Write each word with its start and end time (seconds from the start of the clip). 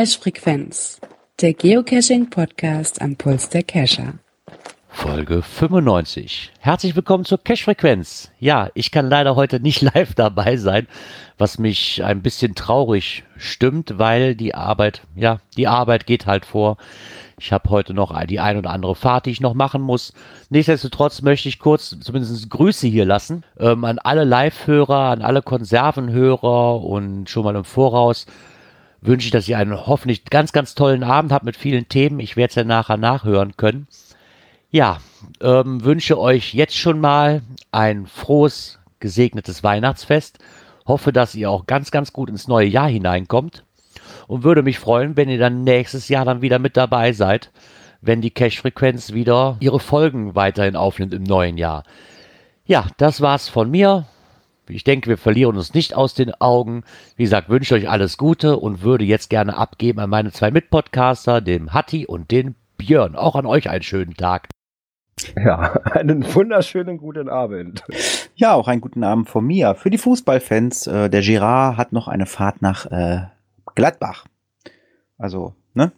Cache-Frequenz, 0.00 0.98
der 1.42 1.52
Geocaching-Podcast 1.52 3.02
am 3.02 3.16
Puls 3.16 3.50
der 3.50 3.62
Cacher. 3.62 4.14
Folge 4.88 5.42
95. 5.42 6.52
Herzlich 6.58 6.96
willkommen 6.96 7.26
zur 7.26 7.36
Cache-Frequenz. 7.36 8.30
Ja, 8.38 8.70
ich 8.72 8.92
kann 8.92 9.10
leider 9.10 9.36
heute 9.36 9.60
nicht 9.60 9.82
live 9.94 10.14
dabei 10.14 10.56
sein, 10.56 10.86
was 11.36 11.58
mich 11.58 12.02
ein 12.02 12.22
bisschen 12.22 12.54
traurig 12.54 13.24
stimmt, 13.36 13.98
weil 13.98 14.34
die 14.34 14.54
Arbeit, 14.54 15.02
ja, 15.16 15.40
die 15.58 15.68
Arbeit 15.68 16.06
geht 16.06 16.24
halt 16.24 16.46
vor. 16.46 16.78
Ich 17.38 17.52
habe 17.52 17.68
heute 17.68 17.92
noch 17.92 18.18
die 18.24 18.40
ein 18.40 18.56
oder 18.56 18.70
andere 18.70 18.94
Fahrt, 18.94 19.26
die 19.26 19.32
ich 19.32 19.42
noch 19.42 19.52
machen 19.52 19.82
muss. 19.82 20.14
Nichtsdestotrotz 20.48 21.20
möchte 21.20 21.50
ich 21.50 21.58
kurz 21.58 21.94
zumindest 22.00 22.48
Grüße 22.48 22.86
hier 22.86 23.04
lassen 23.04 23.44
ähm, 23.58 23.84
an 23.84 23.98
alle 23.98 24.24
Live-Hörer, 24.24 25.10
an 25.10 25.20
alle 25.20 25.42
Konservenhörer 25.42 26.82
und 26.82 27.28
schon 27.28 27.44
mal 27.44 27.54
im 27.54 27.64
Voraus 27.64 28.24
wünsche 29.02 29.26
ich, 29.26 29.30
dass 29.30 29.48
ihr 29.48 29.58
einen 29.58 29.86
hoffentlich 29.86 30.24
ganz, 30.24 30.52
ganz 30.52 30.74
tollen 30.74 31.02
Abend 31.02 31.32
habt 31.32 31.44
mit 31.44 31.56
vielen 31.56 31.88
Themen. 31.88 32.20
Ich 32.20 32.36
werde 32.36 32.50
es 32.50 32.54
ja 32.54 32.64
nachher 32.64 32.96
nachhören 32.96 33.56
können. 33.56 33.86
Ja, 34.70 34.98
ähm, 35.40 35.82
wünsche 35.84 36.18
euch 36.18 36.54
jetzt 36.54 36.76
schon 36.76 37.00
mal 37.00 37.42
ein 37.72 38.06
frohes, 38.06 38.78
gesegnetes 39.00 39.64
Weihnachtsfest. 39.64 40.38
Hoffe, 40.86 41.12
dass 41.12 41.34
ihr 41.34 41.50
auch 41.50 41.66
ganz, 41.66 41.90
ganz 41.90 42.12
gut 42.12 42.28
ins 42.28 42.48
neue 42.48 42.66
Jahr 42.66 42.88
hineinkommt. 42.88 43.64
Und 44.26 44.44
würde 44.44 44.62
mich 44.62 44.78
freuen, 44.78 45.16
wenn 45.16 45.28
ihr 45.28 45.38
dann 45.38 45.64
nächstes 45.64 46.08
Jahr 46.08 46.24
dann 46.24 46.42
wieder 46.42 46.58
mit 46.58 46.76
dabei 46.76 47.12
seid, 47.12 47.50
wenn 48.00 48.20
die 48.20 48.30
Cache-Frequenz 48.30 49.12
wieder 49.12 49.56
ihre 49.60 49.80
Folgen 49.80 50.34
weiterhin 50.34 50.76
aufnimmt 50.76 51.14
im 51.14 51.24
neuen 51.24 51.58
Jahr. 51.58 51.84
Ja, 52.64 52.86
das 52.98 53.20
war's 53.20 53.48
von 53.48 53.70
mir. 53.70 54.06
Ich 54.74 54.84
denke, 54.84 55.08
wir 55.08 55.18
verlieren 55.18 55.56
uns 55.56 55.74
nicht 55.74 55.94
aus 55.94 56.14
den 56.14 56.32
Augen. 56.40 56.84
Wie 57.16 57.24
gesagt, 57.24 57.48
wünsche 57.48 57.74
euch 57.74 57.88
alles 57.88 58.16
Gute 58.16 58.56
und 58.56 58.82
würde 58.82 59.04
jetzt 59.04 59.30
gerne 59.30 59.56
abgeben 59.56 60.00
an 60.00 60.10
meine 60.10 60.32
zwei 60.32 60.50
Mitpodcaster, 60.50 61.40
dem 61.40 61.72
Hatti 61.72 62.06
und 62.06 62.30
den 62.30 62.54
Björn. 62.76 63.16
Auch 63.16 63.36
an 63.36 63.46
euch 63.46 63.68
einen 63.68 63.82
schönen 63.82 64.14
Tag. 64.14 64.48
Ja, 65.36 65.72
einen 65.84 66.34
wunderschönen 66.34 66.98
guten 66.98 67.28
Abend. 67.28 67.84
Ja, 68.34 68.54
auch 68.54 68.68
einen 68.68 68.80
guten 68.80 69.04
Abend 69.04 69.28
von 69.28 69.46
mir. 69.46 69.74
Für 69.74 69.90
die 69.90 69.98
Fußballfans, 69.98 70.86
äh, 70.86 71.10
der 71.10 71.20
Girard 71.20 71.76
hat 71.76 71.92
noch 71.92 72.08
eine 72.08 72.26
Fahrt 72.26 72.62
nach 72.62 72.86
äh, 72.86 73.22
Gladbach. 73.74 74.26
Also, 75.18 75.54
ne? 75.74 75.92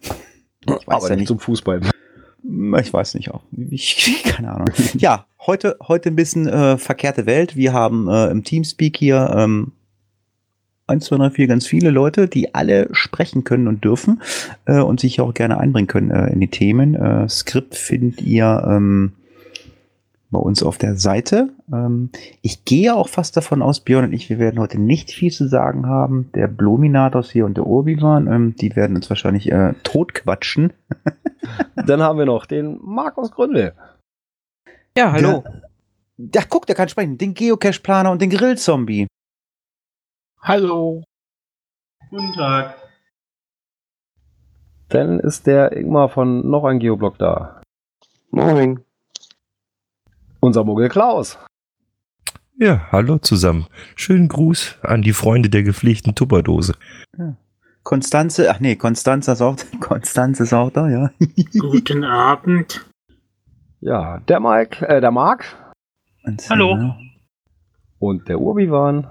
Ich 0.65 0.71
weiß 0.71 0.83
Aber 0.87 1.09
ja 1.09 1.15
nicht 1.15 1.27
zum 1.27 1.39
Fußball. 1.39 1.81
Ich 2.43 2.93
weiß 2.93 3.15
nicht 3.15 3.31
auch. 3.31 3.41
Ich, 3.69 4.23
keine 4.25 4.51
Ahnung. 4.51 4.69
Ja, 4.97 5.25
heute, 5.45 5.77
heute 5.87 6.09
ein 6.09 6.15
bisschen 6.15 6.47
äh, 6.47 6.77
verkehrte 6.77 7.25
Welt. 7.25 7.55
Wir 7.55 7.73
haben 7.73 8.07
äh, 8.09 8.27
im 8.29 8.43
Teamspeak 8.43 8.97
hier 8.97 9.33
ähm, 9.35 9.71
1, 10.87 11.05
2, 11.05 11.17
3, 11.17 11.29
4 11.29 11.47
ganz 11.47 11.65
viele 11.65 11.89
Leute, 11.89 12.27
die 12.27 12.53
alle 12.53 12.89
sprechen 12.91 13.45
können 13.45 13.67
und 13.67 13.83
dürfen 13.83 14.21
äh, 14.65 14.79
und 14.79 14.99
sich 14.99 15.21
auch 15.21 15.33
gerne 15.33 15.57
einbringen 15.57 15.87
können 15.87 16.11
äh, 16.11 16.27
in 16.27 16.41
die 16.41 16.49
Themen. 16.49 16.95
Äh, 16.95 17.29
Skript 17.29 17.75
findet 17.75 18.21
ihr 18.21 18.63
ähm, 18.67 19.13
bei 20.33 20.39
uns 20.39 20.61
auf 20.61 20.77
der 20.77 20.97
Seite. 20.97 21.49
Ähm, 21.71 22.09
ich 22.41 22.65
gehe 22.65 22.93
auch 22.93 23.07
fast 23.07 23.37
davon 23.37 23.61
aus, 23.61 23.79
Björn 23.79 24.05
und 24.05 24.13
ich, 24.13 24.29
wir 24.29 24.39
werden 24.39 24.59
heute 24.59 24.81
nicht 24.81 25.11
viel 25.11 25.31
zu 25.31 25.47
sagen 25.47 25.87
haben. 25.87 26.29
Der 26.33 26.47
Blominatos 26.47 27.31
hier 27.31 27.45
und 27.45 27.55
der 27.55 27.65
Urbiwan, 27.65 28.27
ähm, 28.27 28.55
die 28.57 28.75
werden 28.75 28.97
uns 28.97 29.09
wahrscheinlich 29.09 29.49
äh, 29.51 29.73
totquatschen. 29.83 30.73
Dann 31.75 32.01
haben 32.01 32.19
wir 32.19 32.25
noch 32.25 32.45
den 32.45 32.79
Markus 32.81 33.31
Gründel. 33.31 33.73
Ja, 34.97 35.13
hallo. 35.13 35.43
Der, 35.45 35.61
der 36.17 36.45
guck, 36.49 36.65
der 36.65 36.75
kann 36.75 36.89
sprechen. 36.89 37.17
Den 37.17 37.33
Geocache-Planer 37.33 38.11
und 38.11 38.21
den 38.21 38.29
Grillzombie. 38.29 39.07
Hallo. 40.41 41.03
Guten 42.09 42.33
Tag. 42.33 42.75
Dann 44.89 45.19
ist 45.19 45.47
der 45.47 45.71
Ingmar 45.71 46.09
von 46.09 46.49
noch 46.49 46.65
ein 46.65 46.79
Geoblock 46.79 47.17
da. 47.17 47.61
Moin. 48.29 48.83
Unser 50.43 50.65
Muggel 50.65 50.89
Klaus. 50.89 51.39
Ja, 52.59 52.91
hallo 52.91 53.17
zusammen. 53.17 53.67
Schönen 53.95 54.27
Gruß 54.27 54.75
an 54.81 55.01
die 55.01 55.13
Freunde 55.13 55.49
der 55.49 55.63
gepflegten 55.63 56.15
Tupperdose. 56.15 56.73
Ja. 57.17 57.37
Konstanze, 57.83 58.51
ach 58.51 58.59
nee, 58.59 58.75
Konstanze 58.75 59.31
ist 59.31 59.41
auch, 59.41 59.55
Konstanze 59.79 60.43
ist 60.43 60.51
auch 60.51 60.69
da, 60.69 60.89
ja. 60.89 61.11
Guten 61.57 62.03
Abend. 62.03 62.85
Ja, 63.79 64.19
der 64.19 64.41
Mike, 64.41 64.85
äh, 64.85 64.99
der 64.99 65.11
Marc. 65.11 65.45
Hallo. 66.49 66.93
Und 67.99 68.27
der 68.27 68.41
Urbiwan. 68.41 69.07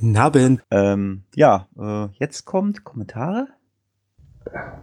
Naben. 0.00 0.62
Ähm, 0.70 1.24
ja, 1.34 1.66
äh, 1.76 2.06
jetzt 2.20 2.44
kommt 2.44 2.84
Kommentare. 2.84 3.48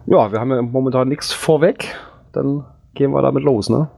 Ja, 0.04 0.30
wir 0.32 0.38
haben 0.38 0.50
ja 0.50 0.60
momentan 0.60 1.08
nichts 1.08 1.32
vorweg. 1.32 1.98
Dann 2.32 2.66
gehen 2.92 3.12
wir 3.12 3.22
damit 3.22 3.42
los, 3.42 3.70
ne? 3.70 3.88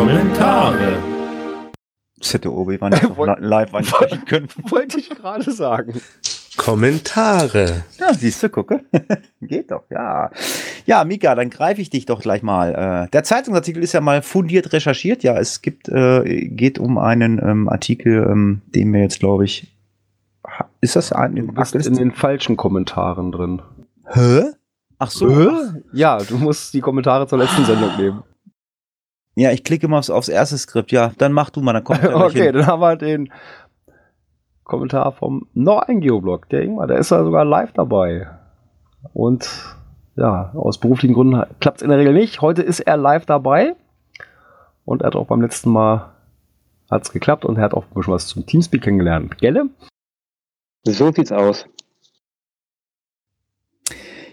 Kommentare. 0.00 0.98
Das 2.16 2.32
hätte 2.32 2.50
Obi-Wan 2.50 2.90
live 3.40 3.74
ansprechen 3.74 4.24
können. 4.24 4.48
Wollte 4.70 4.98
ich 4.98 5.10
gerade 5.10 5.52
sagen. 5.52 6.00
Kommentare. 6.56 7.84
Ja, 7.98 8.14
siehst 8.14 8.42
du, 8.42 8.48
gucke. 8.48 8.80
Geht 9.42 9.70
doch, 9.70 9.84
ja. 9.90 10.30
Ja, 10.86 11.04
Mika, 11.04 11.34
dann 11.34 11.50
greife 11.50 11.82
ich 11.82 11.90
dich 11.90 12.06
doch 12.06 12.22
gleich 12.22 12.42
mal. 12.42 13.04
Äh, 13.04 13.10
der 13.10 13.24
Zeitungsartikel 13.24 13.82
ist 13.82 13.92
ja 13.92 14.00
mal 14.00 14.22
fundiert 14.22 14.72
recherchiert. 14.72 15.22
Ja, 15.22 15.36
es 15.36 15.60
gibt, 15.60 15.90
äh, 15.90 16.46
geht 16.46 16.78
um 16.78 16.96
einen 16.96 17.38
ähm, 17.38 17.68
Artikel, 17.68 18.26
ähm, 18.26 18.62
den 18.74 18.94
wir 18.94 19.02
jetzt, 19.02 19.20
glaube 19.20 19.44
ich, 19.44 19.70
ist 20.80 20.96
das 20.96 21.12
ein, 21.12 21.36
du 21.36 21.52
bist 21.52 21.74
in 21.74 21.96
den 21.96 22.12
falschen 22.12 22.56
Kommentaren 22.56 23.32
drin. 23.32 23.60
Hä? 24.06 24.44
Ach 24.98 25.10
so. 25.10 25.28
Hä? 25.28 25.82
Ja, 25.92 26.16
du 26.16 26.38
musst 26.38 26.72
die 26.72 26.80
Kommentare 26.80 27.26
zur 27.26 27.36
letzten 27.36 27.66
Sendung 27.66 27.94
nehmen. 27.98 28.22
Ja, 29.36 29.50
ich 29.52 29.64
klicke 29.64 29.88
mal 29.88 29.98
aufs, 29.98 30.10
aufs 30.10 30.28
erste 30.28 30.58
Skript. 30.58 30.92
Ja, 30.92 31.12
dann 31.18 31.32
mach 31.32 31.50
du 31.50 31.60
mal, 31.60 31.72
dann 31.72 31.84
kommt 31.84 32.04
Okay, 32.12 32.44
hin. 32.44 32.54
dann 32.54 32.66
haben 32.66 32.80
wir 32.80 32.96
den 32.96 33.32
Kommentar 34.64 35.12
vom 35.12 35.46
noch 35.54 35.82
ein 35.82 36.00
Geoblog, 36.00 36.48
der 36.48 36.62
Ingmar, 36.62 36.86
der 36.86 36.98
ist 36.98 37.10
ja 37.10 37.24
sogar 37.24 37.44
live 37.44 37.72
dabei. 37.72 38.28
Und 39.12 39.48
ja, 40.16 40.52
aus 40.54 40.78
beruflichen 40.78 41.14
Gründen 41.14 41.42
klappt 41.60 41.78
es 41.78 41.82
in 41.82 41.88
der 41.88 41.98
Regel 41.98 42.12
nicht. 42.12 42.40
Heute 42.40 42.62
ist 42.62 42.80
er 42.80 42.96
live 42.96 43.26
dabei 43.26 43.74
und 44.84 45.02
er 45.02 45.06
hat 45.06 45.16
auch 45.16 45.26
beim 45.26 45.40
letzten 45.40 45.70
Mal 45.70 46.10
hat 46.90 47.02
es 47.02 47.12
geklappt 47.12 47.44
und 47.44 47.56
er 47.56 47.64
hat 47.64 47.74
auch 47.74 47.84
ein 47.84 47.94
bisschen 47.94 48.12
was 48.12 48.26
zum 48.26 48.44
Teamspeak 48.46 48.82
kennengelernt. 48.82 49.38
Gelle? 49.38 49.70
So 50.84 51.10
sieht's 51.12 51.32
aus. 51.32 51.66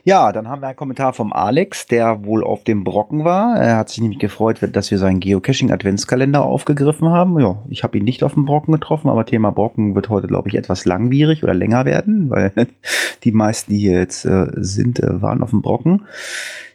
Ja, 0.08 0.32
dann 0.32 0.48
haben 0.48 0.62
wir 0.62 0.70
einen 0.70 0.78
Kommentar 0.78 1.12
vom 1.12 1.34
Alex, 1.34 1.86
der 1.86 2.24
wohl 2.24 2.42
auf 2.42 2.64
dem 2.64 2.86
Brocken 2.86 3.26
war. 3.26 3.58
Er 3.58 3.76
hat 3.76 3.90
sich 3.90 4.00
nämlich 4.00 4.20
gefreut, 4.20 4.58
dass 4.72 4.90
wir 4.90 5.00
seinen 5.00 5.20
Geocaching-Adventskalender 5.20 6.44
aufgegriffen 6.44 7.10
haben. 7.10 7.38
Ja, 7.42 7.62
ich 7.68 7.84
habe 7.84 7.98
ihn 7.98 8.06
nicht 8.06 8.24
auf 8.24 8.36
dem 8.36 8.46
Brocken 8.46 8.72
getroffen, 8.72 9.10
aber 9.10 9.26
Thema 9.26 9.52
Brocken 9.52 9.96
wird 9.96 10.08
heute, 10.08 10.28
glaube 10.28 10.48
ich, 10.48 10.56
etwas 10.56 10.86
langwierig 10.86 11.44
oder 11.44 11.54
länger 11.54 11.84
werden, 11.84 12.30
weil 12.30 12.54
die 13.26 13.34
meisten, 13.34 13.74
die 13.74 13.80
hier 13.80 14.00
jetzt 14.00 14.24
äh, 14.24 14.48
sind, 14.56 15.02
äh, 15.02 15.22
waren 15.22 15.44
auf 15.44 15.50
dem 15.50 15.62
Brocken. 15.62 16.06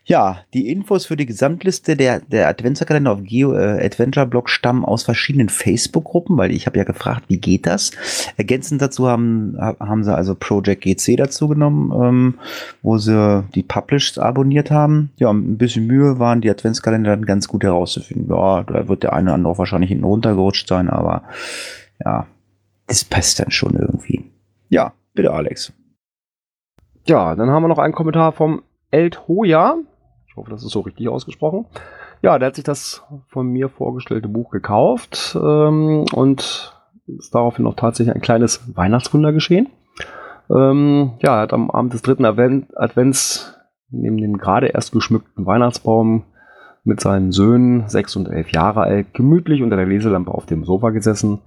Ja, 0.05 0.39
die 0.53 0.69
Infos 0.69 1.07
für 1.07 1.17
die 1.17 1.27
Gesamtliste 1.27 1.97
der, 1.97 2.21
der 2.21 2.49
Adventskalender 2.49 3.13
auf 3.13 3.23
Geo 3.23 3.55
äh, 3.55 3.85
Adventure 3.85 4.27
Blog 4.27 4.51
stammen 4.51 4.85
aus 4.85 5.05
verschiedenen 5.05 5.49
Facebook-Gruppen, 5.49 6.37
weil 6.37 6.51
ich 6.51 6.67
habe 6.67 6.77
ja 6.77 6.83
gefragt, 6.83 7.25
wie 7.29 7.39
geht 7.39 7.67
das? 7.67 7.93
Ergänzend 8.37 8.83
dazu 8.83 9.07
haben, 9.07 9.57
haben 9.59 10.03
sie 10.03 10.13
also 10.13 10.35
Project 10.35 10.83
GC 10.83 11.17
dazu 11.17 11.47
genommen, 11.47 11.93
ähm, 11.93 12.35
wo 12.83 12.99
sie 12.99 13.45
die 13.55 13.63
Published 13.63 14.19
abonniert 14.19 14.73
haben. 14.73 15.13
Ja, 15.19 15.31
ein 15.31 15.57
bisschen 15.57 15.87
Mühe 15.87 16.19
waren 16.19 16.41
die 16.41 16.51
Adventskalender 16.51 17.11
dann 17.11 17.25
ganz 17.25 17.47
gut 17.47 17.63
herauszufinden. 17.63 18.29
Ja, 18.29 18.65
da 18.65 18.89
wird 18.89 19.05
der 19.05 19.13
eine 19.13 19.31
oder 19.31 19.35
andere 19.35 19.59
wahrscheinlich 19.59 19.91
hinten 19.91 20.05
runtergerutscht 20.05 20.67
sein, 20.67 20.91
aber 20.91 21.23
ja, 22.05 22.27
das 22.89 23.05
passt 23.05 23.39
dann 23.39 23.53
schon 23.53 23.77
irgendwie. 23.77 24.25
Ja, 24.69 24.95
bitte 25.15 25.33
Alex. 25.33 25.73
Ja, 27.07 27.37
dann 27.37 27.51
haben 27.51 27.63
wir 27.63 27.69
noch 27.69 27.79
einen 27.79 27.95
Kommentar 27.95 28.33
vom 28.33 28.63
Elt 28.91 29.29
Hoja. 29.29 29.77
Ich 30.33 30.37
hoffe, 30.39 30.51
das 30.51 30.65
ist 30.65 30.71
so 30.71 30.81
richtig 30.81 31.11
ausgesprochen. 31.11 31.67
Ja, 32.23 32.39
der 32.39 32.47
hat 32.47 32.55
sich 32.55 32.65
das 32.65 33.03
von 33.29 33.49
mir 33.49 33.69
vorgestellte 33.69 34.29
Buch 34.29 34.51
gekauft 34.51 35.37
ähm, 35.39 36.07
und 36.15 36.75
ist 37.07 37.35
daraufhin 37.35 37.67
auch 37.67 37.75
tatsächlich 37.75 38.15
ein 38.15 38.23
kleines 38.23 38.75
Weihnachtswunder 38.75 39.35
geschehen. 39.35 39.69
Ähm, 40.51 41.13
ja, 41.23 41.37
er 41.37 41.43
hat 41.43 41.53
am 41.53 41.71
Abend 41.71 41.93
des 41.93 42.01
dritten 42.01 42.25
Advent, 42.25 42.75
Advents 42.79 43.59
neben 43.91 44.17
dem 44.17 44.39
gerade 44.39 44.69
erst 44.69 44.93
geschmückten 44.93 45.45
Weihnachtsbaum 45.45 46.25
mit 46.83 47.01
seinen 47.01 47.31
Söhnen, 47.31 47.91
sechs 47.91 48.17
und 48.17 48.27
elf 48.27 48.53
Jahre 48.53 48.81
alt, 48.81 49.13
gemütlich 49.13 49.63
unter 49.63 49.77
der 49.77 49.85
Leselampe 49.85 50.33
auf 50.33 50.47
dem 50.47 50.65
Sofa 50.65 50.91
gesessen 50.91 51.41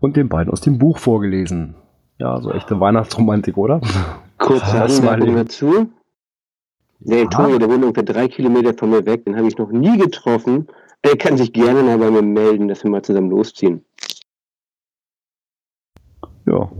und 0.00 0.16
den 0.16 0.30
beiden 0.30 0.50
aus 0.50 0.62
dem 0.62 0.78
Buch 0.78 0.96
vorgelesen. 0.96 1.74
Ja, 2.16 2.40
so 2.40 2.50
echte 2.52 2.80
Weihnachtsromantik, 2.80 3.58
oder? 3.58 3.82
Kurze 4.38 4.82
Anmerkung 4.82 5.36
dazu. 5.36 5.90
Der 7.00 7.28
Tore, 7.30 7.58
der 7.58 7.68
wohnt 7.68 7.82
ungefähr 7.82 8.02
drei 8.02 8.28
Kilometer 8.28 8.74
von 8.74 8.90
mir 8.90 9.04
weg, 9.06 9.24
den 9.24 9.36
habe 9.36 9.48
ich 9.48 9.56
noch 9.56 9.70
nie 9.70 9.96
getroffen. 9.96 10.68
Er 11.02 11.16
kann 11.16 11.38
sich 11.38 11.52
gerne 11.52 11.82
mal 11.82 11.96
bei 11.96 12.10
mir 12.10 12.22
melden, 12.22 12.68
dass 12.68 12.84
wir 12.84 12.90
mal 12.90 13.02
zusammen 13.02 13.30
losziehen. 13.30 13.84
Ja. 16.46 16.70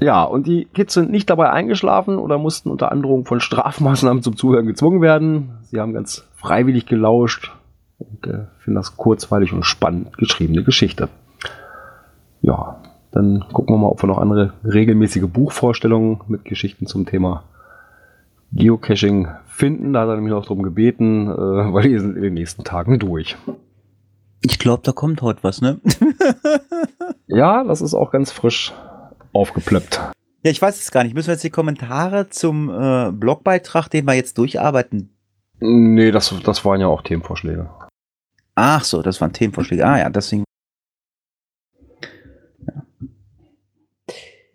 Ja, 0.00 0.24
und 0.24 0.46
die 0.46 0.64
Kids 0.64 0.94
sind 0.94 1.10
nicht 1.10 1.30
dabei 1.30 1.50
eingeschlafen 1.50 2.18
oder 2.18 2.38
mussten 2.38 2.70
unter 2.70 2.90
Androhung 2.90 3.24
von 3.24 3.40
Strafmaßnahmen 3.40 4.22
zum 4.22 4.36
Zuhören 4.36 4.66
gezwungen 4.66 5.00
werden. 5.00 5.58
Sie 5.64 5.78
haben 5.78 5.92
ganz 5.92 6.26
freiwillig 6.34 6.86
gelauscht 6.86 7.52
und 7.98 8.26
äh, 8.26 8.46
finden 8.58 8.76
das 8.76 8.96
kurzweilig 8.96 9.52
und 9.52 9.64
spannend 9.64 10.16
geschriebene 10.16 10.64
Geschichte. 10.64 11.08
Ja, 12.40 12.82
dann 13.12 13.44
gucken 13.52 13.76
wir 13.76 13.78
mal, 13.78 13.88
ob 13.88 14.02
wir 14.02 14.08
noch 14.08 14.18
andere 14.18 14.54
regelmäßige 14.64 15.26
Buchvorstellungen 15.28 16.20
mit 16.26 16.44
Geschichten 16.44 16.86
zum 16.86 17.06
Thema 17.06 17.44
Geocaching 18.52 19.28
finden. 19.46 19.92
Da 19.92 20.02
hat 20.02 20.08
er 20.08 20.16
nämlich 20.16 20.32
noch 20.32 20.44
darum 20.44 20.62
gebeten, 20.62 21.28
äh, 21.28 21.34
weil 21.72 21.88
die 21.88 21.98
sind 21.98 22.16
in 22.16 22.22
den 22.22 22.34
nächsten 22.34 22.64
Tagen 22.64 22.98
durch. 22.98 23.36
Ich 24.42 24.58
glaube, 24.58 24.82
da 24.84 24.92
kommt 24.92 25.22
heute 25.22 25.42
was, 25.42 25.60
ne? 25.60 25.80
ja, 27.26 27.64
das 27.64 27.80
ist 27.80 27.94
auch 27.94 28.10
ganz 28.10 28.32
frisch 28.32 28.72
aufgeplöppt. 29.32 30.00
Ja, 30.42 30.50
ich 30.50 30.60
weiß 30.60 30.80
es 30.80 30.90
gar 30.90 31.04
nicht. 31.04 31.14
Müssen 31.14 31.28
wir 31.28 31.34
jetzt 31.34 31.44
die 31.44 31.50
Kommentare 31.50 32.28
zum 32.28 32.68
äh, 32.68 33.12
Blogbeitrag, 33.12 33.88
den 33.88 34.06
wir 34.06 34.14
jetzt 34.14 34.38
durcharbeiten? 34.38 35.10
Nee, 35.60 36.10
das, 36.10 36.34
das 36.44 36.64
waren 36.64 36.80
ja 36.80 36.88
auch 36.88 37.02
Themenvorschläge. 37.02 37.70
Ach 38.56 38.82
so, 38.82 39.02
das 39.02 39.20
waren 39.20 39.32
Themenvorschläge. 39.32 39.86
Ah 39.86 39.98
ja, 39.98 40.10
deswegen. 40.10 40.44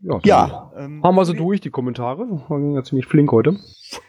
Ja, 0.01 0.19
ja 0.23 0.71
ähm, 0.77 1.01
haben 1.03 1.15
wir 1.15 1.25
sie 1.25 1.35
durch, 1.35 1.61
die 1.61 1.69
Kommentare. 1.69 2.27
Wir 2.27 2.57
gingen 2.57 2.75
ja 2.75 2.83
ziemlich 2.83 3.07
flink 3.07 3.31
heute. 3.31 3.57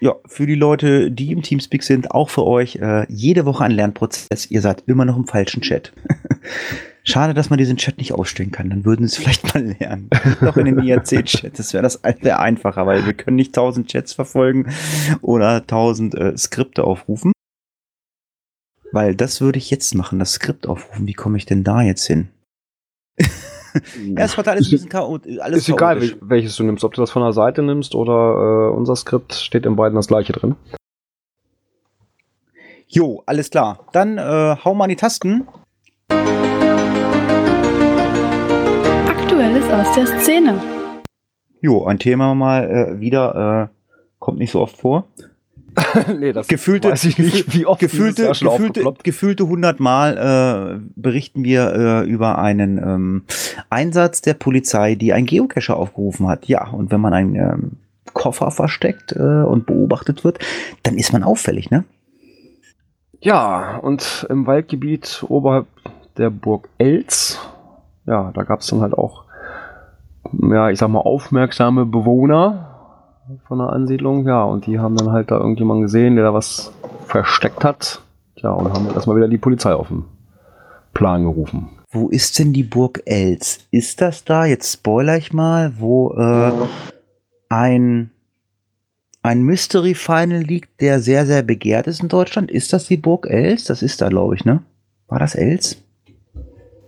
Ja, 0.00 0.16
für 0.26 0.46
die 0.46 0.54
Leute, 0.54 1.10
die 1.10 1.32
im 1.32 1.42
Teamspeak 1.42 1.82
sind, 1.82 2.10
auch 2.10 2.30
für 2.30 2.44
euch, 2.44 2.76
äh, 2.76 3.06
jede 3.08 3.46
Woche 3.46 3.64
ein 3.64 3.70
Lernprozess. 3.70 4.50
Ihr 4.50 4.60
seid 4.60 4.84
immer 4.86 5.04
noch 5.04 5.16
im 5.16 5.26
falschen 5.26 5.62
Chat. 5.62 5.92
Schade, 7.04 7.32
dass 7.32 7.48
man 7.48 7.58
diesen 7.58 7.78
Chat 7.78 7.96
nicht 7.96 8.12
ausstellen 8.12 8.50
kann. 8.50 8.68
Dann 8.68 8.84
würden 8.84 9.06
sie 9.06 9.16
es 9.16 9.22
vielleicht 9.22 9.54
mal 9.54 9.64
lernen. 9.78 10.10
Doch 10.40 10.58
in 10.58 10.66
dem 10.66 10.78
IRC-Chat. 10.78 11.58
Das 11.58 11.72
wäre 11.72 11.82
das 11.82 12.02
wär 12.02 12.40
einfacher, 12.40 12.86
weil 12.86 13.06
wir 13.06 13.14
können 13.14 13.36
nicht 13.36 13.54
tausend 13.54 13.88
Chats 13.88 14.12
verfolgen 14.12 14.66
oder 15.22 15.66
tausend 15.66 16.14
äh, 16.14 16.36
Skripte 16.36 16.84
aufrufen. 16.84 17.32
Weil 18.92 19.14
das 19.14 19.40
würde 19.40 19.58
ich 19.58 19.70
jetzt 19.70 19.94
machen, 19.94 20.18
das 20.18 20.32
Skript 20.32 20.66
aufrufen. 20.66 21.06
Wie 21.06 21.14
komme 21.14 21.38
ich 21.38 21.46
denn 21.46 21.64
da 21.64 21.80
jetzt 21.80 22.06
hin? 22.06 22.28
ja, 24.16 24.24
es 24.24 24.36
hat 24.36 24.48
alles 24.48 24.68
ein 24.68 24.70
bisschen 24.70 24.88
chaotisch. 24.88 25.38
Alles 25.40 25.58
ist 25.60 25.68
egal, 25.68 26.00
welches 26.20 26.56
du 26.56 26.64
nimmst. 26.64 26.84
Ob 26.84 26.94
du 26.94 27.00
das 27.00 27.10
von 27.10 27.22
der 27.22 27.32
Seite 27.32 27.62
nimmst 27.62 27.94
oder 27.94 28.70
äh, 28.70 28.76
unser 28.76 28.96
Skript, 28.96 29.34
steht 29.34 29.66
in 29.66 29.76
beiden 29.76 29.96
das 29.96 30.08
gleiche 30.08 30.32
drin. 30.32 30.56
Jo, 32.86 33.22
alles 33.26 33.50
klar. 33.50 33.80
Dann 33.92 34.16
äh, 34.18 34.56
hau 34.64 34.74
mal 34.74 34.84
an 34.84 34.90
die 34.90 34.96
Tasten. 34.96 35.46
Aktuelles 39.06 39.70
aus 39.70 39.94
der 39.94 40.06
Szene. 40.20 40.58
Jo, 41.60 41.84
ein 41.84 41.98
Thema 41.98 42.34
mal 42.34 42.64
äh, 42.64 43.00
wieder, 43.00 43.70
äh, 43.70 43.74
kommt 44.18 44.38
nicht 44.38 44.52
so 44.52 44.60
oft 44.60 44.76
vor. 44.76 45.08
nee, 46.18 46.32
das 46.32 46.48
gefühlte, 46.48 46.90
weiß 46.90 47.04
ich 47.04 47.18
nicht, 47.18 47.54
wie 47.54 47.66
oft 47.66 47.80
gefühlte, 47.80 48.28
gefühlte, 48.28 48.94
gefühlte 49.02 49.44
100 49.44 49.80
Mal 49.80 50.78
äh, 50.78 50.88
berichten 50.96 51.44
wir 51.44 51.74
äh, 51.74 52.08
über 52.08 52.38
einen 52.38 52.78
ähm, 52.78 53.22
Einsatz 53.70 54.22
der 54.22 54.34
Polizei, 54.34 54.94
die 54.94 55.12
ein 55.12 55.26
Geocacher 55.26 55.76
aufgerufen 55.76 56.28
hat. 56.28 56.46
Ja, 56.46 56.68
und 56.68 56.90
wenn 56.90 57.00
man 57.00 57.12
einen 57.12 57.34
ähm, 57.36 57.70
Koffer 58.12 58.50
versteckt 58.50 59.12
äh, 59.12 59.22
und 59.22 59.66
beobachtet 59.66 60.24
wird, 60.24 60.38
dann 60.82 60.96
ist 60.96 61.12
man 61.12 61.22
auffällig, 61.22 61.70
ne? 61.70 61.84
Ja, 63.20 63.78
und 63.78 64.26
im 64.30 64.46
Waldgebiet 64.46 65.24
oberhalb 65.28 65.66
der 66.16 66.30
Burg 66.30 66.68
Els, 66.78 67.38
ja, 68.06 68.30
da 68.32 68.42
gab 68.44 68.60
es 68.60 68.68
dann 68.68 68.80
halt 68.80 68.94
auch, 68.94 69.24
ja, 70.32 70.70
ich 70.70 70.78
sag 70.78 70.88
mal, 70.88 71.00
aufmerksame 71.00 71.84
Bewohner, 71.84 72.67
von 73.46 73.58
der 73.58 73.70
Ansiedlung, 73.70 74.26
ja, 74.26 74.42
und 74.44 74.66
die 74.66 74.78
haben 74.78 74.96
dann 74.96 75.12
halt 75.12 75.30
da 75.30 75.38
irgendjemanden 75.38 75.82
gesehen, 75.82 76.16
der 76.16 76.24
da 76.24 76.34
was 76.34 76.72
versteckt 77.06 77.64
hat. 77.64 78.02
Ja, 78.36 78.50
und 78.50 78.72
haben 78.72 78.86
erstmal 78.94 79.16
wieder 79.16 79.28
die 79.28 79.38
Polizei 79.38 79.72
auf 79.72 79.88
den 79.88 80.04
Plan 80.94 81.24
gerufen. 81.24 81.70
Wo 81.90 82.08
ist 82.08 82.38
denn 82.38 82.52
die 82.52 82.62
Burg 82.62 83.02
Els? 83.06 83.66
Ist 83.70 84.00
das 84.00 84.24
da, 84.24 84.44
jetzt 84.44 84.72
spoiler 84.72 85.16
ich 85.16 85.32
mal, 85.32 85.72
wo 85.78 86.12
äh, 86.12 86.52
ein, 87.48 88.10
ein 89.22 89.42
Mystery 89.42 89.94
Final 89.94 90.40
liegt, 90.40 90.80
der 90.80 91.00
sehr, 91.00 91.26
sehr 91.26 91.42
begehrt 91.42 91.86
ist 91.86 92.02
in 92.02 92.08
Deutschland? 92.08 92.50
Ist 92.50 92.72
das 92.72 92.86
die 92.86 92.96
Burg 92.96 93.26
Els? 93.28 93.64
Das 93.64 93.82
ist 93.82 94.00
da, 94.02 94.08
glaube 94.08 94.34
ich, 94.34 94.44
ne? 94.44 94.62
War 95.08 95.18
das 95.18 95.34
Els? 95.34 95.82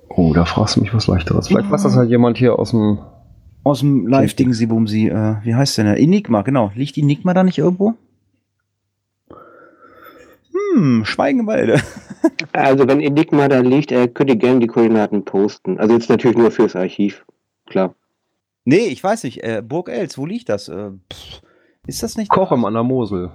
Oh, 0.09 0.33
da 0.35 0.45
fragst 0.45 0.77
du 0.77 0.81
mich 0.81 0.93
was 0.93 1.07
leichteres. 1.07 1.49
Vielleicht 1.49 1.71
weiß 1.71 1.83
das 1.83 1.97
halt 1.97 2.11
jemand 2.11 2.37
hier 2.37 2.59
aus 2.59 2.71
dem 2.71 2.99
aus 3.63 3.81
dem 3.81 4.07
Live-Ding, 4.07 4.53
sie 4.53 4.67
Bumsi, 4.67 5.09
äh, 5.09 5.37
wie 5.43 5.55
heißt 5.55 5.79
denn 5.79 5.87
der? 5.87 5.99
Enigma, 5.99 6.43
genau. 6.43 6.71
Liegt 6.75 6.97
Enigma 6.97 7.35
da 7.35 7.43
nicht 7.43 7.59
irgendwo? 7.59 7.95
Hm, 10.75 11.05
Schweigenwalde. 11.05 11.81
also 12.53 12.87
wenn 12.89 13.01
Enigma 13.01 13.49
da 13.49 13.61
liegt, 13.61 13.93
er 13.93 14.09
könnte 14.09 14.37
gerne 14.37 14.61
die 14.61 14.67
Koordinaten 14.67 15.25
posten. 15.25 15.79
Also 15.79 15.95
jetzt 15.95 16.09
natürlich 16.09 16.37
nur 16.37 16.51
fürs 16.51 16.77
Archiv, 16.77 17.25
klar. 17.67 17.95
Nee, 18.65 18.87
ich 18.87 19.03
weiß 19.03 19.25
nicht. 19.25 19.43
Äh, 19.43 19.63
Burg 19.67 19.89
Els, 19.89 20.19
wo 20.19 20.27
liegt 20.27 20.49
das? 20.49 20.69
Äh, 20.69 20.91
pff, 21.13 21.43
ist 21.87 22.03
das 22.03 22.17
nicht? 22.17 22.31
Kochem 22.31 22.65
an 22.65 22.75
der 22.75 22.83
Mosel. 22.83 23.31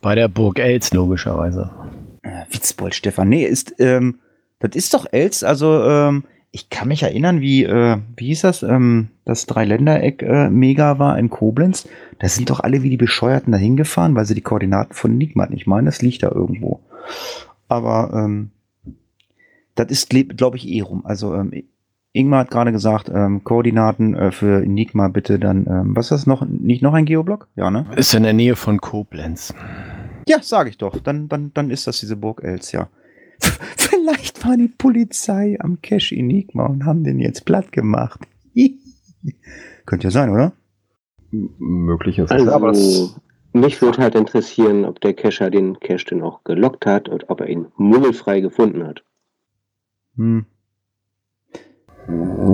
Bei 0.00 0.14
der 0.14 0.28
Burg 0.28 0.58
Els, 0.58 0.92
logischerweise. 0.92 1.70
Äh, 2.22 2.44
Witzbold, 2.50 2.94
Stefan. 2.94 3.28
Nee, 3.28 3.44
ist, 3.44 3.74
ähm, 3.78 4.20
das 4.60 4.74
ist 4.74 4.94
doch 4.94 5.06
Els, 5.10 5.42
also, 5.42 5.82
ähm, 5.84 6.24
ich 6.52 6.68
kann 6.68 6.88
mich 6.88 7.02
erinnern, 7.02 7.40
wie, 7.40 7.64
äh, 7.64 7.98
wie 8.16 8.26
hieß 8.26 8.42
das, 8.42 8.62
ähm, 8.62 9.08
das 9.24 9.46
Dreiländereck 9.46 10.22
äh, 10.22 10.50
mega 10.50 10.98
war 10.98 11.18
in 11.18 11.30
Koblenz. 11.30 11.88
Da 12.18 12.28
sind 12.28 12.50
doch 12.50 12.60
alle 12.60 12.82
wie 12.82 12.90
die 12.90 12.96
Bescheuerten 12.96 13.52
dahin 13.52 13.76
gefahren, 13.76 14.14
weil 14.16 14.24
sie 14.24 14.34
die 14.34 14.40
Koordinaten 14.40 14.94
von 14.94 15.12
Enigma 15.12 15.44
hatten. 15.44 15.56
Ich 15.56 15.66
meine, 15.66 15.86
das 15.86 16.02
liegt 16.02 16.22
da 16.22 16.30
irgendwo. 16.30 16.80
Aber 17.68 18.10
ähm, 18.12 18.50
das 19.76 19.90
ist, 19.90 20.10
glaube 20.10 20.56
ich, 20.56 20.68
eh 20.68 20.80
rum. 20.80 21.06
Also 21.06 21.34
ähm, 21.34 21.52
Ingmar 22.12 22.40
hat 22.40 22.50
gerade 22.50 22.72
gesagt, 22.72 23.08
ähm, 23.08 23.44
Koordinaten 23.44 24.16
äh, 24.16 24.32
für 24.32 24.64
Enigma 24.64 25.06
bitte 25.06 25.38
dann, 25.38 25.66
ähm, 25.68 25.96
was 25.96 26.06
ist 26.06 26.10
das 26.10 26.26
noch? 26.26 26.44
Nicht 26.44 26.82
noch 26.82 26.94
ein 26.94 27.04
Geoblock? 27.04 27.46
Ja, 27.54 27.70
ne? 27.70 27.86
Ist 27.94 28.14
in 28.14 28.24
der 28.24 28.32
Nähe 28.32 28.56
von 28.56 28.80
Koblenz. 28.80 29.54
Ja, 30.26 30.42
sage 30.42 30.70
ich 30.70 30.78
doch. 30.78 30.98
Dann, 30.98 31.28
dann, 31.28 31.52
dann 31.54 31.70
ist 31.70 31.86
das 31.86 32.00
diese 32.00 32.16
Burg 32.16 32.42
Els, 32.42 32.72
ja. 32.72 32.88
Vielleicht 33.76 34.44
war 34.46 34.56
die 34.56 34.68
Polizei 34.68 35.56
am 35.60 35.80
Cache 35.82 36.14
Enigma 36.14 36.66
und 36.66 36.84
haben 36.84 37.04
den 37.04 37.18
jetzt 37.18 37.44
platt 37.44 37.72
gemacht. 37.72 38.20
Könnte 39.86 40.06
ja 40.06 40.10
sein, 40.10 40.30
oder? 40.30 40.52
M 41.32 41.50
mögliches. 41.58 42.30
Also, 42.30 42.50
aber 42.52 42.72
mich 43.52 43.82
würde 43.82 43.98
halt 43.98 44.14
interessieren, 44.14 44.84
ob 44.84 45.00
der 45.00 45.14
Cacher 45.14 45.50
den 45.50 45.78
Cache 45.80 46.06
denn 46.10 46.22
auch 46.22 46.44
gelockt 46.44 46.86
hat 46.86 47.08
und 47.08 47.30
ob 47.30 47.40
er 47.40 47.48
ihn 47.48 47.66
muggelfrei 47.76 48.40
gefunden 48.40 48.86
hat. 48.86 49.02
Hm. 50.16 50.46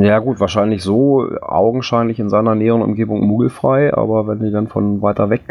Ja 0.00 0.18
gut, 0.18 0.40
wahrscheinlich 0.40 0.82
so, 0.82 1.26
augenscheinlich 1.40 2.18
in 2.18 2.28
seiner 2.28 2.54
näheren 2.54 2.82
Umgebung 2.82 3.26
muggelfrei, 3.26 3.94
aber 3.94 4.26
wenn 4.26 4.40
die 4.40 4.50
dann 4.50 4.68
von 4.68 5.00
weiter 5.02 5.30
weg 5.30 5.42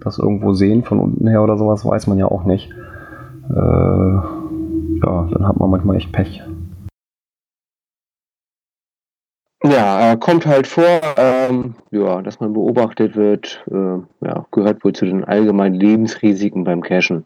das 0.00 0.18
irgendwo 0.18 0.52
sehen, 0.52 0.84
von 0.84 1.00
unten 1.00 1.26
her 1.26 1.42
oder 1.42 1.56
sowas, 1.56 1.84
weiß 1.84 2.06
man 2.06 2.18
ja 2.18 2.26
auch 2.26 2.44
nicht. 2.44 2.70
Äh, 3.50 4.18
ja, 5.02 5.28
dann 5.30 5.46
hat 5.46 5.56
man 5.58 5.70
manchmal 5.70 5.96
echt 5.96 6.12
Pech. 6.12 6.42
Ja, 9.64 10.12
äh, 10.12 10.16
kommt 10.16 10.46
halt 10.46 10.66
vor, 10.66 11.00
ähm, 11.16 11.74
ja, 11.90 12.22
dass 12.22 12.38
man 12.38 12.52
beobachtet 12.52 13.16
wird, 13.16 13.64
äh, 13.70 13.98
ja, 14.24 14.46
gehört 14.52 14.84
wohl 14.84 14.92
zu 14.92 15.04
den 15.04 15.24
allgemeinen 15.24 15.74
Lebensrisiken 15.74 16.64
beim 16.64 16.80
Cashen. 16.80 17.24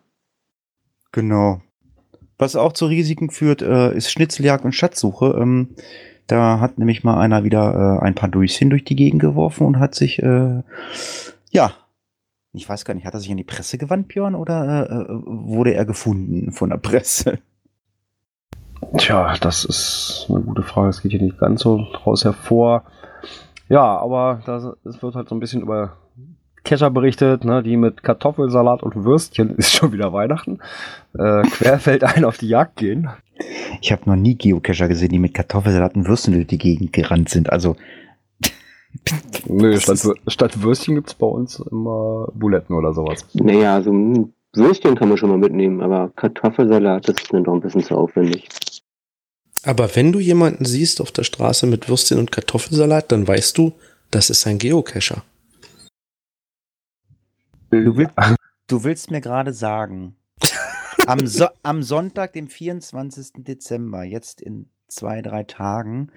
Genau. 1.12 1.60
Was 2.38 2.56
auch 2.56 2.72
zu 2.72 2.86
Risiken 2.86 3.30
führt, 3.30 3.60
äh, 3.60 3.94
ist 3.94 4.10
Schnitzeljagd 4.10 4.64
und 4.64 4.72
Schatzsuche. 4.72 5.36
Ähm, 5.38 5.76
da 6.26 6.58
hat 6.58 6.78
nämlich 6.78 7.04
mal 7.04 7.20
einer 7.20 7.44
wieder 7.44 7.98
äh, 8.00 8.04
ein 8.04 8.14
paar 8.14 8.30
Durchsinn 8.30 8.70
durch 8.70 8.84
die 8.84 8.96
Gegend 8.96 9.20
geworfen 9.20 9.66
und 9.66 9.78
hat 9.78 9.94
sich, 9.94 10.22
äh, 10.22 10.62
ja, 11.50 11.72
ich 12.54 12.68
weiß 12.68 12.84
gar 12.84 12.94
nicht, 12.94 13.04
hat 13.06 13.14
er 13.14 13.20
sich 13.20 13.30
an 13.30 13.36
die 13.36 13.44
Presse 13.44 13.76
gewandt, 13.76 14.08
Björn, 14.08 14.34
oder 14.34 14.88
äh, 14.88 14.94
äh, 14.94 15.22
wurde 15.24 15.74
er 15.74 15.84
gefunden 15.84 16.52
von 16.52 16.70
der 16.70 16.78
Presse? 16.78 17.38
Tja, 18.98 19.34
das 19.40 19.64
ist 19.64 20.26
eine 20.28 20.40
gute 20.40 20.62
Frage. 20.62 20.90
Es 20.90 21.02
geht 21.02 21.12
hier 21.12 21.22
nicht 21.22 21.38
ganz 21.38 21.62
so 21.62 21.86
draus 21.92 22.24
hervor. 22.24 22.84
Ja, 23.68 23.96
aber 23.98 24.42
das, 24.44 24.64
es 24.84 25.02
wird 25.02 25.14
halt 25.14 25.28
so 25.28 25.34
ein 25.34 25.40
bisschen 25.40 25.62
über 25.62 25.96
Kescher 26.64 26.90
berichtet, 26.90 27.44
ne, 27.44 27.62
die 27.62 27.76
mit 27.76 28.02
Kartoffelsalat 28.02 28.82
und 28.82 29.04
Würstchen, 29.04 29.50
ist 29.56 29.72
schon 29.72 29.92
wieder 29.92 30.12
Weihnachten, 30.12 30.58
äh, 31.14 31.42
querfeldein 31.42 32.24
auf 32.24 32.38
die 32.38 32.48
Jagd 32.48 32.76
gehen. 32.76 33.08
Ich 33.80 33.90
habe 33.90 34.02
noch 34.06 34.16
nie 34.16 34.36
Geocacher 34.36 34.88
gesehen, 34.88 35.08
die 35.10 35.18
mit 35.18 35.34
Kartoffelsalat 35.34 35.96
und 35.96 36.06
Würstchen 36.06 36.34
durch 36.34 36.46
die 36.46 36.58
Gegend 36.58 36.92
gerannt 36.92 37.28
sind. 37.28 37.50
Also. 37.50 37.76
Nö, 39.46 39.78
statt, 39.78 40.06
statt 40.26 40.62
Würstchen 40.62 40.94
gibt's 40.94 41.14
bei 41.14 41.26
uns 41.26 41.58
immer 41.58 42.28
Buletten 42.34 42.76
oder 42.76 42.92
sowas. 42.92 43.26
Naja, 43.34 43.82
so 43.82 43.90
ein 43.90 44.32
Würstchen 44.54 44.94
kann 44.94 45.08
man 45.08 45.16
schon 45.16 45.30
mal 45.30 45.38
mitnehmen, 45.38 45.80
aber 45.80 46.10
Kartoffelsalat, 46.14 47.08
das 47.08 47.16
ist 47.16 47.32
mir 47.32 47.42
doch 47.42 47.54
ein 47.54 47.60
bisschen 47.60 47.82
zu 47.82 47.96
aufwendig. 47.96 48.48
Aber 49.64 49.94
wenn 49.94 50.12
du 50.12 50.18
jemanden 50.18 50.64
siehst 50.64 51.00
auf 51.00 51.12
der 51.12 51.24
Straße 51.24 51.66
mit 51.66 51.88
Würstchen 51.88 52.18
und 52.18 52.32
Kartoffelsalat, 52.32 53.12
dann 53.12 53.26
weißt 53.26 53.56
du, 53.58 53.72
Das 54.10 54.28
ist 54.28 54.46
ein 54.46 54.58
Geocacher. 54.58 55.22
Du 57.70 57.96
willst, 57.96 58.12
du 58.66 58.84
willst 58.84 59.10
mir 59.10 59.22
gerade 59.22 59.54
sagen, 59.54 60.16
am, 61.06 61.26
so 61.26 61.46
am 61.62 61.82
Sonntag, 61.82 62.34
dem 62.34 62.48
24. 62.48 63.28
Dezember, 63.38 64.04
jetzt 64.04 64.42
in 64.42 64.66
zwei, 64.88 65.22
drei 65.22 65.44
Tagen, 65.44 66.10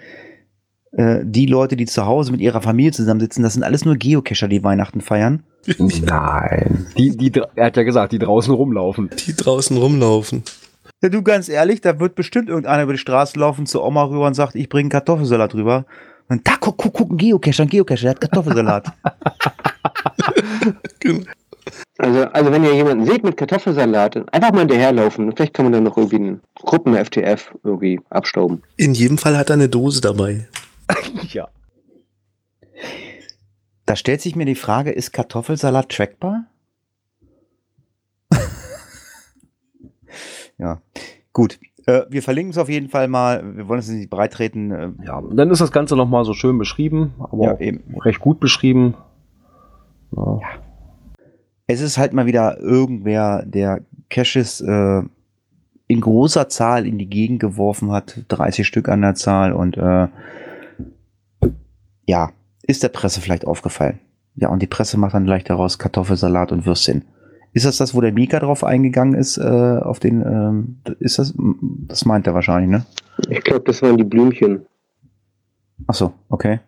äh, 0.91 1.21
die 1.23 1.45
Leute, 1.45 1.77
die 1.77 1.85
zu 1.85 2.05
Hause 2.05 2.33
mit 2.33 2.41
ihrer 2.41 2.61
Familie 2.61 2.91
zusammensitzen, 2.91 3.43
das 3.43 3.53
sind 3.53 3.63
alles 3.63 3.85
nur 3.85 3.95
Geocacher, 3.95 4.49
die 4.49 4.63
Weihnachten 4.63 4.99
feiern. 4.99 5.43
Nein. 5.77 6.87
Die, 6.97 7.15
die, 7.15 7.31
er 7.55 7.65
hat 7.65 7.77
ja 7.77 7.83
gesagt, 7.83 8.11
die 8.11 8.19
draußen 8.19 8.53
rumlaufen. 8.53 9.09
Die 9.25 9.35
draußen 9.35 9.77
rumlaufen. 9.77 10.43
Ja, 11.05 11.09
du 11.09 11.21
ganz 11.21 11.49
ehrlich, 11.49 11.81
da 11.81 11.99
wird 11.99 12.15
bestimmt 12.15 12.49
irgendeiner 12.49 12.81
über 12.81 12.93
die 12.93 12.97
Straße 12.97 13.37
laufen 13.37 13.67
zu 13.67 13.83
Oma 13.83 14.05
rüber 14.05 14.25
und 14.25 14.33
sagt, 14.33 14.55
ich 14.55 14.69
bringe 14.69 14.89
Kartoffelsalat 14.89 15.53
rüber. 15.53 15.85
Und 16.29 16.47
da, 16.47 16.53
guck, 16.59 16.77
guck, 16.77 16.93
guck, 16.93 17.11
ein 17.11 17.17
Geocacher, 17.17 17.61
ein 17.61 17.69
Geocacher, 17.69 18.01
der 18.01 18.09
hat 18.11 18.21
Kartoffelsalat. 18.21 18.91
Also, 21.97 22.23
also 22.25 22.51
wenn 22.51 22.63
ihr 22.63 22.73
jemanden 22.75 23.05
seht 23.05 23.23
mit 23.23 23.37
Kartoffelsalat, 23.37 24.17
einfach 24.33 24.51
mal 24.51 24.59
hinterherlaufen. 24.59 25.31
Vielleicht 25.35 25.53
kann 25.53 25.65
man 25.65 25.73
dann 25.73 25.83
noch 25.83 25.97
irgendwie 25.97 26.17
einen 26.17 26.41
Gruppen-FTF 26.55 27.55
irgendwie 27.63 27.99
abstauben. 28.09 28.61
In 28.77 28.93
jedem 28.93 29.17
Fall 29.17 29.37
hat 29.37 29.49
er 29.49 29.53
eine 29.53 29.69
Dose 29.69 30.01
dabei. 30.01 30.47
ja. 31.29 31.47
Da 33.85 33.95
stellt 33.95 34.21
sich 34.21 34.35
mir 34.35 34.45
die 34.45 34.55
Frage, 34.55 34.91
ist 34.91 35.13
Kartoffelsalat 35.13 35.89
trackbar? 35.89 36.45
Ja, 40.57 40.81
gut. 41.33 41.59
Äh, 41.85 42.01
wir 42.09 42.23
verlinken 42.23 42.51
es 42.51 42.57
auf 42.57 42.69
jeden 42.69 42.89
Fall 42.89 43.07
mal. 43.07 43.55
Wir 43.55 43.67
wollen 43.67 43.79
es 43.79 43.89
nicht 43.89 44.09
breit 44.09 44.33
treten. 44.33 44.71
Äh, 44.71 44.89
Ja, 45.05 45.21
dann 45.21 45.51
ist 45.51 45.61
das 45.61 45.71
Ganze 45.71 45.95
nochmal 45.95 46.25
so 46.25 46.33
schön 46.33 46.57
beschrieben, 46.57 47.13
aber 47.19 47.61
Ja, 47.61 47.73
recht 48.01 48.19
gut 48.19 48.39
beschrieben. 48.39 48.95
Ja. 50.15 50.39
es 51.67 51.81
ist 51.81 51.97
halt 51.97 52.13
mal 52.13 52.25
wieder 52.25 52.59
irgendwer, 52.59 53.43
der 53.45 53.81
Caches 54.09 54.61
äh, 54.61 55.01
in 55.87 56.01
großer 56.01 56.47
Zahl 56.49 56.87
in 56.87 56.97
die 56.97 57.09
Gegend 57.09 57.39
geworfen 57.39 57.91
hat, 57.91 58.23
30 58.29 58.65
Stück 58.65 58.87
an 58.89 59.01
der 59.01 59.15
Zahl 59.15 59.51
und 59.53 59.77
äh, 59.77 60.07
ja, 62.07 62.31
ist 62.63 62.83
der 62.83 62.89
Presse 62.89 63.21
vielleicht 63.21 63.45
aufgefallen. 63.45 63.99
Ja, 64.35 64.49
und 64.49 64.61
die 64.61 64.67
Presse 64.67 64.97
macht 64.97 65.13
dann 65.13 65.25
gleich 65.25 65.43
daraus 65.43 65.79
Kartoffelsalat 65.79 66.51
und 66.51 66.65
Würstchen. 66.65 67.05
Ist 67.55 67.65
das 67.65 67.77
das, 67.77 67.95
wo 67.95 68.01
der 68.01 68.11
Mika 68.11 68.39
drauf 68.39 68.65
eingegangen 68.65 69.13
ist, 69.15 69.37
äh, 69.37 69.41
auf 69.41 69.99
den, 70.01 70.21
ähm, 70.21 70.81
ist 70.99 71.19
das, 71.19 71.33
das 71.87 72.03
meint 72.03 72.27
er 72.27 72.33
wahrscheinlich, 72.33 72.69
ne? 72.69 72.85
Ich 73.29 73.41
glaube, 73.45 73.63
das 73.63 73.81
waren 73.81 73.95
die 73.97 74.03
Blümchen. 74.03 74.65
Ach 75.87 75.93
so, 75.93 76.13
okay. 76.27 76.59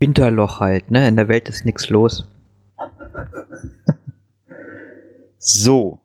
Winterloch 0.00 0.60
halt, 0.60 0.90
ne? 0.90 1.06
In 1.08 1.16
der 1.16 1.28
Welt 1.28 1.48
ist 1.50 1.66
nichts 1.66 1.90
los. 1.90 2.26
So. 5.38 6.00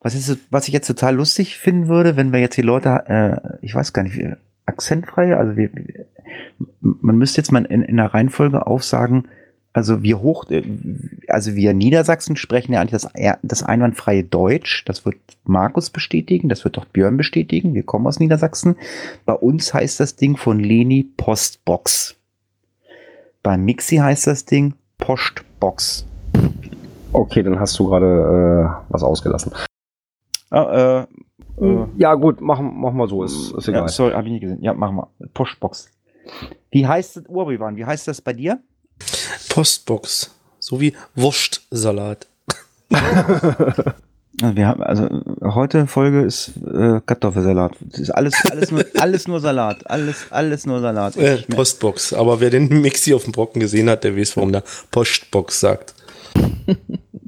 Was, 0.00 0.14
ist, 0.16 0.38
was 0.50 0.66
ich 0.68 0.74
jetzt 0.74 0.88
total 0.88 1.14
lustig 1.14 1.56
finden 1.58 1.86
würde, 1.88 2.16
wenn 2.16 2.32
wir 2.32 2.40
jetzt 2.40 2.56
die 2.56 2.62
Leute, 2.62 3.04
äh, 3.06 3.58
ich 3.64 3.74
weiß 3.74 3.92
gar 3.92 4.02
nicht, 4.02 4.20
akzentfrei, 4.66 5.36
also 5.36 5.56
wir, 5.56 5.72
wir- 5.74 6.06
man 6.80 7.16
müsste 7.16 7.40
jetzt 7.40 7.52
mal 7.52 7.64
in, 7.64 7.82
in 7.82 7.96
der 7.98 8.12
Reihenfolge 8.12 8.66
aufsagen, 8.66 9.28
also 9.74 10.02
wir 10.02 10.20
hoch, 10.22 10.48
äh, 10.50 10.62
also 11.28 11.54
wir 11.54 11.74
Niedersachsen 11.74 12.36
sprechen 12.36 12.72
ja 12.72 12.80
eigentlich 12.80 12.92
das, 13.02 13.04
eher- 13.14 13.38
das 13.42 13.62
einwandfreie 13.62 14.24
Deutsch. 14.24 14.84
Das 14.86 15.04
wird 15.04 15.16
Markus 15.44 15.90
bestätigen, 15.90 16.48
das 16.48 16.64
wird 16.64 16.76
doch 16.78 16.86
Björn 16.86 17.16
bestätigen. 17.18 17.74
Wir 17.74 17.82
kommen 17.82 18.06
aus 18.06 18.18
Niedersachsen. 18.20 18.76
Bei 19.26 19.34
uns 19.34 19.74
heißt 19.74 20.00
das 20.00 20.16
Ding 20.16 20.36
von 20.38 20.58
Leni 20.60 21.04
Postbox. 21.16 22.16
Bei 23.42 23.58
Mixi 23.58 23.96
heißt 23.96 24.26
das 24.26 24.46
Ding 24.46 24.72
Postbox. 24.96 26.06
Okay, 27.12 27.42
dann 27.42 27.60
hast 27.60 27.78
du 27.78 27.86
gerade 27.88 28.06
äh, 28.06 28.84
was 28.88 29.02
ausgelassen. 29.02 29.52
Ah, 30.50 31.06
äh, 31.60 31.64
äh, 31.64 31.86
Ja, 31.96 32.14
gut, 32.14 32.40
machen, 32.40 32.80
machen 32.80 32.96
wir 32.96 33.06
so, 33.08 33.22
ist, 33.24 33.52
ist 33.52 33.68
egal. 33.68 33.82
Ja, 33.82 33.88
sorry, 33.88 34.12
habe 34.14 34.26
ich 34.26 34.32
nicht 34.32 34.40
gesehen. 34.42 34.62
Ja, 34.62 34.72
machen 34.72 34.96
wir. 34.96 35.08
Postbox. 35.34 35.90
Wie 36.70 36.86
heißt 36.86 37.16
das, 37.16 37.24
Urbiwan, 37.28 37.76
wie 37.76 37.84
heißt 37.84 38.08
das 38.08 38.20
bei 38.20 38.32
dir? 38.32 38.60
Postbox. 39.54 40.32
So 40.58 40.80
wie 40.80 40.94
Wurstsalat. 41.14 42.26
Also 44.42 44.56
wir 44.56 44.66
haben, 44.66 44.82
also 44.82 45.08
heute 45.44 45.86
Folge 45.86 46.22
ist 46.22 46.56
äh, 46.56 47.00
Kartoffelsalat. 47.06 47.76
Das 47.80 48.00
ist 48.00 48.10
alles, 48.10 48.34
alles 48.50 48.72
nur, 48.72 48.84
alles 48.98 49.28
nur 49.28 49.38
Salat. 49.38 49.88
Alles, 49.88 50.26
alles 50.30 50.66
nur 50.66 50.80
Salat. 50.80 51.16
Äh, 51.16 51.36
Postbox. 51.42 52.12
Aber 52.12 52.40
wer 52.40 52.50
den 52.50 52.66
Mixi 52.80 53.14
auf 53.14 53.22
dem 53.22 53.32
Brocken 53.32 53.60
gesehen 53.60 53.88
hat, 53.88 54.02
der 54.02 54.16
weiß, 54.16 54.36
warum 54.36 54.50
der 54.50 54.64
Postbox 54.90 55.60
sagt. 55.60 55.94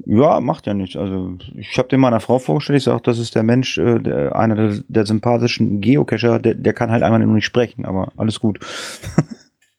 Ja, 0.09 0.39
macht 0.39 0.67
ja 0.67 0.73
nichts. 0.73 0.95
Also 0.95 1.37
ich 1.55 1.77
habe 1.77 1.89
den 1.89 1.99
meiner 1.99 2.21
Frau 2.21 2.39
vorgestellt, 2.39 2.77
ich 2.77 2.85
sage, 2.85 3.01
das 3.03 3.19
ist 3.19 3.35
der 3.35 3.43
Mensch, 3.43 3.77
äh, 3.77 3.99
der, 3.99 4.37
einer 4.37 4.55
der, 4.55 4.79
der 4.87 5.05
sympathischen 5.05 5.81
Geocacher, 5.81 6.39
der, 6.39 6.55
der 6.55 6.73
kann 6.73 6.91
halt 6.91 7.03
einmal 7.03 7.19
nur 7.19 7.35
nicht 7.35 7.45
sprechen, 7.45 7.85
aber 7.85 8.13
alles 8.15 8.39
gut. 8.39 8.59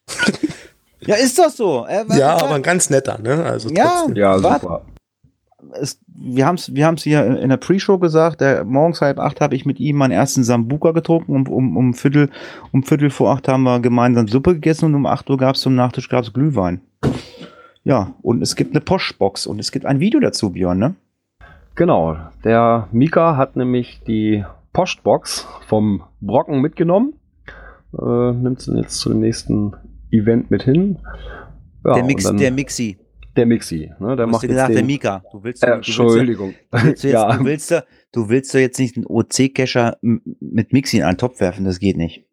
ja, 1.01 1.15
ist 1.15 1.37
doch 1.39 1.49
so. 1.49 1.85
Äh, 1.87 2.05
Ja, 2.17 2.37
aber 2.37 2.55
ein 2.55 2.63
ganz 2.63 2.89
netter, 2.89 3.19
ne? 3.21 3.43
Also 3.43 3.69
Ja, 3.69 3.99
trotzdem. 3.99 4.15
Ja, 4.15 4.37
super. 4.37 4.81
es, 5.79 5.99
wir 6.07 6.45
haben 6.45 6.55
es 6.55 6.73
wir 6.73 6.85
haben's 6.85 7.03
hier 7.03 7.25
in 7.25 7.49
der 7.49 7.57
Pre-Show 7.57 7.97
gesagt, 7.97 8.41
der, 8.41 8.63
morgens 8.65 9.01
halb 9.01 9.19
acht 9.19 9.41
habe 9.41 9.55
ich 9.55 9.65
mit 9.65 9.79
ihm 9.79 9.97
meinen 9.97 10.11
ersten 10.11 10.43
Sambuka 10.43 10.91
getrunken, 10.91 11.35
um, 11.35 11.47
um, 11.47 11.77
um, 11.77 11.93
Viertel, 11.93 12.29
um 12.71 12.83
Viertel 12.83 13.09
vor 13.09 13.31
acht 13.31 13.47
haben 13.47 13.63
wir 13.63 13.79
gemeinsam 13.79 14.27
Suppe 14.27 14.53
gegessen 14.53 14.85
und 14.85 14.95
um 14.95 15.05
acht 15.05 15.29
Uhr 15.29 15.37
gab 15.37 15.55
es 15.55 15.61
zum 15.61 15.75
Nachtisch 15.75 16.09
gab's 16.09 16.33
Glühwein. 16.33 16.81
Ja, 17.83 18.13
und 18.21 18.41
es 18.41 18.55
gibt 18.55 18.71
eine 18.71 18.81
Postbox 18.81 19.47
und 19.47 19.59
es 19.59 19.71
gibt 19.71 19.85
ein 19.85 19.99
Video 19.99 20.19
dazu, 20.19 20.51
Björn, 20.51 20.79
ne? 20.79 20.95
Genau, 21.75 22.17
der 22.43 22.89
Mika 22.91 23.37
hat 23.37 23.55
nämlich 23.55 24.01
die 24.05 24.43
Postbox 24.73 25.47
vom 25.67 26.03
Brocken 26.19 26.59
mitgenommen. 26.61 27.13
Äh, 27.97 28.33
nimmt 28.33 28.61
sie 28.61 28.75
jetzt 28.77 28.97
zu 28.99 29.09
dem 29.09 29.21
nächsten 29.21 29.73
Event 30.11 30.49
mit 30.51 30.63
hin. 30.63 30.97
Ja, 31.85 31.93
der, 31.95 32.03
Mix, 32.03 32.23
dann- 32.23 32.37
der 32.37 32.51
Mixi. 32.51 32.97
der 33.37 33.45
Mixi. 33.45 33.91
Ne, 33.99 34.15
der 34.15 34.25
Du 34.27 34.33
hast 34.33 34.41
gesagt, 34.41 34.69
der 34.69 34.77
den, 34.81 34.85
Mika. 34.87 35.23
Du 35.31 35.43
willst, 35.43 35.63
äh, 35.63 35.67
du 35.67 35.73
willst, 35.77 35.87
Entschuldigung. 35.89 36.53
du 36.71 36.83
willst, 36.83 37.03
jetzt, 37.03 37.13
Ja. 37.13 37.37
du, 37.37 37.45
willst, 37.45 37.71
ja- 37.71 37.83
du 38.11 38.29
willst 38.29 38.53
doch 38.53 38.59
jetzt 38.59 38.79
nicht 38.79 38.97
einen 38.97 39.05
OC-Cacher 39.05 39.97
mit 40.01 40.73
Mixi 40.73 40.97
in 40.97 41.03
einen 41.03 41.17
Topf 41.17 41.39
werfen, 41.39 41.63
das 41.65 41.79
geht 41.79 41.95
nicht. 41.97 42.25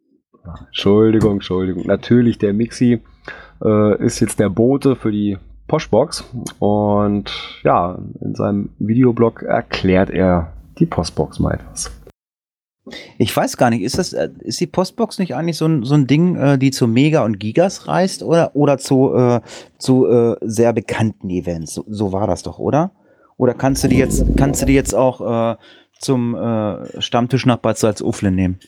Entschuldigung, 0.66 1.35
Entschuldigung. 1.35 1.87
Natürlich, 1.87 2.38
der 2.38 2.52
Mixi 2.52 3.00
äh, 3.64 4.04
ist 4.04 4.21
jetzt 4.21 4.38
der 4.38 4.49
Bote 4.49 4.95
für 4.97 5.11
die 5.11 5.38
Postbox. 5.66 6.25
Und 6.61 7.33
ja, 7.64 7.99
in 8.21 8.35
seinem 8.35 8.71
Videoblog 8.78 9.42
erklärt 9.42 10.11
er 10.11 10.52
die 10.78 10.87
Postbox 10.87 11.40
mal 11.40 11.54
etwas. 11.54 11.90
Ich 13.19 13.37
weiß 13.37 13.57
gar 13.57 13.71
nicht, 13.71 13.83
ist 13.83 13.99
das, 13.99 14.12
äh, 14.12 14.28
ist 14.40 14.61
die 14.61 14.66
Postbox 14.66 15.19
nicht 15.19 15.35
eigentlich 15.35 15.57
so 15.57 15.66
ein, 15.66 15.83
so 15.83 15.95
ein 15.95 16.07
Ding, 16.07 16.37
äh, 16.37 16.59
die 16.59 16.71
zu 16.71 16.87
Mega 16.87 17.25
und 17.25 17.40
Gigas 17.40 17.88
reist 17.88 18.23
oder, 18.23 18.55
oder 18.55 18.78
zu, 18.78 19.14
äh, 19.14 19.40
zu 19.78 20.07
äh, 20.07 20.37
sehr 20.43 20.73
bekannten 20.73 21.28
Events? 21.31 21.75
So, 21.75 21.85
so 21.88 22.12
war 22.12 22.26
das 22.26 22.43
doch, 22.43 22.59
oder? 22.59 22.93
Oder 23.37 23.55
kannst 23.55 23.85
du 23.85 23.88
die 23.88 23.99
jetzt, 23.99 24.25
kannst 24.37 24.62
du 24.62 24.66
die 24.66 24.75
jetzt 24.75 24.95
auch 24.95 25.52
äh, 25.52 25.57
zum 25.99 26.35
äh, 26.35 27.00
Stammtisch 27.02 27.45
nach 27.45 27.59
Bad 27.59 27.78
Salzuflen 27.78 28.35
nehmen? 28.35 28.59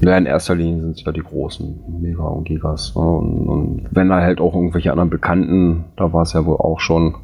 Ja, 0.00 0.16
in 0.16 0.26
erster 0.26 0.54
Linie 0.54 0.80
sind 0.80 0.98
es 0.98 1.04
ja 1.04 1.12
die 1.12 1.20
großen 1.20 2.00
Mega 2.00 2.24
und 2.24 2.44
Gigas. 2.44 2.94
Ne? 2.96 3.02
Und, 3.02 3.48
und 3.48 3.88
wenn 3.90 4.08
da 4.08 4.20
halt 4.20 4.40
auch 4.40 4.54
irgendwelche 4.54 4.90
anderen 4.90 5.10
Bekannten, 5.10 5.84
da 5.96 6.12
war 6.12 6.22
es 6.22 6.32
ja 6.32 6.44
wohl 6.44 6.56
auch 6.56 6.80
schon, 6.80 7.14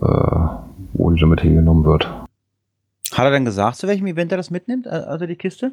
äh, 0.00 0.40
wo 0.92 1.10
die 1.10 1.20
damit 1.20 1.40
hingenommen 1.40 1.84
wird. 1.84 2.08
Hat 3.18 3.24
er 3.24 3.32
dann 3.32 3.44
gesagt, 3.44 3.78
zu 3.78 3.88
welchem 3.88 4.06
Event 4.06 4.30
er 4.30 4.38
das 4.38 4.50
mitnimmt, 4.50 4.86
äh, 4.86 4.90
also 4.90 5.26
die 5.26 5.34
Kiste? 5.34 5.72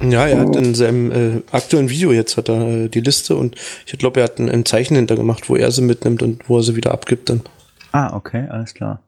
Ja, 0.00 0.26
er 0.26 0.40
hat 0.40 0.54
in 0.54 0.76
seinem 0.76 1.10
äh, 1.10 1.42
aktuellen 1.50 1.90
Video 1.90 2.12
jetzt 2.12 2.36
hat 2.36 2.48
er 2.48 2.60
äh, 2.60 2.88
die 2.88 3.00
Liste 3.00 3.34
und 3.34 3.56
ich 3.84 3.98
glaube, 3.98 4.20
er 4.20 4.24
hat 4.24 4.38
ein, 4.38 4.48
ein 4.48 4.64
Zeichen 4.64 4.94
hintergemacht, 4.94 5.48
wo 5.48 5.56
er 5.56 5.72
sie 5.72 5.82
mitnimmt 5.82 6.22
und 6.22 6.48
wo 6.48 6.58
er 6.58 6.62
sie 6.62 6.76
wieder 6.76 6.92
abgibt 6.92 7.30
dann. 7.30 7.42
Ah, 7.90 8.14
okay, 8.14 8.46
alles 8.48 8.74
klar. 8.74 9.00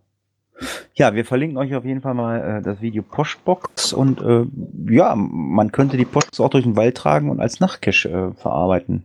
Ja, 0.94 1.14
wir 1.14 1.24
verlinken 1.24 1.58
euch 1.58 1.74
auf 1.76 1.84
jeden 1.84 2.00
Fall 2.00 2.14
mal 2.14 2.58
äh, 2.58 2.62
das 2.62 2.80
Video 2.80 3.04
Postbox 3.04 3.92
und 3.92 4.20
äh, 4.20 4.44
ja, 4.92 5.14
man 5.14 5.70
könnte 5.70 5.96
die 5.96 6.04
Postbox 6.04 6.40
auch 6.40 6.50
durch 6.50 6.64
den 6.64 6.76
Wald 6.76 6.96
tragen 6.96 7.30
und 7.30 7.38
als 7.38 7.60
Nachtcache 7.60 8.08
äh, 8.08 8.40
verarbeiten. 8.40 9.04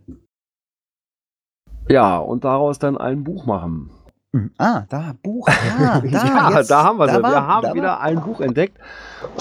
Ja, 1.87 2.17
und 2.17 2.43
daraus 2.43 2.79
dann 2.79 2.97
ein 2.97 3.23
Buch 3.23 3.45
machen. 3.45 3.91
Ah, 4.59 4.83
da, 4.89 5.13
Buch. 5.23 5.47
Ah, 5.47 5.99
da, 6.03 6.07
ja, 6.07 6.57
jetzt, 6.59 6.69
da 6.69 6.83
haben 6.83 6.99
wir 6.99 7.07
sie. 7.09 7.21
war- 7.23 7.31
wir 7.31 7.47
haben 7.47 7.73
wieder 7.73 7.87
war- 7.87 8.01
ein 8.01 8.21
Buch 8.21 8.41
entdeckt. 8.41 8.77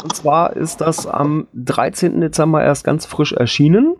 Und 0.02 0.16
zwar 0.16 0.56
ist 0.56 0.80
das 0.80 1.06
am 1.06 1.46
13. 1.54 2.20
Dezember 2.20 2.62
erst 2.64 2.84
ganz 2.84 3.04
frisch 3.04 3.32
erschienen. 3.32 3.96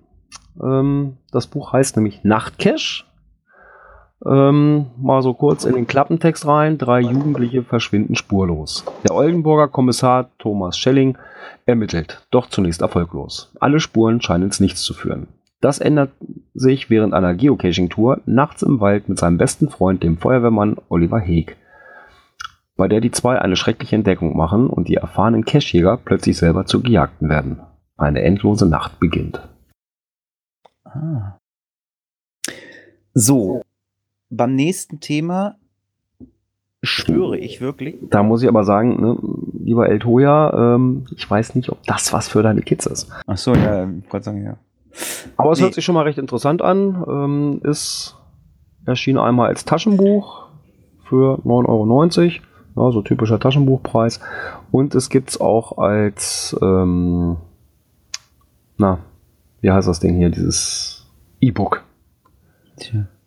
Ähm, 0.63 1.19
das 1.31 1.47
Buch 1.47 1.73
heißt 1.73 1.97
nämlich 1.97 2.25
Nachtcache. 2.25 3.05
Ähm, 4.27 4.87
mal 4.97 5.23
so 5.23 5.33
kurz 5.35 5.65
in 5.65 5.75
den 5.75 5.87
Klappentext 5.87 6.47
rein. 6.47 6.79
Drei 6.79 7.01
Jugendliche 7.01 7.63
verschwinden 7.63 8.17
spurlos. 8.17 8.85
Der 9.07 9.15
Oldenburger 9.15 9.69
Kommissar 9.69 10.31
Thomas 10.39 10.77
Schelling 10.79 11.17
ermittelt, 11.67 12.27
doch 12.31 12.49
zunächst 12.49 12.81
erfolglos. 12.81 13.53
Alle 13.61 13.79
Spuren 13.79 14.21
scheinen 14.21 14.45
ins 14.45 14.59
Nichts 14.59 14.83
zu 14.83 14.95
führen. 14.95 15.29
Das 15.61 15.81
ändert 15.81 16.13
sich 16.55 16.89
während 16.89 17.15
einer 17.15 17.35
Geocaching-Tour 17.35 18.23
nachts 18.27 18.63
im 18.63 18.81
Wald 18.81 19.09
mit 19.09 19.19
seinem 19.19 19.39
besten 19.39 19.69
Freund, 19.69 20.03
dem 20.03 20.19
Feuerwehrmann 20.19 20.77
Oliver 20.89 21.19
Heeg, 21.19 21.57
bei 22.77 22.87
der 22.87 23.01
die 23.01 23.11
zwei 23.11 23.39
eine 23.39 23.57
schreckliche 23.57 23.97
Entdeckung 23.97 24.37
machen 24.37 24.69
und 24.69 24.89
die 24.89 24.95
erfahrenen 24.95 25.45
Cachejäger 25.45 25.97
plötzlich 25.97 26.37
selber 26.37 26.67
zu 26.67 26.81
Gejagten 26.81 27.29
werden. 27.29 27.61
Eine 27.97 28.23
endlose 28.23 28.69
Nacht 28.69 29.01
beginnt. 29.01 29.49
Ah. 30.85 31.39
So, 33.13 33.63
beim 34.31 34.55
nächsten 34.55 35.01
Thema 35.01 35.57
schwöre 36.85 37.37
ich 37.37 37.61
wirklich. 37.61 37.97
Da 38.03 38.23
muss 38.23 38.43
ich 38.43 38.49
aber 38.49 38.63
sagen, 38.63 39.01
ne, 39.01 39.19
lieber 39.65 39.89
El 39.89 39.99
Toya, 39.99 40.75
ähm, 40.77 41.07
ich 41.17 41.29
weiß 41.29 41.57
nicht, 41.57 41.71
ob 41.71 41.83
das 41.85 42.13
was 42.13 42.29
für 42.29 42.45
deine 42.45 42.63
Kids 42.63 42.87
ist. 42.87 43.11
Ach 43.27 43.37
so, 43.37 43.55
ja, 43.55 43.91
Gott 44.09 44.23
sei 44.23 44.33
Dank, 44.33 44.45
ja. 44.45 44.57
Aber 45.37 45.53
es 45.53 45.59
Nee. 45.59 45.65
hört 45.65 45.75
sich 45.75 45.85
schon 45.85 45.95
mal 45.95 46.03
recht 46.05 46.19
interessant 46.19 46.63
an. 46.63 47.05
Ähm, 47.09 47.61
ist 47.63 48.17
erschien 48.87 49.19
einmal 49.19 49.49
als 49.49 49.65
Taschenbuch 49.65 50.47
für 51.09 51.39
9,90 51.45 52.41
Euro. 52.77 52.87
Ja, 52.87 52.93
so 52.93 53.03
typischer 53.03 53.41
Taschenbuchpreis. 53.41 54.21
Und 54.71 54.95
es 54.95 55.11
gibt 55.11 55.31
es 55.31 55.41
auch 55.41 55.79
als, 55.79 56.57
ähm, 56.63 57.37
na, 58.77 58.99
wie 59.61 59.71
heißt 59.73 59.89
das 59.89 59.99
Ding 60.01 60.17
hier, 60.17 60.31
dieses 60.31 61.07
E-Book. 61.41 61.83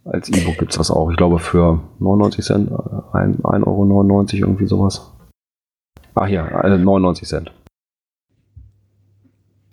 Als 0.06 0.30
E-Book 0.30 0.58
gibt 0.58 0.72
es 0.72 0.78
das 0.78 0.90
auch. 0.90 1.12
Ich 1.12 1.18
glaube 1.18 1.40
für 1.40 1.82
99 2.00 2.46
Cent, 2.46 2.72
äh, 2.72 2.76
ein- 3.12 3.40
1,99 3.44 4.42
Euro 4.42 4.52
irgendwie 4.52 4.68
sowas. 4.68 5.12
Ach 6.16 6.28
ja, 6.28 6.46
äh, 6.48 6.78
99 6.78 7.28
Cent. 7.28 7.52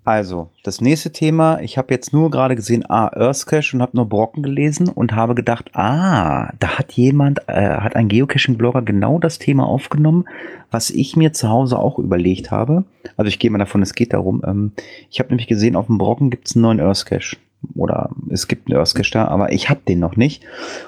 Also, 0.09 0.49
das 0.62 0.81
nächste 0.81 1.12
Thema, 1.12 1.61
ich 1.61 1.77
habe 1.77 1.93
jetzt 1.93 2.15
nur 2.15 2.31
gerade 2.31 2.57
gesehen, 2.57 2.83
ah, 2.88 3.09
Earthcache 3.09 3.77
und 3.77 3.83
habe 3.83 3.95
nur 3.95 4.09
Brocken 4.09 4.43
gelesen 4.43 4.88
und 4.88 5.15
habe 5.15 5.35
gedacht, 5.35 5.69
ah, 5.75 6.50
da 6.59 6.79
hat 6.79 6.93
jemand, 6.93 7.41
äh, 7.47 7.77
hat 7.77 7.95
ein 7.95 8.09
Geocaching-Blogger 8.09 8.81
genau 8.81 9.19
das 9.19 9.38
Thema 9.38 9.67
aufgenommen, 9.67 10.25
was 10.71 10.88
ich 10.88 11.15
mir 11.15 11.35
zu 11.35 11.50
Hause 11.50 11.79
auch 11.79 11.99
überlegt 11.99 12.50
habe. 12.50 12.85
Also 13.19 13.29
ich 13.29 13.38
gehe 13.38 13.50
mal 13.50 13.59
davon, 13.59 13.83
es 13.83 13.95
geht 13.95 14.15
darum. 14.15 14.43
Ähm, 14.47 14.73
ich 15.11 15.21
habe 15.21 15.29
nämlich 15.29 15.47
gesehen, 15.47 15.77
auf 15.77 15.88
dem 15.88 15.99
Brocken 15.99 16.31
gibt 16.31 16.49
es 16.49 16.57
einen 16.57 16.62
neuen 16.62 16.81
Earthcache. 16.81 17.37
Oder 17.75 18.09
es 18.31 18.49
gibt 18.49 18.71
einen 18.71 18.79
Earthcache 18.79 19.11
da, 19.12 19.29
aber 19.29 19.53
ich 19.53 19.69
habe 19.69 19.81
den 19.87 19.99
noch 19.99 20.17
nicht. 20.17 20.43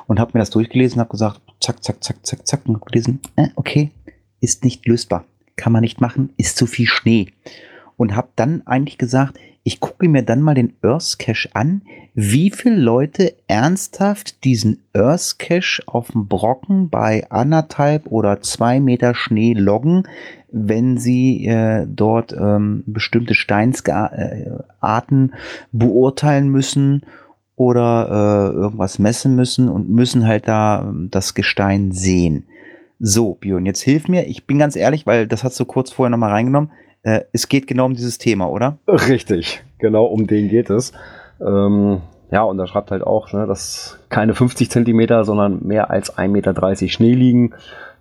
Und 0.07 0.19
habe 0.19 0.31
mir 0.33 0.41
das 0.41 0.49
durchgelesen 0.49 0.99
habe 0.99 1.11
gesagt, 1.11 1.43
zack, 1.61 1.85
zack, 1.85 2.03
zack, 2.03 2.25
zack, 2.25 2.47
zack, 2.47 2.61
und 2.65 2.77
hab 2.77 2.87
gelesen, 2.87 3.21
äh, 3.37 3.49
okay, 3.57 3.91
ist 4.41 4.65
nicht 4.65 4.87
lösbar. 4.87 5.27
Kann 5.57 5.75
man 5.75 5.83
nicht 5.83 6.01
machen, 6.01 6.31
ist 6.39 6.57
zu 6.57 6.65
viel 6.65 6.87
Schnee 6.87 7.27
und 8.01 8.17
habe 8.17 8.29
dann 8.35 8.63
eigentlich 8.65 8.97
gesagt, 8.97 9.39
ich 9.63 9.79
gucke 9.79 10.09
mir 10.09 10.23
dann 10.23 10.41
mal 10.41 10.55
den 10.55 10.73
Earth 10.81 11.19
Cache 11.19 11.51
an, 11.53 11.83
wie 12.15 12.51
viele 12.51 12.77
Leute 12.77 13.35
ernsthaft 13.47 14.43
diesen 14.45 14.79
Earth 14.95 15.39
Cache 15.39 15.83
auf 15.85 16.13
dem 16.13 16.27
Brocken 16.27 16.89
bei 16.89 17.31
anderthalb 17.31 18.07
oder 18.07 18.41
zwei 18.41 18.81
Meter 18.81 19.15
Schnee 19.15 19.53
loggen, 19.53 20.05
wenn 20.51 20.97
sie 20.97 21.45
äh, 21.45 21.87
dort 21.87 22.33
ähm, 22.33 22.85
bestimmte 22.87 23.35
Steinsarten 23.35 25.35
beurteilen 25.71 26.49
müssen 26.49 27.03
oder 27.55 28.09
äh, 28.09 28.57
irgendwas 28.57 28.99
messen 28.99 29.37
müssen 29.37 29.69
und 29.69 29.91
müssen 29.91 30.27
halt 30.27 30.49
da 30.49 30.87
ähm, 30.89 31.09
das 31.11 31.35
Gestein 31.35 31.93
sehen. 31.93 32.47
So, 32.99 33.35
Björn, 33.35 33.67
jetzt 33.67 33.83
hilf 33.83 34.09
mir. 34.09 34.27
Ich 34.27 34.47
bin 34.47 34.59
ganz 34.59 34.75
ehrlich, 34.75 35.07
weil 35.07 35.27
das 35.27 35.45
hast 35.45 35.61
du 35.61 35.67
kurz 35.67 35.91
vorher 35.91 36.09
nochmal 36.09 36.31
reingenommen. 36.31 36.71
Äh, 37.03 37.23
es 37.33 37.49
geht 37.49 37.67
genau 37.67 37.87
um 37.87 37.95
dieses 37.95 38.19
Thema, 38.19 38.49
oder? 38.49 38.79
Richtig, 38.87 39.63
genau 39.79 40.05
um 40.05 40.27
den 40.27 40.49
geht 40.49 40.71
es. 40.71 40.93
Ähm, 41.41 42.03
ja, 42.31 42.43
und 42.43 42.59
da 42.59 42.67
schreibt 42.67 42.91
halt 42.91 43.03
auch, 43.03 43.33
ne, 43.33 43.47
dass 43.47 43.99
keine 44.09 44.35
50 44.35 44.71
Zentimeter, 44.71 45.25
sondern 45.25 45.67
mehr 45.67 45.91
als 45.91 46.17
1,30 46.17 46.29
Meter 46.29 46.89
Schnee 46.89 47.15
liegen 47.15 47.55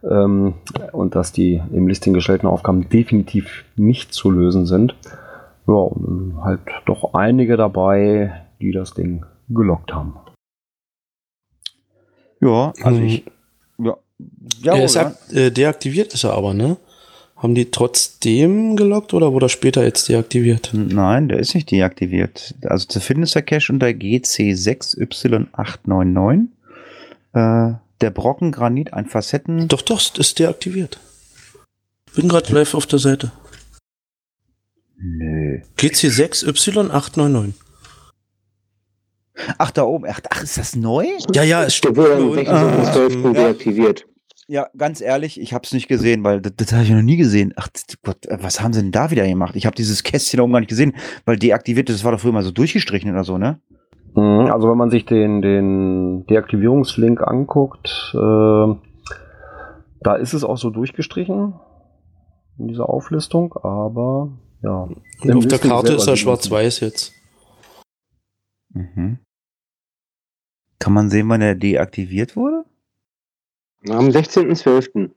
ähm, 0.04 0.56
und 0.92 1.16
dass 1.16 1.32
die 1.32 1.62
im 1.74 1.88
Listing 1.88 2.14
gestellten 2.14 2.48
Aufgaben 2.48 2.90
definitiv 2.90 3.66
nicht 3.76 4.14
zu 4.14 4.30
lösen 4.30 4.66
sind. 4.66 4.96
Ja, 5.68 5.74
und 5.74 6.40
halt 6.44 6.62
doch 6.86 7.14
einige 7.14 7.58
dabei, 7.58 8.46
die 8.62 8.72
das 8.72 8.94
Ding 8.94 9.26
gelockt 9.50 9.94
haben. 9.94 10.16
Ja, 12.42 12.74
also 12.84 13.02
ich. 13.02 13.26
Ja, 13.78 13.98
Ja, 14.62 14.74
er 14.74 14.80
ja, 14.80 14.86
ist 14.86 14.98
ab, 14.98 15.16
äh, 15.32 15.50
deaktiviert 15.50 16.14
ist 16.14 16.24
er 16.24 16.34
aber, 16.34 16.54
ne? 16.54 16.78
Haben 17.40 17.56
die 17.56 17.72
trotzdem 17.72 18.76
gelockt 18.76 19.14
oder 19.14 19.32
wurde 19.32 19.46
er 19.46 19.50
später 19.50 19.86
jetzt 19.86 20.10
deaktiviert? 20.10 20.72
Nein, 20.74 21.30
der 21.30 21.40
ist 21.40 21.56
nicht 21.56 21.72
deaktiviert. 21.72 22.54
Also 22.64 22.86
zu 22.86 23.00
finden 23.00 23.24
ist 23.24 23.34
der 23.34 23.44
Cache 23.44 23.72
unter 23.72 23.88
GC6Y899. 23.88 26.48
Äh, 27.32 27.76
der 28.02 28.10
Brockengranit, 28.12 28.92
ein 28.94 29.06
Facetten. 29.06 29.70
Doch, 29.70 29.82
doch, 29.82 30.02
ist 30.18 30.38
deaktiviert. 30.38 31.00
Bin 32.14 32.28
gerade 32.28 32.54
live 32.54 32.74
auf 32.74 32.88
der 32.88 33.00
Seite. 33.00 33.32
Nö. 34.98 35.62
GC6Y899. 35.78 37.54
Ach, 39.58 39.72
da 39.72 39.84
oben. 39.84 40.04
Ach, 40.10 40.20
ach, 40.30 40.44
ist 40.44 40.58
das 40.58 40.76
neu? 40.76 41.08
Ja, 41.34 41.44
ja, 41.44 41.64
es 41.64 41.68
Der 41.68 41.72
steht 41.78 41.96
wurde 41.96 42.16
am 42.16 42.22
nur 42.22 42.32
unten. 42.32 42.52
16.12. 42.52 43.24
Ja. 43.24 43.32
deaktiviert. 43.32 44.06
Ja, 44.52 44.68
ganz 44.76 45.00
ehrlich, 45.00 45.40
ich 45.40 45.54
habe 45.54 45.64
es 45.64 45.74
nicht 45.74 45.88
gesehen, 45.88 46.24
weil 46.24 46.42
das, 46.42 46.56
das 46.58 46.74
habe 46.74 46.82
ich 46.82 46.90
noch 46.90 47.04
nie 47.04 47.18
gesehen. 47.18 47.54
Ach 47.56 47.68
Gott, 48.02 48.26
äh, 48.26 48.40
was 48.42 48.62
haben 48.62 48.74
sie 48.74 48.82
denn 48.82 48.92
da 48.92 49.12
wieder 49.12 49.28
gemacht? 49.28 49.56
Ich 49.56 49.68
habe 49.68 49.76
dieses 49.76 50.02
Kästchen 50.02 50.40
da 50.40 50.44
oben 50.44 50.54
gar 50.54 50.60
nicht 50.60 50.70
gesehen, 50.70 50.96
weil 51.26 51.38
deaktiviert, 51.38 51.88
das 51.88 52.04
war 52.04 52.14
doch 52.14 52.20
früher 52.20 52.32
mal 52.32 52.42
so 52.42 52.50
durchgestrichen 52.50 53.12
oder 53.12 53.24
so, 53.24 53.38
ne? 53.38 53.60
Mhm, 54.16 54.50
Also 54.52 54.68
wenn 54.72 54.78
man 54.80 54.90
sich 54.90 55.06
den, 55.06 55.44
den 55.44 56.26
Deaktivierungslink 56.26 57.22
anguckt, 57.22 58.12
äh, 58.16 58.76
da 60.02 60.16
ist 60.16 60.34
es 60.34 60.44
auch 60.44 60.58
so 60.58 60.72
durchgestrichen 60.72 61.54
in 62.58 62.68
dieser 62.70 62.90
Auflistung, 62.90 63.54
aber 63.54 64.32
ja. 64.64 64.90
Und 65.22 65.36
auf 65.36 65.46
der 65.46 65.60
Karte 65.60 65.94
ist 65.94 66.08
er 66.08 66.18
schwarz-weiß 66.18 66.80
jetzt. 66.80 67.14
Mhm. 68.74 69.20
Kann 70.80 70.94
man 70.94 71.12
sehen, 71.12 71.30
wann 71.30 71.42
er 71.42 71.54
deaktiviert 71.54 72.36
wurde? 72.36 72.66
Am 73.88 74.10
16.12. 74.10 75.12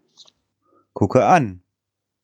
Gucke 0.92 1.24
an. 1.24 1.62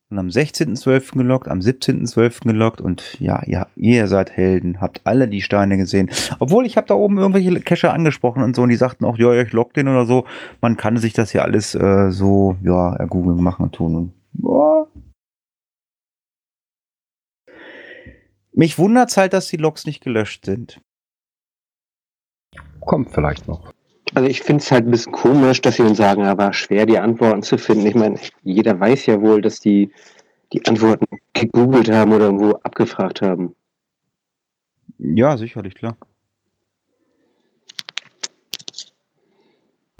Und 0.09 0.17
am 0.17 0.27
16.12. 0.27 1.17
gelockt, 1.17 1.47
am 1.47 1.59
17.12. 1.59 2.45
gelockt 2.45 2.81
und 2.81 3.19
ja, 3.19 3.43
ja, 3.45 3.67
ihr 3.75 4.07
seid 4.07 4.31
Helden, 4.31 4.81
habt 4.81 5.01
alle 5.03 5.27
die 5.27 5.43
Steine 5.43 5.77
gesehen. 5.77 6.09
Obwohl 6.39 6.65
ich 6.65 6.77
habe 6.77 6.87
da 6.87 6.95
oben 6.95 7.19
irgendwelche 7.19 7.59
Cacher 7.59 7.93
angesprochen 7.93 8.41
und 8.41 8.55
so 8.55 8.63
und 8.63 8.69
die 8.69 8.75
sagten 8.75 9.05
auch, 9.05 9.19
ja, 9.19 9.31
ich 9.39 9.51
lock 9.51 9.75
den 9.75 9.87
oder 9.87 10.05
so. 10.05 10.25
Man 10.61 10.77
kann 10.77 10.97
sich 10.97 11.13
das 11.13 11.33
ja 11.33 11.43
alles 11.43 11.75
äh, 11.75 12.09
so, 12.09 12.57
ja, 12.63 12.95
ergoogeln, 12.95 13.43
machen 13.43 13.65
und 13.65 13.75
tun. 13.75 13.95
Und, 13.95 14.13
ja. 14.41 14.87
Mich 18.51 18.79
wundert's 18.79 19.15
halt, 19.15 19.33
dass 19.33 19.47
die 19.47 19.57
Logs 19.57 19.85
nicht 19.85 20.01
gelöscht 20.01 20.45
sind. 20.45 20.81
Kommt 22.79 23.11
vielleicht 23.11 23.47
noch. 23.47 23.73
Also 24.13 24.27
ich 24.27 24.41
finde 24.41 24.63
es 24.63 24.71
halt 24.71 24.85
ein 24.85 24.91
bisschen 24.91 25.11
komisch, 25.11 25.61
dass 25.61 25.75
sie 25.75 25.83
uns 25.83 25.97
sagen, 25.97 26.25
aber 26.25 26.53
schwer 26.53 26.85
die 26.85 26.99
Antworten 26.99 27.43
zu 27.43 27.57
finden. 27.57 27.85
Ich 27.85 27.95
meine, 27.95 28.19
jeder 28.43 28.79
weiß 28.79 29.05
ja 29.05 29.21
wohl, 29.21 29.41
dass 29.41 29.59
die 29.59 29.91
die 30.51 30.65
Antworten 30.65 31.05
gegoogelt 31.33 31.91
haben 31.91 32.11
oder 32.11 32.25
irgendwo 32.25 32.53
abgefragt 32.63 33.21
haben. 33.21 33.55
Ja, 34.97 35.37
sicherlich, 35.37 35.75
klar. 35.75 35.95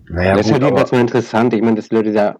Naja, 0.09 0.35
das 0.35 0.47
ist 0.47 0.53
halt 0.53 0.63
jedenfalls 0.63 0.91
mal 0.91 1.01
interessant. 1.01 1.53
Ich 1.53 1.61
meine, 1.61 1.75
dass 1.75 1.89
die 1.89 1.95
Leute 1.95 2.11
da 2.11 2.39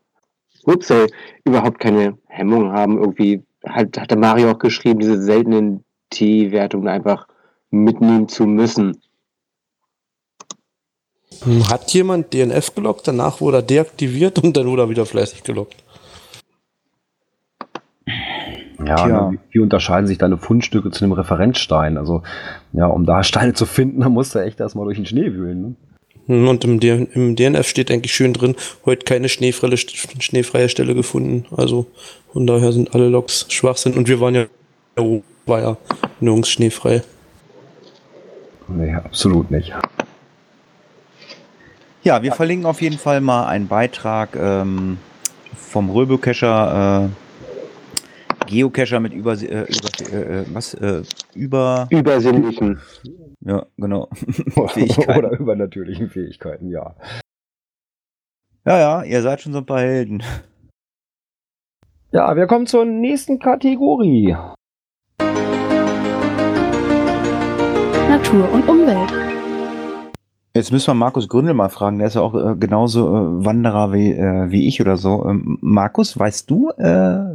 ups, 0.63 0.89
ey, 0.89 1.05
überhaupt 1.45 1.79
keine 1.79 2.17
Hemmung 2.27 2.71
haben. 2.71 2.97
Irgendwie 2.97 3.43
halt, 3.63 3.99
hat 3.99 4.09
der 4.09 4.17
Mario 4.17 4.51
auch 4.51 4.59
geschrieben, 4.59 4.99
diese 4.99 5.21
seltenen 5.21 5.83
T-Wertungen 6.09 6.87
einfach 6.87 7.27
mitnehmen 7.69 8.27
zu 8.27 8.47
müssen. 8.47 8.99
Hm, 11.43 11.69
Hat 11.69 11.91
jemand 11.93 12.33
DNF 12.33 12.75
gelockt, 12.75 13.07
danach 13.07 13.39
wurde 13.41 13.57
er 13.57 13.63
deaktiviert 13.63 14.39
und 14.39 14.57
dann 14.57 14.67
wurde 14.67 14.83
er 14.83 14.89
wieder 14.89 15.05
fleißig 15.05 15.43
gelockt. 15.43 15.83
Ja, 18.85 19.07
ne, 19.07 19.37
wie, 19.51 19.59
unterscheiden 19.59 20.07
sich 20.07 20.17
deine 20.17 20.37
Fundstücke 20.37 20.89
zu 20.91 21.03
einem 21.03 21.11
Referenzstein? 21.13 21.97
Also, 21.97 22.23
ja, 22.73 22.87
um 22.87 23.05
da 23.05 23.23
Steine 23.23 23.53
zu 23.53 23.65
finden, 23.65 24.01
da 24.01 24.09
musst 24.09 24.35
du 24.35 24.39
echt 24.39 24.59
erstmal 24.59 24.85
durch 24.85 24.97
den 24.97 25.05
Schnee 25.05 25.33
wühlen. 25.33 25.61
Ne? 25.61 25.75
Hm, 26.27 26.47
Und 26.47 26.63
im, 26.63 26.79
D 26.79 27.07
im 27.13 27.35
DNF 27.35 27.67
steht 27.67 27.91
eigentlich 27.91 28.13
schön 28.13 28.33
drin, 28.33 28.55
heute 28.85 29.05
keine 29.05 29.29
schneefreie, 29.29 29.77
schneefreie 29.77 30.69
Stelle 30.69 30.95
gefunden. 30.95 31.45
Also 31.55 31.87
von 32.31 32.47
daher 32.47 32.71
sind 32.71 32.93
alle 32.95 33.09
Loks 33.09 33.45
Schwachsinn 33.49 33.93
und 33.93 34.07
wir 34.07 34.19
waren 34.19 34.35
ja, 34.35 34.45
war 35.45 35.61
ja 35.61 35.77
nirgends 36.19 36.49
schneefrei. 36.49 37.03
Nee, 38.67 38.93
absolut 38.93 39.49
nicht. 39.51 39.73
Ja, 42.03 42.23
wir 42.23 42.31
verlinken 42.31 42.65
auf 42.65 42.81
jeden 42.81 42.97
Fall 42.97 43.19
mal 43.19 43.47
einen 43.47 43.67
Beitrag 43.67 44.35
ähm, 44.35 44.97
vom 45.53 45.89
Röbo-Cacher, 45.89 47.09
äh, 47.09 48.45
Geocacher 48.45 49.01
mit 49.01 49.13
über, 49.13 49.33
äh, 49.33 49.65
über 49.67 50.13
äh, 50.13 50.45
was, 50.53 50.73
äh, 50.75 51.03
über 51.35 51.87
Übersinnlichen. 51.89 52.79
Ja, 53.41 53.65
genau. 53.77 54.09
Oder 54.55 55.31
übernatürlichen 55.37 56.09
Fähigkeiten, 56.09 56.69
ja. 56.69 56.95
Ja, 58.65 58.79
ja, 58.79 59.03
ihr 59.03 59.21
seid 59.21 59.41
schon 59.41 59.53
so 59.53 59.59
ein 59.59 59.65
paar 59.65 59.81
Helden. 59.81 60.23
Ja, 62.11 62.35
wir 62.35 62.47
kommen 62.47 62.65
zur 62.65 62.85
nächsten 62.85 63.39
Kategorie. 63.39 64.35
Natur 68.09 68.51
und 68.51 68.67
Umwelt. 68.67 69.38
Jetzt 70.59 70.73
müssen 70.73 70.87
wir 70.87 70.93
Markus 70.93 71.29
Gründel 71.29 71.53
mal 71.53 71.69
fragen, 71.69 71.99
der 71.99 72.07
ist 72.07 72.15
ja 72.15 72.21
auch 72.21 72.35
äh, 72.35 72.53
genauso 72.57 73.07
äh, 73.07 73.45
Wanderer 73.45 73.93
wie, 73.93 74.11
äh, 74.11 74.51
wie 74.51 74.67
ich 74.67 74.81
oder 74.81 74.97
so. 74.97 75.25
Ähm, 75.25 75.57
Markus, 75.61 76.19
weißt 76.19 76.51
du, 76.51 76.71
äh, 76.71 76.83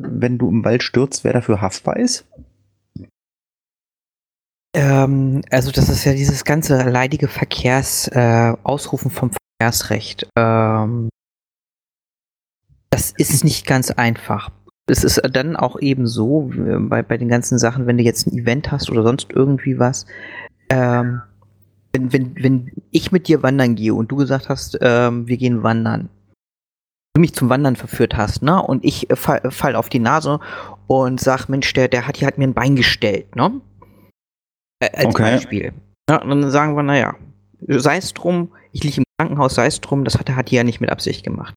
wenn 0.02 0.36
du 0.36 0.50
im 0.50 0.62
Wald 0.62 0.82
stürzt, 0.82 1.24
wer 1.24 1.32
dafür 1.32 1.62
haftbar 1.62 1.96
ist? 1.96 2.26
Ähm, 4.74 5.40
also 5.50 5.70
das 5.70 5.88
ist 5.88 6.04
ja 6.04 6.12
dieses 6.12 6.44
ganze 6.44 6.82
leidige 6.82 7.28
Verkehrs, 7.28 8.08
äh, 8.08 8.52
vom 8.62 9.30
Verkehrsrecht. 9.58 10.28
Ähm, 10.36 11.08
das 12.90 13.10
ist 13.16 13.42
nicht 13.42 13.66
ganz 13.66 13.90
einfach. 13.90 14.50
Es 14.86 15.02
ist 15.02 15.22
dann 15.32 15.56
auch 15.56 15.80
eben 15.80 16.06
so, 16.06 16.50
äh, 16.52 16.76
bei, 16.78 17.02
bei 17.02 17.16
den 17.16 17.30
ganzen 17.30 17.56
Sachen, 17.56 17.86
wenn 17.86 17.96
du 17.96 18.04
jetzt 18.04 18.26
ein 18.26 18.36
Event 18.36 18.70
hast 18.70 18.90
oder 18.90 19.02
sonst 19.02 19.32
irgendwie 19.32 19.78
was, 19.78 20.04
ähm, 20.68 21.22
wenn, 21.94 22.12
wenn, 22.12 22.34
wenn 22.42 22.72
ich 22.90 23.12
mit 23.12 23.28
dir 23.28 23.42
wandern 23.42 23.76
gehe 23.76 23.94
und 23.94 24.10
du 24.10 24.16
gesagt 24.16 24.48
hast, 24.48 24.76
ähm, 24.80 25.28
wir 25.28 25.36
gehen 25.36 25.62
wandern, 25.62 26.08
du 27.14 27.20
mich 27.20 27.34
zum 27.34 27.48
Wandern 27.48 27.76
verführt 27.76 28.16
hast, 28.16 28.42
ne? 28.42 28.60
Und 28.60 28.84
ich 28.84 29.08
äh, 29.10 29.16
fall, 29.16 29.50
fall 29.50 29.76
auf 29.76 29.88
die 29.88 30.00
Nase 30.00 30.40
und 30.88 31.20
sag, 31.20 31.48
Mensch, 31.48 31.72
der, 31.72 31.88
der 31.88 32.06
hat 32.06 32.16
hier 32.16 32.26
halt 32.26 32.38
mir 32.38 32.48
ein 32.48 32.54
Bein 32.54 32.74
gestellt, 32.74 33.36
ne? 33.36 33.60
Äh, 34.80 34.90
als 34.92 35.06
Okay. 35.06 35.22
Beispiel. 35.22 35.72
Ja, 36.10 36.20
und 36.20 36.28
dann 36.28 36.50
sagen 36.50 36.76
wir, 36.76 36.82
naja, 36.82 37.14
sei 37.60 37.96
es 37.96 38.12
drum, 38.12 38.50
ich 38.72 38.82
liege 38.82 38.98
im 38.98 39.04
Krankenhaus, 39.18 39.54
sei 39.54 39.66
es 39.66 39.80
drum, 39.80 40.04
das 40.04 40.18
hat 40.18 40.28
er 40.28 40.36
hat 40.36 40.50
die 40.50 40.56
ja 40.56 40.64
nicht 40.64 40.80
mit 40.80 40.90
Absicht 40.90 41.24
gemacht. 41.24 41.54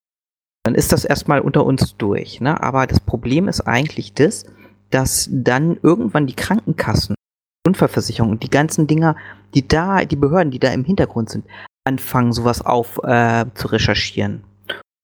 Dann 0.63 0.75
ist 0.75 0.91
das 0.91 1.03
erstmal 1.03 1.41
unter 1.41 1.65
uns 1.65 1.97
durch, 1.97 2.39
ne? 2.41 2.61
Aber 2.61 2.85
das 2.85 2.99
Problem 2.99 3.47
ist 3.47 3.61
eigentlich 3.61 4.13
das, 4.13 4.45
dass 4.91 5.27
dann 5.31 5.77
irgendwann 5.81 6.27
die 6.27 6.35
Krankenkassen, 6.35 7.15
Unfallversicherung 7.67 8.31
und 8.31 8.43
die 8.43 8.49
ganzen 8.49 8.87
Dinger, 8.87 9.15
die 9.53 9.67
da, 9.67 10.05
die 10.05 10.15
Behörden, 10.15 10.51
die 10.51 10.59
da 10.59 10.71
im 10.71 10.85
Hintergrund 10.85 11.29
sind, 11.29 11.45
anfangen, 11.85 12.33
sowas 12.33 12.65
auf 12.65 12.99
äh, 13.03 13.45
zu 13.53 13.67
recherchieren. 13.67 14.43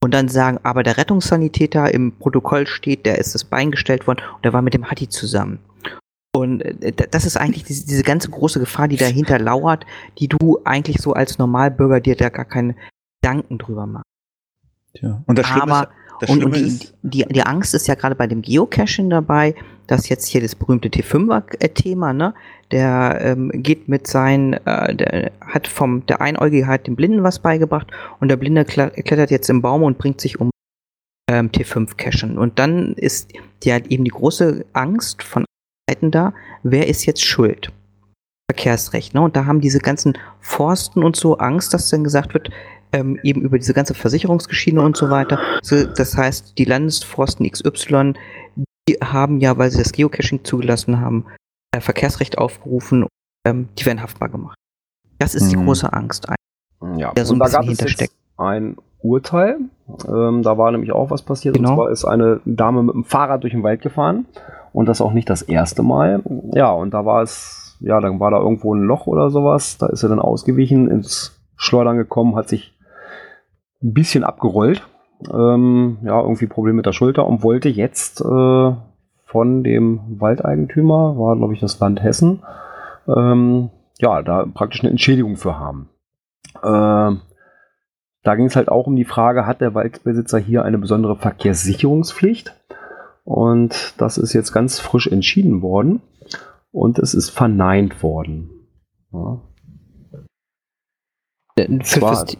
Und 0.03 0.13
dann 0.13 0.27
sagen, 0.27 0.59
aber 0.63 0.83
der 0.83 0.97
Rettungssanitäter 0.97 1.93
im 1.93 2.11
Protokoll 2.17 2.67
steht, 2.67 3.05
der 3.05 3.19
ist 3.19 3.35
das 3.35 3.45
Bein 3.45 3.71
gestellt 3.71 4.05
worden 4.05 4.21
und 4.35 4.43
der 4.43 4.51
war 4.51 4.61
mit 4.61 4.73
dem 4.73 4.89
Hatti 4.89 5.07
zusammen. 5.07 5.59
Und 6.35 6.61
äh, 6.61 6.91
das 6.91 7.25
ist 7.25 7.37
eigentlich 7.37 7.63
diese, 7.63 7.85
diese 7.85 8.03
ganze 8.03 8.29
große 8.29 8.59
Gefahr, 8.59 8.87
die 8.87 8.97
dahinter 8.97 9.39
lauert, 9.39 9.85
die 10.19 10.27
du 10.27 10.59
eigentlich 10.65 10.97
so 10.97 11.13
als 11.13 11.37
Normalbürger 11.37 12.01
dir 12.01 12.15
da 12.15 12.29
gar 12.29 12.45
keine 12.45 12.75
Gedanken 13.21 13.57
drüber 13.57 13.85
machst. 13.85 14.05
Tja. 14.95 15.23
Und 15.25 15.37
das 15.39 15.47
Schlimme 15.47 15.73
Aber, 15.73 15.83
ist, 15.83 16.02
das 16.19 16.29
und, 16.29 16.43
und 16.43 16.55
die, 16.55 16.79
die, 17.01 17.25
die 17.25 17.43
Angst 17.43 17.73
ist 17.73 17.87
ja 17.87 17.95
gerade 17.95 18.15
bei 18.15 18.27
dem 18.27 18.41
Geocaching 18.41 19.09
dabei, 19.09 19.55
dass 19.87 20.09
jetzt 20.09 20.27
hier 20.27 20.41
das 20.41 20.55
berühmte 20.55 20.89
T5er-Thema, 20.89 22.13
ne, 22.13 22.33
der 22.71 23.19
ähm, 23.21 23.51
geht 23.53 23.87
mit 23.89 24.07
seinen, 24.07 24.53
äh, 24.65 24.95
der 24.95 25.31
hat 25.41 25.67
vom, 25.67 26.05
der 26.05 26.21
Einäugige 26.21 26.67
hat 26.67 26.87
dem 26.87 26.95
Blinden 26.95 27.23
was 27.23 27.39
beigebracht 27.39 27.87
und 28.19 28.29
der 28.29 28.37
Blinde 28.37 28.61
kle- 28.63 28.91
klettert 29.03 29.31
jetzt 29.31 29.49
im 29.49 29.61
Baum 29.61 29.83
und 29.83 29.97
bringt 29.97 30.21
sich 30.21 30.39
um 30.39 30.49
ähm, 31.29 31.49
T5-Cachen. 31.49 32.37
Und 32.37 32.59
dann 32.59 32.93
ist 32.93 33.31
ja 33.63 33.77
eben 33.77 34.05
die 34.05 34.11
große 34.11 34.65
Angst 34.73 35.23
von 35.23 35.45
Seiten 35.89 36.11
da, 36.11 36.33
wer 36.63 36.87
ist 36.87 37.05
jetzt 37.05 37.23
schuld? 37.23 37.71
Verkehrsrecht, 38.49 39.13
ne? 39.13 39.21
Und 39.21 39.35
da 39.35 39.45
haben 39.45 39.61
diese 39.61 39.79
ganzen 39.79 40.17
Forsten 40.39 41.03
und 41.03 41.15
so 41.15 41.37
Angst, 41.37 41.73
dass 41.73 41.89
dann 41.89 42.03
gesagt 42.03 42.33
wird, 42.33 42.49
ähm, 42.93 43.19
eben 43.23 43.41
über 43.41 43.57
diese 43.57 43.73
ganze 43.73 43.93
Versicherungsgeschichte 43.93 44.79
und 44.79 44.95
so 44.95 45.09
weiter. 45.09 45.39
So, 45.61 45.83
das 45.85 46.15
heißt, 46.15 46.57
die 46.57 46.65
Landesforsten 46.65 47.49
XY, 47.49 48.13
die 48.87 48.95
haben 49.03 49.39
ja, 49.39 49.57
weil 49.57 49.71
sie 49.71 49.79
das 49.79 49.91
Geocaching 49.91 50.43
zugelassen 50.43 50.99
haben, 50.99 51.25
äh, 51.75 51.81
Verkehrsrecht 51.81 52.37
aufgerufen, 52.37 53.07
ähm, 53.45 53.69
die 53.77 53.85
werden 53.85 54.01
haftbar 54.01 54.29
gemacht. 54.29 54.55
Das 55.19 55.35
ist 55.35 55.51
die 55.51 55.57
Mhm. 55.57 55.65
große 55.65 55.91
Angst, 55.91 56.27
Ja, 56.97 57.11
der 57.13 57.25
so 57.25 57.33
und 57.33 57.41
ein 57.41 57.51
da 57.51 57.57
bisschen 57.59 57.69
hintersteckt. 57.69 58.13
ein 58.37 58.77
Urteil. 59.01 59.57
Ähm, 60.07 60.43
da 60.43 60.57
war 60.57 60.71
nämlich 60.71 60.91
auch 60.91 61.09
was 61.09 61.21
passiert. 61.21 61.55
Genau. 61.55 61.71
Und 61.71 61.75
zwar 61.75 61.89
ist 61.91 62.05
eine 62.05 62.39
Dame 62.45 62.83
mit 62.83 62.93
dem 62.95 63.03
Fahrrad 63.03 63.43
durch 63.43 63.53
den 63.53 63.63
Wald 63.63 63.81
gefahren. 63.81 64.25
Und 64.71 64.87
das 64.87 65.01
auch 65.01 65.13
nicht 65.13 65.29
das 65.29 65.41
erste 65.43 65.83
Mal. 65.83 66.23
Ja, 66.53 66.71
und 66.71 66.93
da 66.93 67.05
war 67.05 67.21
es, 67.21 67.77
ja, 67.79 67.99
dann 68.01 68.19
war 68.19 68.31
da 68.31 68.39
irgendwo 68.39 68.73
ein 68.73 68.81
Loch 68.81 69.05
oder 69.07 69.29
sowas. 69.29 69.77
Da 69.77 69.87
ist 69.87 69.99
sie 70.01 70.09
dann 70.09 70.19
ausgewichen, 70.19 70.89
ins 70.89 71.39
Schleudern 71.57 71.97
gekommen, 71.97 72.35
hat 72.35 72.49
sich 72.49 72.72
ein 73.83 73.93
bisschen 73.93 74.23
abgerollt. 74.23 74.87
Ähm, 75.31 75.97
ja, 76.03 76.19
irgendwie 76.21 76.47
Problem 76.47 76.75
mit 76.75 76.85
der 76.85 76.93
Schulter 76.93 77.25
und 77.25 77.43
wollte 77.43 77.69
jetzt 77.69 78.21
äh, 78.21 78.73
von 79.25 79.63
dem 79.63 80.19
Waldeigentümer, 80.19 81.17
war 81.17 81.35
glaube 81.35 81.53
ich 81.53 81.59
das 81.59 81.79
Land 81.79 82.03
Hessen, 82.03 82.43
ähm, 83.07 83.69
ja, 83.99 84.21
da 84.21 84.45
praktisch 84.45 84.81
eine 84.81 84.89
Entschädigung 84.89 85.37
für 85.37 85.57
haben. 85.57 85.89
Ähm, 86.63 87.21
da 88.23 88.35
ging 88.35 88.45
es 88.45 88.55
halt 88.55 88.69
auch 88.69 88.87
um 88.87 88.95
die 88.95 89.05
Frage, 89.05 89.45
hat 89.45 89.61
der 89.61 89.73
Waldbesitzer 89.73 90.39
hier 90.39 90.63
eine 90.63 90.77
besondere 90.77 91.15
Verkehrssicherungspflicht? 91.15 92.53
Und 93.25 93.93
das 93.97 94.17
ist 94.17 94.33
jetzt 94.33 94.51
ganz 94.51 94.79
frisch 94.79 95.07
entschieden 95.07 95.61
worden 95.61 96.01
und 96.71 96.99
es 96.99 97.13
ist 97.13 97.29
verneint 97.29 98.03
worden. 98.03 98.49
Ja. 99.11 99.41
Äh, 101.55 101.79
Für, 101.83 101.99
fürs 101.99 102.37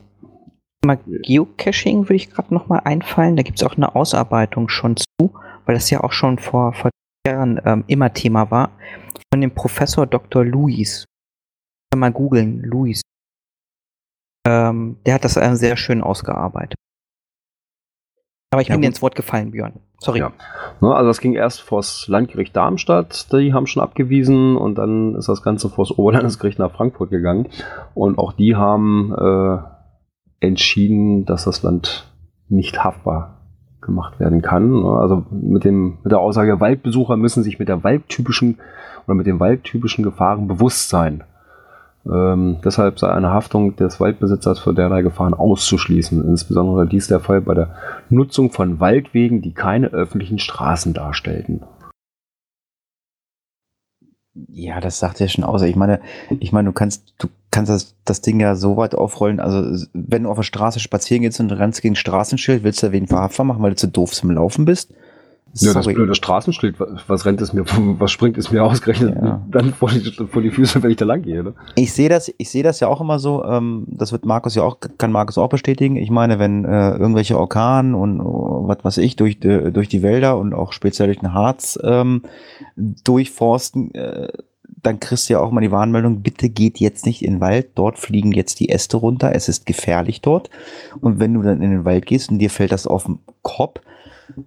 Thema 0.83 0.97
Geocaching 1.07 2.03
würde 2.03 2.15
ich 2.15 2.29
gerade 2.29 2.53
noch 2.53 2.67
mal 2.67 2.79
einfallen. 2.79 3.37
Da 3.37 3.43
gibt 3.43 3.57
es 3.57 3.63
auch 3.63 3.77
eine 3.77 3.95
Ausarbeitung 3.95 4.67
schon 4.67 4.97
zu, 4.97 5.33
weil 5.65 5.75
das 5.75 5.89
ja 5.89 6.03
auch 6.03 6.11
schon 6.11 6.37
vor, 6.37 6.73
vor 6.73 6.91
Jahren 7.25 7.61
ähm, 7.63 7.85
immer 7.87 8.13
Thema 8.13 8.51
war, 8.51 8.71
von 9.33 9.39
dem 9.39 9.51
Professor 9.51 10.05
Dr. 10.05 10.43
Luis. 10.43 11.05
Kann 11.91 11.99
mal 12.01 12.11
googeln, 12.11 12.61
Luis. 12.63 13.01
Ähm, 14.45 14.97
der 15.05 15.15
hat 15.15 15.23
das 15.23 15.37
äh, 15.37 15.55
sehr 15.55 15.77
schön 15.77 16.01
ausgearbeitet. 16.01 16.75
Aber 18.51 18.61
ich 18.61 18.67
Ja, 18.67 18.75
bin 18.75 18.81
dir 18.81 18.87
ins 18.89 19.01
Wort 19.01 19.15
gefallen, 19.15 19.51
Björn. 19.51 19.79
Sorry. 19.99 20.19
Ja. 20.19 20.33
Ne, 20.81 20.93
also 20.93 21.07
das 21.07 21.21
ging 21.21 21.33
erst 21.33 21.61
vors 21.61 22.09
Landgericht 22.09 22.53
Darmstadt, 22.55 23.31
die 23.31 23.53
haben 23.53 23.67
schon 23.67 23.81
abgewiesen 23.81 24.57
und 24.57 24.75
dann 24.75 25.15
ist 25.15 25.29
das 25.29 25.41
Ganze 25.41 25.69
vors 25.69 25.91
Oberlandesgericht 25.97 26.59
nach 26.59 26.73
Frankfurt 26.73 27.09
gegangen 27.09 27.47
und 27.95 28.17
auch 28.17 28.33
die 28.33 28.55
haben 28.55 29.13
äh, 29.17 29.72
entschieden, 30.43 31.25
dass 31.25 31.45
das 31.45 31.63
Land 31.63 32.11
nicht 32.49 32.83
haftbar 32.83 33.37
gemacht 33.81 34.19
werden 34.19 34.41
kann. 34.41 34.85
Also 34.85 35.25
mit, 35.31 35.63
dem, 35.63 35.97
mit 36.03 36.11
der 36.11 36.19
Aussage, 36.19 36.59
Waldbesucher 36.59 37.17
müssen 37.17 37.43
sich 37.43 37.59
mit 37.59 37.67
der 37.67 37.83
waldtypischen 37.83 38.59
oder 39.05 39.15
mit 39.15 39.27
den 39.27 39.39
waldtypischen 39.39 40.03
Gefahren 40.03 40.47
bewusst 40.47 40.89
sein. 40.89 41.23
Ähm, 42.05 42.57
deshalb 42.63 42.99
sei 42.99 43.09
eine 43.09 43.29
Haftung 43.29 43.75
des 43.75 43.99
Waldbesitzers 43.99 44.59
für 44.59 44.73
derlei 44.73 45.01
Gefahren 45.01 45.33
auszuschließen. 45.33 46.23
Insbesondere 46.25 46.87
dies 46.87 47.07
der 47.07 47.19
Fall 47.19 47.41
bei 47.41 47.53
der 47.53 47.75
Nutzung 48.09 48.51
von 48.51 48.79
Waldwegen, 48.79 49.41
die 49.41 49.53
keine 49.53 49.87
öffentlichen 49.87 50.39
Straßen 50.39 50.93
darstellten. 50.93 51.61
Ja, 54.49 54.79
das 54.79 54.99
sagt 54.99 55.19
ja 55.19 55.27
schon 55.27 55.43
aus. 55.43 55.61
Ich 55.61 55.75
meine, 55.75 55.99
ich 56.39 56.51
meine, 56.51 56.69
du 56.69 56.73
kannst, 56.73 57.13
du 57.19 57.27
kannst 57.51 57.69
das, 57.69 57.95
das 58.03 58.21
Ding 58.21 58.39
ja 58.39 58.55
so 58.55 58.77
weit 58.77 58.95
aufrollen. 58.95 59.39
Also, 59.39 59.85
wenn 59.93 60.23
du 60.23 60.29
auf 60.29 60.37
der 60.37 60.43
Straße 60.43 60.79
spazieren 60.79 61.21
gehst 61.21 61.39
und 61.39 61.51
rennst 61.51 61.81
gegen 61.81 61.95
Straßenschild, 61.95 62.63
willst 62.63 62.81
du 62.81 62.87
da 62.87 62.91
wen 62.91 63.07
verhaftbar 63.07 63.45
machen, 63.45 63.61
weil 63.61 63.71
du 63.71 63.77
zu 63.77 63.87
doof 63.87 64.11
zum 64.11 64.31
Laufen 64.31 64.65
bist? 64.65 64.93
Ja, 65.55 65.73
das 65.73 65.85
blöde 65.85 66.15
Straßenschild, 66.15 66.79
wa- 66.79 66.87
was 67.07 67.25
rennt 67.25 67.39
es 67.41 67.53
mir, 67.53 67.63
was 67.99 68.11
springt 68.11 68.37
es 68.39 68.49
mir 68.51 68.63
ausgerechnet 68.63 69.15
Ja. 69.21 69.41
dann 69.51 69.73
vor 69.73 69.89
die, 69.91 70.11
vor 70.27 70.41
die 70.41 70.49
Füße, 70.49 70.81
wenn 70.81 70.89
ich 70.91 70.97
da 70.97 71.05
lang 71.05 71.21
gehe. 71.21 71.43
Ne? 71.43 71.53
Ich 71.75 71.93
sehe 71.93 72.09
das, 72.09 72.33
ich 72.37 72.49
sehe 72.49 72.63
das 72.63 72.79
ja 72.79 72.87
auch 72.87 72.99
immer 73.01 73.19
so, 73.19 73.43
ähm, 73.45 73.85
das 73.87 74.11
wird 74.11 74.25
Markus 74.25 74.55
ja 74.55 74.63
auch, 74.63 74.77
kann 74.97 75.11
Markus 75.11 75.37
auch 75.37 75.49
bestätigen. 75.49 75.95
Ich 75.95 76.09
meine, 76.09 76.39
wenn 76.39 76.65
äh, 76.65 76.91
irgendwelche 76.91 77.37
Orkanen 77.37 77.93
und 77.93 78.19
oh, 78.19 78.63
was 78.67 78.77
weiß 78.83 78.97
ich 78.97 79.15
durch, 79.15 79.39
die- 79.39 79.71
durch 79.71 79.87
die 79.89 80.01
Wälder 80.01 80.37
und 80.39 80.53
auch 80.55 80.73
speziell 80.73 81.07
durch 81.07 81.19
den 81.19 81.33
Harz 81.33 81.77
ähm, 81.83 82.23
durchforsten, 83.03 83.93
äh, 83.93 84.29
dann 84.81 84.99
kriegst 84.99 85.29
du 85.29 85.33
ja 85.33 85.39
auch 85.39 85.51
mal 85.51 85.61
die 85.61 85.71
Warnmeldung, 85.71 86.21
bitte 86.21 86.49
geht 86.49 86.79
jetzt 86.79 87.05
nicht 87.05 87.23
in 87.23 87.35
den 87.35 87.41
Wald, 87.41 87.67
dort 87.75 87.97
fliegen 87.99 88.31
jetzt 88.33 88.59
die 88.59 88.69
Äste 88.69 88.97
runter, 88.97 89.33
es 89.33 89.47
ist 89.47 89.65
gefährlich 89.65 90.19
dort. 90.21 90.49
Und 90.99 91.19
wenn 91.19 91.33
du 91.33 91.41
dann 91.41 91.61
in 91.61 91.71
den 91.71 91.85
Wald 91.85 92.05
gehst 92.05 92.31
und 92.31 92.39
dir 92.39 92.49
fällt 92.49 92.71
das 92.73 92.85
auf 92.85 93.05
den 93.05 93.19
Kopf, 93.43 93.79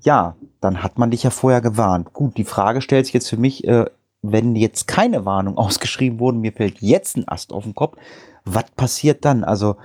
ja, 0.02 0.36
dann 0.60 0.82
hat 0.82 0.98
man 0.98 1.10
dich 1.10 1.22
ja 1.22 1.30
vorher 1.30 1.60
gewarnt. 1.60 2.12
Gut, 2.12 2.36
die 2.36 2.44
Frage 2.44 2.80
stellt 2.80 3.06
sich 3.06 3.14
jetzt 3.14 3.28
für 3.28 3.36
mich, 3.36 3.66
äh, 3.66 3.86
wenn 4.22 4.56
jetzt 4.56 4.86
keine 4.88 5.24
Warnung 5.24 5.56
ausgeschrieben 5.58 6.18
wurde, 6.20 6.38
mir 6.38 6.52
fällt 6.52 6.80
jetzt 6.80 7.16
ein 7.16 7.28
Ast 7.28 7.52
auf 7.52 7.64
den 7.64 7.74
Kopf, 7.74 7.96
was 8.44 8.70
passiert 8.76 9.24
dann? 9.24 9.44
Also, 9.44 9.76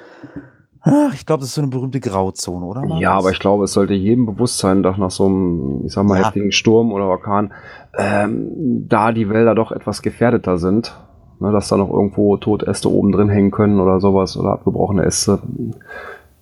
Ach, 0.84 1.14
ich 1.14 1.28
glaube, 1.28 1.42
das 1.42 1.50
ist 1.50 1.56
so 1.56 1.62
eine 1.62 1.70
berühmte 1.70 2.00
Grauzone, 2.00 2.66
oder? 2.66 2.82
Markus? 2.82 3.02
Ja, 3.02 3.14
aber 3.14 3.30
ich 3.30 3.40
glaube, 3.40 3.66
es 3.66 3.74
sollte 3.74 3.94
jedem 3.94 4.26
bewusst 4.26 4.58
sein, 4.58 4.82
dass 4.82 4.98
nach 4.98 5.12
so 5.12 5.28
einem, 5.28 5.86
ich 5.86 5.94
sag 5.94 6.06
mal, 6.06 6.18
Ja. 6.20 6.26
heftigen 6.26 6.52
Sturm 6.52 6.92
oder 6.92 7.06
Orkan, 7.06 7.54
ähm, 8.00 8.88
da 8.90 9.12
die 9.12 9.30
Wälder 9.30 9.54
doch 9.54 9.72
etwas 9.72 10.02
gefährdeter 10.02 10.58
sind. 10.58 10.96
Ne, 11.40 11.52
dass 11.52 11.70
da 11.70 11.78
noch 11.78 11.90
irgendwo 11.90 12.38
Totäste 12.38 12.92
oben 12.92 13.12
drin 13.12 13.30
hängen 13.30 13.50
können 13.52 13.80
oder 13.80 14.00
sowas 14.00 14.38
oder 14.38 14.54
abgebrochene 14.54 15.04
Äste. 15.04 15.40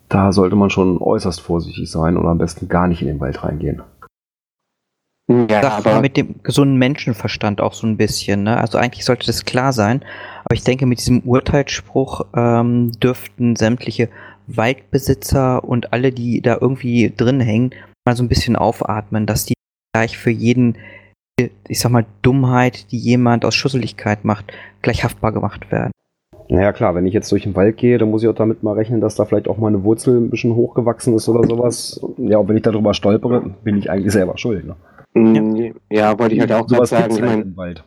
Da 0.09 0.31
sollte 0.31 0.55
man 0.55 0.71
schon 0.71 0.97
äußerst 0.97 1.39
vorsichtig 1.39 1.89
sein 1.89 2.17
oder 2.17 2.29
am 2.29 2.39
besten 2.39 2.67
gar 2.67 2.87
nicht 2.87 3.01
in 3.01 3.07
den 3.07 3.19
Wald 3.19 3.43
reingehen. 3.43 3.83
Ja, 5.29 5.61
Sache 5.61 5.89
aber 5.89 6.01
mit 6.01 6.17
dem 6.17 6.41
gesunden 6.41 6.77
Menschenverstand 6.77 7.61
auch 7.61 7.73
so 7.73 7.85
ein 7.85 7.97
bisschen. 7.97 8.43
Ne? 8.43 8.57
Also 8.57 8.79
eigentlich 8.79 9.05
sollte 9.05 9.27
das 9.27 9.45
klar 9.45 9.73
sein. 9.73 10.03
Aber 10.43 10.55
ich 10.55 10.63
denke, 10.63 10.87
mit 10.87 10.97
diesem 10.97 11.19
Urteilsspruch 11.19 12.25
ähm, 12.35 12.91
dürften 12.99 13.55
sämtliche 13.55 14.09
Waldbesitzer 14.47 15.63
und 15.63 15.93
alle, 15.93 16.11
die 16.11 16.41
da 16.41 16.57
irgendwie 16.59 17.13
drin 17.15 17.39
hängen, 17.39 17.75
mal 18.07 18.15
so 18.15 18.23
ein 18.23 18.29
bisschen 18.29 18.55
aufatmen, 18.55 19.27
dass 19.27 19.45
die 19.45 19.53
gleich 19.93 20.17
für 20.17 20.31
jeden, 20.31 20.79
ich 21.67 21.79
sag 21.79 21.91
mal, 21.91 22.07
Dummheit, 22.23 22.91
die 22.91 22.97
jemand 22.97 23.45
aus 23.45 23.53
Schusseligkeit 23.53 24.25
macht, 24.25 24.51
gleich 24.81 25.03
haftbar 25.03 25.31
gemacht 25.31 25.71
werden. 25.71 25.91
Naja 26.51 26.73
klar, 26.73 26.95
wenn 26.95 27.05
ich 27.05 27.13
jetzt 27.13 27.31
durch 27.31 27.43
den 27.43 27.55
Wald 27.55 27.77
gehe, 27.77 27.99
dann 27.99 28.09
muss 28.09 28.23
ich 28.23 28.27
auch 28.29 28.33
damit 28.33 28.63
mal 28.63 28.73
rechnen, 28.73 29.01
dass 29.01 29.15
da 29.15 29.25
vielleicht 29.25 29.47
auch 29.47 29.57
mal 29.57 29.67
eine 29.67 29.83
Wurzel 29.83 30.17
ein 30.19 30.31
bisschen 30.31 30.55
hochgewachsen 30.55 31.13
ist 31.13 31.29
oder 31.29 31.47
sowas. 31.47 32.01
Ja, 32.17 32.39
und 32.39 32.47
wenn 32.47 32.57
ich 32.57 32.63
darüber 32.63 32.93
stolpere, 32.95 33.41
bin 33.63 33.77
ich 33.77 33.89
eigentlich 33.91 34.11
selber 34.13 34.35
schuld. 34.37 34.65
Ne? 34.65 34.75
Mm, 35.13 35.73
ja, 35.91 36.17
wollte 36.17 36.33
ich 36.33 36.41
halt 36.41 36.51
auch 36.51 36.65
gerade 36.67 36.87
Sowas 36.87 36.89
sagen. 36.89 37.13
Ich 37.13 37.21
halt 37.21 37.29
meine, 37.29 37.41
im 37.43 37.55
Wald. 37.57 37.83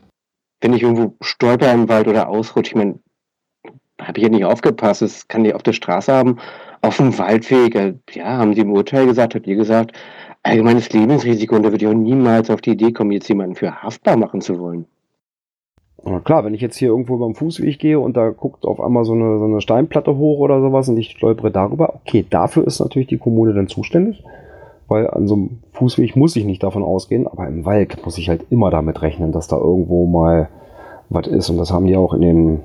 wenn 0.60 0.72
ich 0.74 0.82
irgendwo 0.82 1.14
stolper 1.20 1.72
im 1.72 1.88
Wald 1.88 2.06
oder 2.06 2.28
ausrutsche, 2.28 2.70
ich 2.70 2.76
meine, 2.76 3.00
habe 4.00 4.18
ich 4.18 4.22
ja 4.22 4.28
nicht 4.28 4.44
aufgepasst. 4.44 5.02
Das 5.02 5.26
kann 5.26 5.42
die 5.44 5.54
auf 5.54 5.62
der 5.64 5.72
Straße 5.72 6.12
haben, 6.12 6.38
auf 6.82 6.96
dem 6.98 7.16
Waldweg. 7.18 7.74
äh, 7.74 7.94
Ja, 8.12 8.38
haben 8.38 8.54
sie 8.54 8.60
im 8.60 8.72
Urteil 8.72 9.06
gesagt, 9.06 9.34
habt 9.34 9.46
ihr 9.48 9.56
gesagt, 9.56 9.92
allgemeines 10.44 10.92
Lebensrisiko. 10.92 11.56
Und 11.56 11.64
da 11.64 11.72
würde 11.72 11.84
ich 11.84 11.90
auch 11.90 11.94
niemals 11.96 12.48
auf 12.50 12.60
die 12.60 12.70
Idee 12.70 12.92
kommen, 12.92 13.10
jetzt 13.12 13.28
jemanden 13.28 13.56
für 13.56 13.82
haftbar 13.82 14.16
machen 14.16 14.40
zu 14.40 14.58
wollen. 14.60 14.86
Klar, 16.24 16.44
wenn 16.44 16.54
ich 16.54 16.60
jetzt 16.60 16.76
hier 16.76 16.88
irgendwo 16.88 17.16
beim 17.16 17.36
Fußweg 17.36 17.78
gehe 17.78 18.00
und 18.00 18.16
da 18.16 18.30
guckt 18.30 18.64
auf 18.64 18.80
einmal 18.80 19.04
so 19.04 19.12
eine, 19.12 19.38
so 19.38 19.44
eine 19.44 19.60
Steinplatte 19.60 20.16
hoch 20.16 20.40
oder 20.40 20.60
sowas 20.60 20.88
und 20.88 20.96
ich 20.96 21.10
stolpere 21.10 21.52
darüber, 21.52 21.94
okay, 21.94 22.26
dafür 22.28 22.66
ist 22.66 22.80
natürlich 22.80 23.06
die 23.06 23.18
Kommune 23.18 23.54
dann 23.54 23.68
zuständig, 23.68 24.24
weil 24.88 25.08
an 25.08 25.28
so 25.28 25.34
einem 25.34 25.60
Fußweg 25.72 26.16
muss 26.16 26.34
ich 26.34 26.44
nicht 26.44 26.64
davon 26.64 26.82
ausgehen, 26.82 27.28
aber 27.28 27.46
im 27.46 27.64
Wald 27.64 28.04
muss 28.04 28.18
ich 28.18 28.28
halt 28.28 28.46
immer 28.50 28.70
damit 28.70 29.00
rechnen, 29.00 29.30
dass 29.30 29.46
da 29.46 29.56
irgendwo 29.56 30.06
mal 30.06 30.48
was 31.08 31.28
ist 31.28 31.50
und 31.50 31.58
das 31.58 31.70
haben 31.70 31.86
die 31.86 31.96
auch 31.96 32.14
in, 32.14 32.20
dem, 32.20 32.60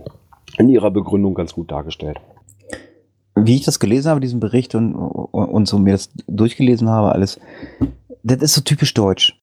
in 0.58 0.69
ihrer 0.69 0.89
Begründung 0.89 1.36
ganz 1.36 1.54
gut 1.54 1.69
dargestellt. 1.69 2.19
wie 3.36 3.56
ich 3.56 3.65
das 3.65 3.80
gelesen 3.80 4.10
habe, 4.10 4.19
diesen 4.19 4.39
Bericht 4.39 4.73
und, 4.73 4.95
und 4.95 5.67
so 5.67 5.78
mir 5.78 5.91
das 5.91 6.10
durchgelesen 6.28 6.89
habe, 6.89 7.12
alles, 7.12 7.39
das 8.23 8.41
ist 8.41 8.56
so 8.56 8.62
typisch 8.62 8.95
deutsch. 8.95 9.37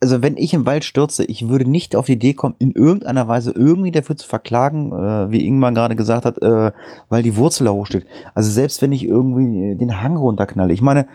Also 0.00 0.22
wenn 0.22 0.38
ich 0.38 0.54
im 0.54 0.64
Wald 0.64 0.82
stürze, 0.84 1.24
ich 1.24 1.48
würde 1.48 1.68
nicht 1.68 1.94
auf 1.94 2.06
die 2.06 2.14
Idee 2.14 2.32
kommen, 2.32 2.54
in 2.58 2.72
irgendeiner 2.72 3.28
Weise 3.28 3.50
irgendwie 3.50 3.90
dafür 3.90 4.16
zu 4.16 4.26
verklagen, 4.26 4.92
äh, 4.92 5.30
wie 5.30 5.46
Ingmar 5.46 5.72
gerade 5.72 5.94
gesagt 5.94 6.24
hat, 6.24 6.40
äh, 6.40 6.72
weil 7.10 7.22
die 7.22 7.36
Wurzel 7.36 7.66
da 7.66 7.72
hochsteht. 7.72 8.06
Also 8.34 8.50
selbst 8.50 8.80
wenn 8.80 8.92
ich 8.92 9.04
irgendwie 9.04 9.74
den 9.74 10.00
Hang 10.00 10.16
runterknalle. 10.16 10.72
Ich 10.72 10.80
meine, 10.80 11.06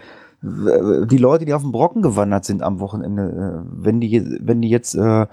die 0.44 1.18
Leute, 1.18 1.46
die 1.46 1.54
auf 1.54 1.62
den 1.62 1.72
Brocken 1.72 2.02
gewandert 2.02 2.44
sind 2.44 2.62
am 2.62 2.80
Wochenende, 2.80 3.64
äh, 3.64 3.70
wenn 3.72 4.02
die, 4.02 4.24
wenn 4.42 4.62
die 4.62 4.70
jetzt, 4.70 4.94
äh, 4.94 5.26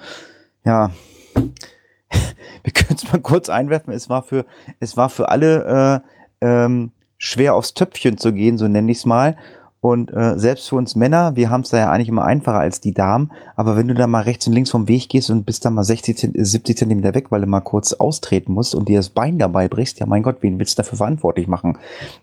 ja, 0.64 0.90
wir 1.34 2.72
können 2.72 2.94
es 2.96 3.12
mal 3.12 3.20
kurz 3.20 3.48
einwerfen, 3.48 3.92
es 3.92 4.08
war 4.08 4.22
für, 4.22 4.46
es 4.78 4.96
war 4.96 5.10
für 5.10 5.28
alle 5.28 6.02
äh, 6.40 6.46
ähm, 6.46 6.92
schwer 7.18 7.54
aufs 7.54 7.74
Töpfchen 7.74 8.18
zu 8.18 8.32
gehen, 8.32 8.56
so 8.56 8.68
nenne 8.68 8.90
ich 8.92 8.98
es 8.98 9.06
mal. 9.06 9.36
Und 9.82 10.12
äh, 10.12 10.38
selbst 10.38 10.68
für 10.68 10.76
uns 10.76 10.94
Männer, 10.94 11.36
wir 11.36 11.48
haben 11.48 11.62
es 11.62 11.70
da 11.70 11.78
ja 11.78 11.90
eigentlich 11.90 12.10
immer 12.10 12.24
einfacher 12.24 12.58
als 12.58 12.80
die 12.80 12.92
Damen, 12.92 13.32
aber 13.56 13.76
wenn 13.78 13.88
du 13.88 13.94
da 13.94 14.06
mal 14.06 14.22
rechts 14.22 14.46
und 14.46 14.52
links 14.52 14.70
vom 14.70 14.88
Weg 14.88 15.08
gehst 15.08 15.30
und 15.30 15.44
bist 15.46 15.64
da 15.64 15.70
mal 15.70 15.84
60, 15.84 16.18
Zent- 16.18 16.36
äh, 16.36 16.44
70 16.44 16.76
Zentimeter 16.76 17.14
weg, 17.14 17.30
weil 17.30 17.40
du 17.40 17.46
mal 17.46 17.60
kurz 17.62 17.94
austreten 17.94 18.52
musst 18.52 18.74
und 18.74 18.90
dir 18.90 18.98
das 18.98 19.08
Bein 19.08 19.38
dabei 19.38 19.68
brichst, 19.68 19.98
ja 19.98 20.04
mein 20.04 20.22
Gott, 20.22 20.36
wen 20.42 20.58
willst 20.58 20.76
du 20.78 20.82
dafür 20.82 20.98
verantwortlich 20.98 21.46
machen? 21.48 21.78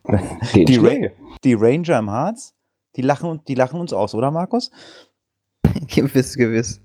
Die. 0.54 0.78
Ra 0.78 1.10
die 1.44 1.54
Ranger 1.56 1.98
im 2.00 2.12
Harz, 2.12 2.54
die 2.96 3.02
lachen, 3.02 3.30
und- 3.30 3.48
die 3.48 3.56
lachen 3.56 3.80
uns 3.80 3.92
aus, 3.92 4.14
oder 4.14 4.30
Markus? 4.30 4.70
gewiss, 5.88 6.36
gewiss. 6.36 6.82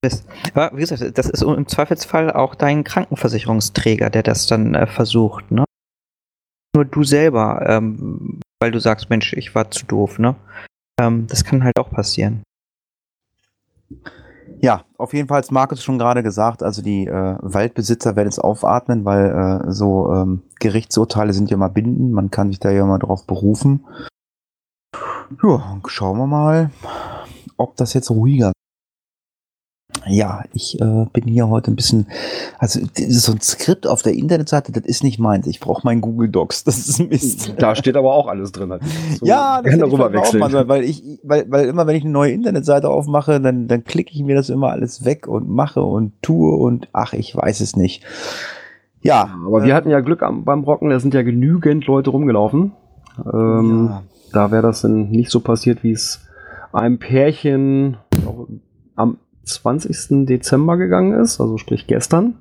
gewiss. 0.00 0.24
Aber 0.54 0.76
wie 0.76 0.80
gesagt, 0.80 1.18
das 1.18 1.28
ist 1.28 1.42
im 1.42 1.66
Zweifelsfall 1.66 2.32
auch 2.32 2.54
dein 2.54 2.84
Krankenversicherungsträger, 2.84 4.10
der 4.10 4.22
das 4.22 4.46
dann 4.46 4.74
äh, 4.76 4.86
versucht, 4.86 5.50
ne? 5.50 5.64
Nur 6.76 6.84
du 6.84 7.02
selber, 7.04 7.64
ähm, 7.68 8.40
weil 8.64 8.70
du 8.70 8.80
sagst, 8.80 9.10
Mensch, 9.10 9.34
ich 9.34 9.54
war 9.54 9.70
zu 9.70 9.84
doof, 9.84 10.18
ne? 10.18 10.36
Ähm, 10.98 11.26
das 11.26 11.44
kann 11.44 11.64
halt 11.64 11.78
auch 11.78 11.90
passieren. 11.90 12.42
Ja, 14.62 14.84
auf 14.96 15.12
jeden 15.12 15.28
Fall 15.28 15.42
hat 15.42 15.52
Markus 15.52 15.84
schon 15.84 15.98
gerade 15.98 16.22
gesagt, 16.22 16.62
also 16.62 16.80
die 16.80 17.06
äh, 17.06 17.36
Waldbesitzer 17.42 18.16
werden 18.16 18.28
es 18.28 18.38
aufatmen, 18.38 19.04
weil 19.04 19.26
äh, 19.66 19.70
so 19.70 20.10
ähm, 20.10 20.40
Gerichtsurteile 20.60 21.34
sind 21.34 21.50
ja 21.50 21.58
mal 21.58 21.68
bindend, 21.68 22.12
man 22.12 22.30
kann 22.30 22.48
sich 22.48 22.58
da 22.58 22.70
ja 22.70 22.86
mal 22.86 22.96
drauf 22.96 23.26
berufen. 23.26 23.84
Ja, 25.42 25.78
schauen 25.86 26.16
wir 26.16 26.26
mal, 26.26 26.70
ob 27.58 27.76
das 27.76 27.92
jetzt 27.92 28.10
ruhiger 28.10 28.53
ja, 30.06 30.44
ich 30.52 30.80
äh, 30.80 31.06
bin 31.12 31.24
hier 31.24 31.48
heute 31.48 31.70
ein 31.70 31.76
bisschen, 31.76 32.06
also 32.58 32.80
so 33.08 33.32
ein 33.32 33.40
Skript 33.40 33.86
auf 33.86 34.02
der 34.02 34.14
Internetseite, 34.14 34.72
das 34.72 34.84
ist 34.84 35.02
nicht 35.02 35.18
meins. 35.18 35.46
Ich 35.46 35.60
brauche 35.60 35.82
mein 35.84 36.00
Google 36.00 36.28
Docs, 36.28 36.64
das 36.64 36.88
ist 36.88 36.98
Mist. 36.98 37.54
Da 37.58 37.74
steht 37.74 37.96
aber 37.96 38.12
auch 38.12 38.26
alles 38.26 38.52
drin. 38.52 38.74
So, 39.18 39.26
ja, 39.26 39.62
das 39.62 39.70
kann 39.70 39.80
darüber 39.80 40.12
wechseln. 40.12 40.50
sollen, 40.50 40.68
weil 40.68 40.84
ich, 40.84 41.02
weil, 41.22 41.50
weil 41.50 41.66
immer 41.66 41.86
wenn 41.86 41.96
ich 41.96 42.04
eine 42.04 42.12
neue 42.12 42.32
Internetseite 42.32 42.88
aufmache, 42.88 43.40
dann, 43.40 43.68
dann 43.68 43.84
klicke 43.84 44.12
ich 44.12 44.22
mir 44.22 44.34
das 44.34 44.50
immer 44.50 44.70
alles 44.70 45.04
weg 45.04 45.26
und 45.26 45.48
mache 45.48 45.82
und 45.82 46.12
tue 46.22 46.54
und 46.54 46.88
ach, 46.92 47.12
ich 47.12 47.34
weiß 47.34 47.60
es 47.60 47.76
nicht. 47.76 48.04
Ja, 49.00 49.30
Aber 49.46 49.62
äh, 49.62 49.66
wir 49.66 49.74
hatten 49.74 49.90
ja 49.90 50.00
Glück 50.00 50.22
am, 50.22 50.44
beim 50.44 50.62
Brocken, 50.62 50.90
da 50.90 50.98
sind 50.98 51.14
ja 51.14 51.22
genügend 51.22 51.86
Leute 51.86 52.10
rumgelaufen. 52.10 52.72
Ähm, 53.32 53.88
ja. 53.90 54.02
Da 54.32 54.50
wäre 54.50 54.62
das 54.62 54.82
dann 54.82 55.10
nicht 55.10 55.30
so 55.30 55.40
passiert, 55.40 55.82
wie 55.84 55.92
es 55.92 56.20
einem 56.72 56.98
Pärchen 56.98 57.96
am 58.96 59.18
20. 59.44 60.26
Dezember 60.26 60.76
gegangen 60.76 61.18
ist, 61.20 61.40
also 61.40 61.56
sprich 61.58 61.86
gestern. 61.86 62.38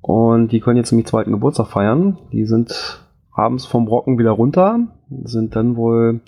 Und 0.00 0.52
die 0.52 0.60
können 0.60 0.76
jetzt 0.76 0.90
nämlich 0.90 1.06
zweiten 1.06 1.32
Geburtstag 1.32 1.68
feiern. 1.68 2.18
Die 2.32 2.46
sind 2.46 3.04
abends 3.32 3.66
vom 3.66 3.84
Brocken 3.84 4.18
wieder 4.18 4.30
runter, 4.32 4.88
sind 5.24 5.54
dann 5.54 5.76
wohl, 5.76 6.20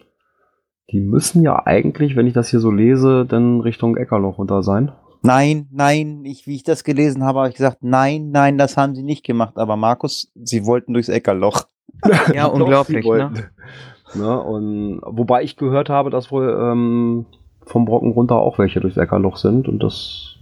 die 0.90 1.00
müssen 1.00 1.42
ja 1.42 1.66
eigentlich, 1.66 2.14
wenn 2.16 2.26
ich 2.26 2.34
das 2.34 2.48
hier 2.48 2.60
so 2.60 2.70
lese, 2.70 3.26
dann 3.26 3.60
Richtung 3.60 3.96
Eckerloch 3.96 4.38
runter 4.38 4.62
sein. 4.62 4.92
Nein, 5.22 5.68
nein, 5.70 6.24
ich, 6.24 6.46
wie 6.46 6.54
ich 6.54 6.62
das 6.62 6.84
gelesen 6.84 7.24
habe, 7.24 7.40
habe 7.40 7.48
ich 7.48 7.56
gesagt, 7.56 7.78
nein, 7.82 8.30
nein, 8.30 8.56
das 8.56 8.76
haben 8.76 8.94
sie 8.94 9.02
nicht 9.02 9.24
gemacht. 9.24 9.56
Aber 9.56 9.76
Markus, 9.76 10.32
sie 10.34 10.64
wollten 10.64 10.94
durchs 10.94 11.08
Eckerloch. 11.08 11.64
Ja, 12.34 12.46
unglaublich, 12.46 13.04
ne? 13.04 13.32
Ne, 14.14 14.42
und 14.42 15.00
wobei 15.04 15.42
ich 15.42 15.56
gehört 15.56 15.88
habe, 15.88 16.10
dass 16.10 16.32
wohl 16.32 16.48
ähm, 16.60 17.26
vom 17.70 17.84
Brocken 17.84 18.12
runter 18.12 18.36
auch 18.36 18.58
welche 18.58 18.80
durchs 18.80 18.96
Eckerloch 18.96 19.36
sind 19.36 19.68
und 19.68 19.82
das 19.82 20.36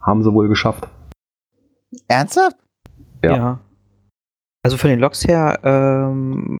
haben 0.00 0.22
sie 0.22 0.32
wohl 0.32 0.48
geschafft. 0.48 0.88
Ernsthaft? 2.08 2.56
Ja. 3.24 3.60
Also 4.62 4.76
von 4.76 4.90
den 4.90 5.00
Loks 5.00 5.26
her, 5.26 5.60
ähm, 5.62 6.58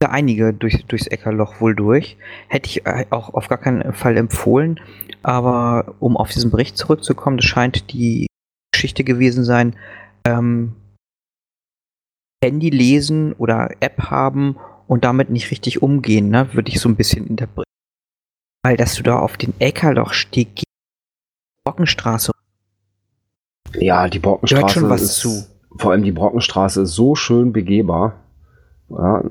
da 0.00 0.08
einige 0.08 0.54
durch, 0.54 0.86
durchs 0.86 1.06
Eckerloch 1.06 1.60
wohl 1.60 1.74
durch. 1.74 2.16
Hätte 2.48 2.68
ich 2.70 2.86
äh, 2.86 3.04
auch 3.10 3.34
auf 3.34 3.48
gar 3.48 3.58
keinen 3.58 3.92
Fall 3.92 4.16
empfohlen. 4.16 4.80
Aber 5.22 5.94
um 6.00 6.16
auf 6.16 6.30
diesen 6.30 6.50
Bericht 6.50 6.78
zurückzukommen, 6.78 7.36
das 7.36 7.44
scheint 7.44 7.92
die 7.92 8.26
Geschichte 8.72 9.04
gewesen 9.04 9.44
sein, 9.44 9.76
ähm, 10.24 10.74
Handy 12.42 12.70
lesen 12.70 13.34
oder 13.34 13.70
App 13.80 14.04
haben 14.04 14.56
und 14.86 15.04
damit 15.04 15.28
nicht 15.28 15.50
richtig 15.50 15.82
umgehen, 15.82 16.30
ne, 16.30 16.54
würde 16.54 16.70
ich 16.70 16.80
so 16.80 16.88
ein 16.88 16.96
bisschen 16.96 17.26
interpretieren. 17.26 17.69
Weil 18.62 18.76
dass 18.76 18.94
du 18.94 19.02
da 19.02 19.18
auf 19.18 19.36
den 19.36 19.54
Eckerlochsteg 19.58 20.54
gehst, 20.56 20.64
Brockenstraße, 21.64 22.32
Ja, 23.74 24.08
die 24.08 24.18
Brockenstraße 24.18 24.54
Gehört 24.60 24.70
schon 24.72 24.90
was 24.90 25.02
ist, 25.02 25.16
zu. 25.16 25.44
vor 25.78 25.92
allem 25.92 26.02
die 26.02 26.12
Brockenstraße 26.12 26.82
ist 26.82 26.92
so 26.92 27.14
schön 27.14 27.52
begehbar. 27.52 28.14
Ja, 28.90 29.22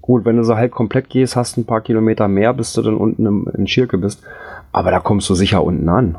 gut, 0.00 0.24
wenn 0.24 0.36
du 0.36 0.44
so 0.44 0.56
halb 0.56 0.72
komplett 0.72 1.10
gehst, 1.10 1.36
hast 1.36 1.56
du 1.56 1.60
ein 1.60 1.66
paar 1.66 1.82
Kilometer 1.82 2.26
mehr, 2.28 2.54
bis 2.54 2.72
du 2.72 2.82
dann 2.82 2.96
unten 2.96 3.26
im, 3.26 3.48
in 3.56 3.66
Schirke 3.66 3.98
bist. 3.98 4.22
Aber 4.72 4.90
da 4.90 5.00
kommst 5.00 5.28
du 5.28 5.34
sicher 5.34 5.62
unten 5.62 5.88
an. 5.88 6.16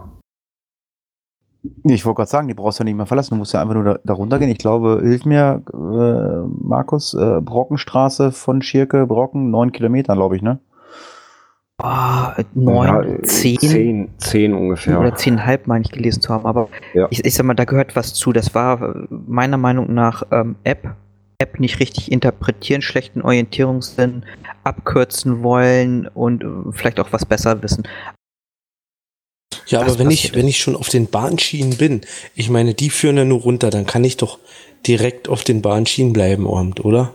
Ich 1.84 2.06
wollte 2.06 2.18
gerade 2.18 2.30
sagen, 2.30 2.48
die 2.48 2.54
brauchst 2.54 2.80
du 2.80 2.84
ja 2.84 2.86
nicht 2.86 2.96
mehr 2.96 3.06
verlassen. 3.06 3.32
Du 3.32 3.36
musst 3.38 3.54
ja 3.54 3.62
einfach 3.62 3.74
nur 3.74 3.84
da, 3.84 4.00
da 4.04 4.14
runtergehen. 4.14 4.50
Ich 4.52 4.60
glaube, 4.60 5.00
hilf 5.04 5.26
mir, 5.26 5.62
äh, 5.74 6.48
Markus, 6.66 7.14
äh, 7.14 7.42
Brockenstraße 7.42 8.32
von 8.32 8.62
Schirke, 8.62 9.06
Brocken, 9.08 9.52
neun 9.52 9.72
Kilometer, 9.74 10.14
glaube 10.16 10.38
ich, 10.38 10.42
ne? 10.42 10.60
Ah, 11.80 12.36
neun, 12.54 12.88
Ja, 12.88 13.24
zehn, 13.24 13.58
Zehn, 13.60 14.10
zehn 14.18 14.54
ungefähr. 14.54 15.00
oder 15.00 15.16
zehnhalb 15.16 15.68
meine 15.68 15.84
ich 15.86 15.92
gelesen 15.92 16.22
zu 16.22 16.34
haben. 16.34 16.46
Aber 16.46 16.70
Ja. 16.94 17.08
ich, 17.10 17.24
ich 17.26 17.34
sag 17.34 17.46
mal, 17.46 17.54
da 17.56 17.66
gehört 17.66 17.96
was 17.96 18.14
zu. 18.14 18.32
Das 18.34 18.54
war 18.56 18.82
äh, 18.96 19.08
meiner 19.10 19.58
Meinung 19.58 19.94
nach 19.94 20.24
ähm, 20.32 20.56
App 20.64 20.96
App 21.42 21.58
nicht 21.58 21.80
richtig 21.80 22.12
interpretieren, 22.12 22.82
schlechten 22.82 23.22
Orientierungssinn, 23.22 24.24
abkürzen 24.66 25.42
wollen 25.42 26.06
und 26.10 26.44
äh, 26.44 26.48
vielleicht 26.74 27.00
auch 27.00 27.14
was 27.14 27.26
besser 27.26 27.64
wissen. 27.64 27.84
Ja, 29.68 29.80
Was 29.82 29.94
aber 29.94 30.00
wenn 30.00 30.12
ich, 30.12 30.36
wenn 30.36 30.48
ich 30.48 30.60
schon 30.60 30.76
auf 30.76 30.90
den 30.90 31.08
Bahnschienen 31.08 31.78
bin, 31.78 32.02
ich 32.36 32.50
meine, 32.50 32.74
die 32.74 32.90
führen 32.90 33.18
ja 33.18 33.24
nur 33.24 33.40
runter, 33.40 33.70
dann 33.70 33.86
kann 33.86 34.04
ich 34.04 34.18
doch 34.18 34.38
direkt 34.86 35.30
auf 35.30 35.44
den 35.46 35.62
Bahnschienen 35.62 36.12
bleiben, 36.12 36.46
Abend, 36.48 36.84
oder? 36.84 37.14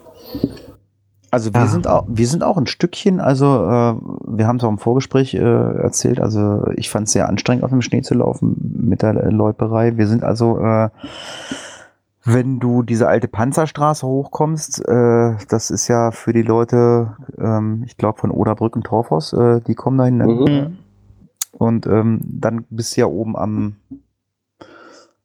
Also 1.35 1.53
wir 1.53 1.63
Ja. 1.63 1.67
sind 1.67 1.89
auch, 1.89 2.05
wir 2.07 2.29
sind 2.29 2.45
auch 2.45 2.57
ein 2.57 2.69
Stückchen, 2.69 3.19
also 3.19 3.45
äh, 3.47 3.95
wir 4.39 4.47
haben 4.47 4.59
es 4.59 4.63
auch 4.63 4.69
im 4.69 4.79
Vorgespräch 4.79 5.35
äh, 5.35 5.39
erzählt, 5.41 6.21
also 6.21 6.65
ich 6.77 6.89
fand 6.89 7.09
es 7.09 7.13
sehr 7.13 7.29
anstrengend, 7.29 7.65
auf 7.65 7.71
dem 7.71 7.83
Schnee 7.83 8.03
zu 8.03 8.15
laufen 8.15 8.55
mit 8.79 9.03
der 9.03 9.15
Loiperei. 9.33 9.97
Wir 9.97 10.07
sind 10.07 10.23
also, 10.23 10.61
äh, 10.61 10.91
wenn 12.25 12.61
du 12.61 12.85
diese 12.85 13.09
alte 13.09 13.27
Panzerstraße 13.27 14.07
hochkommst, 14.07 14.87
äh, 14.87 15.35
das 15.49 15.71
ist 15.73 15.89
ja 15.89 16.13
für 16.13 16.33
die 16.33 16.43
Leute, 16.43 17.17
ähm, 17.37 17.83
ich 17.85 17.97
glaube 17.97 18.21
von 18.21 18.31
Oderbrück 18.31 18.77
und 18.77 18.85
Torfhaus, 18.85 19.33
äh, 19.33 19.61
die 19.61 19.75
kommen 19.75 19.99
dahin. 19.99 20.19
Ne? 20.19 20.27
Mhm. 20.29 20.79
Und 21.51 21.87
ähm, 21.89 22.21
dann 22.23 22.65
bist 22.71 22.97
du 22.97 23.01
ja 23.01 23.07
oben 23.09 23.37
am 23.37 23.75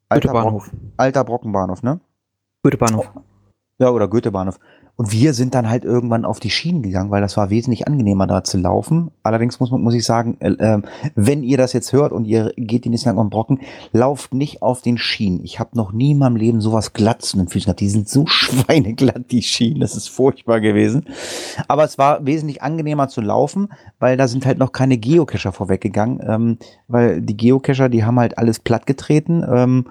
Alter. 0.09 0.31
Brock, 0.31 0.71
Alter 0.97 1.23
Brockenbahnhof, 1.23 1.83
ne? 1.83 1.99
Goethebahnhof. 2.63 3.11
Ja, 3.77 3.91
oder 3.91 4.07
Goethebahnhof. 4.07 4.59
Und 4.99 5.13
wir 5.13 5.33
sind 5.33 5.55
dann 5.55 5.69
halt 5.69 5.85
irgendwann 5.85 6.25
auf 6.25 6.41
die 6.41 6.49
Schienen 6.49 6.81
gegangen, 6.81 7.09
weil 7.09 7.21
das 7.21 7.37
war 7.37 7.49
wesentlich 7.49 7.87
angenehmer 7.87 8.27
da 8.27 8.43
zu 8.43 8.57
laufen. 8.57 9.11
Allerdings 9.23 9.61
muss 9.61 9.71
man, 9.71 9.79
muss 9.81 9.93
ich 9.93 10.03
sagen, 10.03 10.35
äh, 10.41 10.49
äh, 10.49 10.81
wenn 11.15 11.41
ihr 11.41 11.57
das 11.57 11.71
jetzt 11.71 11.93
hört 11.93 12.11
und 12.11 12.25
ihr 12.25 12.51
geht 12.57 12.83
die 12.83 12.89
nächsten 12.89 13.07
Tag 13.07 13.17
am 13.17 13.29
Brocken, 13.29 13.61
lauft 13.93 14.33
nicht 14.33 14.61
auf 14.61 14.81
den 14.81 14.97
Schienen. 14.97 15.39
Ich 15.45 15.57
habe 15.57 15.69
noch 15.77 15.93
nie 15.93 16.11
in 16.11 16.17
meinem 16.17 16.35
Leben 16.35 16.59
sowas 16.59 16.91
glatt 16.91 17.21
zu 17.21 17.37
den 17.37 17.47
Füßen 17.47 17.67
gehabt. 17.67 17.79
Die 17.79 17.87
sind 17.87 18.09
so 18.09 18.25
schweineglatt, 18.27 19.31
die 19.31 19.41
Schienen. 19.41 19.79
Das 19.79 19.95
ist 19.95 20.09
furchtbar 20.09 20.59
gewesen. 20.59 21.05
Aber 21.69 21.85
es 21.85 21.97
war 21.97 22.25
wesentlich 22.25 22.61
angenehmer 22.61 23.07
zu 23.07 23.21
laufen, 23.21 23.69
weil 23.99 24.17
da 24.17 24.27
sind 24.27 24.45
halt 24.45 24.57
noch 24.57 24.73
keine 24.73 24.97
Geocacher 24.97 25.53
vorweggegangen. 25.53 26.19
Ähm, 26.27 26.57
weil 26.89 27.21
die 27.21 27.37
Geocacher, 27.37 27.87
die 27.87 28.03
haben 28.03 28.19
halt 28.19 28.37
alles 28.37 28.59
plattgetreten. 28.59 29.45
Ähm, 29.49 29.85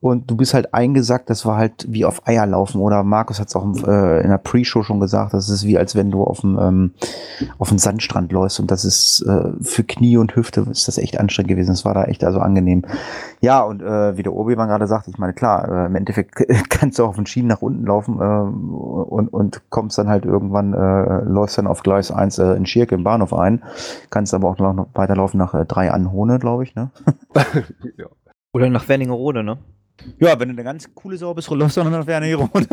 und 0.00 0.30
du 0.30 0.36
bist 0.36 0.52
halt 0.52 0.74
eingesackt, 0.74 1.30
das 1.30 1.46
war 1.46 1.56
halt 1.56 1.86
wie 1.88 2.04
auf 2.04 2.26
Eier 2.28 2.46
laufen. 2.46 2.80
Oder 2.80 3.02
Markus 3.04 3.40
hat 3.40 3.48
es 3.48 3.56
auch 3.56 3.64
äh, 3.64 4.20
in 4.22 4.28
der 4.28 4.36
Pre-Show 4.54 4.84
schon 4.84 5.00
gesagt, 5.00 5.34
das 5.34 5.48
ist 5.48 5.66
wie 5.66 5.76
als 5.76 5.96
wenn 5.96 6.12
du 6.12 6.22
auf 6.22 6.42
dem, 6.42 6.56
ähm, 6.60 6.94
auf 7.58 7.70
dem 7.70 7.78
Sandstrand 7.78 8.30
läufst. 8.30 8.60
Und 8.60 8.70
das 8.70 8.84
ist 8.84 9.22
äh, 9.22 9.50
für 9.60 9.82
Knie 9.82 10.16
und 10.16 10.36
Hüfte 10.36 10.60
ist 10.70 10.86
das 10.86 10.96
echt 10.96 11.18
anstrengend 11.18 11.48
gewesen. 11.48 11.70
Das 11.72 11.84
war 11.84 11.92
da 11.92 12.04
echt 12.04 12.22
also 12.22 12.38
angenehm. 12.38 12.84
Ja, 13.40 13.62
und 13.62 13.82
äh, 13.82 14.16
wie 14.16 14.22
der 14.22 14.32
Obi-Wan 14.32 14.68
gerade 14.68 14.86
sagt, 14.86 15.08
ich 15.08 15.18
meine, 15.18 15.32
klar, 15.32 15.68
äh, 15.68 15.86
im 15.86 15.96
Endeffekt 15.96 16.36
kannst 16.70 17.00
du 17.00 17.04
auch 17.04 17.08
auf 17.08 17.16
den 17.16 17.26
Schienen 17.26 17.48
nach 17.48 17.62
unten 17.62 17.84
laufen 17.84 18.20
äh, 18.20 18.22
und, 18.22 19.28
und 19.32 19.62
kommst 19.70 19.98
dann 19.98 20.08
halt 20.08 20.24
irgendwann, 20.24 20.72
äh, 20.72 21.24
läufst 21.24 21.58
dann 21.58 21.66
auf 21.66 21.82
Gleis 21.82 22.12
1 22.12 22.38
äh, 22.38 22.52
in 22.52 22.64
Schierke 22.64 22.94
im 22.94 23.02
Bahnhof 23.02 23.34
ein, 23.34 23.60
kannst 24.10 24.34
aber 24.34 24.48
auch 24.48 24.58
noch 24.58 24.86
weiterlaufen 24.94 25.38
nach 25.38 25.54
äh, 25.54 25.64
3 25.64 25.90
Anhone, 25.90 26.38
glaube 26.38 26.62
ich, 26.62 26.76
ne? 26.76 26.92
ja. 27.96 28.06
Oder 28.52 28.70
nach 28.70 28.88
Wernigerode, 28.88 29.42
ne? 29.42 29.58
Ja, 30.20 30.38
wenn 30.38 30.48
du 30.48 30.54
eine 30.54 30.62
ganz 30.62 30.94
coole 30.94 31.16
Sau 31.16 31.34
bist, 31.34 31.50
läufst 31.50 31.76
du 31.76 31.82
dann 31.82 31.90
nach 31.90 32.06
Wernigerode. 32.06 32.68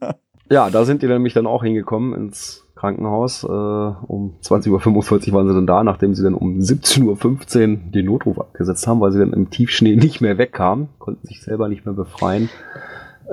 Ja, 0.00 0.14
da 0.70 0.84
sind 0.84 1.02
die 1.02 1.06
nämlich 1.06 1.34
dann 1.34 1.46
auch 1.46 1.62
hingekommen 1.62 2.14
ins 2.14 2.66
Krankenhaus. 2.74 3.44
Äh, 3.44 3.46
um 3.46 4.34
20.45 4.42 5.28
Uhr 5.28 5.34
waren 5.34 5.48
sie 5.48 5.54
dann 5.54 5.66
da, 5.66 5.84
nachdem 5.84 6.14
sie 6.14 6.22
dann 6.22 6.34
um 6.34 6.58
17.15 6.58 7.04
Uhr 7.06 7.78
den 7.92 8.06
Notruf 8.06 8.38
abgesetzt 8.40 8.86
haben, 8.86 9.00
weil 9.00 9.12
sie 9.12 9.18
dann 9.20 9.32
im 9.32 9.50
Tiefschnee 9.50 9.96
nicht 9.96 10.20
mehr 10.20 10.38
wegkamen, 10.38 10.88
konnten 10.98 11.26
sich 11.26 11.42
selber 11.42 11.68
nicht 11.68 11.84
mehr 11.86 11.94
befreien. 11.94 12.48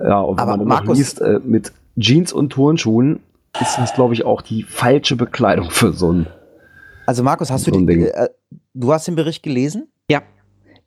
Ja, 0.02 0.20
und 0.22 0.38
wenn 0.38 0.44
Aber 0.48 0.58
man 0.58 0.68
Markus- 0.68 0.98
liest, 0.98 1.22
äh, 1.22 1.40
mit 1.44 1.72
Jeans 1.98 2.32
und 2.32 2.52
Turnschuhen 2.52 3.20
ist 3.60 3.78
das, 3.78 3.94
glaube 3.94 4.14
ich, 4.14 4.24
auch 4.26 4.42
die 4.42 4.64
falsche 4.64 5.16
Bekleidung 5.16 5.70
für 5.72 5.92
so 5.94 6.12
ein. 6.14 6.28
Also 7.06 7.24
Markus, 7.24 7.50
hast 7.52 7.66
du 7.68 7.72
So 7.72 7.78
den, 7.80 7.88
Ding. 7.88 8.04
äh, 8.06 8.30
du 8.76 8.94
hast 8.94 9.08
den 9.08 9.16
Bericht 9.16 9.42
gelesen? 9.44 9.88
Ja. 10.10 10.22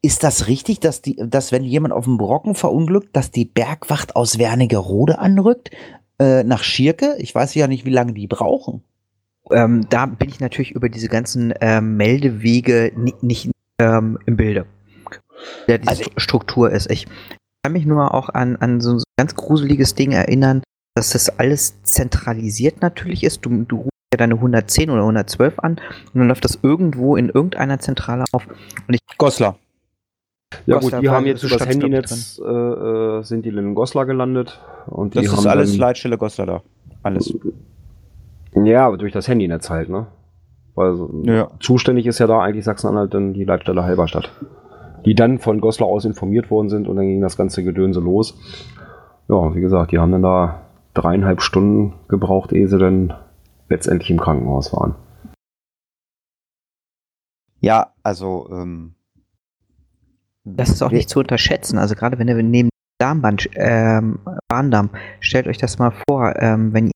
Ist 0.01 0.23
das 0.25 0.47
richtig, 0.47 0.81
dass 0.81 1.03
die, 1.03 1.17
dass 1.17 1.53
wenn 1.53 1.65
jemand 1.65 1.93
auf 1.95 2.05
dem 2.05 2.17
Brocken 2.17 2.55
verunglückt, 2.55 3.17
dass 3.17 3.31
die 3.31 3.45
Bergwacht 3.45 4.17
aus 4.17 4.39
Wernigerode 4.39 5.19
anrückt 5.19 5.71
äh, 6.19 6.45
nach 6.45 6.63
Schirke? 6.63 7.17
Ich 7.19 7.35
weiß 7.35 7.55
ja 7.55 7.67
nicht, 7.67 7.85
wie 7.85 7.91
lange 7.91 8.13
die 8.13 8.27
brauchen. 8.27 8.83
Ähm, 9.51 9.87
da 9.91 10.07
bin 10.07 10.29
ich 10.29 10.41
natürlich 10.41 10.71
über 10.71 10.89
diese 10.89 11.09
ganzen 11.09 11.53
ähm, 11.61 11.97
Meldewege 11.97 12.93
ni 12.97 13.15
nicht 13.23 13.51
ähm, 13.81 14.19
im 14.27 14.37
Bilde. 14.37 14.67
Ja, 15.67 15.79
diese 15.79 15.91
Also- 15.91 16.03
Stru- 16.05 16.21
Struktur 16.21 16.71
ist. 16.71 16.91
Ich 16.91 17.07
kann 17.65 17.73
mich 17.73 17.85
nur 17.87 18.15
auch 18.15 18.29
an, 18.29 18.57
an 18.57 18.81
so 18.81 18.95
ein 18.97 19.03
ganz 19.17 19.35
gruseliges 19.35 19.95
Ding 19.95 20.13
erinnern, 20.13 20.63
dass 20.95 21.11
das 21.11 21.29
alles 21.39 21.83
zentralisiert 21.83 22.83
natürlich 22.83 23.25
ist. 23.25 23.45
Du, 23.45 23.65
du 23.65 23.77
rufst 23.77 23.91
ja 24.13 24.19
deine 24.19 24.35
110 24.35 24.91
oder 24.91 25.01
112 25.03 25.59
an 25.59 25.73
und 26.13 26.19
dann 26.19 26.29
läuft 26.29 26.45
das 26.45 26.59
irgendwo 26.63 27.17
in 27.17 27.29
irgendeiner 27.29 27.79
Zentrale 27.81 28.25
auf. 28.33 28.47
Und 28.47 28.95
ich 28.95 29.01
Goslar. 29.19 29.59
Ja 30.67 30.77
Goslar 30.77 31.01
gut, 31.01 31.05
die 31.05 31.11
haben 31.11 31.27
jetzt 31.27 31.43
übers 31.43 31.67
Handynetz 31.67 32.41
äh, 32.45 32.49
äh, 32.49 33.23
sind 33.23 33.45
die 33.45 33.51
in 33.51 33.75
Goslar 33.75 34.07
gelandet 34.07 34.61
und 34.87 35.15
die 35.15 35.23
Das 35.23 35.33
ist 35.33 35.47
alles 35.47 35.77
Leitstelle 35.77 36.19
Goslar 36.19 36.47
da. 36.47 36.63
Alles. 37.03 37.35
Ja, 38.55 38.87
aber 38.87 38.99
durch 38.99 39.13
das 39.13 39.29
Handynetz 39.29 39.71
halt, 39.71 39.89
ne? 39.89 40.07
Weil 40.75 40.95
Ja. 41.25 41.51
zuständig 41.61 42.07
ist 42.07 42.19
ja 42.19 42.27
da 42.27 42.41
eigentlich 42.41 42.65
Sachsen-Anhalt 42.65 43.13
dann 43.13 43.35
die 43.35 43.45
Leitstelle 43.45 43.83
Halberstadt. 43.83 44.31
Die 45.05 45.15
dann 45.15 45.39
von 45.39 45.61
Goslar 45.61 45.89
aus 45.89 46.05
informiert 46.05 46.51
worden 46.51 46.69
sind 46.69 46.89
und 46.89 46.97
dann 46.97 47.07
ging 47.07 47.21
das 47.21 47.37
ganze 47.37 47.65
Gedönse 47.65 48.01
los. 48.01 48.39
Ja, 49.29 49.55
wie 49.55 49.61
gesagt, 49.61 49.93
die 49.93 49.99
haben 49.99 50.13
dann 50.13 50.23
da 50.23 50.63
dreieinhalb 50.95 51.41
Stunden 51.43 51.95
gebraucht, 52.09 52.53
ehe 52.53 52.69
sie 52.69 52.79
dann 52.79 53.15
letztendlich 53.69 54.11
im 54.11 54.21
Krankenhaus 54.21 54.73
waren. 54.73 54.95
Ja, 57.61 57.93
also, 58.03 58.49
ähm, 58.51 58.95
Das 60.45 60.71
ist 60.71 60.83
auch 60.83 60.91
nicht 60.91 61.09
zu 61.09 61.21
unterschätzen. 61.21 61.79
Also 61.79 61.95
gerade 61.95 62.19
wenn 62.19 62.29
ihr 62.29 62.35
neben 62.43 62.69
Darmband, 62.99 63.49
ähm, 63.55 64.21
Bahndamm, 64.49 64.91
stellt 65.21 65.47
euch 65.47 65.59
das 65.59 65.79
mal 65.79 65.93
vor, 66.09 66.35
ähm, 66.37 66.73
wenn 66.73 66.87
ihr 66.87 66.93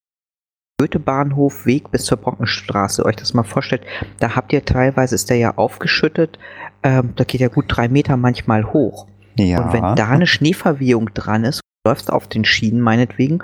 Goethe-Bahnhof 0.80 1.64
Weg 1.66 1.90
bis 1.90 2.04
zur 2.04 2.18
Brockenstraße 2.18 3.04
euch 3.04 3.16
das 3.16 3.34
mal 3.34 3.44
vorstellt, 3.44 3.84
da 4.18 4.36
habt 4.36 4.52
ihr 4.52 4.64
teilweise, 4.64 5.14
ist 5.14 5.30
der 5.30 5.38
ja 5.38 5.56
aufgeschüttet, 5.56 6.38
ähm, 6.82 7.14
da 7.16 7.24
geht 7.24 7.40
ja 7.40 7.48
gut 7.48 7.64
drei 7.68 7.88
Meter 7.88 8.16
manchmal 8.16 8.72
hoch. 8.72 9.06
ja. 9.36 9.64
Und 9.64 9.72
wenn 9.72 9.96
da 9.96 10.08
eine 10.10 10.26
Schneeverwehung 10.26 11.12
dran 11.14 11.44
ist, 11.44 11.60
du 11.84 11.90
läufst 11.90 12.12
auf 12.12 12.28
den 12.28 12.44
Schienen 12.44 12.80
meinetwegen, 12.80 13.42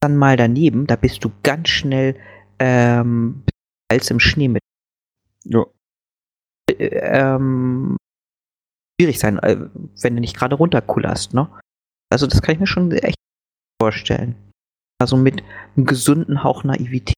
dann 0.00 0.16
mal 0.16 0.36
daneben, 0.36 0.86
da 0.86 0.96
bist 0.96 1.24
du 1.24 1.32
ganz 1.42 1.68
schnell 1.68 2.16
ähm, 2.58 3.42
als 3.90 4.10
im 4.10 4.20
Schnee 4.20 4.48
mit 4.48 4.62
Ja. 5.44 5.64
äh, 6.70 6.86
ähm, 6.86 7.96
schwierig 9.00 9.18
sein, 9.18 9.38
äh, 9.38 9.56
wenn 10.00 10.14
du 10.14 10.20
nicht 10.20 10.36
gerade 10.36 10.56
runterkullerst, 10.56 11.34
ne? 11.34 11.48
Also 12.10 12.26
das 12.26 12.42
kann 12.42 12.54
ich 12.54 12.60
mir 12.60 12.66
schon 12.66 12.92
echt 12.92 13.18
vorstellen. 13.80 14.36
Also 15.00 15.16
mit 15.16 15.42
einem 15.76 15.86
gesunden 15.86 16.44
Hauch 16.44 16.64
Naivität. 16.64 17.14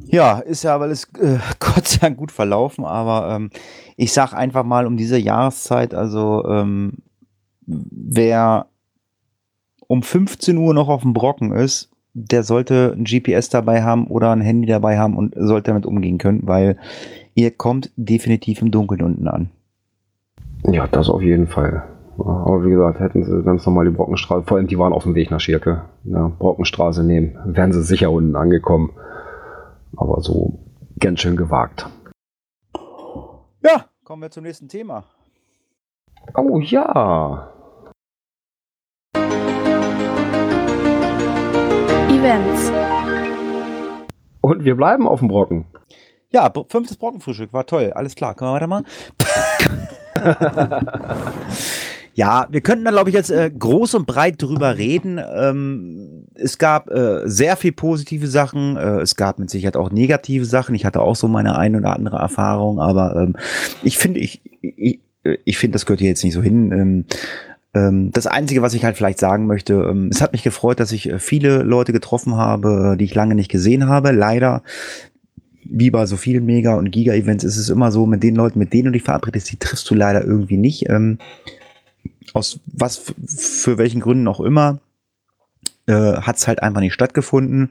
Ja, 0.00 0.40
ist 0.40 0.64
ja 0.64 0.76
alles 0.76 1.04
äh, 1.18 1.38
Gott 1.58 1.88
sei 1.88 1.98
Dank 2.00 2.18
gut 2.18 2.32
verlaufen, 2.32 2.84
aber 2.84 3.34
ähm, 3.34 3.50
ich 3.96 4.12
sag 4.12 4.34
einfach 4.34 4.64
mal 4.64 4.86
um 4.86 4.96
diese 4.96 5.18
Jahreszeit, 5.18 5.94
also 5.94 6.44
ähm, 6.46 6.98
wer 7.66 8.66
um 9.86 10.02
15 10.02 10.56
Uhr 10.58 10.74
noch 10.74 10.88
auf 10.88 11.02
dem 11.02 11.12
Brocken 11.12 11.52
ist, 11.52 11.91
der 12.14 12.42
sollte 12.42 12.94
ein 12.96 13.04
GPS 13.04 13.48
dabei 13.48 13.82
haben 13.82 14.06
oder 14.06 14.30
ein 14.30 14.40
Handy 14.40 14.66
dabei 14.66 14.98
haben 14.98 15.16
und 15.16 15.34
sollte 15.36 15.70
damit 15.70 15.86
umgehen 15.86 16.18
können, 16.18 16.42
weil 16.44 16.76
ihr 17.34 17.50
kommt 17.50 17.90
definitiv 17.96 18.60
im 18.62 18.70
Dunkeln 18.70 19.02
unten 19.02 19.28
an. 19.28 19.50
Ja, 20.64 20.86
das 20.86 21.08
auf 21.08 21.22
jeden 21.22 21.48
Fall. 21.48 21.84
Aber 22.18 22.64
wie 22.64 22.70
gesagt, 22.70 23.00
hätten 23.00 23.24
sie 23.24 23.42
ganz 23.42 23.64
normal 23.64 23.86
die 23.86 23.90
Brockenstraße, 23.90 24.44
vor 24.46 24.58
allem 24.58 24.66
die 24.66 24.78
waren 24.78 24.92
auf 24.92 25.04
dem 25.04 25.14
Weg 25.14 25.30
nach 25.30 25.40
Schirke, 25.40 25.84
ja, 26.04 26.30
Brockenstraße 26.38 27.02
nehmen, 27.02 27.36
wären 27.44 27.72
sie 27.72 27.82
sicher 27.82 28.10
unten 28.10 28.36
angekommen. 28.36 28.90
Aber 29.96 30.20
so 30.20 30.58
ganz 31.00 31.20
schön 31.20 31.36
gewagt. 31.36 31.88
Ja, 33.64 33.86
kommen 34.04 34.22
wir 34.22 34.30
zum 34.30 34.44
nächsten 34.44 34.68
Thema. 34.68 35.04
Oh 36.36 36.60
ja. 36.60 37.51
Events. 42.22 42.70
Und 44.42 44.64
wir 44.64 44.76
bleiben 44.76 45.08
auf 45.08 45.18
dem 45.18 45.26
Brocken. 45.26 45.64
Ja, 46.30 46.52
fünftes 46.68 46.96
Brockenfrühstück 46.96 47.52
war 47.52 47.66
toll. 47.66 47.92
Alles 47.96 48.14
klar, 48.14 48.36
können 48.36 48.50
wir 48.50 48.54
weitermachen? 48.54 48.86
ja, 52.14 52.46
wir 52.48 52.60
könnten 52.60 52.84
da, 52.84 52.92
glaube 52.92 53.10
ich, 53.10 53.16
jetzt 53.16 53.30
äh, 53.30 53.50
groß 53.50 53.94
und 53.96 54.06
breit 54.06 54.40
drüber 54.40 54.78
reden. 54.78 55.20
Ähm, 55.34 56.28
es 56.34 56.58
gab 56.58 56.88
äh, 56.92 57.22
sehr 57.24 57.56
viel 57.56 57.72
positive 57.72 58.28
Sachen. 58.28 58.76
Äh, 58.76 59.00
es 59.00 59.16
gab 59.16 59.40
mit 59.40 59.50
Sicherheit 59.50 59.76
auch 59.76 59.90
negative 59.90 60.44
Sachen. 60.44 60.76
Ich 60.76 60.84
hatte 60.84 61.00
auch 61.00 61.16
so 61.16 61.26
meine 61.26 61.58
ein 61.58 61.74
oder 61.74 61.92
andere 61.92 62.18
Erfahrung, 62.18 62.78
aber 62.78 63.16
ähm, 63.16 63.34
ich 63.82 63.98
finde, 63.98 64.20
ich, 64.20 64.42
ich, 64.60 65.00
ich 65.44 65.58
finde, 65.58 65.72
das 65.72 65.86
gehört 65.86 65.98
hier 65.98 66.10
jetzt 66.10 66.22
nicht 66.22 66.34
so 66.34 66.42
hin. 66.42 66.70
Ähm, 66.70 67.04
das 67.74 68.26
Einzige, 68.26 68.60
was 68.60 68.74
ich 68.74 68.84
halt 68.84 68.96
vielleicht 68.96 69.18
sagen 69.18 69.46
möchte, 69.46 69.74
ähm, 69.74 70.08
es 70.12 70.20
hat 70.20 70.32
mich 70.32 70.42
gefreut, 70.42 70.78
dass 70.78 70.92
ich 70.92 71.08
äh, 71.08 71.18
viele 71.18 71.62
Leute 71.62 71.92
getroffen 71.92 72.36
habe, 72.36 72.96
die 72.98 73.04
ich 73.04 73.14
lange 73.14 73.34
nicht 73.34 73.50
gesehen 73.50 73.88
habe. 73.88 74.12
Leider, 74.12 74.62
wie 75.64 75.90
bei 75.90 76.04
so 76.04 76.16
vielen 76.16 76.44
Mega- 76.44 76.74
und 76.74 76.90
Giga-Events, 76.90 77.44
ist 77.44 77.56
es 77.56 77.70
immer 77.70 77.90
so, 77.90 78.04
mit 78.04 78.22
den 78.22 78.36
Leuten, 78.36 78.58
mit 78.58 78.72
denen 78.72 78.86
du 78.86 78.90
dich 78.92 79.04
verabredest, 79.04 79.50
die 79.50 79.56
triffst 79.56 79.88
du 79.88 79.94
leider 79.94 80.22
irgendwie 80.22 80.58
nicht. 80.58 80.90
Ähm, 80.90 81.18
aus 82.34 82.60
was 82.66 83.14
für 83.26 83.78
welchen 83.78 84.00
Gründen 84.00 84.28
auch 84.28 84.40
immer, 84.40 84.80
äh, 85.86 85.92
hat 85.94 86.36
es 86.36 86.46
halt 86.46 86.62
einfach 86.62 86.80
nicht 86.80 86.94
stattgefunden. 86.94 87.70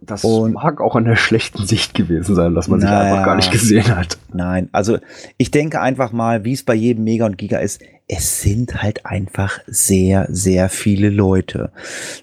Das 0.00 0.24
und 0.24 0.52
mag 0.52 0.80
auch 0.80 0.94
an 0.96 1.04
der 1.04 1.16
schlechten 1.16 1.66
Sicht 1.66 1.94
gewesen 1.94 2.34
sein, 2.34 2.54
dass 2.54 2.68
man 2.68 2.80
naja, 2.80 3.02
sich 3.02 3.12
einfach 3.12 3.24
gar 3.24 3.36
nicht 3.36 3.50
gesehen 3.50 3.96
hat. 3.96 4.18
Nein, 4.32 4.68
also 4.72 4.98
ich 5.36 5.50
denke 5.50 5.80
einfach 5.80 6.12
mal, 6.12 6.44
wie 6.44 6.52
es 6.52 6.62
bei 6.62 6.74
jedem 6.74 7.04
Mega 7.04 7.26
und 7.26 7.38
Giga 7.38 7.58
ist, 7.58 7.80
es 8.08 8.40
sind 8.40 8.82
halt 8.82 9.04
einfach 9.04 9.58
sehr, 9.66 10.26
sehr 10.30 10.68
viele 10.68 11.10
Leute. 11.10 11.72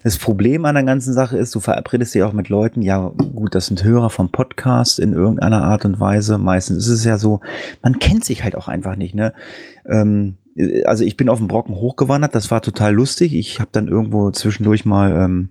Das 0.02 0.16
Problem 0.16 0.64
an 0.64 0.76
der 0.76 0.84
ganzen 0.84 1.12
Sache 1.12 1.36
ist, 1.36 1.54
du 1.54 1.60
verabredest 1.60 2.14
dich 2.14 2.22
auch 2.22 2.32
mit 2.32 2.48
Leuten, 2.48 2.80
ja 2.80 3.12
gut, 3.34 3.54
das 3.54 3.66
sind 3.66 3.84
Hörer 3.84 4.08
vom 4.08 4.30
Podcast 4.30 4.98
in 4.98 5.12
irgendeiner 5.12 5.62
Art 5.62 5.84
und 5.84 6.00
Weise. 6.00 6.38
Meistens 6.38 6.86
ist 6.86 7.00
es 7.00 7.04
ja 7.04 7.18
so, 7.18 7.40
man 7.82 7.98
kennt 7.98 8.24
sich 8.24 8.44
halt 8.44 8.56
auch 8.56 8.68
einfach 8.68 8.96
nicht, 8.96 9.14
ne? 9.14 9.34
Ähm, 9.86 10.38
also 10.84 11.04
ich 11.04 11.16
bin 11.16 11.28
auf 11.28 11.38
dem 11.38 11.48
Brocken 11.48 11.74
hochgewandert, 11.74 12.34
das 12.34 12.50
war 12.50 12.62
total 12.62 12.94
lustig. 12.94 13.34
Ich 13.34 13.60
habe 13.60 13.70
dann 13.72 13.88
irgendwo 13.88 14.30
zwischendurch 14.30 14.84
mal 14.84 15.12
ähm, 15.12 15.50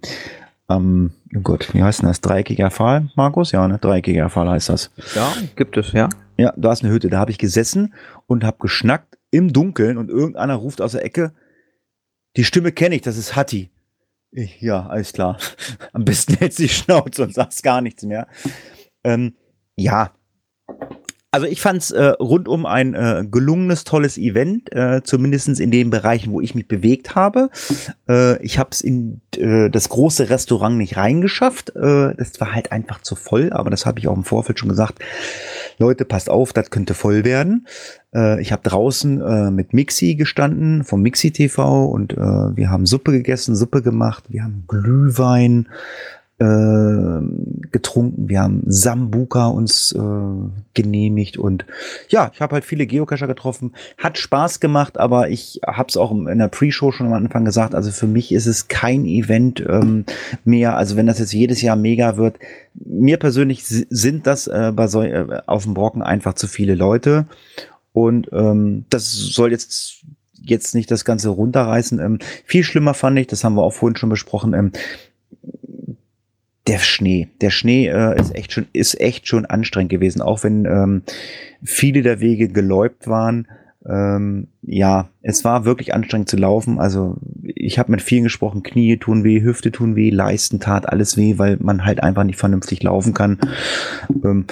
ähm, 0.70 1.12
oh 1.36 1.42
Gott, 1.42 1.74
wie 1.74 1.84
heißt 1.84 2.02
denn 2.02 2.08
das? 2.08 2.22
Dreieckiger 2.22 2.72
Pfahl, 2.72 3.10
Markus? 3.16 3.52
Ja, 3.52 3.68
ne? 3.68 3.80
Dreieckiger 3.80 4.30
Pfahl 4.30 4.50
heißt 4.50 4.70
das. 4.70 4.92
Ja, 5.16 5.34
gibt 5.56 5.78
es, 5.78 5.92
ja. 5.92 6.10
Ja, 6.38 6.54
du 6.58 6.70
hast 6.70 6.84
eine 6.84 6.92
Hütte. 6.92 7.10
Da 7.10 7.20
habe 7.20 7.32
ich 7.32 7.38
gesessen 7.38 7.94
und 8.28 8.44
habe 8.44 8.58
geschnackt 8.60 9.18
im 9.32 9.52
Dunkeln 9.52 9.98
und 9.98 10.10
irgendeiner 10.10 10.56
ruft 10.56 10.82
aus 10.82 10.94
der 10.94 11.04
Ecke, 11.04 11.34
die 12.36 12.44
Stimme 12.44 12.72
kenne 12.72 12.96
ich, 12.96 13.02
das 13.02 13.18
ist 13.18 13.36
Hatti. 13.36 13.70
Ich, 14.32 14.62
ja, 14.62 14.88
alles 14.88 15.14
klar. 15.14 15.38
Am 15.94 16.06
besten 16.06 16.36
hältst 16.36 16.60
du 16.60 16.64
die 16.64 16.70
Schnauze 16.70 17.24
und 17.24 17.34
sagst 17.34 17.62
gar 17.62 17.82
nichts 17.82 18.04
mehr. 18.04 18.28
Ähm, 19.04 19.36
ja, 19.76 20.12
also 21.34 21.48
ich 21.48 21.62
fand 21.62 21.82
es 21.82 21.90
äh, 21.90 22.10
rundum 22.20 22.68
ein 22.68 22.94
äh, 22.94 23.26
gelungenes, 23.30 23.86
tolles 23.86 24.20
Event, 24.20 24.72
äh, 24.72 25.02
zumindest 25.04 25.60
in 25.60 25.72
den 25.72 25.90
Bereichen, 25.90 26.32
wo 26.32 26.42
ich 26.42 26.54
mich 26.54 26.68
bewegt 26.68 27.16
habe. 27.16 27.50
Äh, 28.08 28.40
ich 28.44 28.60
habe 28.60 28.70
es 28.72 28.82
in 28.82 29.20
äh, 29.38 29.72
das 29.72 29.90
große 29.90 30.30
Restaurant 30.30 30.78
nicht 30.78 30.96
reingeschafft. 30.96 31.76
Äh, 31.76 32.14
das 32.16 32.40
war 32.40 32.54
halt 32.54 32.72
einfach 32.72 33.02
zu 33.02 33.16
voll, 33.16 33.52
aber 33.52 33.72
das 33.72 33.88
habe 33.88 33.98
ich 33.98 34.08
auch 34.08 34.16
im 34.16 34.24
Vorfeld 34.24 34.60
schon 34.60 34.70
gesagt. 34.70 35.00
Leute, 35.80 36.06
passt 36.06 36.30
auf, 36.30 36.54
das 36.54 36.70
könnte 36.70 36.94
voll 36.94 37.26
werden. 37.26 37.66
Äh, 38.14 38.40
ich 38.40 38.52
habe 38.52 38.62
draußen 38.62 39.20
äh, 39.20 39.50
mit 39.50 39.74
Mixi 39.74 40.14
gestanden, 40.14 40.84
vom 40.84 41.02
Mixi 41.02 41.32
TV 41.32 41.86
und 41.86 42.14
äh, 42.14 42.18
wir 42.18 42.70
haben 42.70 42.86
Suppe 42.86 43.12
gegessen, 43.12 43.56
Suppe 43.56 43.82
gemacht, 43.82 44.26
wir 44.30 44.44
haben 44.44 44.66
Glühwein, 44.68 45.68
getrunken, 47.72 48.30
wir 48.30 48.42
haben 48.42 48.64
Sambuka 48.66 49.48
uns 49.48 49.92
äh, 49.92 50.00
genehmigt 50.74 51.38
und 51.38 51.66
ja, 52.10 52.32
ich 52.34 52.42
habe 52.42 52.54
halt 52.54 52.66
viele 52.66 52.86
Geocacher 52.86 53.28
getroffen. 53.28 53.74
Hat 53.98 54.18
Spaß 54.18 54.60
gemacht, 54.60 54.98
aber 54.98 55.30
ich 55.30 55.62
habe 55.66 55.88
es 55.90 55.98
auch 55.98 56.12
in 56.12 56.40
der 56.40 56.48
Pre-Show 56.48 56.92
schon 56.92 57.08
am 57.08 57.14
Anfang 57.14 57.46
gesagt, 57.46 57.76
also 57.76 57.92
für 57.92 58.08
mich 58.08 58.32
ist 58.32 58.46
es 58.46 58.68
kein 58.68 59.06
Event 59.06 59.64
ähm, 59.68 60.06
mehr, 60.46 60.78
also 60.78 60.96
wenn 60.96 61.08
das 61.08 61.20
jetzt 61.20 61.34
jedes 61.34 61.62
Jahr 61.62 61.76
mega 61.76 62.18
wird, 62.18 62.40
mir 62.74 63.18
persönlich 63.18 63.66
sind 63.66 64.28
das 64.28 64.48
äh, 64.48 64.72
bei 64.76 64.88
so, 64.88 65.02
äh, 65.02 65.42
auf 65.46 65.64
dem 65.64 65.74
Brocken 65.74 66.02
einfach 66.02 66.34
zu 66.34 66.48
viele 66.48 66.76
Leute 66.76 67.28
und 67.92 68.30
ähm, 68.34 68.86
das 68.90 69.12
soll 69.12 69.52
jetzt 69.52 70.04
jetzt 70.46 70.76
nicht 70.76 70.92
das 70.92 71.06
Ganze 71.06 71.30
runterreißen. 71.30 72.00
Ähm, 72.00 72.20
viel 72.46 72.64
schlimmer 72.64 72.94
fand 72.94 73.18
ich, 73.18 73.28
das 73.28 73.44
haben 73.44 73.56
wir 73.56 73.64
auch 73.64 73.74
vorhin 73.74 73.96
schon 73.96 74.10
besprochen, 74.10 74.54
ähm, 74.54 74.72
der 76.68 76.80
Schnee. 76.80 77.30
Der 77.42 77.50
Schnee 77.50 77.88
äh, 77.88 78.20
ist 78.20 78.36
echt 78.36 78.54
schon 78.54 78.68
ist 78.74 79.00
echt 79.00 79.28
schon 79.28 79.46
anstrengend 79.46 79.92
gewesen, 79.92 80.22
auch 80.22 80.44
wenn 80.44 80.66
ähm, 80.66 81.02
viele 81.64 82.02
der 82.02 82.20
Wege 82.20 82.48
geläubt 82.48 83.08
waren. 83.08 83.48
Ähm, 83.86 84.48
ja, 84.62 85.10
es 85.22 85.44
war 85.44 85.66
wirklich 85.66 85.94
anstrengend 85.94 86.30
zu 86.30 86.38
laufen. 86.38 86.80
Also 86.80 87.18
ich 87.44 87.80
habe 87.80 87.92
mit 87.92 88.02
vielen 88.02 88.24
gesprochen, 88.24 88.64
Knie 88.64 88.96
tun 88.98 89.26
weh, 89.26 89.42
Hüfte 89.42 89.72
tun 89.74 89.98
weh, 89.98 90.10
Leisten 90.10 90.62
tat 90.62 90.88
alles 90.88 91.18
weh, 91.18 91.38
weil 91.38 91.58
man 91.60 91.84
halt 91.84 92.02
einfach 92.02 92.24
nicht 92.24 92.40
vernünftig 92.40 92.82
laufen 92.82 93.14
kann. 93.14 93.40
Ähm, 94.24 94.46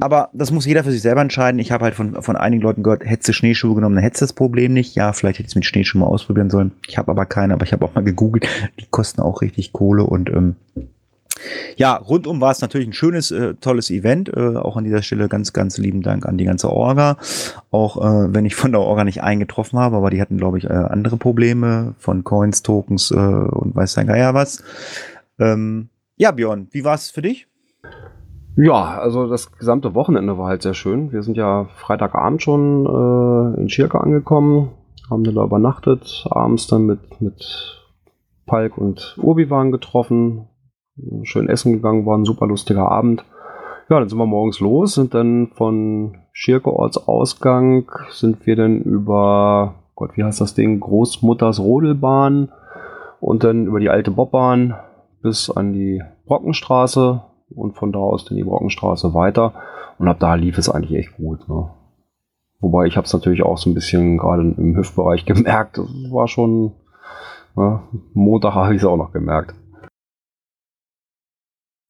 aber 0.00 0.28
das 0.32 0.52
muss 0.52 0.66
jeder 0.66 0.84
für 0.84 0.92
sich 0.92 1.02
selber 1.02 1.22
entscheiden. 1.22 1.58
Ich 1.58 1.72
habe 1.72 1.84
halt 1.84 1.94
von, 1.94 2.22
von 2.22 2.36
einigen 2.36 2.62
Leuten 2.62 2.82
gehört, 2.82 3.04
hättest 3.04 3.28
du 3.28 3.32
Schneeschuhe 3.32 3.74
genommen, 3.74 3.96
dann 3.96 4.04
hättest 4.04 4.20
du 4.20 4.26
das 4.26 4.32
Problem 4.32 4.72
nicht. 4.72 4.94
Ja, 4.94 5.12
vielleicht 5.12 5.38
hätte 5.38 5.46
ich 5.46 5.52
es 5.52 5.56
mit 5.56 5.64
Schneeschuhen 5.64 6.00
mal 6.00 6.06
ausprobieren 6.06 6.50
sollen. 6.50 6.72
Ich 6.86 6.98
habe 6.98 7.10
aber 7.10 7.26
keine, 7.26 7.54
aber 7.54 7.64
ich 7.64 7.72
habe 7.72 7.84
auch 7.84 7.94
mal 7.94 8.04
gegoogelt. 8.04 8.46
Die 8.78 8.86
kosten 8.90 9.22
auch 9.22 9.40
richtig 9.40 9.72
Kohle 9.72 10.04
und 10.04 10.28
ähm, 10.28 10.56
ja, 11.76 11.94
rundum 11.94 12.40
war 12.40 12.50
es 12.50 12.60
natürlich 12.60 12.88
ein 12.88 12.92
schönes, 12.92 13.30
äh, 13.30 13.54
tolles 13.54 13.90
Event. 13.90 14.28
Äh, 14.28 14.56
auch 14.56 14.76
an 14.76 14.84
dieser 14.84 15.02
Stelle 15.02 15.28
ganz, 15.28 15.52
ganz 15.52 15.78
lieben 15.78 16.02
Dank 16.02 16.26
an 16.26 16.38
die 16.38 16.44
ganze 16.44 16.70
Orga. 16.70 17.16
Auch 17.70 17.96
äh, 17.96 18.34
wenn 18.34 18.46
ich 18.46 18.54
von 18.54 18.72
der 18.72 18.80
Orga 18.80 19.04
nicht 19.04 19.22
eingetroffen 19.22 19.78
habe, 19.78 19.96
aber 19.96 20.10
die 20.10 20.20
hatten, 20.20 20.36
glaube 20.36 20.58
ich, 20.58 20.64
äh, 20.64 20.68
andere 20.68 21.16
Probleme 21.16 21.94
von 21.98 22.24
Coins, 22.24 22.62
Tokens 22.62 23.10
äh, 23.10 23.14
und 23.14 23.74
weiß 23.74 23.94
der 23.94 24.04
Geier 24.04 24.34
was. 24.34 24.62
Ähm, 25.38 25.88
ja, 26.16 26.32
Björn, 26.32 26.68
wie 26.72 26.84
war 26.84 26.94
es 26.94 27.10
für 27.10 27.22
dich? 27.22 27.46
Ja, 28.56 28.98
also 28.98 29.28
das 29.28 29.52
gesamte 29.52 29.94
Wochenende 29.94 30.36
war 30.36 30.48
halt 30.48 30.62
sehr 30.62 30.74
schön. 30.74 31.12
Wir 31.12 31.22
sind 31.22 31.36
ja 31.36 31.68
Freitagabend 31.76 32.42
schon 32.42 32.86
äh, 32.86 33.60
in 33.60 33.68
Schirke 33.68 34.00
angekommen, 34.00 34.72
haben 35.08 35.22
da 35.22 35.44
übernachtet, 35.44 36.26
abends 36.28 36.66
dann 36.66 36.84
mit, 36.84 37.20
mit 37.20 37.78
Palk 38.46 38.76
und 38.76 39.16
Urbi 39.22 39.48
waren 39.48 39.70
getroffen, 39.70 40.48
schön 41.22 41.48
essen 41.48 41.72
gegangen, 41.72 42.06
war 42.06 42.16
ein 42.16 42.24
super 42.24 42.46
lustiger 42.46 42.90
Abend. 42.90 43.24
Ja, 43.88 43.98
dann 43.98 44.08
sind 44.08 44.18
wir 44.18 44.26
morgens 44.26 44.60
los, 44.60 44.94
sind 44.94 45.14
dann 45.14 45.48
von 45.54 46.18
Schirke 46.32 46.72
Ortsausgang, 46.72 47.90
sind 48.10 48.46
wir 48.46 48.56
dann 48.56 48.82
über, 48.82 49.76
Gott, 49.94 50.16
wie 50.16 50.24
heißt 50.24 50.40
das 50.40 50.54
Ding, 50.54 50.80
Großmutters 50.80 51.60
Rodelbahn 51.60 52.50
und 53.20 53.44
dann 53.44 53.66
über 53.66 53.80
die 53.80 53.90
alte 53.90 54.10
Bobbahn 54.10 54.74
bis 55.22 55.50
an 55.50 55.72
die 55.72 56.02
Brockenstraße 56.26 57.22
und 57.54 57.76
von 57.76 57.92
da 57.92 57.98
aus 57.98 58.24
dann 58.24 58.36
die 58.36 58.44
Brockenstraße 58.44 59.14
weiter. 59.14 59.54
Und 59.98 60.08
ab 60.08 60.18
da 60.20 60.34
lief 60.34 60.58
es 60.58 60.68
eigentlich 60.68 60.98
echt 60.98 61.16
gut. 61.16 61.48
Ne? 61.48 61.70
Wobei 62.60 62.86
ich 62.86 62.96
habe 62.96 63.06
es 63.06 63.12
natürlich 63.12 63.42
auch 63.42 63.58
so 63.58 63.70
ein 63.70 63.74
bisschen 63.74 64.18
gerade 64.18 64.42
im 64.42 64.76
Hüftbereich 64.76 65.24
gemerkt. 65.24 65.78
Das 65.78 65.86
war 66.10 66.28
schon, 66.28 66.72
ne? 67.56 67.80
Montag 68.14 68.54
habe 68.54 68.74
ich 68.74 68.82
es 68.82 68.86
auch 68.86 68.96
noch 68.96 69.12
gemerkt. 69.12 69.54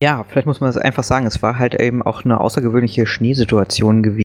Ja, 0.02 0.24
vielleicht 0.24 0.46
muss 0.46 0.60
man 0.60 0.68
das 0.68 0.76
einfach 0.76 1.02
sagen. 1.02 1.26
Es 1.26 1.42
war 1.42 1.58
halt 1.58 1.74
eben 1.80 2.02
auch 2.02 2.24
eine 2.24 2.40
außergewöhnliche 2.40 3.06
Schneesituation 3.06 4.02
gewesen. 4.02 4.22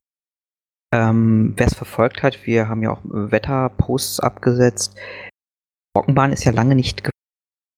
Ähm, 0.93 1.53
Wer 1.57 1.67
es 1.67 1.74
verfolgt 1.74 2.21
hat, 2.21 2.45
wir 2.45 2.69
haben 2.69 2.84
ja 2.84 2.91
auch 2.91 3.01
Wetterposts 3.03 4.19
abgesetzt. 4.19 4.95
Brockenbahn 5.95 6.32
ist 6.32 6.43
ja 6.43 6.51
lange 6.51 6.76
nicht 6.76 7.09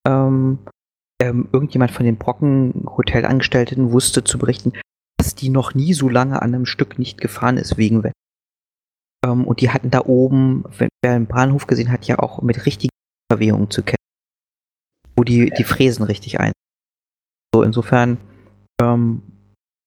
ähm, 0.05 0.59
ähm, 1.21 1.47
irgendjemand 1.51 1.91
von 1.91 2.05
den 2.05 2.17
Brocken-Hotelangestellten 2.17 3.91
wusste 3.91 4.23
zu 4.23 4.37
berichten, 4.37 4.73
dass 5.17 5.35
die 5.35 5.49
noch 5.49 5.73
nie 5.73 5.93
so 5.93 6.09
lange 6.09 6.41
an 6.41 6.53
einem 6.53 6.65
Stück 6.65 6.99
nicht 6.99 7.21
gefahren 7.21 7.57
ist 7.57 7.77
wegen 7.77 8.03
Wetter. 8.03 8.13
Ähm, 9.25 9.45
und 9.45 9.61
die 9.61 9.69
hatten 9.69 9.91
da 9.91 10.01
oben, 10.01 10.65
wenn, 10.77 10.89
wer 11.01 11.13
den 11.13 11.27
Bahnhof 11.27 11.67
gesehen 11.67 11.91
hat, 11.91 12.05
ja 12.05 12.19
auch 12.19 12.41
mit 12.41 12.65
richtigen 12.65 12.91
Verwehungen 13.31 13.69
zu 13.69 13.81
kämpfen. 13.81 13.95
Wo 15.15 15.23
die, 15.23 15.51
die 15.57 15.63
Fräsen 15.63 16.03
richtig 16.03 16.39
ein. 16.41 16.51
So, 17.56 17.64
insofern 17.64 18.18
ähm, 18.82 19.22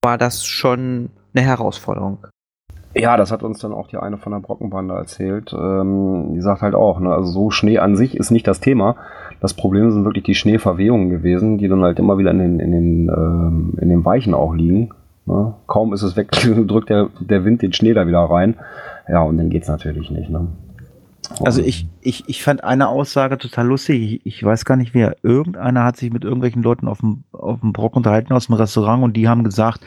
war 0.03 0.16
das 0.16 0.43
schon 0.47 1.11
eine 1.35 1.45
Herausforderung. 1.45 2.16
Ja, 2.95 3.19
das 3.19 3.31
hat 3.31 3.43
uns 3.43 3.59
dann 3.59 3.75
auch 3.75 3.89
die 3.89 3.99
eine 3.99 4.16
von 4.16 4.33
der 4.33 4.41
Brockenbande 4.41 4.95
erzählt. 4.95 5.53
Ähm, 5.53 6.33
die 6.33 6.41
sagt 6.41 6.62
halt 6.62 6.75
auch, 6.75 6.99
ne, 6.99 7.12
also 7.12 7.31
so 7.31 7.51
Schnee 7.51 7.77
an 7.77 7.95
sich 7.95 8.16
ist 8.16 8.31
nicht 8.31 8.47
das 8.47 8.61
Thema. 8.61 8.97
Das 9.43 9.53
Problem 9.53 9.91
sind 9.91 10.07
wirklich 10.07 10.25
die 10.25 10.35
Schneeverwehungen 10.35 11.11
gewesen, 11.11 11.59
die 11.59 11.69
dann 11.69 11.83
halt 11.83 11.99
immer 11.99 12.16
wieder 12.16 12.31
in 12.31 12.39
den, 12.39 12.59
in 12.59 12.73
den, 12.73 13.09
ähm, 13.11 13.75
in 13.79 13.91
den 13.91 14.03
Weichen 14.03 14.33
auch 14.33 14.55
liegen. 14.55 14.89
Ne? 15.27 15.53
Kaum 15.66 15.93
ist 15.93 16.03
es 16.03 16.16
weg, 16.16 16.31
drückt 16.66 16.89
der, 16.89 17.11
der 17.21 17.45
Wind 17.45 17.61
den 17.61 17.75
Schnee 17.75 17.93
da 17.93 18.07
wieder 18.07 18.21
rein. 18.21 18.55
Ja, 19.11 19.25
und 19.25 19.37
dann 19.37 19.51
geht's 19.51 19.69
natürlich 19.69 20.11
nicht. 20.11 20.31
Ne? 20.31 20.47
Also 21.45 21.62
ich, 21.62 21.87
ich, 22.01 22.29
ich 22.29 22.43
fand 22.43 22.64
eine 22.64 22.89
Aussage 22.89 23.39
total 23.39 23.66
lustig. 23.66 24.20
Ich, 24.24 24.26
ich 24.26 24.43
weiß 24.43 24.64
gar 24.64 24.76
nicht 24.76 24.95
wer. 24.95 25.16
Irgendeiner 25.22 25.85
hat 25.85 25.97
sich 25.97 26.12
mit 26.12 26.24
irgendwelchen 26.24 26.62
Leuten 26.62 26.89
auf 26.89 26.99
dem, 27.01 27.24
auf 27.33 27.61
dem 27.61 27.72
Brock 27.72 27.97
unterhalten 27.97 28.33
aus 28.33 28.47
dem 28.47 28.55
Restaurant 28.55 29.05
und 29.05 29.14
die 29.14 29.29
haben 29.29 29.45
gesagt, 29.45 29.85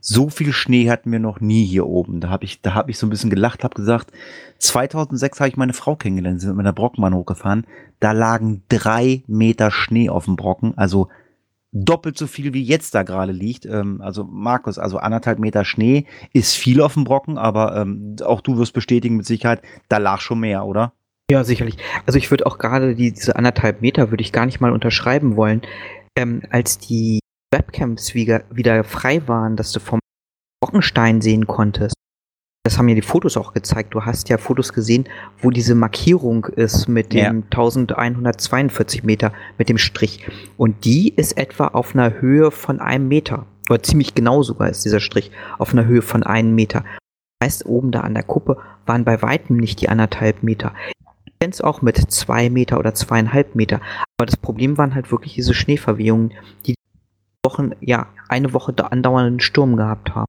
so 0.00 0.30
viel 0.30 0.52
Schnee 0.52 0.88
hatten 0.90 1.12
wir 1.12 1.18
noch 1.18 1.40
nie 1.40 1.64
hier 1.64 1.86
oben. 1.86 2.20
Da 2.20 2.30
habe 2.30 2.44
ich, 2.44 2.62
da 2.62 2.74
habe 2.74 2.90
ich 2.90 2.98
so 2.98 3.06
ein 3.06 3.10
bisschen 3.10 3.30
gelacht, 3.30 3.62
habe 3.64 3.74
gesagt, 3.74 4.10
2006 4.58 5.40
habe 5.40 5.48
ich 5.48 5.56
meine 5.56 5.74
Frau 5.74 5.94
kennengelernt, 5.94 6.40
sind 6.40 6.56
mit 6.56 6.64
einer 6.64 6.72
Brockenbahn 6.72 7.14
hochgefahren. 7.14 7.66
Da 8.00 8.12
lagen 8.12 8.62
drei 8.68 9.22
Meter 9.26 9.70
Schnee 9.70 10.08
auf 10.08 10.24
dem 10.24 10.36
Brocken, 10.36 10.76
also 10.76 11.08
doppelt 11.72 12.18
so 12.18 12.26
viel 12.26 12.52
wie 12.52 12.62
jetzt 12.62 12.94
da 12.94 13.02
gerade 13.02 13.32
liegt. 13.32 13.66
Ähm, 13.66 14.00
also 14.00 14.24
Markus, 14.24 14.78
also 14.78 14.98
anderthalb 14.98 15.38
Meter 15.38 15.64
Schnee 15.64 16.06
ist 16.32 16.54
viel 16.54 16.80
auf 16.80 16.94
dem 16.94 17.04
Brocken, 17.04 17.38
aber 17.38 17.76
ähm, 17.76 18.16
auch 18.24 18.40
du 18.40 18.58
wirst 18.58 18.72
bestätigen 18.72 19.16
mit 19.16 19.26
Sicherheit, 19.26 19.62
da 19.88 19.98
lag 19.98 20.20
schon 20.20 20.40
mehr, 20.40 20.64
oder? 20.64 20.92
Ja, 21.30 21.44
sicherlich. 21.44 21.76
Also 22.06 22.18
ich 22.18 22.30
würde 22.30 22.46
auch 22.46 22.58
gerade 22.58 22.96
die, 22.96 23.12
diese 23.12 23.36
anderthalb 23.36 23.82
Meter 23.82 24.10
würde 24.10 24.22
ich 24.22 24.32
gar 24.32 24.46
nicht 24.46 24.60
mal 24.60 24.72
unterschreiben 24.72 25.36
wollen. 25.36 25.62
Ähm, 26.16 26.42
als 26.50 26.78
die 26.78 27.20
Webcams 27.52 28.14
wieder, 28.14 28.42
wieder 28.50 28.82
frei 28.82 29.26
waren, 29.28 29.56
dass 29.56 29.70
du 29.70 29.78
vom 29.78 30.00
Brockenstein 30.60 31.20
sehen 31.20 31.46
konntest. 31.46 31.94
Das 32.62 32.76
haben 32.76 32.88
ja 32.88 32.94
die 32.94 33.02
Fotos 33.02 33.38
auch 33.38 33.54
gezeigt. 33.54 33.94
Du 33.94 34.04
hast 34.04 34.28
ja 34.28 34.36
Fotos 34.36 34.72
gesehen, 34.74 35.08
wo 35.40 35.50
diese 35.50 35.74
Markierung 35.74 36.44
ist 36.44 36.88
mit 36.88 37.12
dem 37.14 37.18
Ja. 37.18 37.30
1142 37.30 39.02
Meter, 39.02 39.32
mit 39.56 39.70
dem 39.70 39.78
Strich. 39.78 40.26
Und 40.58 40.84
die 40.84 41.08
ist 41.14 41.38
etwa 41.38 41.68
auf 41.68 41.94
einer 41.94 42.20
Höhe 42.20 42.50
von 42.50 42.78
einem 42.80 43.08
Meter. 43.08 43.46
Oder 43.70 43.82
ziemlich 43.82 44.14
genau 44.14 44.42
sogar 44.42 44.68
ist 44.68 44.84
dieser 44.84 45.00
Strich 45.00 45.30
auf 45.58 45.72
einer 45.72 45.86
Höhe 45.86 46.02
von 46.02 46.22
einem 46.22 46.54
Meter. 46.54 46.84
heißt, 47.42 47.64
oben 47.64 47.90
da 47.90 48.00
an 48.02 48.12
der 48.12 48.22
Kuppe 48.22 48.58
waren 48.84 49.06
bei 49.06 49.22
weitem 49.22 49.56
nicht 49.56 49.80
die 49.80 49.88
anderthalb 49.88 50.42
Meter. 50.42 50.74
Ich 51.24 51.32
kenne 51.40 51.52
es 51.52 51.62
auch 51.62 51.80
mit 51.80 51.96
zwei 51.96 52.50
Meter 52.50 52.78
oder 52.78 52.92
zweieinhalb 52.92 53.54
Meter. 53.54 53.80
Aber 54.18 54.26
das 54.26 54.36
Problem 54.36 54.76
waren 54.76 54.94
halt 54.94 55.10
wirklich 55.10 55.32
diese 55.32 55.54
Schneeverwehungen, 55.54 56.34
die 56.66 56.74
Wochen, 57.42 57.70
ja, 57.80 58.08
eine 58.28 58.52
Woche 58.52 58.74
da 58.74 58.88
andauernden 58.88 59.40
Sturm 59.40 59.76
gehabt 59.76 60.14
haben. 60.14 60.26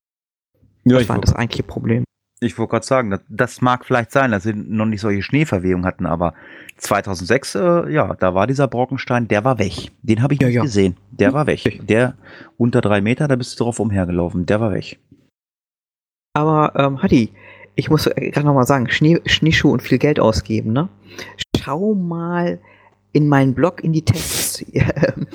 Ja, 0.85 0.99
das 0.99 1.09
war 1.09 1.19
das 1.19 1.35
eigentliche 1.35 1.63
Problem. 1.63 2.05
Ich 2.43 2.57
wollte 2.57 2.71
gerade 2.71 2.85
sagen, 2.85 3.11
das, 3.11 3.21
das 3.29 3.61
mag 3.61 3.85
vielleicht 3.85 4.11
sein, 4.11 4.31
dass 4.31 4.43
sie 4.43 4.53
noch 4.53 4.87
nicht 4.87 5.01
solche 5.01 5.21
Schneeverwehungen 5.21 5.85
hatten, 5.85 6.07
aber 6.07 6.33
2006, 6.77 7.55
äh, 7.55 7.91
ja, 7.91 8.15
da 8.15 8.33
war 8.33 8.47
dieser 8.47 8.67
Brockenstein, 8.67 9.27
der 9.27 9.43
war 9.43 9.59
weg. 9.59 9.91
Den 10.01 10.23
habe 10.23 10.33
ich 10.33 10.39
nicht 10.39 10.59
gesehen. 10.59 10.97
Der 11.11 11.33
war 11.33 11.45
weg. 11.45 11.79
Der 11.87 12.15
unter 12.57 12.81
drei 12.81 12.99
Meter, 12.99 13.27
da 13.27 13.35
bist 13.35 13.59
du 13.59 13.63
drauf 13.63 13.79
umhergelaufen. 13.79 14.47
Der 14.47 14.59
war 14.59 14.71
weg. 14.71 14.99
Aber, 16.33 16.73
ähm, 16.75 17.03
Hatti, 17.03 17.31
ich 17.75 17.91
muss 17.91 18.07
äh, 18.07 18.31
gerade 18.31 18.47
nochmal 18.47 18.65
sagen, 18.65 18.89
Schnee, 18.89 19.21
Schneeschuh 19.27 19.71
und 19.71 19.83
viel 19.83 19.99
Geld 19.99 20.19
ausgeben, 20.19 20.73
ne? 20.73 20.89
Schau 21.55 21.93
mal 21.93 22.59
in 23.11 23.27
meinen 23.27 23.53
Blog 23.53 23.83
in 23.83 23.93
die 23.93 24.03
Tests. 24.03 24.65
ähm, 24.73 25.27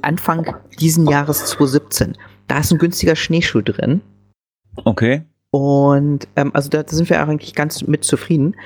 Anfang 0.00 0.56
diesen 0.80 1.06
Jahres 1.06 1.44
2017. 1.46 2.16
Da 2.46 2.60
ist 2.60 2.72
ein 2.72 2.78
günstiger 2.78 3.16
Schneeschuh 3.16 3.60
drin. 3.60 4.00
Okay. 4.76 5.22
Und 5.54 6.26
ähm, 6.34 6.50
also 6.52 6.68
da 6.68 6.82
sind 6.84 7.08
wir 7.08 7.24
eigentlich 7.24 7.54
ganz 7.54 7.86
mit 7.86 8.02
zufrieden. 8.02 8.56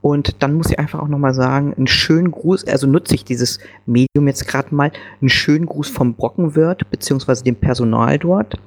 Und 0.00 0.42
dann 0.42 0.54
muss 0.54 0.70
ich 0.70 0.78
einfach 0.78 1.00
auch 1.00 1.08
nochmal 1.08 1.34
sagen, 1.34 1.74
einen 1.74 1.86
schönen 1.86 2.30
Gruß, 2.30 2.66
also 2.68 2.86
nutze 2.86 3.14
ich 3.16 3.26
dieses 3.26 3.58
Medium 3.84 4.26
jetzt 4.26 4.48
gerade 4.48 4.74
mal, 4.74 4.90
einen 5.20 5.28
schönen 5.28 5.66
Gruß 5.66 5.90
vom 5.90 6.14
Brockenwirt, 6.14 6.90
beziehungsweise 6.90 7.44
dem 7.44 7.56
Personal 7.56 8.18
dort. 8.18 8.58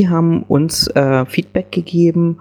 Die 0.00 0.08
haben 0.08 0.42
uns 0.48 0.88
äh, 0.88 1.24
Feedback 1.26 1.70
gegeben 1.70 2.40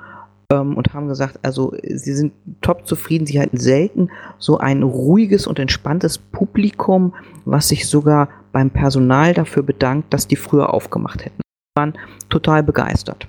ähm, 0.51 0.75
und 0.75 0.95
haben 0.95 1.09
gesagt, 1.09 1.37
also 1.43 1.75
sie 1.83 2.15
sind 2.15 2.33
top 2.61 2.87
zufrieden, 2.87 3.27
sie 3.27 3.39
hatten 3.39 3.57
selten 3.57 4.09
so 4.39 4.57
ein 4.57 4.81
ruhiges 4.81 5.45
und 5.45 5.59
entspanntes 5.59 6.17
Publikum, 6.17 7.13
was 7.45 7.67
sich 7.67 7.87
sogar 7.87 8.29
beim 8.51 8.71
Personal 8.71 9.35
dafür 9.35 9.61
bedankt, 9.61 10.11
dass 10.11 10.27
die 10.27 10.37
früher 10.37 10.73
aufgemacht 10.73 11.23
hätten. 11.23 11.37
Die 11.37 11.79
waren 11.79 11.93
total 12.29 12.63
begeistert. 12.63 13.27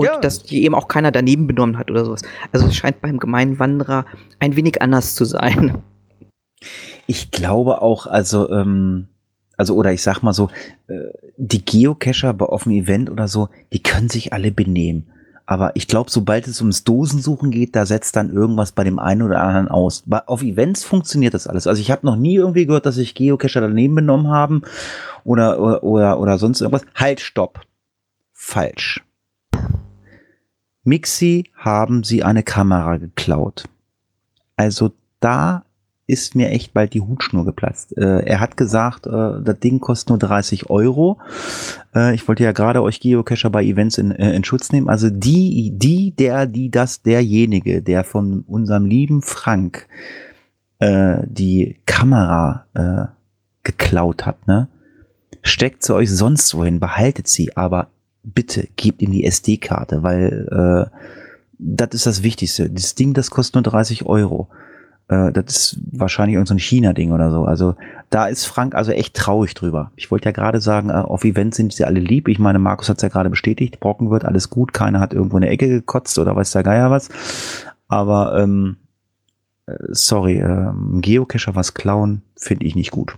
Und 0.00 0.24
dass 0.24 0.42
die 0.42 0.64
eben 0.64 0.74
auch 0.74 0.88
keiner 0.88 1.12
daneben 1.12 1.46
benommen 1.46 1.78
hat 1.78 1.90
oder 1.90 2.04
sowas. 2.04 2.22
Also 2.52 2.66
es 2.66 2.76
scheint 2.76 3.00
beim 3.00 3.18
gemeinen 3.18 3.58
Wanderer 3.58 4.04
ein 4.38 4.56
wenig 4.56 4.80
anders 4.82 5.14
zu 5.14 5.24
sein. 5.24 5.82
Ich 7.06 7.30
glaube 7.30 7.82
auch, 7.82 8.06
also, 8.06 8.50
ähm, 8.50 9.08
also, 9.56 9.74
oder 9.74 9.92
ich 9.92 10.02
sag 10.02 10.22
mal 10.22 10.32
so, 10.32 10.48
äh, 10.88 10.94
die 11.36 11.64
Geocacher 11.64 12.32
bei 12.34 12.46
offenem 12.46 12.82
Event 12.82 13.10
oder 13.10 13.28
so, 13.28 13.48
die 13.72 13.82
können 13.82 14.08
sich 14.08 14.32
alle 14.32 14.52
benehmen. 14.52 15.06
Aber 15.50 15.74
ich 15.74 15.88
glaube, 15.88 16.12
sobald 16.12 16.46
es 16.46 16.60
ums 16.60 16.84
Dosensuchen 16.84 17.50
geht, 17.50 17.74
da 17.74 17.84
setzt 17.84 18.14
dann 18.14 18.32
irgendwas 18.32 18.70
bei 18.70 18.84
dem 18.84 19.00
einen 19.00 19.22
oder 19.22 19.42
anderen 19.42 19.66
aus. 19.66 20.04
Bei, 20.06 20.26
auf 20.28 20.42
Events 20.42 20.84
funktioniert 20.84 21.34
das 21.34 21.48
alles. 21.48 21.66
Also 21.66 21.80
ich 21.80 21.90
habe 21.90 22.06
noch 22.06 22.14
nie 22.14 22.36
irgendwie 22.36 22.66
gehört, 22.66 22.86
dass 22.86 22.94
sich 22.94 23.16
Geocacher 23.16 23.60
daneben 23.60 23.96
benommen 23.96 24.28
haben 24.28 24.62
oder, 25.24 25.58
oder, 25.58 25.82
oder, 25.82 26.20
oder 26.20 26.38
sonst 26.38 26.60
irgendwas. 26.60 26.86
Halt, 26.94 27.18
stopp. 27.18 27.62
Falsch. 28.32 29.02
Mixi 30.84 31.44
haben 31.56 32.04
sie 32.04 32.22
eine 32.22 32.42
Kamera 32.42 32.96
geklaut. 32.96 33.64
Also 34.56 34.92
da 35.20 35.64
ist 36.06 36.34
mir 36.34 36.50
echt 36.50 36.74
bald 36.74 36.92
die 36.92 37.00
Hutschnur 37.00 37.44
geplatzt. 37.44 37.96
Äh, 37.96 38.24
er 38.24 38.40
hat 38.40 38.56
gesagt, 38.56 39.06
äh, 39.06 39.42
das 39.42 39.60
Ding 39.60 39.78
kostet 39.78 40.08
nur 40.08 40.18
30 40.18 40.68
Euro. 40.68 41.18
Äh, 41.94 42.14
ich 42.14 42.26
wollte 42.26 42.42
ja 42.42 42.52
gerade 42.52 42.82
euch 42.82 43.00
Geocacher 43.00 43.48
bei 43.48 43.62
Events 43.64 43.96
in, 43.96 44.10
äh, 44.10 44.34
in 44.34 44.42
Schutz 44.42 44.72
nehmen. 44.72 44.88
Also 44.88 45.08
die, 45.08 45.72
die, 45.74 46.10
der, 46.10 46.46
die, 46.46 46.70
das, 46.70 47.02
derjenige, 47.02 47.80
der 47.80 48.02
von 48.02 48.40
unserem 48.48 48.86
lieben 48.86 49.22
Frank 49.22 49.86
äh, 50.80 51.18
die 51.26 51.76
Kamera 51.86 52.66
äh, 52.74 53.06
geklaut 53.62 54.26
hat, 54.26 54.48
ne? 54.48 54.68
Steckt 55.42 55.84
sie 55.84 55.94
euch 55.94 56.10
sonst 56.10 56.54
wohin, 56.54 56.80
behaltet 56.80 57.28
sie, 57.28 57.56
aber 57.56 57.88
bitte 58.22 58.68
gebt 58.76 59.02
ihm 59.02 59.12
die 59.12 59.24
SD-Karte, 59.24 60.02
weil 60.02 60.48
äh, 60.50 60.96
das 61.58 61.90
ist 61.92 62.06
das 62.06 62.22
Wichtigste. 62.22 62.70
Das 62.70 62.94
Ding, 62.94 63.14
das 63.14 63.30
kostet 63.30 63.56
nur 63.56 63.62
30 63.62 64.06
Euro. 64.06 64.48
Äh, 65.08 65.32
das 65.32 65.44
ist 65.46 65.80
wahrscheinlich 65.92 66.34
irgendein 66.34 66.58
so 66.58 66.62
China-Ding 66.62 67.12
oder 67.12 67.30
so. 67.30 67.44
Also 67.44 67.74
da 68.08 68.26
ist 68.26 68.46
Frank 68.46 68.74
also 68.74 68.92
echt 68.92 69.14
traurig 69.14 69.54
drüber. 69.54 69.92
Ich 69.96 70.10
wollte 70.10 70.26
ja 70.26 70.32
gerade 70.32 70.60
sagen, 70.60 70.90
äh, 70.90 70.94
auf 70.94 71.24
Events 71.24 71.56
sind 71.56 71.72
sie 71.72 71.84
alle 71.84 72.00
lieb. 72.00 72.28
Ich 72.28 72.38
meine, 72.38 72.58
Markus 72.58 72.88
hat 72.88 72.96
es 72.96 73.02
ja 73.02 73.08
gerade 73.08 73.30
bestätigt. 73.30 73.80
Brocken 73.80 74.10
wird 74.10 74.24
alles 74.24 74.50
gut. 74.50 74.72
Keiner 74.72 75.00
hat 75.00 75.12
irgendwo 75.12 75.36
eine 75.36 75.48
Ecke 75.48 75.68
gekotzt 75.68 76.18
oder 76.18 76.34
weiß 76.36 76.52
der 76.52 76.62
Geier 76.62 76.90
was. 76.90 77.08
Aber 77.88 78.38
ähm, 78.38 78.76
äh, 79.66 79.74
sorry, 79.88 80.38
ähm, 80.38 81.00
Geocacher 81.00 81.54
was 81.54 81.74
klauen, 81.74 82.22
finde 82.36 82.66
ich 82.66 82.76
nicht 82.76 82.92
gut. 82.92 83.16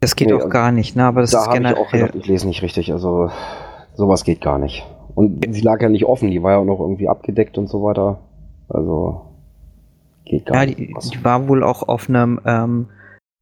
Das 0.00 0.14
geht 0.14 0.28
Nee, 0.28 0.34
auch 0.34 0.48
gar 0.48 0.70
nicht, 0.70 0.94
ne? 0.96 1.04
Aber 1.04 1.20
das 1.20 1.30
da 1.32 1.40
ist 1.42 1.46
habe 1.48 1.58
ich 1.58 1.66
auch 1.66 1.90
generell. 1.90 2.00
gedacht, 2.08 2.14
ich 2.14 2.26
lese 2.26 2.46
nicht 2.46 2.62
richtig. 2.62 2.92
Also 2.92 3.30
sowas 3.94 4.24
geht 4.24 4.40
gar 4.40 4.58
nicht. 4.58 4.84
Und 5.14 5.44
sie 5.52 5.60
lag 5.62 5.80
ja 5.82 5.88
nicht 5.88 6.04
offen, 6.04 6.30
die 6.30 6.42
war 6.42 6.52
ja 6.52 6.58
auch 6.58 6.64
noch 6.64 6.80
irgendwie 6.80 7.08
abgedeckt 7.08 7.58
und 7.58 7.68
so 7.68 7.82
weiter. 7.82 8.18
Also 8.68 9.22
geht 10.24 10.46
gar 10.46 10.60
Ja, 10.60 10.66
nicht. 10.66 10.78
die, 10.78 10.94
die 11.12 11.24
war 11.24 11.48
wohl 11.48 11.62
auch 11.64 11.88
auf 11.88 12.08
einem, 12.08 12.40
ähm, 12.46 12.86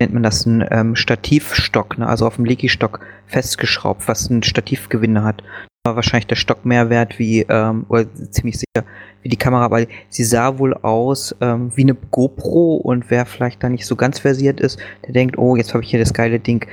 nennt 0.03 0.15
man 0.15 0.23
das, 0.23 0.45
ein 0.47 0.65
ähm, 0.71 0.97
Stativstock, 0.97 1.99
ne? 1.99 2.07
also 2.07 2.27
auf 2.27 2.37
dem 2.37 2.45
Leaky-Stock 2.45 3.01
festgeschraubt, 3.27 4.09
was 4.09 4.29
ein 4.29 4.43
Stativgewinde 4.43 5.23
hat. 5.23 5.43
War 5.85 5.97
wahrscheinlich 5.97 6.27
der 6.27 6.37
Stock 6.37 6.65
mehr 6.65 6.91
wert 6.91 7.19
wie, 7.19 7.47
ähm, 7.49 7.87
oder 7.89 8.07
ziemlich 8.31 8.57
sicher, 8.57 8.87
wie 9.23 9.29
die 9.29 9.37
Kamera, 9.37 9.71
weil 9.71 9.89
sie 10.09 10.25
sah 10.25 10.59
wohl 10.59 10.75
aus 10.75 11.35
ähm, 11.41 11.71
wie 11.77 11.83
eine 11.83 11.95
GoPro 11.95 12.77
und 12.77 13.11
wer 13.11 13.27
vielleicht 13.27 13.63
da 13.63 13.69
nicht 13.69 13.87
so 13.87 13.97
ganz 13.97 14.19
versiert 14.19 14.61
ist, 14.61 14.79
der 15.07 15.13
denkt, 15.13 15.39
oh, 15.39 15.57
jetzt 15.57 15.73
habe 15.73 15.85
ich 15.85 15.91
hier 15.91 16.01
das 16.01 16.15
geile 16.15 16.41
Ding. 16.41 16.67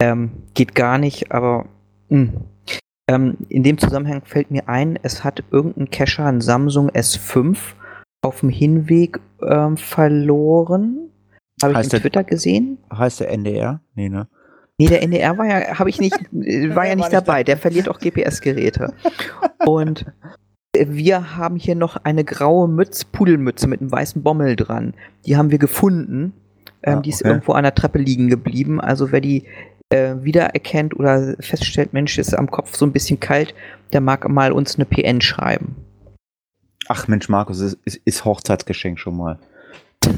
Ähm, 0.00 0.30
geht 0.54 0.74
gar 0.74 0.98
nicht, 0.98 1.32
aber 1.32 1.66
mh. 2.08 2.32
ähm, 3.10 3.36
in 3.48 3.64
dem 3.64 3.78
Zusammenhang 3.78 4.22
fällt 4.24 4.50
mir 4.50 4.68
ein, 4.68 4.98
es 5.02 5.24
hat 5.24 5.42
irgendein 5.50 5.90
Cacher, 5.90 6.26
ein 6.26 6.40
Samsung 6.40 6.90
S5, 6.90 7.58
auf 8.22 8.40
dem 8.40 8.48
Hinweg 8.48 9.20
ähm, 9.42 9.76
verloren. 9.76 11.07
Habe 11.62 11.80
ich 11.80 11.88
der- 11.88 12.00
Twitter 12.00 12.24
gesehen. 12.24 12.78
Heißt 12.92 13.20
der 13.20 13.30
NDR? 13.30 13.80
Nee, 13.94 14.08
ne? 14.08 14.28
Nee, 14.80 14.86
der 14.86 15.02
NDR 15.02 15.36
war 15.36 15.46
ja, 15.46 15.78
habe 15.78 15.90
ich 15.90 16.00
nicht, 16.00 16.14
äh, 16.32 16.74
war 16.74 16.86
ja 16.86 16.94
nicht 16.94 17.12
dabei. 17.12 17.42
Der 17.42 17.56
verliert 17.56 17.88
auch 17.88 17.98
GPS-Geräte. 17.98 18.94
Und 19.66 20.06
wir 20.76 21.36
haben 21.36 21.56
hier 21.56 21.74
noch 21.74 21.96
eine 22.04 22.22
graue 22.24 22.68
Mütze, 22.68 23.04
Pudelmütze 23.10 23.66
mit 23.66 23.80
einem 23.80 23.90
weißen 23.90 24.22
Bommel 24.22 24.54
dran. 24.54 24.94
Die 25.26 25.36
haben 25.36 25.50
wir 25.50 25.58
gefunden. 25.58 26.32
Ähm, 26.84 26.98
Ah, 26.98 27.00
die 27.00 27.10
ist 27.10 27.22
okay. 27.22 27.30
irgendwo 27.30 27.52
an 27.52 27.64
der 27.64 27.74
Treppe 27.74 27.98
liegen 27.98 28.28
geblieben. 28.28 28.80
Also 28.80 29.10
wer 29.10 29.20
die 29.20 29.44
äh, 29.90 30.14
wiedererkennt 30.20 30.94
oder 30.94 31.34
feststellt, 31.40 31.92
Mensch, 31.92 32.16
ist 32.18 32.32
am 32.34 32.48
Kopf 32.48 32.76
so 32.76 32.86
ein 32.86 32.92
bisschen 32.92 33.18
kalt, 33.18 33.54
der 33.92 34.00
mag 34.00 34.28
mal 34.28 34.52
uns 34.52 34.76
eine 34.76 34.84
PN 34.84 35.20
schreiben. 35.20 35.74
Ach 36.88 37.08
Mensch, 37.08 37.28
Markus, 37.28 37.58
ist, 37.60 37.78
ist, 37.84 37.96
ist 38.04 38.24
Hochzeitsgeschenk 38.24 39.00
schon 39.00 39.16
mal. 39.16 39.40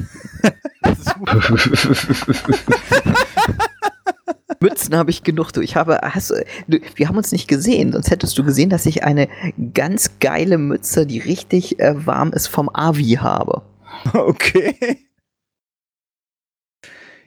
Mützen 4.59 4.95
habe 4.95 5.09
ich 5.09 5.23
genug. 5.23 5.51
Du, 5.51 5.61
ich 5.61 5.75
habe, 5.75 5.99
hast, 6.03 6.31
du, 6.67 6.79
wir 6.95 7.07
haben 7.07 7.17
uns 7.17 7.31
nicht 7.31 7.47
gesehen, 7.47 7.93
sonst 7.93 8.11
hättest 8.11 8.37
du 8.37 8.43
gesehen, 8.43 8.69
dass 8.69 8.85
ich 8.85 9.03
eine 9.03 9.27
ganz 9.73 10.19
geile 10.19 10.57
Mütze, 10.57 11.07
die 11.07 11.19
richtig 11.19 11.79
äh, 11.79 12.05
warm 12.05 12.33
ist, 12.33 12.47
vom 12.47 12.69
Avi 12.73 13.17
habe. 13.19 13.63
Okay. 14.13 14.97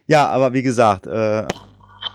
Ja, 0.06 0.28
aber 0.28 0.52
wie 0.52 0.62
gesagt, 0.62 1.06
äh, 1.06 1.46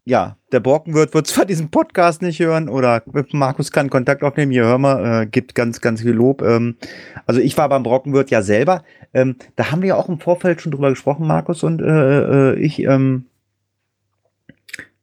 ja, 0.05 0.37
der 0.51 0.59
Borkenwirt 0.59 1.13
wird 1.13 1.27
zwar 1.27 1.45
diesen 1.45 1.69
Podcast 1.69 2.21
nicht 2.21 2.39
hören 2.39 2.69
oder 2.69 3.03
Markus 3.31 3.71
kann 3.71 3.89
Kontakt 3.89 4.23
aufnehmen. 4.23 4.51
Hier 4.51 4.65
hör 4.65 4.77
mal, 4.77 5.23
äh, 5.23 5.25
gibt 5.25 5.55
ganz, 5.55 5.81
ganz 5.81 6.01
viel 6.01 6.11
Lob. 6.11 6.41
Ähm, 6.41 6.77
also 7.25 7.39
ich 7.39 7.57
war 7.57 7.69
beim 7.69 7.83
Brockenwirt 7.83 8.31
ja 8.31 8.41
selber. 8.41 8.83
Ähm, 9.13 9.35
da 9.55 9.71
haben 9.71 9.81
wir 9.81 9.89
ja 9.89 9.95
auch 9.95 10.09
im 10.09 10.19
Vorfeld 10.19 10.61
schon 10.61 10.71
drüber 10.71 10.89
gesprochen, 10.89 11.27
Markus 11.27 11.63
und 11.63 11.81
äh, 11.81 12.53
äh, 12.53 12.59
ich. 12.59 12.79
Ähm, 12.79 13.25
Äh, 13.29 13.38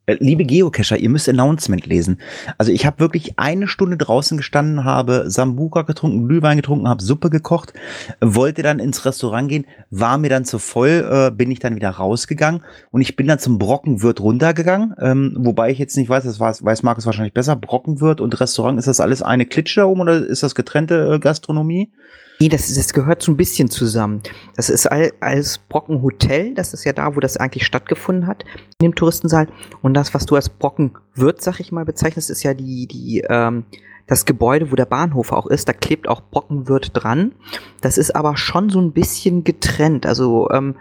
liebe 0.06 0.44
Geocacher, 0.44 0.96
ihr 0.96 1.08
müsst 1.08 1.28
Announcement 1.28 1.84
lesen. 1.86 2.18
Also 2.58 2.72
ich 2.72 2.86
habe 2.86 3.00
wirklich 3.00 3.38
eine 3.38 3.66
Stunde 3.66 3.96
draußen 3.96 4.36
gestanden, 4.36 4.84
habe 4.84 5.24
Sambuka 5.30 5.82
getrunken, 5.82 6.28
Glühwein 6.28 6.56
getrunken, 6.56 6.88
habe 6.88 7.02
Suppe 7.02 7.30
gekocht, 7.30 7.72
wollte 8.20 8.62
dann 8.62 8.78
ins 8.78 9.04
Restaurant 9.04 9.48
gehen, 9.48 9.66
war 9.90 10.18
mir 10.18 10.30
dann 10.30 10.44
zu 10.44 10.58
voll, 10.58 11.06
äh, 11.10 11.30
bin 11.30 11.50
ich 11.50 11.58
dann 11.58 11.74
wieder 11.74 11.90
rausgegangen 11.90 12.62
und 12.92 13.00
ich 13.00 13.16
bin 13.16 13.26
dann 13.26 13.38
zum 13.38 13.58
Brockenwirt 13.58 14.20
runtergegangen, 14.20 14.94
ähm, 15.00 15.34
wobei 15.38 15.70
ich 15.70 15.78
jetzt 15.78 15.96
nicht 15.96 16.08
weiß, 16.08 16.24
das 16.24 16.38
weiß, 16.38 16.64
weiß 16.64 16.82
Markus 16.82 17.06
wahrscheinlich 17.06 17.34
besser, 17.34 17.56
Brockenwirt 17.56 18.20
und 18.20 18.38
Restaurant, 18.40 18.78
ist 18.78 18.88
das 18.88 19.00
alles 19.00 19.22
eine 19.22 19.46
Klitsche 19.46 19.80
da 19.80 19.86
oben 19.86 20.02
oder 20.02 20.24
ist 20.24 20.42
das 20.42 20.54
getrennte 20.54 21.14
äh, 21.14 21.18
Gastronomie? 21.18 21.90
Nee, 22.38 22.48
das, 22.48 22.72
das 22.74 22.92
gehört 22.92 23.22
so 23.22 23.32
ein 23.32 23.36
bisschen 23.36 23.70
zusammen. 23.70 24.22
Das 24.56 24.68
ist 24.68 24.86
all, 24.86 25.12
als 25.20 25.58
Brockenhotel, 25.58 26.54
das 26.54 26.74
ist 26.74 26.84
ja 26.84 26.92
da, 26.92 27.16
wo 27.16 27.20
das 27.20 27.36
eigentlich 27.36 27.64
stattgefunden 27.64 28.26
hat, 28.26 28.44
in 28.78 28.90
dem 28.90 28.94
Touristensaal. 28.94 29.48
Und 29.82 29.94
das, 29.94 30.12
was 30.12 30.26
du 30.26 30.36
als 30.36 30.50
Brockenwirt, 30.50 31.40
sag 31.40 31.60
ich 31.60 31.72
mal, 31.72 31.84
bezeichnest, 31.84 32.28
ist 32.28 32.42
ja 32.42 32.52
die, 32.52 32.86
die, 32.86 33.24
ähm, 33.28 33.64
das 34.06 34.26
Gebäude, 34.26 34.70
wo 34.70 34.76
der 34.76 34.86
Bahnhof 34.86 35.32
auch 35.32 35.46
ist. 35.46 35.68
Da 35.68 35.72
klebt 35.72 36.08
auch 36.08 36.20
Brockenwirt 36.30 36.90
dran. 36.92 37.32
Das 37.80 37.96
ist 37.96 38.14
aber 38.14 38.36
schon 38.36 38.68
so 38.68 38.80
ein 38.80 38.92
bisschen 38.92 39.42
getrennt. 39.42 40.04
Also 40.04 40.50
ähm, 40.50 40.76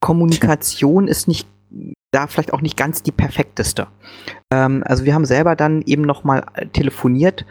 Kommunikation 0.00 1.08
ist 1.08 1.26
nicht 1.26 1.48
da 2.10 2.26
vielleicht 2.26 2.52
auch 2.52 2.60
nicht 2.60 2.76
ganz 2.76 3.02
die 3.02 3.12
perfekteste. 3.12 3.88
Ähm, 4.52 4.82
also 4.86 5.04
wir 5.04 5.14
haben 5.14 5.24
selber 5.24 5.56
dann 5.56 5.82
eben 5.82 6.02
noch 6.02 6.24
mal 6.24 6.44
telefoniert 6.72 7.46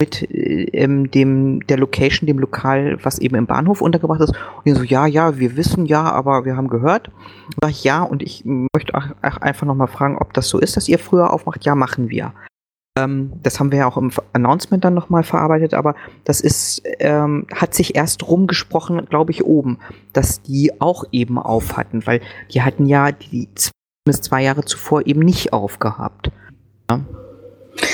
mit 0.00 0.26
ähm, 0.30 1.10
dem 1.10 1.64
der 1.66 1.78
Location, 1.78 2.26
dem 2.26 2.38
Lokal, 2.38 2.98
was 3.02 3.18
eben 3.18 3.36
im 3.36 3.46
Bahnhof 3.46 3.80
untergebracht 3.80 4.20
ist. 4.20 4.30
Und 4.30 4.66
die 4.66 4.72
so, 4.72 4.82
ja, 4.82 5.06
ja, 5.06 5.38
wir 5.38 5.56
wissen 5.56 5.86
ja, 5.86 6.02
aber 6.02 6.44
wir 6.44 6.56
haben 6.56 6.68
gehört. 6.68 7.10
Sag 7.62 7.70
ich 7.70 7.84
ja, 7.84 8.02
und 8.02 8.22
ich 8.22 8.44
möchte 8.44 8.94
auch, 8.94 9.04
auch 9.22 9.36
einfach 9.38 9.66
nochmal 9.66 9.88
fragen, 9.88 10.16
ob 10.18 10.32
das 10.32 10.48
so 10.48 10.58
ist, 10.58 10.76
dass 10.76 10.88
ihr 10.88 10.98
früher 10.98 11.32
aufmacht. 11.32 11.64
Ja, 11.64 11.74
machen 11.74 12.08
wir. 12.08 12.32
Ähm, 12.98 13.32
das 13.42 13.60
haben 13.60 13.70
wir 13.70 13.80
ja 13.80 13.86
auch 13.86 13.96
im 13.96 14.10
Announcement 14.32 14.84
dann 14.84 14.94
nochmal 14.94 15.22
verarbeitet, 15.22 15.74
aber 15.74 15.94
das 16.24 16.40
ist, 16.40 16.82
ähm, 16.98 17.46
hat 17.54 17.74
sich 17.74 17.94
erst 17.94 18.26
rumgesprochen, 18.26 19.04
glaube 19.06 19.30
ich, 19.30 19.44
oben, 19.44 19.78
dass 20.12 20.42
die 20.42 20.80
auch 20.80 21.04
eben 21.12 21.38
auf 21.38 21.76
hatten, 21.76 22.06
weil 22.06 22.20
die 22.52 22.62
hatten 22.62 22.86
ja 22.86 23.12
die 23.12 23.48
bis 24.04 24.22
zwei 24.22 24.42
Jahre 24.42 24.64
zuvor 24.64 25.06
eben 25.06 25.20
nicht 25.20 25.52
aufgehabt. 25.52 26.32
Ja. 26.90 27.00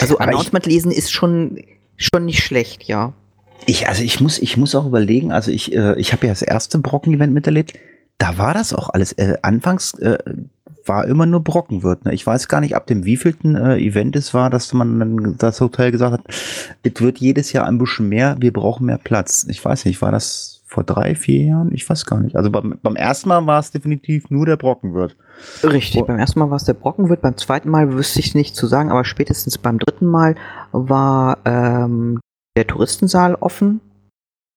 Also 0.01 0.19
Aber 0.19 0.29
Announcement 0.29 0.65
lesen 0.67 0.91
ist 0.91 1.13
schon 1.13 1.59
schon 1.97 2.25
nicht 2.25 2.43
schlecht, 2.43 2.85
ja. 2.85 3.13
Ich, 3.67 3.89
also 3.89 4.03
ich 4.03 4.21
muss, 4.21 4.39
ich 4.39 4.57
muss 4.57 4.75
auch 4.75 4.87
überlegen, 4.87 5.33
also 5.33 5.51
ich, 5.51 5.75
äh, 5.75 5.99
ich 5.99 6.13
habe 6.13 6.27
ja 6.27 6.33
das 6.33 6.43
erste 6.43 6.79
Brocken-Event 6.79 7.33
miterlebt, 7.33 7.79
da 8.19 8.39
war 8.39 8.55
das 8.55 8.73
auch 8.73 8.91
alles. 8.91 9.13
Äh, 9.13 9.37
anfangs 9.43 9.95
äh, 9.99 10.19
war 10.85 11.07
immer 11.07 11.27
nur 11.27 11.43
Brockenwirt. 11.43 12.05
Ne? 12.05 12.15
Ich 12.15 12.27
weiß 12.27 12.49
gar 12.49 12.61
nicht, 12.61 12.77
ab 12.77 12.87
dem 12.87 13.05
wievielten 13.05 13.57
äh, 13.57 13.77
Event 13.79 14.17
es 14.17 14.35
war, 14.35 14.51
dass 14.51 14.73
man 14.73 14.99
dann 14.99 15.37
das 15.39 15.61
Hotel 15.61 15.91
gesagt 15.91 16.13
hat, 16.13 16.23
es 16.83 17.01
wird 17.01 17.19
jedes 17.19 17.53
Jahr 17.53 17.67
ein 17.67 17.79
bisschen 17.79 18.09
mehr, 18.09 18.37
wir 18.39 18.53
brauchen 18.53 18.87
mehr 18.87 18.99
Platz. 18.99 19.47
Ich 19.49 19.65
weiß 19.65 19.85
nicht, 19.85 20.01
war 20.03 20.13
das 20.13 20.56
vor 20.67 20.85
drei, 20.85 21.15
vier 21.15 21.45
Jahren? 21.45 21.73
Ich 21.73 21.89
weiß 21.89 22.05
gar 22.07 22.21
nicht. 22.21 22.37
Also 22.37 22.51
beim, 22.51 22.79
beim 22.83 22.97
ersten 22.97 23.29
Mal 23.29 23.47
war 23.47 23.61
es 23.61 23.71
definitiv 23.71 24.31
nur 24.31 24.45
der 24.45 24.57
Brockenwirt. 24.57 25.17
Richtig, 25.63 26.05
beim 26.05 26.19
ersten 26.19 26.41
Mal 26.41 26.51
war 26.51 26.57
es 26.57 26.65
der 26.65 26.75
Brockenwirt, 26.75 27.23
beim 27.23 27.37
zweiten 27.37 27.71
Mal 27.71 27.93
wüsste 27.95 28.21
ich 28.21 28.35
nicht 28.35 28.57
zu 28.57 28.67
sagen, 28.67 28.91
aber 28.91 29.05
spätestens 29.05 29.59
beim 29.59 29.79
dritten 29.79 30.07
Mal 30.07 30.35
war 30.73 31.39
ähm, 31.45 32.21
der 32.57 32.67
Touristensaal 32.67 33.37
offen. 33.37 33.81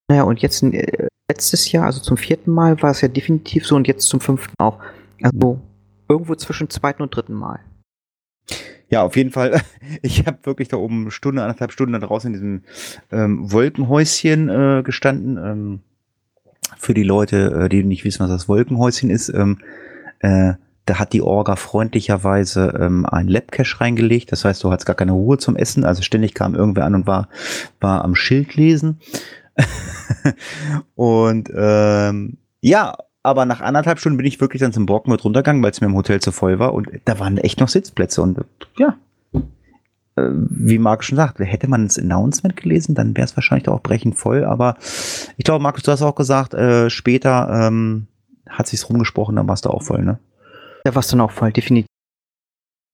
Naja, 0.09 0.23
und 0.23 0.41
jetzt 0.41 0.63
äh, 0.63 1.07
letztes 1.29 1.71
Jahr, 1.71 1.85
also 1.85 2.01
zum 2.01 2.17
vierten 2.17 2.51
Mal, 2.51 2.81
war 2.81 2.89
es 2.89 3.01
ja 3.01 3.07
definitiv 3.07 3.67
so 3.67 3.75
und 3.75 3.87
jetzt 3.87 4.07
zum 4.07 4.19
fünften 4.19 4.55
auch. 4.57 4.79
Also 5.21 5.59
irgendwo 6.09 6.33
zwischen 6.35 6.69
zweiten 6.69 7.03
und 7.03 7.15
dritten 7.15 7.35
Mal. 7.35 7.59
Ja, 8.89 9.03
auf 9.03 9.15
jeden 9.15 9.31
Fall. 9.31 9.61
Ich 10.01 10.25
habe 10.27 10.37
wirklich 10.43 10.67
da 10.67 10.77
oben 10.77 11.01
eine 11.01 11.11
Stunde, 11.11 11.41
anderthalb 11.41 11.71
Stunden 11.71 11.93
da 11.93 11.99
draußen 11.99 12.27
in 12.27 12.33
diesem 12.33 12.63
ähm, 13.11 13.51
Wolkenhäuschen 13.51 14.49
äh, 14.49 14.83
gestanden. 14.83 15.37
Ähm, 15.37 15.79
für 16.79 16.93
die 16.93 17.03
Leute, 17.03 17.65
äh, 17.65 17.69
die 17.69 17.83
nicht 17.83 18.05
wissen, 18.05 18.23
was 18.23 18.29
das 18.29 18.47
Wolkenhäuschen 18.49 19.09
ist, 19.09 19.29
ähm, 19.29 19.59
äh, 20.19 20.53
da 20.85 20.97
hat 20.97 21.13
die 21.13 21.21
Orga 21.21 21.55
freundlicherweise 21.55 22.73
ähm, 22.79 23.05
ein 23.05 23.27
Labcache 23.27 23.79
reingelegt. 23.79 24.31
Das 24.31 24.43
heißt, 24.43 24.63
du 24.63 24.71
hattest 24.71 24.87
gar 24.87 24.95
keine 24.95 25.11
Ruhe 25.11 25.37
zum 25.37 25.55
Essen. 25.55 25.85
Also 25.85 26.01
ständig 26.01 26.33
kam 26.33 26.55
irgendwer 26.55 26.85
an 26.85 26.95
und 26.95 27.05
war, 27.05 27.29
war 27.79 28.03
am 28.03 28.15
Schild 28.15 28.55
lesen. 28.55 28.99
und 30.95 31.51
ähm, 31.55 32.37
ja, 32.61 32.97
aber 33.21 33.45
nach 33.45 33.61
anderthalb 33.61 33.99
Stunden 33.99 34.17
bin 34.17 34.25
ich 34.25 34.41
wirklich 34.41 34.61
dann 34.61 34.73
zum 34.73 34.87
Brocken 34.87 35.11
mit 35.11 35.23
runtergegangen, 35.23 35.61
weil 35.61 35.71
es 35.71 35.81
mir 35.81 35.87
im 35.87 35.95
Hotel 35.95 36.21
zu 36.21 36.31
voll 36.31 36.57
war. 36.57 36.73
Und 36.73 36.89
da 37.05 37.19
waren 37.19 37.37
echt 37.37 37.59
noch 37.59 37.69
Sitzplätze. 37.69 38.23
Und 38.23 38.39
ja, 38.77 38.95
wie 40.31 40.79
Markus 40.79 41.07
schon 41.07 41.17
sagt, 41.17 41.39
hätte 41.39 41.67
man 41.67 41.87
das 41.87 41.97
Announcement 41.97 42.55
gelesen, 42.55 42.95
dann 42.95 43.15
wäre 43.15 43.25
es 43.25 43.35
wahrscheinlich 43.35 43.67
auch 43.67 43.81
brechend 43.81 44.17
voll. 44.17 44.43
Aber 44.43 44.75
ich 45.37 45.45
glaube, 45.45 45.61
Markus, 45.63 45.83
du 45.83 45.91
hast 45.91 46.01
auch 46.01 46.15
gesagt, 46.15 46.53
äh, 46.53 46.89
später 46.89 47.49
ähm, 47.67 48.07
hat 48.47 48.67
sich's 48.67 48.89
rumgesprochen, 48.89 49.35
dann 49.35 49.47
warst 49.47 49.65
du 49.65 49.69
auch 49.69 49.83
voll, 49.83 50.03
ne? 50.03 50.19
Da 50.83 50.95
warst 50.95 51.11
du 51.11 51.17
noch 51.17 51.31
voll, 51.31 51.51
definitiv. 51.51 51.87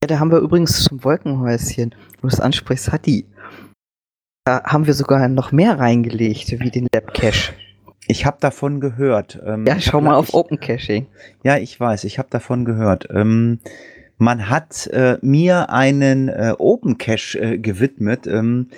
Ja, 0.03 0.07
da 0.07 0.19
haben 0.19 0.31
wir 0.31 0.39
übrigens 0.39 0.83
zum 0.83 1.03
Wolkenhäuschen, 1.03 1.95
wo 2.17 2.27
du 2.27 2.33
es 2.33 2.39
ansprichst, 2.39 2.91
Hatti. 2.91 3.25
Da 4.45 4.63
haben 4.63 4.85
wir 4.85 4.93
sogar 4.93 5.27
noch 5.27 5.51
mehr 5.51 5.79
reingelegt, 5.79 6.59
wie 6.59 6.69
den 6.69 6.87
Labcache. 6.93 7.53
Ich 8.07 8.25
habe 8.25 8.37
davon 8.39 8.79
gehört. 8.79 9.39
Ähm, 9.43 9.65
ja, 9.65 9.79
schau 9.79 10.01
mal 10.01 10.15
auf 10.15 10.33
Open 10.33 10.59
Caching. 10.59 11.07
Ja, 11.43 11.57
ich 11.57 11.79
weiß, 11.79 12.03
ich 12.03 12.19
habe 12.19 12.29
davon 12.29 12.65
gehört. 12.65 13.07
Ähm, 13.09 13.59
man 14.17 14.49
hat 14.49 14.87
äh, 14.87 15.17
mir 15.21 15.69
einen 15.69 16.29
äh, 16.29 16.53
Open 16.57 16.97
Cache 16.97 17.39
äh, 17.39 17.57
gewidmet. 17.57 18.27
Ähm, 18.27 18.69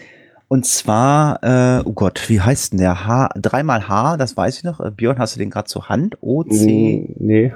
und 0.47 0.65
zwar, 0.65 1.43
äh, 1.43 1.83
oh 1.85 1.93
Gott, 1.93 2.29
wie 2.29 2.39
heißt 2.39 2.71
denn 2.71 2.79
der? 2.79 3.05
H, 3.05 3.29
dreimal 3.35 3.87
H, 3.87 4.17
das 4.17 4.37
weiß 4.37 4.57
ich 4.57 4.63
noch. 4.63 4.79
Äh, 4.79 4.91
Björn, 4.91 5.19
hast 5.19 5.35
du 5.35 5.39
den 5.39 5.49
gerade 5.49 5.67
zur 5.67 5.89
Hand? 5.89 6.17
O, 6.21 6.43
C. 6.43 7.13
Nee. 7.19 7.53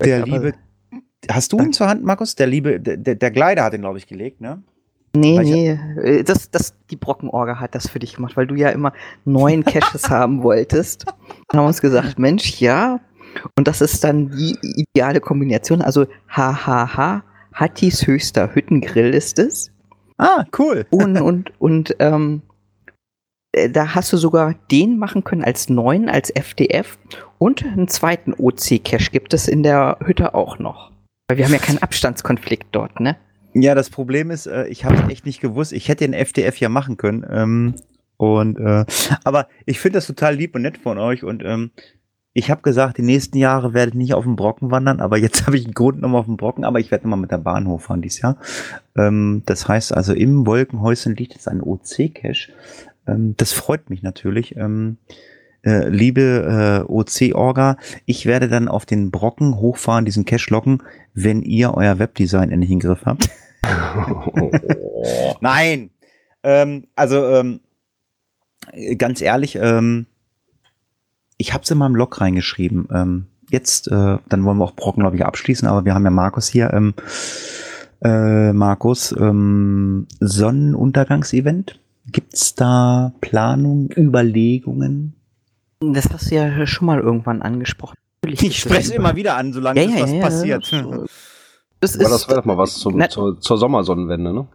Der 0.00 0.24
liebe. 0.24 0.54
Hast 1.30 1.52
du 1.52 1.58
ihn 1.58 1.72
zur 1.72 1.88
Hand, 1.88 2.04
Markus? 2.04 2.34
Der 2.34 2.46
liebe, 2.46 2.80
der, 2.80 2.96
der 2.96 3.30
Gleiter 3.30 3.64
hat 3.64 3.74
ihn, 3.74 3.80
glaube 3.80 3.98
ich, 3.98 4.06
gelegt, 4.06 4.40
ne? 4.40 4.62
Nee, 5.14 5.36
weil 5.36 5.44
nee, 5.44 5.78
äh, 6.02 6.24
das, 6.24 6.50
das, 6.50 6.74
die 6.90 6.96
Brockenorga 6.96 7.60
hat 7.60 7.74
das 7.74 7.88
für 7.88 7.98
dich 7.98 8.16
gemacht, 8.16 8.36
weil 8.36 8.46
du 8.46 8.54
ja 8.54 8.70
immer 8.70 8.92
neuen 9.24 9.64
Caches 9.64 10.08
haben 10.08 10.42
wolltest. 10.42 11.04
Dann 11.06 11.58
haben 11.58 11.64
wir 11.64 11.68
uns 11.68 11.80
gesagt, 11.80 12.18
Mensch, 12.18 12.60
ja. 12.60 13.00
Und 13.56 13.68
das 13.68 13.80
ist 13.80 14.04
dann 14.04 14.30
die 14.30 14.56
ideale 14.62 15.20
Kombination. 15.20 15.82
Also, 15.82 16.06
hahaha, 16.28 17.24
Hattis 17.52 18.06
höchster 18.06 18.54
Hüttengrill 18.54 19.14
ist 19.14 19.38
es. 19.38 19.70
Ah, 20.18 20.44
cool. 20.58 20.86
Und, 20.90 21.16
und, 21.20 21.52
und, 21.60 21.96
ähm, 21.98 22.42
äh, 23.52 23.70
da 23.70 23.94
hast 23.94 24.12
du 24.12 24.16
sogar 24.16 24.54
den 24.70 24.98
machen 24.98 25.24
können 25.24 25.44
als 25.44 25.68
neuen, 25.68 26.08
als 26.08 26.30
FDF. 26.30 26.98
Und 27.38 27.64
einen 27.64 27.88
zweiten 27.88 28.34
OC-Cache 28.34 29.10
gibt 29.10 29.34
es 29.34 29.48
in 29.48 29.62
der 29.62 29.98
Hütte 30.04 30.34
auch 30.34 30.58
noch. 30.58 30.90
Weil 31.28 31.38
wir 31.38 31.44
haben 31.44 31.52
ja 31.52 31.58
keinen 31.58 31.82
Abstandskonflikt 31.82 32.68
dort, 32.72 33.00
ne? 33.00 33.16
Ja, 33.54 33.74
das 33.74 33.90
Problem 33.90 34.30
ist, 34.30 34.46
äh, 34.46 34.66
ich 34.68 34.84
habe 34.84 34.96
es 34.96 35.08
echt 35.10 35.26
nicht 35.26 35.40
gewusst. 35.40 35.72
Ich 35.72 35.88
hätte 35.88 36.04
den 36.04 36.14
FDF 36.14 36.56
ja 36.58 36.68
machen 36.68 36.96
können. 36.96 37.26
Ähm, 37.30 37.74
und 38.16 38.58
äh, 38.58 38.84
aber 39.24 39.48
ich 39.66 39.80
finde 39.80 39.98
das 39.98 40.06
total 40.06 40.36
lieb 40.36 40.54
und 40.54 40.62
nett 40.62 40.78
von 40.78 40.98
euch. 40.98 41.22
Und 41.22 41.42
ähm, 41.44 41.70
ich 42.34 42.50
habe 42.50 42.62
gesagt, 42.62 42.98
die 42.98 43.02
nächsten 43.02 43.36
Jahre 43.36 43.74
werde 43.74 43.90
ich 43.90 43.94
nicht 43.94 44.14
auf 44.14 44.24
dem 44.24 44.36
Brocken 44.36 44.70
wandern, 44.70 45.00
aber 45.00 45.18
jetzt 45.18 45.46
habe 45.46 45.56
ich 45.56 45.64
einen 45.64 45.74
Grund 45.74 46.00
nochmal 46.00 46.20
auf 46.20 46.26
dem 46.26 46.36
Brocken, 46.36 46.64
aber 46.64 46.80
ich 46.80 46.90
werde 46.90 47.04
nochmal 47.04 47.20
mit 47.20 47.30
der 47.30 47.38
Bahn 47.38 47.68
hochfahren 47.68 48.02
dieses 48.02 48.20
Jahr. 48.20 48.38
Ähm, 48.96 49.42
das 49.46 49.68
heißt 49.68 49.94
also, 49.94 50.12
im 50.12 50.46
Wolkenhäuschen 50.46 51.14
liegt 51.14 51.34
jetzt 51.34 51.48
ein 51.48 51.62
OC-Cache. 51.62 52.52
Ähm, 53.06 53.34
das 53.36 53.52
freut 53.52 53.90
mich 53.90 54.02
natürlich. 54.02 54.56
Ähm, 54.56 54.96
äh, 55.64 55.88
liebe 55.88 56.84
äh, 56.88 56.92
OC-Orga, 56.92 57.76
ich 58.06 58.26
werde 58.26 58.48
dann 58.48 58.68
auf 58.68 58.86
den 58.86 59.10
Brocken 59.10 59.58
hochfahren, 59.58 60.04
diesen 60.04 60.24
Cache 60.24 60.50
locken, 60.50 60.82
wenn 61.14 61.42
ihr 61.42 61.74
euer 61.74 61.98
Webdesign 61.98 62.50
endlich 62.50 62.70
in 62.70 62.80
den 62.80 62.88
Griff 62.88 63.04
habt. 63.04 63.28
Nein! 65.40 65.90
Ähm, 66.42 66.88
also, 66.96 67.24
ähm, 67.28 67.60
ganz 68.98 69.20
ehrlich, 69.20 69.56
ähm, 69.60 70.06
ich 71.42 71.52
habe 71.52 71.64
es 71.64 71.70
in 71.70 71.78
meinem 71.78 71.94
Blog 71.94 72.20
reingeschrieben. 72.20 72.88
Ähm, 72.92 73.26
jetzt, 73.50 73.88
äh, 73.88 74.18
dann 74.28 74.44
wollen 74.44 74.58
wir 74.58 74.64
auch 74.64 74.76
Brocken, 74.76 75.02
glaube 75.02 75.16
ich, 75.16 75.26
abschließen, 75.26 75.66
aber 75.66 75.84
wir 75.84 75.92
haben 75.94 76.04
ja 76.04 76.10
Markus 76.10 76.46
hier. 76.46 76.72
Ähm, 76.72 76.94
äh, 78.00 78.52
Markus, 78.52 79.12
ähm, 79.18 80.06
Sonnenuntergangsevent. 80.20 81.80
Gibt's 82.06 82.54
da 82.54 83.12
Planung, 83.20 83.90
Überlegungen? 83.96 85.14
Das 85.80 86.08
hast 86.12 86.30
du 86.30 86.36
ja 86.36 86.66
schon 86.66 86.86
mal 86.86 87.00
irgendwann 87.00 87.42
angesprochen. 87.42 87.96
Natürlich 88.24 88.42
ich 88.44 88.60
spreche 88.60 88.80
es 88.80 88.90
immer 88.90 89.16
wieder 89.16 89.36
an, 89.36 89.52
solange 89.52 89.82
ja, 89.82 89.90
ja, 89.90 90.02
was 90.02 90.12
ja, 90.12 90.20
passiert. 90.20 90.72
Das, 91.80 91.96
ist, 91.96 92.08
das 92.08 92.28
wäre 92.28 92.38
doch 92.38 92.44
mal 92.44 92.56
was 92.56 92.74
zum, 92.74 92.96
na, 92.96 93.08
zur, 93.08 93.40
zur 93.40 93.58
Sommersonnenwende, 93.58 94.32
ne? 94.32 94.46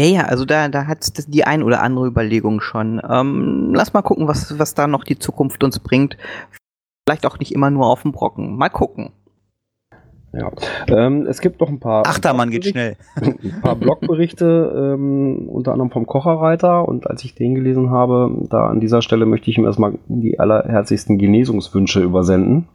Ja, 0.00 0.06
ja, 0.06 0.22
also 0.22 0.46
da, 0.46 0.68
da 0.68 0.86
hat 0.86 1.12
die 1.28 1.44
ein 1.44 1.62
oder 1.62 1.82
andere 1.82 2.06
Überlegung 2.06 2.62
schon. 2.62 3.02
Ähm, 3.06 3.74
lass 3.74 3.92
mal 3.92 4.00
gucken, 4.00 4.28
was, 4.28 4.58
was 4.58 4.72
da 4.72 4.86
noch 4.86 5.04
die 5.04 5.18
Zukunft 5.18 5.62
uns 5.62 5.78
bringt. 5.78 6.16
Vielleicht 7.06 7.26
auch 7.26 7.38
nicht 7.38 7.52
immer 7.52 7.68
nur 7.68 7.86
auf 7.86 8.00
dem 8.00 8.12
Brocken. 8.12 8.56
Mal 8.56 8.70
gucken. 8.70 9.10
Ja. 10.32 10.50
Ähm, 10.88 11.26
es 11.26 11.42
gibt 11.42 11.60
noch 11.60 11.68
ein 11.68 11.80
paar. 11.80 12.06
Achtermann 12.06 12.50
geht 12.50 12.64
schnell. 12.64 12.96
ein 13.20 13.60
paar 13.60 13.76
Blogberichte, 13.76 14.94
ähm, 14.94 15.50
unter 15.50 15.72
anderem 15.72 15.90
vom 15.90 16.06
Kocherreiter. 16.06 16.88
Und 16.88 17.06
als 17.06 17.22
ich 17.24 17.34
den 17.34 17.54
gelesen 17.54 17.90
habe, 17.90 18.30
da 18.48 18.68
an 18.68 18.80
dieser 18.80 19.02
Stelle 19.02 19.26
möchte 19.26 19.50
ich 19.50 19.58
ihm 19.58 19.66
erstmal 19.66 19.98
die 20.08 20.40
allerherzlichsten 20.40 21.18
Genesungswünsche 21.18 22.00
übersenden. 22.00 22.68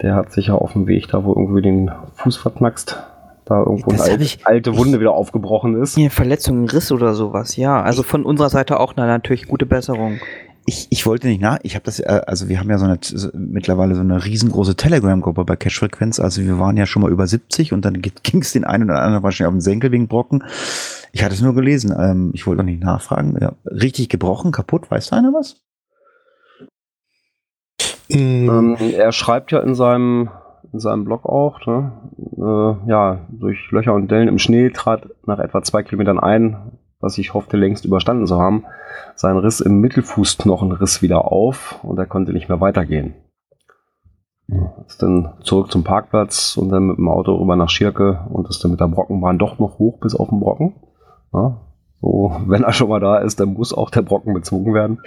Der 0.00 0.14
hat 0.14 0.30
sich 0.30 0.46
ja 0.46 0.54
auf 0.54 0.74
dem 0.74 0.86
Weg 0.86 1.08
da, 1.08 1.24
wo 1.24 1.32
irgendwie 1.32 1.62
den 1.62 1.90
Fuß 2.14 2.36
verknackst, 2.36 3.02
da 3.44 3.58
irgendwo 3.60 3.90
Das 3.90 4.02
eine 4.02 4.12
alte, 4.12 4.24
ich- 4.24 4.46
alte 4.46 4.76
Wunde 4.76 5.00
wieder 5.00 5.12
aufgebrochen 5.12 5.80
ist. 5.80 5.94
Hier 5.96 6.10
Verletzung, 6.10 6.68
Riss 6.68 6.92
oder 6.92 7.14
sowas, 7.14 7.56
ja. 7.56 7.82
Also 7.82 8.02
von 8.02 8.24
unserer 8.24 8.50
Seite 8.50 8.78
auch 8.80 8.94
na, 8.96 9.06
natürlich 9.06 9.48
gute 9.48 9.66
Besserung. 9.66 10.18
Ich, 10.64 10.86
ich 10.90 11.06
wollte 11.06 11.26
nicht 11.26 11.40
nach, 11.40 11.58
ich 11.64 11.74
habe 11.74 11.84
das, 11.84 11.98
äh, 11.98 12.20
also 12.24 12.48
wir 12.48 12.60
haben 12.60 12.70
ja 12.70 12.78
so 12.78 12.84
eine 12.84 12.96
so, 13.02 13.30
mittlerweile 13.34 13.96
so 13.96 14.00
eine 14.00 14.24
riesengroße 14.24 14.76
Telegram-Gruppe 14.76 15.44
bei 15.44 15.56
Cash-Frequenz, 15.56 16.20
also 16.20 16.40
wir 16.42 16.56
waren 16.60 16.76
ja 16.76 16.86
schon 16.86 17.02
mal 17.02 17.10
über 17.10 17.26
70 17.26 17.72
und 17.72 17.84
dann 17.84 18.00
ging 18.22 18.42
es 18.42 18.52
den 18.52 18.62
einen 18.64 18.84
oder 18.88 19.02
anderen 19.02 19.24
wahrscheinlich 19.24 19.48
auf 19.48 19.54
den 19.54 19.60
Senkel 19.60 19.90
wegen 19.90 20.06
Brocken. 20.06 20.44
Ich 21.10 21.24
hatte 21.24 21.34
es 21.34 21.42
nur 21.42 21.54
gelesen, 21.56 21.92
ähm, 21.98 22.30
ich 22.32 22.46
wollte 22.46 22.62
auch 22.62 22.66
nicht 22.66 22.80
nachfragen. 22.80 23.36
Ja, 23.40 23.54
richtig 23.66 24.08
gebrochen, 24.08 24.52
kaputt, 24.52 24.88
weiß 24.88 25.08
da 25.10 25.16
einer 25.16 25.32
was? 25.32 25.56
Ähm, 28.08 28.76
er 28.78 29.10
schreibt 29.12 29.50
ja 29.52 29.60
in 29.60 29.74
seinem, 29.74 30.30
in 30.72 30.78
seinem 30.78 31.04
Blog 31.04 31.24
auch, 31.26 31.66
ne, 31.66 31.92
äh, 32.18 32.88
ja, 32.88 33.20
durch 33.30 33.70
Löcher 33.70 33.94
und 33.94 34.10
Dellen 34.10 34.28
im 34.28 34.38
Schnee 34.38 34.70
trat 34.70 35.08
nach 35.26 35.38
etwa 35.38 35.62
zwei 35.62 35.82
Kilometern 35.82 36.18
ein, 36.18 36.78
was 37.00 37.18
ich 37.18 37.34
hoffte 37.34 37.56
längst 37.56 37.84
überstanden 37.84 38.26
zu 38.26 38.38
haben, 38.38 38.64
sein 39.14 39.36
Riss 39.36 39.60
im 39.60 39.80
Mittelfußknochen 39.80 40.72
riss 40.72 41.02
wieder 41.02 41.30
auf 41.30 41.80
und 41.82 41.98
er 41.98 42.06
konnte 42.06 42.32
nicht 42.32 42.48
mehr 42.48 42.60
weitergehen. 42.60 43.14
Ist 44.86 45.02
dann 45.02 45.32
zurück 45.40 45.70
zum 45.70 45.84
Parkplatz 45.84 46.56
und 46.56 46.68
dann 46.68 46.86
mit 46.86 46.98
dem 46.98 47.08
Auto 47.08 47.34
rüber 47.34 47.56
nach 47.56 47.70
Schirke 47.70 48.20
und 48.30 48.48
ist 48.48 48.62
dann 48.62 48.72
mit 48.72 48.80
der 48.80 48.88
Brockenbahn 48.88 49.38
doch 49.38 49.58
noch 49.58 49.78
hoch 49.78 49.98
bis 50.00 50.14
auf 50.14 50.28
den 50.28 50.40
Brocken. 50.40 50.74
Ja, 51.32 51.60
so, 52.00 52.36
wenn 52.46 52.64
er 52.64 52.72
schon 52.72 52.88
mal 52.88 53.00
da 53.00 53.18
ist, 53.18 53.40
dann 53.40 53.54
muss 53.54 53.72
auch 53.72 53.90
der 53.90 54.02
Brocken 54.02 54.34
bezogen 54.34 54.74
werden. 54.74 55.00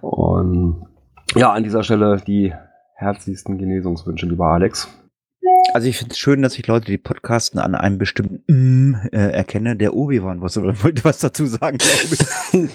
Und 0.00 0.86
ja, 1.34 1.52
an 1.52 1.64
dieser 1.64 1.82
Stelle 1.82 2.18
die 2.18 2.52
herzlichsten 2.94 3.58
Genesungswünsche, 3.58 4.26
lieber 4.26 4.46
Alex. 4.46 4.88
Also 5.74 5.88
ich 5.88 5.96
finde 5.96 6.12
es 6.12 6.18
schön, 6.18 6.42
dass 6.42 6.58
ich 6.58 6.66
Leute, 6.66 6.86
die 6.86 6.98
podcasten, 6.98 7.58
an 7.58 7.74
einem 7.74 7.98
bestimmten 7.98 8.90
mm, 8.90 9.08
äh, 9.12 9.30
erkenne. 9.32 9.74
Der 9.74 9.94
Obi-Wan 9.94 10.40
was, 10.40 10.56
wollte 10.56 11.04
was 11.04 11.18
dazu 11.18 11.46
sagen, 11.46 11.78
glaube 11.78 12.16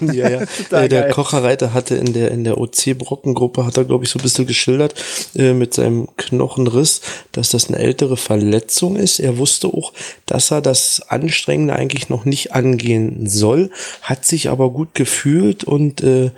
ja, 0.14 0.28
ja. 0.28 0.38
Äh, 0.70 0.88
der. 0.88 1.08
Kocherreiter 1.08 1.72
hatte 1.72 1.94
in 1.94 2.12
der, 2.12 2.30
in 2.30 2.44
der 2.44 2.58
OC-Brockengruppe, 2.58 3.64
hat 3.64 3.76
er, 3.76 3.84
glaube 3.84 4.04
ich, 4.04 4.10
so 4.10 4.18
ein 4.18 4.22
bisschen 4.22 4.46
geschildert, 4.46 4.94
äh, 5.34 5.54
mit 5.54 5.74
seinem 5.74 6.08
Knochenriss, 6.16 7.00
dass 7.32 7.50
das 7.50 7.68
eine 7.68 7.78
ältere 7.78 8.16
Verletzung 8.16 8.96
ist. 8.96 9.18
Er 9.18 9.38
wusste 9.38 9.68
auch, 9.68 9.92
dass 10.26 10.50
er 10.50 10.60
das 10.60 11.02
Anstrengende 11.08 11.74
eigentlich 11.74 12.08
noch 12.08 12.24
nicht 12.24 12.52
angehen 12.52 13.28
soll, 13.28 13.70
hat 14.02 14.26
sich 14.26 14.50
aber 14.50 14.70
gut 14.70 14.94
gefühlt 14.94 15.64
und 15.64 16.02
äh, 16.02 16.32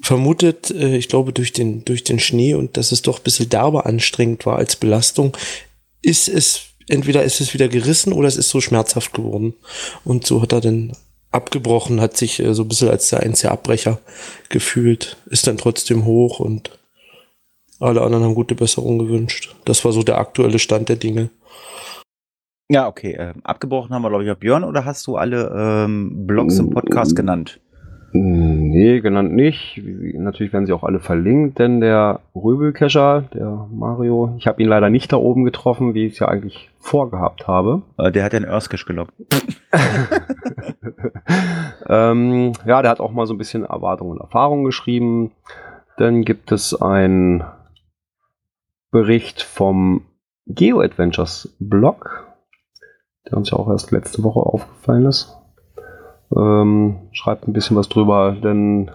vermutet, 0.00 0.70
äh, 0.70 0.96
ich 0.96 1.08
glaube, 1.08 1.32
durch 1.32 1.52
den, 1.52 1.84
durch 1.84 2.04
den 2.04 2.20
Schnee 2.20 2.54
und 2.54 2.76
dass 2.76 2.92
es 2.92 3.02
doch 3.02 3.18
ein 3.18 3.24
bisschen 3.24 3.48
derbe 3.48 3.86
anstrengend 3.86 4.46
war 4.46 4.58
als 4.58 4.76
Belastung, 4.76 5.36
ist 6.02 6.28
es, 6.28 6.62
entweder 6.88 7.24
ist 7.24 7.40
es 7.40 7.54
wieder 7.54 7.68
gerissen 7.68 8.12
oder 8.12 8.28
es 8.28 8.36
ist 8.36 8.48
so 8.48 8.60
schmerzhaft 8.60 9.14
geworden. 9.14 9.54
Und 10.04 10.26
so 10.26 10.42
hat 10.42 10.52
er 10.52 10.60
dann 10.60 10.92
abgebrochen, 11.30 12.00
hat 12.00 12.16
sich 12.16 12.40
äh, 12.40 12.54
so 12.54 12.62
ein 12.62 12.68
bisschen 12.68 12.90
als 12.90 13.08
der 13.08 13.20
einzige 13.20 13.50
Abbrecher 13.50 13.98
gefühlt, 14.48 15.16
ist 15.26 15.46
dann 15.46 15.56
trotzdem 15.56 16.04
hoch 16.04 16.40
und 16.40 16.78
alle 17.80 18.02
anderen 18.02 18.24
haben 18.24 18.34
gute 18.34 18.54
Besserung 18.54 18.98
gewünscht. 18.98 19.54
Das 19.64 19.84
war 19.84 19.92
so 19.92 20.02
der 20.02 20.18
aktuelle 20.18 20.58
Stand 20.58 20.88
der 20.88 20.96
Dinge. 20.96 21.30
Ja, 22.70 22.86
okay. 22.86 23.16
Ähm, 23.18 23.40
abgebrochen 23.42 23.92
haben 23.92 24.02
wir, 24.02 24.08
glaube 24.08 24.24
ich, 24.24 24.34
Björn 24.36 24.64
oder 24.64 24.84
hast 24.84 25.06
du 25.06 25.16
alle 25.16 25.52
ähm, 25.54 26.26
Blogs 26.26 26.58
im 26.58 26.70
Podcast 26.70 27.16
genannt? 27.16 27.60
Nee, 28.14 29.00
genannt 29.00 29.32
nicht. 29.32 29.80
Natürlich 29.82 30.52
werden 30.52 30.66
sie 30.66 30.74
auch 30.74 30.84
alle 30.84 31.00
verlinkt, 31.00 31.58
denn 31.58 31.80
der 31.80 32.20
Röbelkescher, 32.34 33.24
der 33.32 33.66
Mario, 33.72 34.34
ich 34.36 34.46
habe 34.46 34.62
ihn 34.62 34.68
leider 34.68 34.90
nicht 34.90 35.12
da 35.12 35.16
oben 35.16 35.44
getroffen, 35.44 35.94
wie 35.94 36.06
ich 36.06 36.14
es 36.14 36.18
ja 36.18 36.28
eigentlich 36.28 36.70
vorgehabt 36.78 37.48
habe. 37.48 37.82
Äh, 37.96 38.12
der 38.12 38.24
hat 38.24 38.34
ja 38.34 38.38
einen 38.38 38.50
Earthcash 38.50 38.84
gelockt. 38.84 39.14
ähm, 41.88 42.52
ja, 42.66 42.82
der 42.82 42.90
hat 42.90 43.00
auch 43.00 43.12
mal 43.12 43.26
so 43.26 43.34
ein 43.34 43.38
bisschen 43.38 43.64
Erwartungen 43.64 44.12
und 44.12 44.20
Erfahrungen 44.20 44.64
geschrieben. 44.64 45.32
Dann 45.96 46.22
gibt 46.22 46.52
es 46.52 46.80
einen 46.80 47.44
Bericht 48.90 49.42
vom 49.42 50.06
Geo 50.46 50.80
Adventures 50.80 51.56
Blog, 51.58 52.34
der 53.26 53.38
uns 53.38 53.50
ja 53.50 53.58
auch 53.58 53.68
erst 53.68 53.90
letzte 53.90 54.22
Woche 54.22 54.40
aufgefallen 54.40 55.06
ist. 55.06 55.36
Ähm, 56.34 57.08
schreibt 57.12 57.46
ein 57.46 57.52
bisschen 57.52 57.76
was 57.76 57.88
drüber, 57.88 58.32
denn 58.32 58.90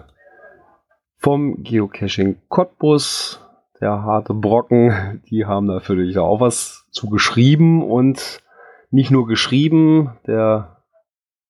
vom 1.18 1.62
Geocaching 1.62 2.36
Cottbus, 2.48 3.40
der 3.80 4.02
harte 4.02 4.34
Brocken, 4.34 5.22
die 5.30 5.46
haben 5.46 5.66
natürlich 5.66 6.18
auch 6.18 6.40
was 6.40 6.86
zu 6.90 7.08
geschrieben 7.08 7.82
und 7.82 8.42
nicht 8.90 9.10
nur 9.10 9.26
geschrieben, 9.26 10.16
der 10.26 10.84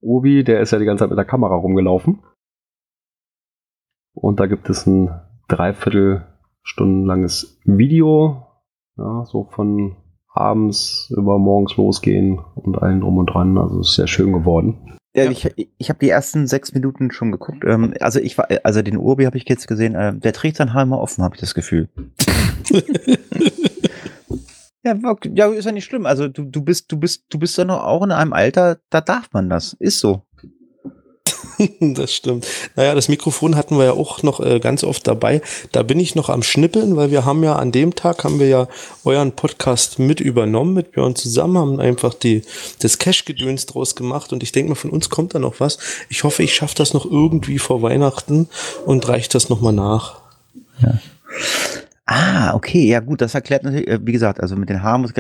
Obi, 0.00 0.44
der 0.44 0.60
ist 0.60 0.70
ja 0.70 0.78
die 0.78 0.84
ganze 0.84 1.04
Zeit 1.04 1.10
mit 1.10 1.18
der 1.18 1.24
Kamera 1.24 1.54
rumgelaufen. 1.54 2.22
Und 4.12 4.40
da 4.40 4.46
gibt 4.46 4.68
es 4.68 4.86
ein 4.86 5.10
dreiviertel 5.48 6.26
Stunden 6.62 7.04
langes 7.04 7.60
Video, 7.64 8.46
ja, 8.96 9.24
so 9.24 9.44
von 9.44 9.96
abends 10.28 11.12
über 11.16 11.38
morgens 11.38 11.76
losgehen 11.76 12.38
und 12.54 12.80
allen 12.82 13.00
drum 13.00 13.18
und 13.18 13.26
dran. 13.26 13.58
Also 13.58 13.80
ist 13.80 13.94
sehr 13.94 14.06
schön 14.06 14.32
geworden. 14.32 14.97
Ja, 15.24 15.30
ich, 15.30 15.68
ich 15.78 15.88
habe 15.88 15.98
die 15.98 16.08
ersten 16.08 16.46
sechs 16.46 16.72
Minuten 16.72 17.10
schon 17.10 17.32
geguckt. 17.32 17.64
Ähm, 17.64 17.94
also 18.00 18.20
ich 18.20 18.38
war, 18.38 18.48
also 18.62 18.82
den 18.82 18.96
Urbi 18.96 19.24
habe 19.24 19.36
ich 19.36 19.48
jetzt 19.48 19.68
gesehen. 19.68 19.94
Äh, 19.94 20.14
der 20.14 20.32
trägt 20.32 20.56
sein 20.56 20.74
Haar 20.74 20.82
immer 20.82 21.00
offen, 21.00 21.24
habe 21.24 21.34
ich 21.34 21.40
das 21.40 21.54
Gefühl. 21.54 21.88
ja, 24.84 24.96
ja, 25.34 25.46
ist 25.48 25.64
ja 25.64 25.72
nicht 25.72 25.84
schlimm. 25.84 26.06
Also 26.06 26.28
du, 26.28 26.44
du 26.44 26.62
bist, 26.62 26.90
du 26.92 26.98
bist, 26.98 27.24
du 27.30 27.38
bist 27.38 27.58
doch 27.58 27.64
noch 27.64 27.84
auch 27.84 28.02
in 28.04 28.12
einem 28.12 28.32
Alter, 28.32 28.78
da 28.90 29.00
darf 29.00 29.32
man 29.32 29.50
das. 29.50 29.74
Ist 29.74 30.00
so. 30.00 30.22
das 31.80 32.12
stimmt. 32.12 32.46
Naja, 32.76 32.94
das 32.94 33.08
Mikrofon 33.08 33.56
hatten 33.56 33.76
wir 33.78 33.86
ja 33.86 33.92
auch 33.92 34.22
noch 34.22 34.40
äh, 34.40 34.60
ganz 34.60 34.84
oft 34.84 35.06
dabei. 35.06 35.42
Da 35.72 35.82
bin 35.82 35.98
ich 35.98 36.14
noch 36.14 36.28
am 36.28 36.42
Schnippeln, 36.42 36.96
weil 36.96 37.10
wir 37.10 37.24
haben 37.24 37.42
ja 37.42 37.56
an 37.56 37.72
dem 37.72 37.94
Tag 37.94 38.24
haben 38.24 38.38
wir 38.38 38.48
ja 38.48 38.68
euren 39.04 39.32
Podcast 39.32 39.98
mit 39.98 40.20
übernommen, 40.20 40.74
mit 40.74 40.92
Björn 40.92 41.16
zusammen, 41.16 41.58
haben 41.58 41.80
einfach 41.80 42.14
die, 42.14 42.42
das 42.80 42.98
Cash-Gedöns 42.98 43.66
draus 43.66 43.96
gemacht 43.96 44.32
und 44.32 44.42
ich 44.42 44.52
denke 44.52 44.70
mal, 44.70 44.76
von 44.76 44.90
uns 44.90 45.10
kommt 45.10 45.34
da 45.34 45.38
noch 45.38 45.60
was. 45.60 45.78
Ich 46.08 46.24
hoffe, 46.24 46.42
ich 46.42 46.54
schaffe 46.54 46.74
das 46.76 46.94
noch 46.94 47.04
irgendwie 47.04 47.58
vor 47.58 47.82
Weihnachten 47.82 48.48
und 48.86 49.08
reiche 49.08 49.30
das 49.30 49.48
nochmal 49.48 49.72
nach. 49.72 50.20
Ah, 52.10 52.54
okay, 52.54 52.86
ja 52.86 53.00
gut, 53.00 53.20
das 53.20 53.34
erklärt 53.34 53.64
natürlich, 53.64 53.86
äh, 53.86 53.98
wie 54.02 54.12
gesagt, 54.12 54.40
also 54.40 54.56
mit 54.56 54.70
den 54.70 54.82
Haaren, 54.82 55.12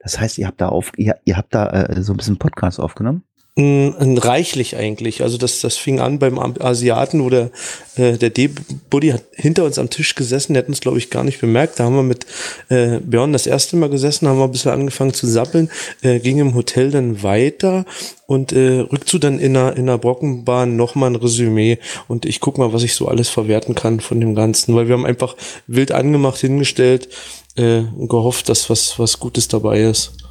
das 0.00 0.18
heißt, 0.18 0.38
ihr 0.38 0.48
habt 0.48 0.60
da 0.60 0.70
auf, 0.70 0.90
ihr, 0.96 1.16
ihr 1.24 1.36
habt 1.36 1.54
da 1.54 1.70
äh, 1.70 2.02
so 2.02 2.12
ein 2.12 2.16
bisschen 2.16 2.36
Podcast 2.36 2.80
aufgenommen. 2.80 3.22
Reichlich 3.54 4.76
eigentlich. 4.76 5.22
Also 5.22 5.36
das, 5.36 5.60
das 5.60 5.76
fing 5.76 6.00
an 6.00 6.18
beim 6.18 6.38
Asiaten, 6.38 7.22
wo 7.22 7.28
der, 7.28 7.50
äh, 7.96 8.16
der 8.16 8.30
D-Buddy 8.30 9.10
hat 9.10 9.24
hinter 9.34 9.64
uns 9.64 9.78
am 9.78 9.90
Tisch 9.90 10.14
gesessen, 10.14 10.54
der 10.54 10.62
hat 10.62 10.70
uns, 10.70 10.80
glaube 10.80 10.96
ich, 10.96 11.10
gar 11.10 11.22
nicht 11.22 11.38
bemerkt. 11.38 11.78
Da 11.78 11.84
haben 11.84 11.94
wir 11.94 12.02
mit 12.02 12.24
äh, 12.70 12.98
Björn 13.00 13.34
das 13.34 13.46
erste 13.46 13.76
Mal 13.76 13.90
gesessen, 13.90 14.26
haben 14.26 14.38
wir 14.38 14.44
ein 14.44 14.52
bisschen 14.52 14.70
angefangen 14.70 15.12
zu 15.12 15.26
sappeln, 15.26 15.70
äh, 16.00 16.18
ging 16.18 16.38
im 16.38 16.54
Hotel 16.54 16.90
dann 16.90 17.22
weiter 17.22 17.84
und 18.24 18.52
äh, 18.52 18.86
rückzu 18.90 19.18
dann 19.18 19.38
in 19.38 19.52
der, 19.52 19.76
in 19.76 19.84
der 19.84 19.98
Brockenbahn 19.98 20.74
nochmal 20.74 21.10
ein 21.10 21.16
Resümee 21.16 21.78
und 22.08 22.24
ich 22.24 22.40
guck 22.40 22.56
mal, 22.56 22.72
was 22.72 22.84
ich 22.84 22.94
so 22.94 23.06
alles 23.06 23.28
verwerten 23.28 23.74
kann 23.74 24.00
von 24.00 24.18
dem 24.18 24.34
Ganzen, 24.34 24.74
weil 24.74 24.88
wir 24.88 24.94
haben 24.94 25.04
einfach 25.04 25.36
wild 25.66 25.92
angemacht, 25.92 26.38
hingestellt 26.38 27.10
äh, 27.56 27.80
und 27.80 28.08
gehofft, 28.08 28.48
dass 28.48 28.70
was, 28.70 28.98
was 28.98 29.20
Gutes 29.20 29.48
dabei 29.48 29.82
ist. 29.82 30.21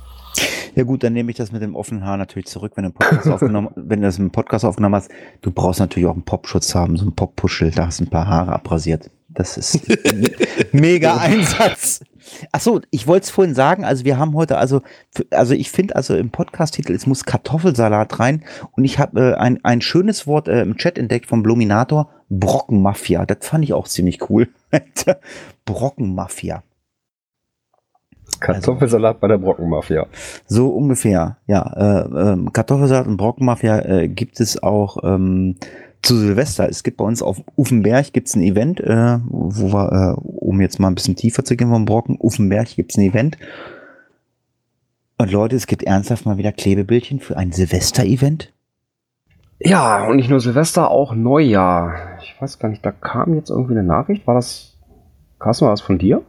Ja 0.75 0.83
gut, 0.83 1.03
dann 1.03 1.13
nehme 1.13 1.31
ich 1.31 1.37
das 1.37 1.51
mit 1.51 1.61
dem 1.61 1.75
offenen 1.75 2.05
Haar 2.05 2.17
natürlich 2.17 2.47
zurück, 2.47 2.73
wenn 2.75 2.83
du 2.83 2.89
einen 2.89 2.93
Podcast 2.93 3.27
aufgenommen, 3.31 3.69
wenn 3.75 4.01
du 4.01 4.07
das 4.07 4.19
im 4.19 4.31
Podcast 4.31 4.65
aufgenommen 4.65 4.95
hast. 4.95 5.11
Du 5.41 5.51
brauchst 5.51 5.79
natürlich 5.79 6.07
auch 6.07 6.13
einen 6.13 6.23
Popschutz 6.23 6.73
haben, 6.75 6.97
so 6.97 7.05
ein 7.05 7.13
Poppuschel, 7.13 7.71
da 7.71 7.87
hast 7.87 7.99
du 7.99 8.05
ein 8.05 8.09
paar 8.09 8.27
Haare 8.27 8.53
abrasiert. 8.53 9.09
Das 9.33 9.57
ist 9.57 9.79
mega 10.73 11.17
Einsatz. 11.17 12.01
Ach 12.51 12.61
so, 12.61 12.81
ich 12.91 13.07
wollte 13.07 13.25
es 13.25 13.29
vorhin 13.29 13.55
sagen, 13.55 13.83
also 13.83 14.05
wir 14.05 14.17
haben 14.17 14.33
heute, 14.35 14.57
also, 14.57 14.81
also 15.31 15.53
ich 15.53 15.71
finde 15.71 15.95
also 15.95 16.15
im 16.15 16.29
Podcast-Titel, 16.29 16.93
es 16.93 17.07
muss 17.07 17.25
Kartoffelsalat 17.25 18.19
rein 18.19 18.43
und 18.73 18.85
ich 18.85 18.99
habe 18.99 19.31
äh, 19.31 19.33
ein, 19.35 19.63
ein 19.63 19.81
schönes 19.81 20.27
Wort 20.27 20.47
äh, 20.47 20.61
im 20.61 20.77
Chat 20.77 20.97
entdeckt 20.97 21.27
vom 21.27 21.43
Bluminator, 21.43 22.09
Brockenmafia. 22.29 23.25
Das 23.25 23.47
fand 23.47 23.63
ich 23.63 23.73
auch 23.73 23.87
ziemlich 23.87 24.29
cool. 24.29 24.49
Brockenmafia. 25.65 26.63
Kartoffelsalat 28.41 29.21
bei 29.21 29.29
der 29.29 29.37
Brockenmafia. 29.37 30.07
So 30.47 30.69
ungefähr, 30.69 31.37
ja. 31.47 31.61
Äh, 31.61 32.33
ähm, 32.33 32.51
Kartoffelsalat 32.51 33.07
und 33.07 33.17
Brockenmafia 33.17 33.79
äh, 33.85 34.07
gibt 34.09 34.41
es 34.41 34.61
auch 34.61 34.97
ähm, 35.03 35.55
zu 36.01 36.17
Silvester. 36.17 36.67
Es 36.67 36.83
gibt 36.83 36.97
bei 36.97 37.05
uns 37.05 37.21
auf 37.21 37.41
Uffenberg 37.55 38.11
gibt's 38.11 38.35
ein 38.35 38.41
Event, 38.41 38.79
äh, 38.81 39.19
wo 39.25 39.71
wir, 39.71 40.17
äh, 40.17 40.21
um 40.21 40.59
jetzt 40.59 40.79
mal 40.79 40.87
ein 40.87 40.95
bisschen 40.95 41.15
tiefer 41.15 41.45
zu 41.45 41.55
gehen 41.55 41.69
vom 41.69 41.85
Brocken, 41.85 42.17
Uffenberg 42.19 42.67
gibt's 42.75 42.97
ein 42.97 43.03
Event. 43.03 43.37
Und 45.17 45.31
Leute, 45.31 45.55
es 45.55 45.67
gibt 45.67 45.83
ernsthaft 45.83 46.25
mal 46.25 46.37
wieder 46.37 46.51
Klebebildchen 46.51 47.19
für 47.19 47.37
ein 47.37 47.51
Silvester-Event? 47.51 48.51
Ja, 49.59 50.07
und 50.07 50.15
nicht 50.15 50.31
nur 50.31 50.39
Silvester, 50.39 50.89
auch 50.89 51.13
Neujahr. 51.13 52.17
Ich 52.23 52.35
weiß 52.41 52.57
gar 52.57 52.69
nicht, 52.69 52.83
da 52.83 52.91
kam 52.91 53.35
jetzt 53.35 53.51
irgendwie 53.51 53.73
eine 53.73 53.83
Nachricht. 53.83 54.25
War 54.25 54.33
das, 54.33 54.79
Carsten, 55.37 55.65
war 55.65 55.73
das 55.73 55.81
von 55.81 55.99
dir? 55.99 56.23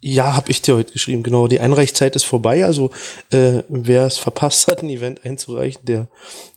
Ja, 0.00 0.36
habe 0.36 0.50
ich 0.50 0.62
dir 0.62 0.76
heute 0.76 0.92
geschrieben, 0.92 1.22
genau. 1.22 1.48
Die 1.48 1.60
Einreichzeit 1.60 2.14
ist 2.14 2.24
vorbei, 2.24 2.64
also 2.64 2.90
äh, 3.30 3.62
wer 3.68 4.06
es 4.06 4.18
verpasst 4.18 4.68
hat, 4.68 4.82
ein 4.82 4.90
Event 4.90 5.24
einzureichen, 5.24 5.84
der, 5.84 6.06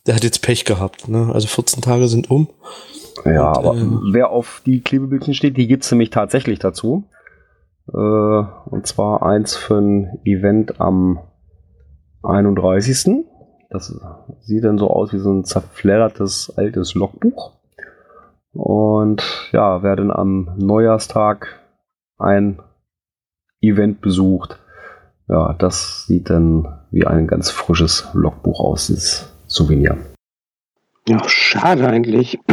der 0.05 0.15
hat 0.15 0.23
jetzt 0.23 0.41
Pech 0.41 0.63
gehabt. 0.65 1.07
Ne? 1.07 1.31
Also 1.33 1.47
14 1.47 1.81
Tage 1.81 2.07
sind 2.07 2.29
um. 2.29 2.49
Ja, 3.25 3.49
Und, 3.49 3.57
aber 3.57 3.77
äh, 3.77 4.13
wer 4.13 4.29
auf 4.29 4.61
die 4.65 4.81
Klebebildchen 4.81 5.33
steht, 5.33 5.57
die 5.57 5.67
gibt's 5.67 5.91
nämlich 5.91 6.11
tatsächlich 6.11 6.59
dazu. 6.59 7.05
Äh, 7.91 7.97
und 7.97 8.85
zwar 8.85 9.23
eins 9.23 9.55
für 9.55 9.77
ein 9.77 10.19
Event 10.23 10.79
am 10.79 11.19
31. 12.23 13.25
Das 13.69 13.95
sieht 14.41 14.65
dann 14.65 14.77
so 14.77 14.89
aus 14.89 15.13
wie 15.13 15.19
so 15.19 15.31
ein 15.31 15.45
zerfleddertes 15.45 16.53
altes 16.55 16.93
Logbuch. 16.93 17.53
Und 18.53 19.23
ja, 19.51 19.81
wer 19.81 19.95
denn 19.95 20.11
am 20.11 20.49
Neujahrstag 20.57 21.59
ein 22.17 22.61
Event 23.61 24.01
besucht, 24.01 24.59
ja, 25.27 25.53
das 25.53 26.05
sieht 26.07 26.29
dann 26.29 26.79
wie 26.91 27.05
ein 27.07 27.27
ganz 27.27 27.49
frisches 27.49 28.07
Logbuch 28.13 28.59
aus, 28.59 28.87
das 28.87 29.31
Souvenir. 29.47 29.97
Ja, 31.07 31.27
schade 31.27 31.87
eigentlich. 31.87 32.39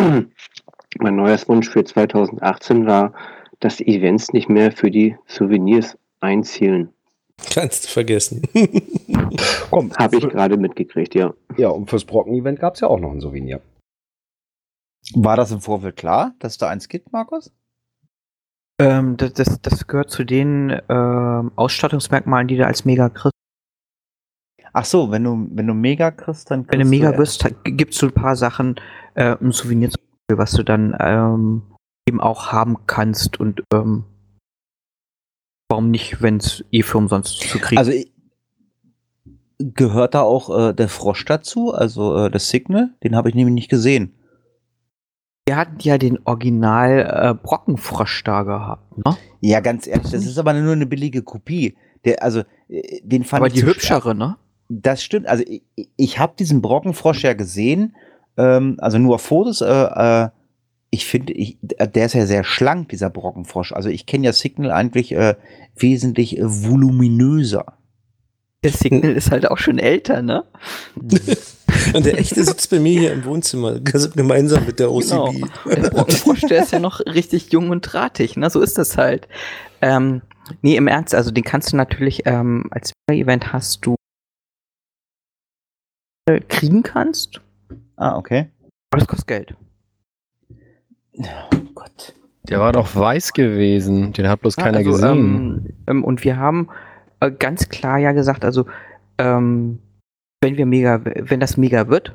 mein 0.98 1.16
Neujahrswunsch 1.16 1.68
für 1.68 1.84
2018 1.84 2.86
war, 2.86 3.12
dass 3.60 3.80
Events 3.80 4.32
nicht 4.32 4.48
mehr 4.48 4.72
für 4.72 4.90
die 4.90 5.16
Souvenirs 5.26 5.98
einzielen. 6.20 6.90
Kannst 7.52 7.84
du 7.84 7.88
vergessen. 7.88 8.42
Komm, 9.70 9.92
Habe 9.94 10.16
ich 10.16 10.28
gerade 10.28 10.56
mitgekriegt, 10.56 11.14
ja. 11.14 11.34
Ja, 11.56 11.68
und 11.68 11.88
fürs 11.88 12.04
Brocken-Event 12.04 12.58
gab's 12.58 12.80
ja 12.80 12.88
auch 12.88 12.98
noch 12.98 13.12
ein 13.12 13.20
Souvenir. 13.20 13.60
War 15.14 15.36
das 15.36 15.52
im 15.52 15.60
Vorfeld 15.60 15.96
klar, 15.96 16.34
dass 16.40 16.52
es 16.52 16.58
da 16.58 16.68
eins 16.68 16.88
gibt, 16.88 17.12
Markus? 17.12 17.52
Ähm, 18.80 19.16
das, 19.16 19.32
das, 19.32 19.60
das 19.60 19.86
gehört 19.86 20.10
zu 20.10 20.24
den 20.24 20.80
ähm, 20.88 21.50
Ausstattungsmerkmalen, 21.56 22.46
die 22.48 22.56
du 22.56 22.66
als 22.66 22.84
Mega 22.84 23.08
kriegst. 23.08 23.32
Ach 24.72 24.84
so, 24.84 25.10
wenn 25.10 25.24
du, 25.24 25.48
wenn 25.52 25.66
du 25.66 25.74
Mega 25.74 26.10
kriegst, 26.10 26.50
dann 26.50 26.60
Wenn 26.60 26.66
du 26.66 26.76
kriegst 26.78 26.90
Mega 26.90 27.12
ja- 27.12 27.18
wirst, 27.18 27.44
gibt 27.64 27.94
es 27.94 27.98
so 27.98 28.06
ein 28.06 28.12
paar 28.12 28.36
Sachen, 28.36 28.76
äh, 29.14 29.36
ein 29.40 29.50
Souvenir, 29.50 29.90
zum 29.90 30.00
Beispiel, 30.28 30.38
was 30.38 30.52
du 30.52 30.62
dann 30.62 30.96
ähm, 31.00 31.62
eben 32.08 32.20
auch 32.20 32.52
haben 32.52 32.76
kannst 32.86 33.40
und 33.40 33.62
ähm, 33.74 34.04
warum 35.68 35.90
nicht, 35.90 36.22
wenn 36.22 36.36
es 36.36 36.64
eh 36.70 36.82
für 36.82 36.98
umsonst 36.98 37.40
zu 37.40 37.58
kriegen 37.58 37.78
Also 37.78 37.92
gehört 39.58 40.14
da 40.14 40.22
auch 40.22 40.68
äh, 40.68 40.72
der 40.72 40.88
Frosch 40.88 41.24
dazu, 41.24 41.74
also 41.74 42.26
äh, 42.26 42.30
das 42.30 42.48
Signal? 42.48 42.90
Den 43.02 43.16
habe 43.16 43.28
ich 43.28 43.34
nämlich 43.34 43.54
nicht 43.54 43.70
gesehen. 43.70 44.14
Wir 45.48 45.56
hatten 45.56 45.78
ja 45.80 45.96
den 45.96 46.18
Original 46.26 47.00
äh, 47.00 47.34
Brockenfrosch 47.34 48.22
da 48.22 48.42
gehabt, 48.42 48.98
ne? 48.98 49.16
Ja, 49.40 49.60
ganz 49.60 49.86
ehrlich, 49.86 50.10
das 50.10 50.26
ist 50.26 50.36
aber 50.36 50.52
nur 50.52 50.74
eine 50.74 50.84
billige 50.84 51.22
Kopie. 51.22 51.74
Der, 52.04 52.22
also, 52.22 52.40
äh, 52.68 53.00
den 53.02 53.24
fand 53.24 53.40
Aber 53.40 53.46
ich 53.46 53.54
die 53.54 53.64
hübschere, 53.64 54.14
ne? 54.14 54.36
Das 54.68 55.02
stimmt. 55.02 55.26
Also 55.26 55.44
ich, 55.46 55.62
ich 55.96 56.18
habe 56.18 56.34
diesen 56.38 56.60
Brockenfrosch 56.60 57.24
ja 57.24 57.32
gesehen, 57.32 57.96
ähm, 58.36 58.76
also 58.78 58.98
nur 58.98 59.18
Fotos. 59.18 59.62
Äh, 59.62 59.66
äh, 60.24 60.28
ich 60.90 61.06
finde, 61.06 61.32
ich, 61.32 61.56
der 61.62 62.04
ist 62.04 62.12
ja 62.12 62.26
sehr 62.26 62.44
schlank, 62.44 62.90
dieser 62.90 63.08
Brockenfrosch. 63.08 63.72
Also 63.72 63.88
ich 63.88 64.04
kenne 64.04 64.26
ja 64.26 64.34
Signal 64.34 64.70
eigentlich 64.70 65.12
äh, 65.12 65.34
wesentlich 65.76 66.36
äh, 66.36 66.42
voluminöser. 66.44 67.77
Der 68.64 68.72
Signal 68.72 69.12
ist 69.12 69.30
halt 69.30 69.48
auch 69.48 69.58
schon 69.58 69.78
älter, 69.78 70.20
ne? 70.22 70.44
Und 71.94 72.04
der 72.04 72.18
echte 72.18 72.42
sitzt 72.42 72.70
bei 72.70 72.80
mir 72.80 72.98
hier 72.98 73.12
im 73.12 73.24
Wohnzimmer, 73.24 73.78
gemeinsam 73.78 74.66
mit 74.66 74.80
der 74.80 74.90
OCB. 74.90 75.08
Genau. 75.10 75.32
Der 75.66 75.90
Brockenfrosch, 75.90 76.40
der 76.40 76.62
ist 76.64 76.72
ja 76.72 76.80
noch 76.80 77.00
richtig 77.00 77.52
jung 77.52 77.70
und 77.70 77.82
drahtig, 77.82 78.36
ne? 78.36 78.50
So 78.50 78.60
ist 78.60 78.76
das 78.78 78.96
halt. 78.96 79.28
Ähm, 79.80 80.22
nee, 80.60 80.76
im 80.76 80.88
Ernst, 80.88 81.14
also 81.14 81.30
den 81.30 81.44
kannst 81.44 81.72
du 81.72 81.76
natürlich 81.76 82.22
ähm, 82.26 82.66
als 82.70 82.92
Event 83.10 83.52
hast 83.52 83.86
du 83.86 83.94
äh, 86.28 86.40
kriegen 86.40 86.82
kannst, 86.82 87.40
Ah, 87.96 88.16
okay. 88.16 88.48
aber 88.90 88.98
das 89.00 89.08
kostet 89.08 89.28
Geld. 89.28 89.54
Oh 91.16 91.24
Gott. 91.74 92.14
Der 92.48 92.60
war 92.60 92.72
doch 92.72 92.94
weiß 92.94 93.34
gewesen. 93.34 94.12
Den 94.12 94.28
hat 94.28 94.40
bloß 94.40 94.56
Ja, 94.56 94.64
keiner 94.64 94.78
also, 94.78 94.90
gesehen. 94.92 95.08
Ähm, 95.08 95.74
ähm, 95.86 96.04
und 96.04 96.24
wir 96.24 96.36
haben 96.38 96.68
ganz 97.38 97.68
klar 97.68 97.98
ja 97.98 98.12
gesagt, 98.12 98.44
also 98.44 98.66
ähm, 99.18 99.80
wenn 100.42 100.56
wir 100.56 100.66
mega, 100.66 101.00
wenn 101.04 101.40
das 101.40 101.56
mega 101.56 101.88
wird, 101.88 102.14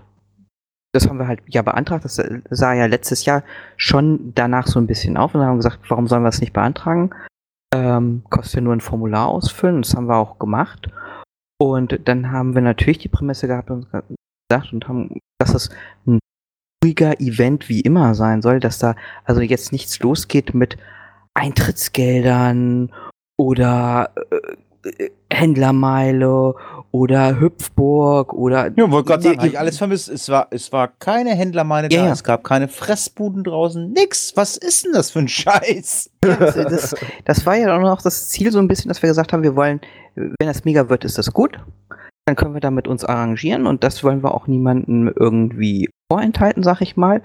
das 0.93 1.10
haben 1.10 1.18
wir 1.18 1.28
halt 1.28 1.41
ja 1.47 1.62
beantragt, 1.62 2.06
das 2.06 2.22
sah 2.49 2.74
ja 2.74 2.86
letztes 2.86 3.26
Jahr 3.26 3.43
schon 3.78 4.34
danach 4.36 4.68
so 4.68 4.80
ein 4.80 4.88
bisschen 4.88 5.18
auf 5.18 5.34
und 5.34 5.41
haben 5.41 5.58
gesagt, 5.58 5.80
warum 5.89 6.08
sollen 6.08 6.24
wir 6.24 6.30
es 6.30 6.39
nicht 6.39 6.54
beantragen? 6.54 7.10
Ähm, 7.74 8.24
kostet 8.30 8.56
ja 8.56 8.62
nur 8.62 8.74
ein 8.74 8.82
Formular 8.82 9.28
ausfüllen, 9.28 9.82
das 9.82 9.95
haben 9.95 10.08
wir 10.08 10.16
auch 10.16 10.38
gemacht. 10.38 10.89
Und 11.60 11.99
dann 12.08 12.32
haben 12.32 12.54
wir 12.54 12.62
natürlich 12.62 12.99
die 12.99 13.10
Prämisse 13.10 13.47
gehabt 13.47 13.72
und 13.72 13.88
gesagt 13.91 14.74
und 14.74 14.88
haben, 14.88 15.20
dass 15.39 15.56
es 15.56 15.70
ein 16.06 16.20
ruhiger 16.84 17.20
Event 17.20 17.70
wie 17.70 17.82
immer 17.82 18.14
sein 18.14 18.41
soll, 18.41 18.60
dass 18.60 18.78
da 18.78 18.95
also 19.24 19.41
jetzt 19.41 19.72
nichts 19.72 19.99
losgeht 19.99 20.54
mit 20.54 20.78
Eintrittsgeldern 21.34 22.91
oder 23.38 24.12
äh, 24.16 24.36
äh, 24.36 24.58
Händlermeile 25.32 26.56
oder 26.92 27.40
Hüpfburg 27.40 28.34
oder 28.34 28.72
Ja, 28.76 28.92
wollte 28.92 29.08
gerade 29.08 29.24
sagen, 29.24 29.46
ich 29.46 29.58
alles 29.58 29.78
vermisst. 29.78 30.10
Es 30.10 30.30
war, 30.30 30.48
es 30.52 30.72
war 30.72 30.88
keine 30.88 31.32
Händlermeile 31.32 31.90
Ja, 31.90 32.06
da, 32.06 32.12
es 32.12 32.24
gab 32.24 32.44
keine 32.44 32.68
Fressbuden 32.68 33.44
draußen, 33.44 33.92
nix. 33.92 34.34
Was 34.36 34.58
ist 34.58 34.86
denn 34.86 34.94
das 34.94 35.12
für 35.12 35.20
ein 35.20 35.28
Scheiß? 35.28 36.12
das, 36.22 36.56
das, 36.56 36.96
das 37.26 37.46
war 37.46 37.56
ja 37.56 37.76
auch 37.76 37.82
noch 37.82 38.02
das 38.02 38.30
Ziel 38.30 38.52
so 38.52 38.60
ein 38.60 38.68
bisschen, 38.68 38.90
dass 38.90 39.02
wir 39.02 39.10
gesagt 39.10 39.34
haben, 39.34 39.44
wir 39.44 39.56
wollen, 39.56 39.82
wenn 40.16 40.36
das 40.40 40.66
mega 40.66 40.90
wird, 40.90 41.06
ist 41.06 41.18
das 41.18 41.34
gut. 41.34 41.60
Dann 42.26 42.36
können 42.36 42.54
wir 42.54 42.62
damit 42.62 42.88
uns 42.88 43.04
arrangieren 43.04 43.68
und 43.68 43.84
das 43.84 44.04
wollen 44.04 44.24
wir 44.24 44.34
auch 44.34 44.48
niemandem 44.48 45.12
irgendwie 45.14 45.90
vorenthalten, 46.12 46.64
sag 46.64 46.82
ich 46.82 46.96
mal. 46.96 47.22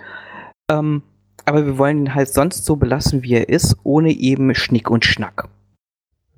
Ähm, 0.71 1.03
aber 1.45 1.65
wir 1.65 1.79
wollen 1.79 1.99
ihn 1.99 2.15
halt 2.15 2.33
sonst 2.33 2.65
so 2.65 2.77
belassen, 2.77 3.23
wie 3.23 3.35
er 3.35 3.49
ist, 3.49 3.77
ohne 3.85 4.11
eben 4.11 4.55
Schnick 4.55 4.91
und 4.91 5.05
Schnack. 5.05 5.49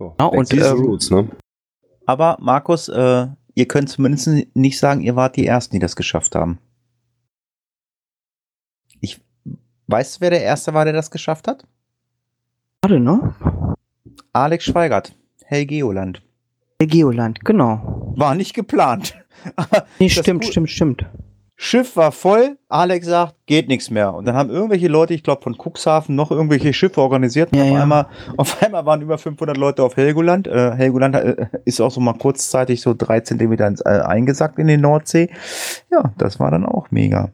So, 0.00 0.16
Ja, 0.18 0.26
und, 0.26 0.50
ähm, 0.54 0.78
Roots, 0.78 1.10
ne? 1.10 1.28
Aber 2.06 2.38
Markus, 2.40 2.88
äh, 2.88 3.26
ihr 3.54 3.68
könnt 3.68 3.90
zumindest 3.90 4.30
nicht 4.54 4.78
sagen, 4.78 5.02
ihr 5.02 5.14
wart 5.14 5.36
die 5.36 5.46
Ersten, 5.46 5.76
die 5.76 5.78
das 5.78 5.94
geschafft 5.94 6.34
haben. 6.34 6.58
Ich 9.00 9.20
weißt 9.88 10.16
du, 10.16 10.20
wer 10.22 10.30
der 10.30 10.42
Erste 10.42 10.72
war, 10.72 10.86
der 10.86 10.94
das 10.94 11.10
geschafft 11.10 11.48
hat? 11.48 11.66
Warte, 12.80 12.98
ne? 12.98 13.34
Alex 14.32 14.64
Schweigert, 14.64 15.14
Hey 15.44 15.66
Geoland. 15.66 16.22
Der 16.80 16.86
Geoland, 16.86 17.44
genau. 17.44 18.14
War 18.16 18.34
nicht 18.34 18.54
geplant. 18.54 19.16
Nee, 19.98 20.10
stimmt, 20.10 20.42
gut. 20.42 20.50
stimmt, 20.50 20.70
stimmt. 20.70 21.06
Schiff 21.62 21.94
war 21.94 22.10
voll, 22.10 22.56
Alex 22.70 23.06
sagt, 23.06 23.34
geht 23.44 23.68
nichts 23.68 23.90
mehr. 23.90 24.14
Und 24.14 24.24
dann 24.24 24.34
haben 24.34 24.48
irgendwelche 24.48 24.88
Leute, 24.88 25.12
ich 25.12 25.22
glaube 25.22 25.42
von 25.42 25.58
Cuxhaven, 25.58 26.16
noch 26.16 26.30
irgendwelche 26.30 26.72
Schiffe 26.72 27.02
organisiert. 27.02 27.54
Ja, 27.54 27.64
auf, 27.64 27.70
ja. 27.70 27.82
Einmal, 27.82 28.06
auf 28.38 28.62
einmal 28.62 28.86
waren 28.86 29.02
über 29.02 29.18
500 29.18 29.58
Leute 29.58 29.82
auf 29.82 29.94
Helgoland. 29.94 30.46
Äh, 30.46 30.72
Helgoland 30.72 31.16
äh, 31.16 31.48
ist 31.66 31.78
auch 31.82 31.90
so 31.90 32.00
mal 32.00 32.14
kurzzeitig 32.14 32.80
so 32.80 32.94
drei 32.96 33.20
Zentimeter 33.20 33.66
ins, 33.66 33.82
äh, 33.82 33.90
eingesackt 33.90 34.58
in 34.58 34.68
die 34.68 34.78
Nordsee. 34.78 35.28
Ja, 35.90 36.14
das 36.16 36.40
war 36.40 36.50
dann 36.50 36.64
auch 36.64 36.90
mega. 36.90 37.30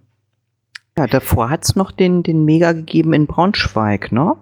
Ja, 0.98 1.06
davor 1.06 1.48
hat 1.48 1.62
es 1.62 1.76
noch 1.76 1.92
den, 1.92 2.24
den 2.24 2.44
Mega 2.44 2.72
gegeben 2.72 3.12
in 3.12 3.28
Braunschweig, 3.28 4.10
ne? 4.10 4.34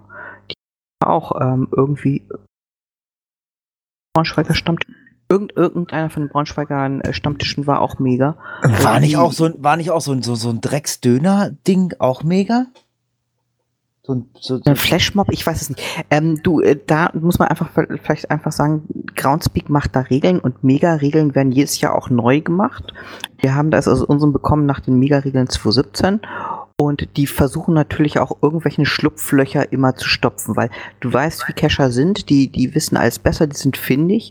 Die 0.49 0.55
war 0.99 1.13
auch 1.13 1.39
ähm, 1.39 1.67
irgendwie 1.71 2.27
Braunschweiger 4.15 4.55
Stammtisch. 4.55 5.04
Irgend, 5.27 5.53
irgendeiner 5.55 6.09
von 6.11 6.23
den 6.23 6.29
Braunschweiger 6.29 7.03
äh, 7.03 7.13
Stammtischen 7.13 7.65
war 7.65 7.81
auch 7.81 7.97
mega. 7.99 8.37
War 8.83 8.99
nicht 8.99 9.17
auch 9.17 9.31
so, 9.31 9.45
ein- 9.45 9.55
war 9.63 9.75
nicht 9.75 9.89
auch 9.91 10.01
so 10.01 10.11
ein, 10.11 10.21
so, 10.21 10.35
so 10.35 10.49
ein 10.49 10.61
Drecksdöner-Ding 10.61 11.95
auch 11.99 12.23
mega? 12.23 12.67
So 14.03 14.13
ein, 14.13 14.29
so, 14.39 14.57
so 14.57 14.63
Ein 14.65 14.75
Flashmob, 14.75 15.31
ich 15.31 15.47
weiß 15.47 15.63
es 15.63 15.69
nicht. 15.69 15.81
Ähm, 16.11 16.43
du, 16.43 16.61
äh, 16.61 16.77
da 16.85 17.09
muss 17.15 17.39
man 17.39 17.47
einfach 17.47 17.69
vielleicht 18.03 18.29
einfach 18.29 18.51
sagen, 18.51 18.83
Groundspeak 19.15 19.67
macht 19.67 19.95
da 19.95 20.01
Regeln 20.01 20.39
und 20.39 20.63
Mega-Regeln 20.63 21.33
werden 21.33 21.51
jedes 21.51 21.81
Jahr 21.81 21.95
auch 21.95 22.11
neu 22.11 22.41
gemacht. 22.41 22.93
Wir 23.39 23.55
haben 23.55 23.71
das 23.71 23.87
aus 23.87 24.03
unserem 24.03 24.31
bekommen 24.31 24.67
nach 24.67 24.79
den 24.79 24.99
Mega-Regeln 24.99 25.49
2017 25.49 26.19
und 26.77 27.17
die 27.17 27.25
versuchen 27.25 27.73
natürlich 27.73 28.19
auch 28.19 28.37
irgendwelche 28.43 28.85
Schlupflöcher 28.85 29.71
immer 29.71 29.95
zu 29.95 30.07
stopfen, 30.07 30.55
weil 30.55 30.69
du 30.99 31.11
weißt, 31.11 31.47
wie 31.47 31.53
Cacher 31.53 31.89
sind, 31.89 32.29
die, 32.29 32.49
die 32.51 32.75
wissen 32.75 32.97
alles 32.97 33.17
besser, 33.17 33.47
die 33.47 33.55
sind 33.55 33.75
findig 33.75 34.29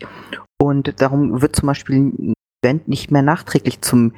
und 0.60 1.00
darum 1.00 1.42
wird 1.42 1.56
zum 1.56 1.66
Beispiel 1.66 1.96
ein 1.96 2.34
Event 2.62 2.88
nicht 2.88 3.10
mehr 3.10 3.22
nachträglich 3.22 3.80
zum 3.80 4.14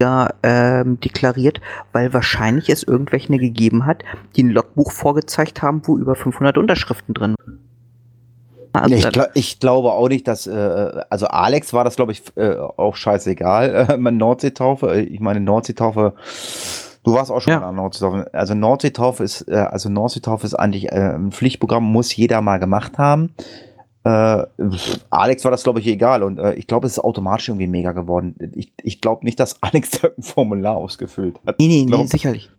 ja, 0.00 0.28
ähm, 0.42 1.00
deklariert, 1.00 1.60
weil 1.92 2.12
wahrscheinlich 2.12 2.68
es 2.68 2.82
irgendwelche 2.82 3.38
gegeben 3.38 3.86
hat, 3.86 4.02
die 4.34 4.42
ein 4.42 4.50
Logbuch 4.50 4.92
vorgezeigt 4.92 5.62
haben, 5.62 5.82
wo 5.86 5.96
über 5.96 6.14
500 6.14 6.58
Unterschriften 6.58 7.14
drin 7.14 7.34
waren. 7.38 7.60
Also, 8.82 8.94
ich, 8.94 9.08
gla 9.10 9.28
ich, 9.32 9.58
glaube 9.58 9.92
auch 9.92 10.08
nicht, 10.08 10.28
dass, 10.28 10.46
äh, 10.46 11.02
also 11.08 11.28
Alex 11.28 11.72
war 11.72 11.84
das, 11.84 11.96
glaube 11.96 12.12
ich, 12.12 12.22
äh, 12.36 12.56
auch 12.56 12.96
scheißegal. 12.96 13.86
Äh, 13.96 13.96
Nordseetaufe, 13.96 15.00
ich 15.00 15.20
meine 15.20 15.40
Nordseetaufe, 15.40 16.14
du 17.02 17.14
warst 17.14 17.30
auch 17.30 17.40
schon 17.40 17.52
ja. 17.52 17.66
an 17.66 17.76
Nordseetaufe. 17.76 18.30
Also 18.34 18.54
Nordseetaufe 18.54 19.24
ist, 19.24 19.48
äh, 19.48 19.54
also 19.54 19.88
Nordseetaufe 19.88 20.46
ist 20.46 20.54
eigentlich 20.54 20.92
äh, 20.92 21.14
ein 21.14 21.32
Pflichtprogramm, 21.32 21.84
muss 21.84 22.14
jeder 22.14 22.42
mal 22.42 22.58
gemacht 22.58 22.98
haben. 22.98 23.34
Äh, 24.06 24.46
Alex 25.10 25.42
war 25.42 25.50
das, 25.50 25.64
glaube 25.64 25.80
ich, 25.80 25.86
egal. 25.88 26.22
Und 26.22 26.38
äh, 26.38 26.54
ich 26.54 26.68
glaube, 26.68 26.86
es 26.86 26.92
ist 26.92 26.98
automatisch 27.00 27.48
irgendwie 27.48 27.66
mega 27.66 27.90
geworden. 27.90 28.36
Ich, 28.54 28.72
ich 28.82 29.00
glaube 29.00 29.24
nicht, 29.24 29.40
dass 29.40 29.60
Alex 29.62 29.90
da 29.90 30.08
ein 30.16 30.22
Formular 30.22 30.76
ausgefüllt 30.76 31.40
hat. 31.44 31.58
Nee, 31.58 31.66
nee, 31.66 31.86
nee, 31.88 32.06
sicherlich. 32.06 32.50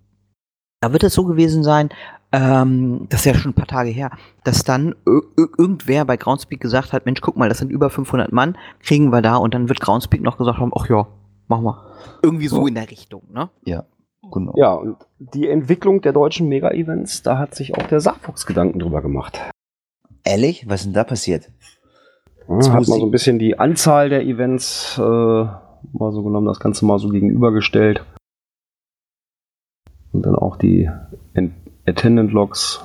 Da 0.82 0.92
wird 0.92 1.04
es 1.04 1.14
so 1.14 1.24
gewesen 1.24 1.64
sein, 1.64 1.90
ähm, 2.34 3.08
das 3.10 3.22
ist 3.22 3.26
ja 3.26 3.34
schon 3.34 3.52
ein 3.52 3.56
paar 3.56 3.68
Tage 3.68 3.90
her, 3.90 4.12
dass 4.44 4.64
dann 4.64 4.94
irgendwer 5.06 6.06
bei 6.06 6.18
Groundspeak 6.18 6.60
gesagt 6.60 6.94
hat, 6.94 7.06
Mensch, 7.06 7.22
guck 7.22 7.38
mal, 7.38 7.50
das 7.50 7.60
sind 7.60 7.72
über 7.72 7.90
500 7.90 8.32
Mann, 8.32 8.58
kriegen 8.82 9.12
wir 9.12 9.22
da 9.22 9.38
und 9.38 9.54
dann 9.54 9.70
wird 9.70 9.80
Groundspeak 9.80 10.22
noch 10.22 10.38
gesagt 10.38 10.60
haben, 10.60 10.72
ach 10.78 10.88
ja, 10.90 11.08
machen 11.48 11.64
wir. 11.64 11.96
Irgendwie 12.22 12.48
so 12.48 12.68
in 12.68 12.76
der 12.76 12.92
Richtung, 12.92 13.24
ne? 13.32 13.50
Ja. 13.66 13.86
Genau. 14.32 14.54
Ja, 14.58 14.74
und 14.74 14.98
die 15.20 15.48
Entwicklung 15.48 16.02
der 16.02 16.12
deutschen 16.12 16.50
Mega-Events, 16.50 17.24
da 17.24 17.38
hat 17.38 17.56
sich 17.56 17.76
auch 17.76 17.88
der 17.88 18.02
Saarfuchs 18.02 18.46
Gedanken 18.46 18.80
drüber 18.80 19.02
gemacht. 19.02 19.40
Ehrlich? 20.28 20.68
Was 20.68 20.82
ist 20.82 20.88
denn 20.88 20.94
da 20.94 21.06
passiert? 21.06 21.50
Ja, 22.50 22.74
hat 22.74 22.88
mal 22.88 23.00
so 23.00 23.06
ein 23.06 23.12
bisschen 23.12 23.40
die 23.40 23.58
Anzahl 23.58 24.10
der 24.10 24.24
Events 24.24 24.98
äh, 24.98 25.02
mal 25.02 26.12
so 26.12 26.22
genommen, 26.22 26.48
das 26.48 26.60
Ganze 26.60 26.86
mal 26.86 27.00
so 27.00 27.08
gegenübergestellt. 27.10 28.04
Und 30.12 30.26
dann 30.26 30.36
auch 30.36 30.58
die 30.58 30.90
Attendant 31.86 32.34
Logs. 32.34 32.82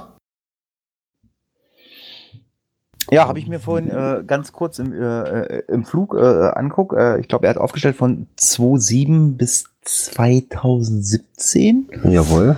Ja, 3.11 3.27
habe 3.27 3.41
ich 3.41 3.49
mir 3.49 3.59
vorhin 3.59 3.91
äh, 3.91 4.23
ganz 4.25 4.53
kurz 4.53 4.79
im, 4.79 4.93
äh, 4.93 5.63
im 5.69 5.85
Flug 5.85 6.15
äh, 6.15 6.53
anguckt. 6.55 6.97
Äh, 6.97 7.19
ich 7.19 7.27
glaube, 7.27 7.47
er 7.47 7.51
hat 7.51 7.59
aufgestellt 7.59 7.97
von 7.97 8.29
2007 8.37 9.37
bis 9.37 9.65
2017. 9.83 11.89
Jawohl. 12.05 12.57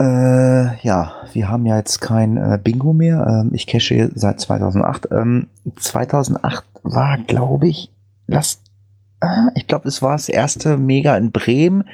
Äh, 0.00 0.76
ja, 0.82 1.12
wir 1.32 1.48
haben 1.48 1.66
ja 1.66 1.76
jetzt 1.76 2.00
kein 2.00 2.36
äh, 2.36 2.58
Bingo 2.62 2.92
mehr. 2.92 3.26
Ähm, 3.26 3.50
ich 3.52 3.66
cache 3.66 4.10
seit 4.14 4.40
2008. 4.40 5.08
Ähm, 5.12 5.48
2008 5.76 6.64
war, 6.82 7.18
glaube 7.18 7.68
ich, 7.68 7.90
lass, 8.26 8.62
äh, 9.20 9.26
ich 9.54 9.66
glaube, 9.66 9.88
es 9.88 10.02
war 10.02 10.12
das 10.12 10.28
erste 10.28 10.76
Mega 10.76 11.16
in 11.16 11.30
Bremen. 11.30 11.84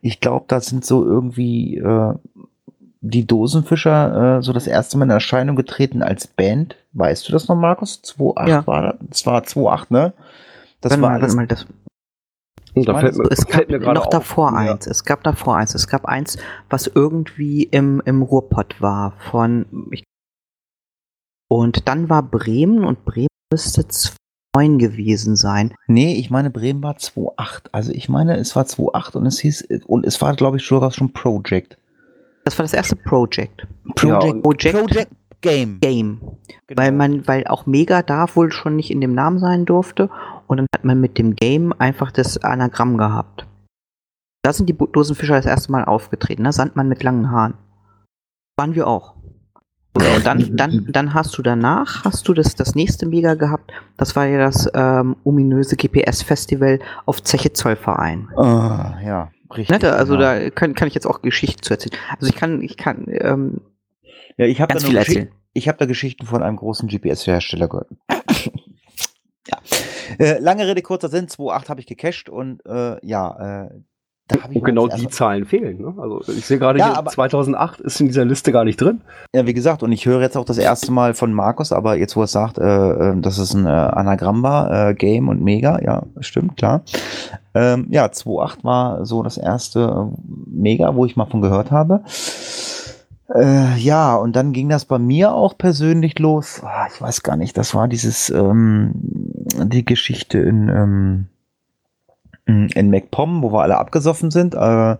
Ich 0.00 0.20
glaube, 0.20 0.46
da 0.48 0.60
sind 0.60 0.84
so 0.84 1.04
irgendwie 1.04 1.76
äh, 1.78 2.14
die 3.00 3.26
Dosenfischer 3.26 4.38
äh, 4.38 4.42
so 4.42 4.52
das 4.52 4.66
erste 4.66 4.98
Mal 4.98 5.04
in 5.04 5.10
Erscheinung 5.10 5.56
getreten 5.56 6.02
als 6.02 6.26
Band. 6.26 6.76
Weißt 6.92 7.28
du 7.28 7.32
das 7.32 7.48
noch, 7.48 7.56
Markus? 7.56 8.00
2.8 8.04 8.48
ja. 8.48 8.66
war 8.66 8.94
das? 9.00 9.26
war 9.26 9.42
2.8, 9.42 9.86
ne? 9.90 10.12
Das 10.80 10.92
Wenn 10.92 11.02
war 11.02 11.10
alles. 11.10 11.34
Mal, 11.34 11.46
das 11.46 11.66
da 12.74 12.98
fällt 12.98 13.16
mir, 13.16 13.30
es 13.30 13.46
gab 13.46 13.68
mir 13.68 13.78
noch 13.78 14.06
davor 14.06 14.52
auf. 14.52 14.58
eins. 14.58 14.86
Ja. 14.86 14.90
Es 14.90 15.04
gab 15.04 15.22
davor 15.22 15.56
eins. 15.56 15.74
Es 15.74 15.86
gab 15.86 16.04
eins, 16.06 16.38
was 16.70 16.86
irgendwie 16.86 17.64
im, 17.64 18.02
im 18.04 18.22
Ruhrpott 18.22 18.80
war 18.80 19.12
von. 19.30 19.88
Ich, 19.90 20.04
und 21.48 21.88
dann 21.88 22.08
war 22.08 22.22
Bremen 22.22 22.84
und 22.84 23.04
Bremen 23.04 23.28
müsste 23.52 23.82
2.9 23.82 24.78
gewesen 24.78 25.36
sein. 25.36 25.74
Nee, 25.86 26.14
ich 26.14 26.30
meine, 26.30 26.50
Bremen 26.50 26.82
war 26.82 26.96
2.8. 26.96 27.68
Also 27.72 27.92
ich 27.92 28.08
meine, 28.08 28.36
es 28.36 28.54
war 28.54 28.64
2.8 28.64 29.16
und 29.16 29.26
es 29.26 29.38
hieß, 29.40 29.68
und 29.86 30.04
es 30.06 30.20
war, 30.20 30.34
glaube 30.36 30.58
ich, 30.58 30.66
sogar 30.66 30.90
schon 30.90 31.12
Project. 31.12 31.78
Das 32.44 32.58
war 32.58 32.64
das 32.64 32.74
erste 32.74 32.96
Project. 32.96 33.66
Project, 33.94 34.24
ja, 34.24 34.40
Project, 34.40 34.78
Project 34.78 35.12
Game. 35.40 35.78
Game. 35.80 36.20
Genau. 36.66 36.82
Weil 36.82 36.92
man, 36.92 37.26
weil 37.26 37.46
auch 37.46 37.66
Mega 37.66 38.02
da 38.02 38.26
wohl 38.34 38.50
schon 38.50 38.76
nicht 38.76 38.90
in 38.90 39.00
dem 39.00 39.14
Namen 39.14 39.38
sein 39.38 39.64
durfte. 39.64 40.10
Und 40.48 40.56
dann 40.56 40.66
hat 40.74 40.84
man 40.84 41.00
mit 41.00 41.18
dem 41.18 41.36
Game 41.36 41.72
einfach 41.78 42.10
das 42.10 42.38
Anagramm 42.38 42.96
gehabt. 42.96 43.46
Da 44.42 44.52
sind 44.52 44.68
die 44.68 44.76
Dosenfischer 44.76 45.36
das 45.36 45.46
erste 45.46 45.70
Mal 45.70 45.84
aufgetreten, 45.84 46.42
ne? 46.42 46.52
Sandmann 46.52 46.88
mit 46.88 47.02
langen 47.02 47.30
Haaren. 47.30 47.54
Waren 48.56 48.74
wir 48.74 48.88
auch. 48.88 49.14
Und 49.94 50.26
dann, 50.26 50.48
dann, 50.56 50.86
dann 50.90 51.14
hast 51.14 51.36
du 51.38 51.42
danach, 51.42 52.04
hast 52.04 52.26
du 52.28 52.34
das, 52.34 52.54
das 52.54 52.74
nächste 52.74 53.06
Mega 53.06 53.34
gehabt. 53.34 53.70
Das 53.96 54.16
war 54.16 54.26
ja 54.26 54.38
das 54.38 54.68
ähm, 54.74 55.16
ominöse 55.22 55.76
GPS-Festival 55.76 56.80
auf 57.04 57.22
Zeche 57.22 57.52
Zollverein. 57.52 58.28
Uh, 58.36 58.42
ja, 59.04 59.30
richtig. 59.54 59.82
Ne, 59.82 59.92
also 59.92 60.14
genau. 60.14 60.24
da 60.24 60.50
kann, 60.50 60.74
kann 60.74 60.88
ich 60.88 60.94
jetzt 60.94 61.06
auch 61.06 61.22
Geschichten 61.22 61.62
zu 61.62 61.74
erzählen. 61.74 61.96
Also 62.18 62.26
ich 62.26 62.36
kann, 62.36 62.62
ich 62.62 62.76
kann 62.76 63.06
ähm, 63.08 63.60
ja, 64.38 64.46
ich 64.46 64.60
habe 64.60 64.72
da 64.72 64.80
viel 64.80 64.96
erzählen. 64.96 65.30
Ich 65.52 65.66
habe 65.66 65.78
da 65.78 65.86
Geschichten 65.86 66.24
von 66.24 66.42
einem 66.42 66.56
großen 66.56 66.88
GPS-Hersteller 66.88 67.68
gehört. 67.68 67.90
ja. 69.48 69.58
Äh, 70.18 70.38
lange 70.38 70.66
Rede, 70.66 70.82
kurzer 70.82 71.08
Sinn, 71.08 71.26
2.8 71.26 71.68
habe 71.68 71.80
ich 71.80 71.86
gecached 71.86 72.28
und 72.28 72.64
äh, 72.66 72.96
ja, 73.06 73.66
äh, 73.66 73.80
da 74.28 74.36
und 74.44 74.62
genau 74.62 74.88
die 74.88 75.08
Zahlen 75.08 75.46
fehlen. 75.46 75.80
Ne? 75.80 75.94
Also 75.98 76.20
ich 76.28 76.44
sehe 76.44 76.58
gerade 76.58 76.78
ja, 76.78 77.00
hier, 77.00 77.10
2008 77.10 77.80
ist 77.80 77.98
in 78.00 78.08
dieser 78.08 78.26
Liste 78.26 78.52
gar 78.52 78.64
nicht 78.64 78.78
drin. 78.78 79.00
Ja, 79.34 79.46
wie 79.46 79.54
gesagt, 79.54 79.82
und 79.82 79.90
ich 79.90 80.04
höre 80.04 80.20
jetzt 80.20 80.36
auch 80.36 80.44
das 80.44 80.58
erste 80.58 80.92
Mal 80.92 81.14
von 81.14 81.32
Markus, 81.32 81.72
aber 81.72 81.96
jetzt, 81.96 82.14
wo 82.14 82.20
er 82.20 82.26
sagt, 82.26 82.58
äh, 82.58 82.62
äh, 82.62 83.20
dass 83.20 83.38
es 83.38 83.54
ein 83.54 83.64
äh, 83.64 83.70
Anagramm 83.70 84.42
war, 84.42 84.90
äh, 84.90 84.94
Game 84.94 85.28
und 85.28 85.42
Mega, 85.42 85.80
ja, 85.82 86.02
stimmt, 86.20 86.58
klar. 86.58 86.82
Ähm, 87.54 87.86
ja, 87.88 88.04
2.8 88.04 88.64
war 88.64 89.06
so 89.06 89.22
das 89.22 89.38
erste 89.38 90.10
äh, 90.12 90.20
Mega, 90.46 90.94
wo 90.94 91.06
ich 91.06 91.16
mal 91.16 91.26
von 91.26 91.40
gehört 91.40 91.70
habe. 91.70 92.02
Äh, 93.34 93.76
ja, 93.76 94.16
und 94.16 94.36
dann 94.36 94.52
ging 94.52 94.68
das 94.68 94.86
bei 94.86 94.98
mir 94.98 95.34
auch 95.34 95.56
persönlich 95.58 96.18
los. 96.18 96.62
Ah, 96.64 96.86
ich 96.92 97.00
weiß 97.00 97.22
gar 97.22 97.36
nicht, 97.36 97.58
das 97.58 97.74
war 97.74 97.86
dieses, 97.86 98.30
ähm, 98.30 98.92
die 99.54 99.84
Geschichte 99.84 100.38
in, 100.38 100.68
ähm, 100.68 101.26
in 102.46 102.90
MacPom, 102.90 103.42
wo 103.42 103.52
wir 103.52 103.62
alle 103.62 103.78
abgesoffen 103.78 104.30
sind. 104.30 104.54
Äh, 104.54 104.96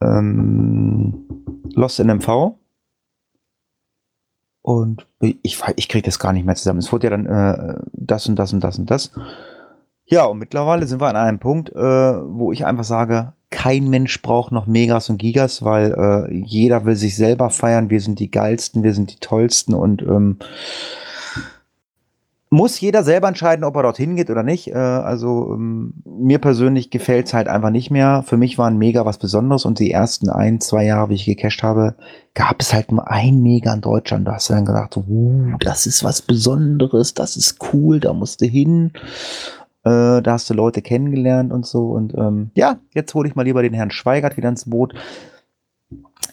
ähm, 0.00 1.26
Lost 1.74 2.00
in 2.00 2.08
MV. 2.08 2.56
Und 4.62 5.06
ich, 5.20 5.62
ich 5.76 5.88
kriege 5.88 6.04
das 6.04 6.18
gar 6.18 6.32
nicht 6.32 6.44
mehr 6.44 6.56
zusammen. 6.56 6.80
Es 6.80 6.92
wurde 6.92 7.06
ja 7.06 7.10
dann 7.10 7.26
äh, 7.26 7.78
das 7.92 8.26
und 8.26 8.36
das 8.36 8.52
und 8.52 8.64
das 8.64 8.78
und 8.78 8.90
das. 8.90 9.12
Ja, 10.06 10.24
und 10.24 10.38
mittlerweile 10.38 10.86
sind 10.86 11.00
wir 11.00 11.08
an 11.08 11.16
einem 11.16 11.38
Punkt, 11.38 11.70
äh, 11.70 11.78
wo 11.78 12.52
ich 12.52 12.64
einfach 12.64 12.84
sage, 12.84 13.32
kein 13.50 13.88
Mensch 13.88 14.22
braucht 14.22 14.52
noch 14.52 14.66
Megas 14.66 15.08
und 15.08 15.18
Gigas, 15.18 15.64
weil 15.64 15.92
äh, 15.92 16.34
jeder 16.34 16.84
will 16.84 16.96
sich 16.96 17.16
selber 17.16 17.50
feiern. 17.50 17.90
Wir 17.90 18.00
sind 18.00 18.18
die 18.18 18.30
geilsten, 18.30 18.82
wir 18.82 18.92
sind 18.92 19.12
die 19.12 19.20
tollsten 19.20 19.74
und 19.74 20.02
ähm, 20.02 20.38
muss 22.56 22.80
jeder 22.80 23.04
selber 23.04 23.28
entscheiden, 23.28 23.64
ob 23.64 23.76
er 23.76 23.82
dorthin 23.82 24.16
geht 24.16 24.30
oder 24.30 24.42
nicht. 24.42 24.68
Äh, 24.68 24.78
also 24.78 25.52
ähm, 25.52 25.92
mir 26.04 26.38
persönlich 26.38 26.90
gefällt 26.90 27.26
es 27.26 27.34
halt 27.34 27.48
einfach 27.48 27.68
nicht 27.68 27.90
mehr. 27.90 28.24
Für 28.26 28.38
mich 28.38 28.56
war 28.56 28.66
ein 28.66 28.78
Mega 28.78 29.04
was 29.04 29.18
Besonderes 29.18 29.66
und 29.66 29.78
die 29.78 29.90
ersten 29.90 30.30
ein, 30.30 30.60
zwei 30.60 30.86
Jahre, 30.86 31.10
wie 31.10 31.14
ich 31.14 31.26
gecached 31.26 31.62
habe, 31.62 31.96
gab 32.34 32.60
es 32.60 32.72
halt 32.72 32.90
nur 32.90 33.08
ein 33.10 33.42
Mega 33.42 33.74
in 33.74 33.82
Deutschland. 33.82 34.26
Da 34.26 34.34
hast 34.34 34.48
du 34.48 34.54
dann 34.54 34.64
gedacht, 34.64 34.96
uh, 34.96 35.52
das 35.60 35.86
ist 35.86 36.02
was 36.02 36.22
Besonderes, 36.22 37.12
das 37.12 37.36
ist 37.36 37.58
cool, 37.72 38.00
da 38.00 38.14
musst 38.14 38.40
du 38.40 38.46
hin. 38.46 38.92
Äh, 39.84 40.22
da 40.22 40.32
hast 40.32 40.48
du 40.48 40.54
Leute 40.54 40.80
kennengelernt 40.80 41.52
und 41.52 41.66
so. 41.66 41.90
Und 41.90 42.14
ähm, 42.14 42.52
ja, 42.54 42.78
jetzt 42.94 43.12
hole 43.14 43.28
ich 43.28 43.36
mal 43.36 43.42
lieber 43.42 43.62
den 43.62 43.74
Herrn 43.74 43.90
Schweigert 43.90 44.38
wieder 44.38 44.48
ins 44.48 44.68
Boot. 44.68 44.94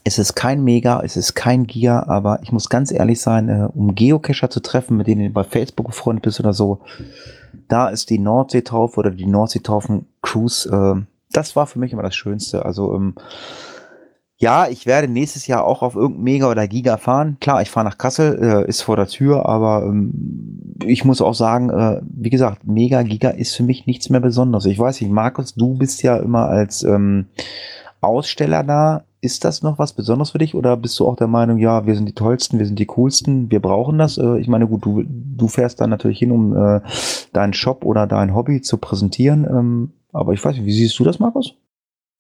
Es 0.04 0.20
ist 0.20 0.36
kein 0.36 0.64
Mega, 0.64 1.02
es 1.02 1.16
ist 1.16 1.34
kein 1.34 1.66
Giga, 1.66 2.04
aber 2.08 2.40
ich 2.44 2.52
muss 2.52 2.70
ganz 2.70 2.92
ehrlich 2.92 3.22
sein, 3.22 3.48
äh, 3.48 3.70
um 3.74 3.96
Geocacher 3.96 4.50
zu 4.50 4.60
treffen, 4.60 4.98
mit 4.98 5.08
denen 5.08 5.28
du 5.28 5.30
bei 5.30 5.44
Facebook 5.44 5.88
befreundet 5.88 6.24
bist 6.24 6.40
oder 6.40 6.54
so, 6.54 6.82
da 7.70 7.88
ist 7.88 8.10
die 8.10 8.20
Nordseetaufe 8.20 9.00
oder 9.00 9.12
die 9.12 9.26
Nordseetaufen-Cruise, 9.26 10.70
äh, 10.70 11.02
das 11.32 11.56
war 11.56 11.68
für 11.68 11.80
mich 11.80 11.94
immer 11.94 12.04
das 12.04 12.16
Schönste. 12.16 12.66
Also 12.66 12.94
ähm, 12.94 13.16
ja, 14.38 14.68
ich 14.68 14.86
werde 14.86 15.08
nächstes 15.08 15.48
Jahr 15.48 15.64
auch 15.64 15.82
auf 15.82 15.96
irgendein 15.96 16.24
Mega 16.24 16.52
oder 16.52 16.68
Giga 16.68 16.98
fahren. 16.98 17.38
Klar, 17.40 17.62
ich 17.62 17.70
fahre 17.70 17.86
nach 17.86 17.98
Kassel, 17.98 18.40
äh, 18.42 18.68
ist 18.68 18.82
vor 18.82 18.98
der 18.98 19.08
Tür, 19.08 19.48
aber 19.48 19.86
ähm, 19.86 20.76
ich 20.84 21.06
muss 21.06 21.22
auch 21.22 21.34
sagen, 21.34 21.70
äh, 21.70 22.02
wie 22.04 22.30
gesagt, 22.30 22.68
Mega 22.68 23.04
Giga 23.04 23.30
ist 23.30 23.56
für 23.56 23.64
mich 23.64 23.88
nichts 23.88 24.10
mehr 24.10 24.20
Besonderes. 24.20 24.66
Ich 24.66 24.78
weiß 24.78 25.00
nicht, 25.00 25.12
Markus, 25.12 25.56
du 25.56 25.78
bist 25.78 26.04
ja 26.04 26.18
immer 26.18 26.48
als 26.48 26.84
ähm, 26.84 27.28
Aussteller 28.02 28.64
da. 28.64 29.06
Ist 29.24 29.46
das 29.46 29.62
noch 29.62 29.80
was 29.80 29.94
Besonderes 29.94 30.32
für 30.32 30.38
dich 30.38 30.54
oder 30.54 30.76
bist 30.76 31.00
du 31.00 31.08
auch 31.08 31.16
der 31.16 31.28
Meinung, 31.28 31.58
ja, 31.58 31.86
wir 31.86 31.96
sind 31.96 32.08
die 32.08 32.14
tollsten, 32.14 32.60
wir 32.60 32.66
sind 32.66 32.78
die 32.78 32.88
coolsten, 32.88 33.50
wir 33.50 33.62
brauchen 33.62 33.98
das? 33.98 34.18
Äh, 34.18 34.40
ich 34.40 34.50
meine, 34.50 34.68
gut, 34.68 34.84
du, 34.84 35.06
du 35.08 35.48
fährst 35.48 35.80
dann 35.80 35.90
natürlich 35.90 36.20
hin, 36.20 36.32
um 36.32 36.54
äh, 36.54 36.82
deinen 37.32 37.54
Shop 37.54 37.86
oder 37.86 38.06
dein 38.06 38.36
Hobby 38.36 38.62
zu 38.62 38.78
präsentieren. 38.80 39.46
Ähm, 39.46 39.94
aber 40.12 40.34
ich 40.34 40.44
weiß 40.44 40.58
nicht, 40.58 40.66
wie 40.66 40.74
siehst 40.74 41.00
du 41.00 41.06
das, 41.06 41.20
Markus? 41.20 41.56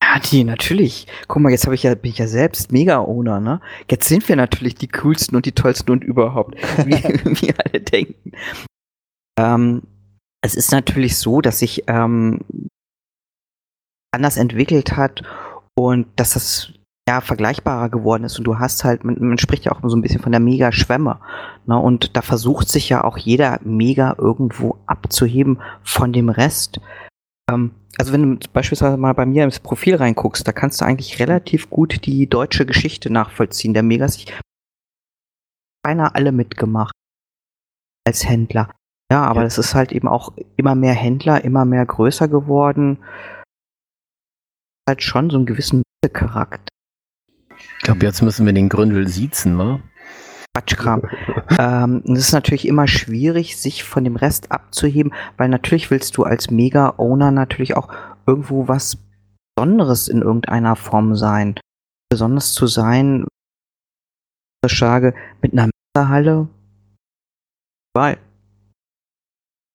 Ja, 0.02 0.18
die, 0.20 0.46
natürlich. 0.46 1.06
Guck 1.28 1.42
mal, 1.42 1.50
jetzt 1.50 1.66
habe 1.66 1.76
ich 1.76 1.84
ja, 1.84 1.94
bin 1.94 2.12
ich 2.12 2.20
ja 2.20 2.28
selbst 2.28 2.72
Mega-Owner, 2.72 3.42
ne? 3.42 3.60
Jetzt 3.92 4.08
sind 4.08 4.30
wir 4.30 4.38
natürlich 4.38 4.76
die 4.76 4.88
coolsten 4.88 5.36
und 5.36 5.46
die 5.46 5.52
tollsten 5.52 5.92
und 5.92 6.06
überhaupt, 6.06 6.56
wie, 6.86 6.94
wie 7.42 7.54
alle 7.54 7.82
denken. 7.82 8.32
Ähm, 9.38 9.82
es 10.42 10.56
ist 10.56 10.72
natürlich 10.72 11.18
so, 11.18 11.42
dass 11.42 11.60
sich 11.60 11.84
ähm, 11.88 12.40
anders 14.14 14.38
entwickelt 14.38 14.96
hat 14.96 15.24
und 15.76 16.08
dass 16.16 16.34
das 16.34 16.72
ja, 17.08 17.20
vergleichbarer 17.20 17.90
geworden 17.90 18.24
ist 18.24 18.38
und 18.38 18.46
du 18.46 18.60
hast 18.60 18.84
halt, 18.84 19.04
man, 19.04 19.18
man 19.20 19.38
spricht 19.38 19.66
ja 19.66 19.74
auch 19.74 19.82
so 19.84 19.96
ein 19.96 20.02
bisschen 20.02 20.22
von 20.22 20.32
der 20.32 20.40
Mega-Schwemme. 20.40 21.20
Ne? 21.66 21.78
Und 21.78 22.16
da 22.16 22.22
versucht 22.22 22.70
sich 22.70 22.88
ja 22.90 23.04
auch 23.04 23.18
jeder 23.18 23.60
Mega 23.64 24.16
irgendwo 24.18 24.78
abzuheben 24.86 25.62
von 25.84 26.14
dem 26.14 26.30
Rest. 26.30 26.80
Ähm, 27.52 27.72
also 27.98 28.14
wenn 28.14 28.40
du 28.40 28.48
beispielsweise 28.54 28.98
mal 28.98 29.14
bei 29.14 29.26
mir 29.26 29.44
ins 29.44 29.60
Profil 29.60 29.96
reinguckst, 29.96 30.48
da 30.48 30.54
kannst 30.54 30.80
du 30.80 30.86
eigentlich 30.86 31.20
relativ 31.20 31.70
gut 31.70 32.06
die 32.06 32.28
deutsche 32.28 32.66
Geschichte 32.66 33.12
nachvollziehen. 33.12 33.74
Der 33.74 33.84
Megas, 33.84 34.16
ich 34.16 34.34
beinahe 35.84 36.16
alle 36.16 36.32
mitgemacht 36.32 36.94
als 38.08 38.28
Händler. 38.28 38.70
Ja, 39.12 39.24
aber 39.26 39.44
es 39.44 39.58
ist 39.58 39.76
halt 39.76 39.92
eben 39.92 40.08
auch 40.08 40.34
immer 40.56 40.74
mehr 40.74 40.94
Händler, 40.94 41.44
immer 41.44 41.66
mehr 41.66 41.86
größer 41.86 42.28
geworden. 42.28 42.98
Halt 44.90 45.04
schon 45.04 45.30
so 45.30 45.38
einen 45.38 45.46
gewissen 45.46 45.84
Charakter. 46.14 46.73
Ich 47.84 47.86
glaube, 47.86 48.06
jetzt 48.06 48.22
müssen 48.22 48.46
wir 48.46 48.54
den 48.54 48.70
Gründel 48.70 49.10
siezen, 49.10 49.58
wa? 49.58 49.82
Quatschkram. 50.56 51.02
ähm, 51.60 52.02
es 52.06 52.20
ist 52.20 52.32
natürlich 52.32 52.66
immer 52.66 52.88
schwierig, 52.88 53.58
sich 53.58 53.84
von 53.84 54.06
dem 54.06 54.16
Rest 54.16 54.54
abzuheben, 54.54 55.14
weil 55.36 55.50
natürlich 55.50 55.92
willst 55.92 56.16
du 56.16 56.24
als 56.24 56.50
Mega-Owner 56.50 57.32
natürlich 57.32 57.76
auch 57.76 57.90
irgendwo 58.26 58.70
was 58.70 59.00
Besonderes 59.54 60.08
in 60.08 60.22
irgendeiner 60.22 60.78
Form 60.78 61.18
sein. 61.18 61.56
Besonders 62.10 62.54
zu 62.54 62.68
sein, 62.68 63.26
Schage 64.66 65.14
mit 65.42 65.52
einer 65.52 65.70
Messerhalle, 65.94 66.48
weil 67.94 68.18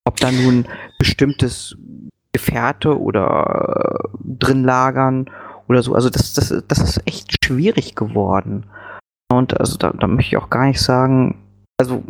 ob 0.06 0.16
da 0.16 0.32
nun 0.32 0.66
bestimmtes 0.98 1.76
Gefährte 2.32 2.98
oder 2.98 4.08
äh, 4.14 4.18
drin 4.24 4.64
lagern 4.64 5.28
oder 5.68 5.82
so, 5.82 5.94
also 5.94 6.10
das, 6.10 6.32
das, 6.32 6.62
das 6.66 6.78
ist 6.78 7.06
echt 7.06 7.44
schwierig 7.44 7.94
geworden. 7.94 8.64
Und 9.30 9.60
also 9.60 9.76
da, 9.76 9.90
da 9.90 10.06
möchte 10.06 10.36
ich 10.36 10.42
auch 10.42 10.50
gar 10.50 10.66
nicht 10.66 10.80
sagen, 10.80 11.36
also 11.78 12.02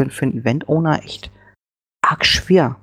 für, 0.00 0.10
für 0.10 0.24
einen 0.24 0.38
Event-Owner 0.38 1.04
echt 1.04 1.30
arg 2.02 2.24
schwer, 2.24 2.76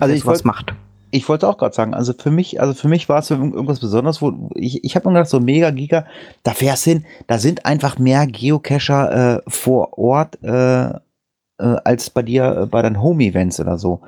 also 0.00 0.14
ich 0.14 0.26
was 0.26 0.44
macht. 0.44 0.74
Ich 1.14 1.28
wollte 1.28 1.46
auch 1.46 1.58
gerade 1.58 1.74
sagen, 1.74 1.92
also 1.92 2.14
für 2.14 2.30
mich, 2.30 2.60
also 2.60 2.72
für 2.72 2.88
mich 2.88 3.08
war 3.08 3.18
es 3.18 3.30
irgendwas 3.30 3.80
Besonderes, 3.80 4.22
wo 4.22 4.50
ich, 4.54 4.82
ich 4.82 4.96
habe 4.96 5.08
mir 5.08 5.14
gedacht, 5.14 5.28
so 5.28 5.40
mega 5.40 5.70
Giga, 5.70 6.06
da 6.42 6.52
fährst 6.52 6.84
hin, 6.84 7.04
da 7.26 7.38
sind 7.38 7.66
einfach 7.66 7.98
mehr 7.98 8.26
Geocacher 8.26 9.36
äh, 9.36 9.42
vor 9.46 9.98
Ort 9.98 10.42
äh, 10.42 10.94
äh, 11.62 11.76
als 11.84 12.10
bei 12.10 12.22
dir 12.22 12.62
äh, 12.62 12.66
bei 12.66 12.82
deinen 12.82 13.00
Home-Events 13.00 13.60
oder 13.60 13.78
so. 13.78 14.00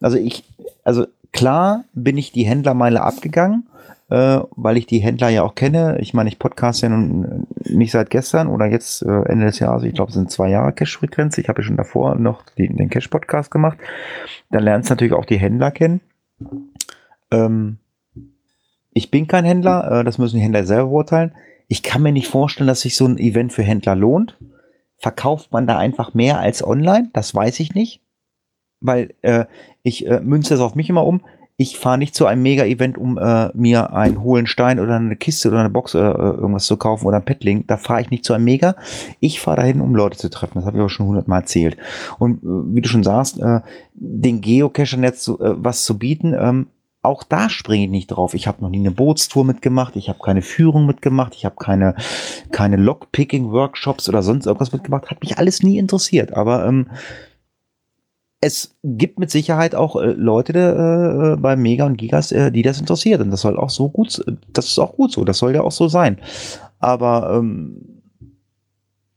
Also 0.00 0.16
ich, 0.16 0.44
also 0.84 1.06
klar 1.32 1.84
bin 1.94 2.18
ich 2.18 2.32
die 2.32 2.44
Händlermeile 2.44 3.02
abgegangen 3.02 3.66
äh, 4.12 4.40
weil 4.56 4.76
ich 4.76 4.84
die 4.84 4.98
Händler 4.98 5.30
ja 5.30 5.42
auch 5.42 5.54
kenne. 5.54 5.96
Ich 6.00 6.12
meine, 6.12 6.28
ich 6.28 6.38
podcaste 6.38 6.84
ja 6.84 6.90
nun 6.90 7.46
nicht 7.64 7.92
seit 7.92 8.10
gestern 8.10 8.48
oder 8.48 8.66
jetzt 8.66 9.00
äh, 9.00 9.22
Ende 9.22 9.46
des 9.46 9.58
Jahres. 9.58 9.84
Ich 9.84 9.94
glaube, 9.94 10.10
es 10.10 10.14
sind 10.14 10.30
zwei 10.30 10.50
Jahre 10.50 10.74
Cash-Frequenz. 10.74 11.38
Ich 11.38 11.48
habe 11.48 11.62
ja 11.62 11.66
schon 11.66 11.78
davor 11.78 12.16
noch 12.16 12.42
die, 12.58 12.68
den 12.68 12.90
Cash-Podcast 12.90 13.50
gemacht. 13.50 13.78
Dann 14.50 14.64
lernst 14.64 14.90
du 14.90 14.92
natürlich 14.92 15.14
auch 15.14 15.24
die 15.24 15.38
Händler 15.38 15.70
kennen. 15.70 16.02
Ähm, 17.30 17.78
ich 18.92 19.10
bin 19.10 19.28
kein 19.28 19.46
Händler, 19.46 20.00
äh, 20.00 20.04
das 20.04 20.18
müssen 20.18 20.36
die 20.36 20.42
Händler 20.42 20.66
selber 20.66 20.90
beurteilen. 20.90 21.32
Ich 21.68 21.82
kann 21.82 22.02
mir 22.02 22.12
nicht 22.12 22.28
vorstellen, 22.28 22.68
dass 22.68 22.82
sich 22.82 22.96
so 22.96 23.06
ein 23.06 23.16
Event 23.16 23.54
für 23.54 23.62
Händler 23.62 23.96
lohnt. 23.96 24.36
Verkauft 25.02 25.52
man 25.52 25.66
da 25.66 25.76
einfach 25.78 26.14
mehr 26.14 26.38
als 26.38 26.64
online? 26.64 27.10
Das 27.12 27.34
weiß 27.34 27.60
ich 27.60 27.74
nicht. 27.74 28.00
Weil 28.80 29.14
äh, 29.20 29.44
ich 29.82 30.06
äh, 30.06 30.20
münze 30.20 30.54
das 30.54 30.60
auf 30.60 30.74
mich 30.74 30.88
immer 30.88 31.04
um 31.04 31.22
ich 31.62 31.78
fahre 31.78 31.98
nicht 31.98 32.14
zu 32.14 32.26
einem 32.26 32.42
Mega-Event, 32.42 32.98
um 32.98 33.18
äh, 33.18 33.50
mir 33.54 33.92
einen 33.92 34.22
hohlen 34.22 34.46
Stein 34.46 34.80
oder 34.80 34.96
eine 34.96 35.16
Kiste 35.16 35.48
oder 35.48 35.60
eine 35.60 35.70
Box 35.70 35.94
oder 35.94 36.14
äh, 36.14 36.40
irgendwas 36.40 36.66
zu 36.66 36.76
kaufen 36.76 37.06
oder 37.06 37.18
ein 37.18 37.24
Petling. 37.24 37.66
Da 37.66 37.76
fahre 37.76 38.00
ich 38.00 38.10
nicht 38.10 38.24
zu 38.24 38.32
einem 38.32 38.44
Mega. 38.44 38.74
Ich 39.20 39.40
fahre 39.40 39.58
dahin, 39.58 39.80
um 39.80 39.94
Leute 39.94 40.18
zu 40.18 40.30
treffen. 40.30 40.54
Das 40.56 40.64
habe 40.64 40.78
ich 40.78 40.82
auch 40.82 40.88
schon 40.88 41.06
hundertmal 41.06 41.40
erzählt. 41.40 41.76
Und 42.18 42.42
äh, 42.42 42.74
wie 42.74 42.80
du 42.80 42.88
schon 42.88 43.04
sagst, 43.04 43.38
äh, 43.40 43.60
den 43.94 44.40
Geocacher-Netz 44.40 45.28
äh, 45.28 45.34
was 45.38 45.84
zu 45.84 45.98
bieten, 45.98 46.34
ähm, 46.38 46.66
auch 47.02 47.24
da 47.24 47.50
springe 47.50 47.84
ich 47.84 47.90
nicht 47.90 48.06
drauf. 48.08 48.34
Ich 48.34 48.46
habe 48.46 48.62
noch 48.62 48.70
nie 48.70 48.78
eine 48.78 48.92
Bootstour 48.92 49.44
mitgemacht, 49.44 49.96
ich 49.96 50.08
habe 50.08 50.20
keine 50.22 50.42
Führung 50.42 50.86
mitgemacht, 50.86 51.34
ich 51.34 51.44
habe 51.44 51.56
keine, 51.56 51.96
keine 52.52 52.76
Lockpicking-Workshops 52.76 54.08
oder 54.08 54.22
sonst 54.22 54.46
irgendwas 54.46 54.72
mitgemacht. 54.72 55.10
Hat 55.10 55.20
mich 55.20 55.38
alles 55.38 55.62
nie 55.62 55.78
interessiert. 55.78 56.32
Aber 56.32 56.64
ähm, 56.64 56.86
es 58.40 58.76
gibt 58.84 59.18
mit 59.18 59.30
Sicherheit 59.30 59.74
auch 59.74 59.96
äh, 59.96 60.12
Leute 60.12 60.52
äh, 60.52 61.40
bei 61.40 61.56
Mega 61.56 61.86
und 61.86 61.96
Gigas, 61.96 62.30
äh, 62.32 62.52
die 62.52 62.62
das 62.62 62.80
interessiert. 62.80 63.20
Und 63.20 63.30
das 63.30 63.40
soll 63.40 63.56
auch 63.56 63.70
so 63.70 63.88
gut, 63.88 64.24
das 64.52 64.66
ist 64.66 64.78
auch 64.78 64.94
gut 64.94 65.12
so, 65.12 65.24
das 65.24 65.38
soll 65.38 65.54
ja 65.54 65.62
auch 65.62 65.72
so 65.72 65.88
sein. 65.88 66.18
Aber 66.78 67.36
ähm, 67.36 68.02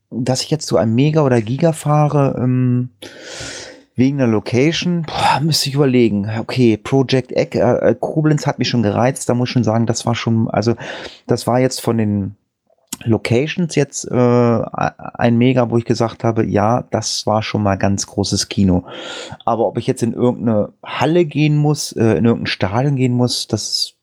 dass 0.09 0.41
ich 0.41 0.49
jetzt 0.49 0.67
zu 0.67 0.77
einem 0.77 0.95
Mega 0.95 1.23
oder 1.23 1.41
Giga 1.41 1.73
fahre, 1.73 2.39
ähm, 2.39 2.89
wegen 3.95 4.17
der 4.17 4.27
Location, 4.27 5.03
boah, 5.03 5.39
müsste 5.41 5.69
ich 5.69 5.75
überlegen. 5.75 6.29
Okay, 6.39 6.77
Project 6.77 7.31
Egg, 7.31 7.57
äh, 7.57 7.91
äh, 7.91 7.95
Koblenz 7.99 8.45
hat 8.45 8.59
mich 8.59 8.69
schon 8.69 8.83
gereizt, 8.83 9.29
da 9.29 9.33
muss 9.33 9.49
ich 9.49 9.53
schon 9.53 9.63
sagen, 9.63 9.85
das 9.85 10.05
war 10.05 10.15
schon, 10.15 10.49
also 10.49 10.75
das 11.27 11.47
war 11.47 11.59
jetzt 11.59 11.81
von 11.81 11.97
den 11.97 12.35
Locations 13.03 13.75
jetzt 13.75 14.05
äh, 14.09 14.15
ein 14.15 15.37
Mega, 15.37 15.69
wo 15.69 15.77
ich 15.77 15.85
gesagt 15.85 16.23
habe, 16.23 16.45
ja, 16.45 16.83
das 16.91 17.25
war 17.25 17.41
schon 17.41 17.63
mal 17.63 17.75
ganz 17.77 18.07
großes 18.07 18.49
Kino. 18.49 18.85
Aber 19.43 19.67
ob 19.67 19.77
ich 19.77 19.87
jetzt 19.87 20.03
in 20.03 20.13
irgendeine 20.13 20.73
Halle 20.83 21.25
gehen 21.25 21.57
muss, 21.57 21.91
äh, 21.91 22.15
in 22.15 22.25
irgendein 22.25 22.47
Stadion 22.47 22.95
gehen 22.95 23.13
muss, 23.13 23.47
das 23.47 23.95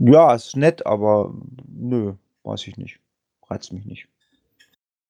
ja, 0.00 0.32
ist 0.34 0.56
nett, 0.56 0.86
aber 0.86 1.34
nö, 1.68 2.14
weiß 2.44 2.66
ich 2.66 2.76
nicht. 2.76 3.00
Reizt 3.48 3.72
mich 3.72 3.84
nicht. 3.84 4.08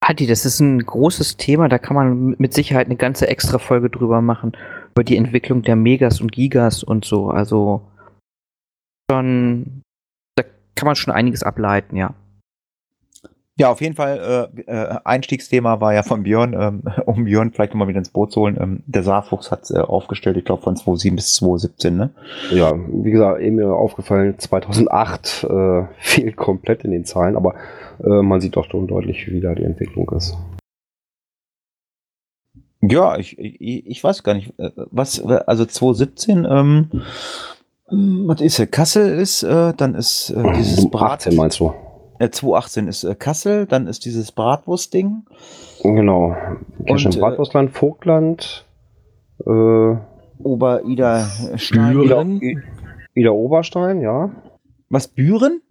Adi, 0.09 0.25
das 0.25 0.43
ist 0.43 0.59
ein 0.59 0.83
großes 0.83 1.37
Thema, 1.37 1.69
da 1.69 1.77
kann 1.77 1.95
man 1.95 2.35
mit 2.39 2.51
Sicherheit 2.51 2.87
eine 2.87 2.95
ganze 2.95 3.27
extra 3.27 3.59
Folge 3.59 3.91
drüber 3.91 4.21
machen, 4.23 4.53
über 4.95 5.03
die 5.03 5.15
Entwicklung 5.15 5.61
der 5.61 5.75
Megas 5.75 6.19
und 6.19 6.31
Gigas 6.31 6.83
und 6.83 7.05
so. 7.05 7.29
Also 7.29 7.83
schon, 9.11 9.83
da 10.35 10.43
kann 10.73 10.87
man 10.87 10.95
schon 10.95 11.13
einiges 11.13 11.43
ableiten, 11.43 11.95
ja. 11.95 12.15
Ja, 13.59 13.69
auf 13.69 13.81
jeden 13.81 13.95
Fall, 13.95 14.49
äh, 14.55 14.71
äh, 14.71 14.99
Einstiegsthema 15.03 15.81
war 15.81 15.93
ja 15.93 16.01
von 16.01 16.23
Björn, 16.23 16.55
ähm, 16.57 16.83
um 17.05 17.25
Björn 17.25 17.51
vielleicht 17.51 17.73
nochmal 17.73 17.89
wieder 17.89 17.99
ins 17.99 18.09
Boot 18.09 18.31
zu 18.31 18.39
holen. 18.39 18.57
Ähm, 18.57 18.83
der 18.85 19.03
Saarfuchs 19.03 19.51
hat 19.51 19.69
äh, 19.69 19.79
aufgestellt, 19.79 20.37
ich 20.37 20.45
glaube 20.45 20.61
von 20.61 20.77
2007 20.77 21.17
bis 21.17 21.35
2017, 21.35 21.97
ne? 21.97 22.09
Ja, 22.51 22.73
wie 22.87 23.11
gesagt, 23.11 23.41
eben 23.41 23.57
mir 23.57 23.73
aufgefallen, 23.73 24.39
2008 24.39 25.43
äh, 25.43 25.83
fehlt 25.99 26.37
komplett 26.37 26.85
in 26.85 26.91
den 26.91 27.03
Zahlen, 27.03 27.35
aber 27.35 27.55
äh, 28.01 28.21
man 28.21 28.39
sieht 28.39 28.55
doch 28.55 28.63
schon 28.63 28.87
deutlich, 28.87 29.29
wie 29.29 29.41
da 29.41 29.53
die 29.53 29.65
Entwicklung 29.65 30.09
ist. 30.15 30.37
Ja, 32.81 33.17
ich, 33.17 33.37
ich, 33.37 33.85
ich 33.85 34.01
weiß 34.01 34.23
gar 34.23 34.35
nicht, 34.35 34.57
äh, 34.57 34.71
was, 34.89 35.21
also 35.21 35.65
2017, 35.65 36.47
ähm, 36.49 36.89
was 37.89 38.39
ist, 38.39 38.71
Kassel 38.71 39.19
ist, 39.19 39.43
äh, 39.43 39.73
dann 39.75 39.95
ist 39.95 40.29
äh, 40.29 40.53
dieses 40.53 40.89
Brat. 40.89 41.27
18 41.27 41.35
meinst 41.35 41.59
du? 41.59 41.73
Äh, 42.19 42.29
2018 42.29 42.87
ist 42.87 43.03
äh, 43.05 43.15
Kassel, 43.15 43.65
dann 43.65 43.87
ist 43.87 44.05
dieses 44.05 44.31
Bratwurst-Ding. 44.33 45.25
Genau. 45.81 46.35
Und, 46.77 47.15
äh, 47.15 47.19
Bratwurstland, 47.19 47.71
Vogtland, 47.71 48.65
äh, 49.45 49.95
Ober-Ida-Stein. 50.43 52.01
Ida, 52.01 52.25
Ida 53.15 53.29
Oberstein, 53.31 54.01
ja. 54.01 54.31
Was, 54.89 55.07
Büren? 55.07 55.61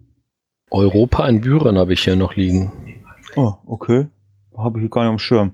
Europa 0.71 1.27
in 1.27 1.41
Büren 1.41 1.77
habe 1.77 1.93
ich 1.93 2.03
hier 2.03 2.15
noch 2.15 2.35
liegen. 2.35 2.71
Oh, 3.35 3.53
okay. 3.65 4.07
Habe 4.57 4.79
ich 4.79 4.83
hier 4.83 4.89
gar 4.89 5.03
nicht 5.03 5.11
am 5.11 5.19
Schirm. 5.19 5.53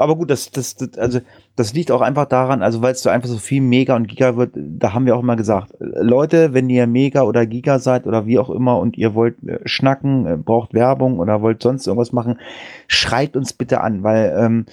Aber 0.00 0.16
gut, 0.16 0.30
das, 0.30 0.50
das, 0.50 0.76
das, 0.76 0.96
also, 0.96 1.20
das 1.56 1.74
liegt 1.74 1.90
auch 1.90 2.00
einfach 2.00 2.26
daran, 2.26 2.62
also 2.62 2.82
weil 2.82 2.92
es 2.92 3.02
so 3.02 3.10
einfach 3.10 3.28
so 3.28 3.38
viel 3.38 3.60
Mega 3.60 3.94
und 3.96 4.08
Giga 4.08 4.36
wird, 4.36 4.52
da 4.54 4.94
haben 4.94 5.06
wir 5.06 5.14
auch 5.14 5.22
immer 5.22 5.36
gesagt, 5.36 5.74
Leute, 5.78 6.54
wenn 6.54 6.70
ihr 6.70 6.86
Mega 6.86 7.22
oder 7.22 7.46
Giga 7.46 7.78
seid 7.78 8.06
oder 8.06 8.26
wie 8.26 8.38
auch 8.38 8.50
immer 8.50 8.78
und 8.78 8.96
ihr 8.96 9.14
wollt 9.14 9.42
äh, 9.44 9.60
schnacken, 9.66 10.26
äh, 10.26 10.36
braucht 10.36 10.74
Werbung 10.74 11.18
oder 11.18 11.42
wollt 11.42 11.62
sonst 11.62 11.86
irgendwas 11.86 12.12
machen, 12.12 12.38
schreibt 12.86 13.36
uns 13.36 13.52
bitte 13.52 13.80
an, 13.80 14.02
weil 14.02 14.34
ähm, 14.38 14.66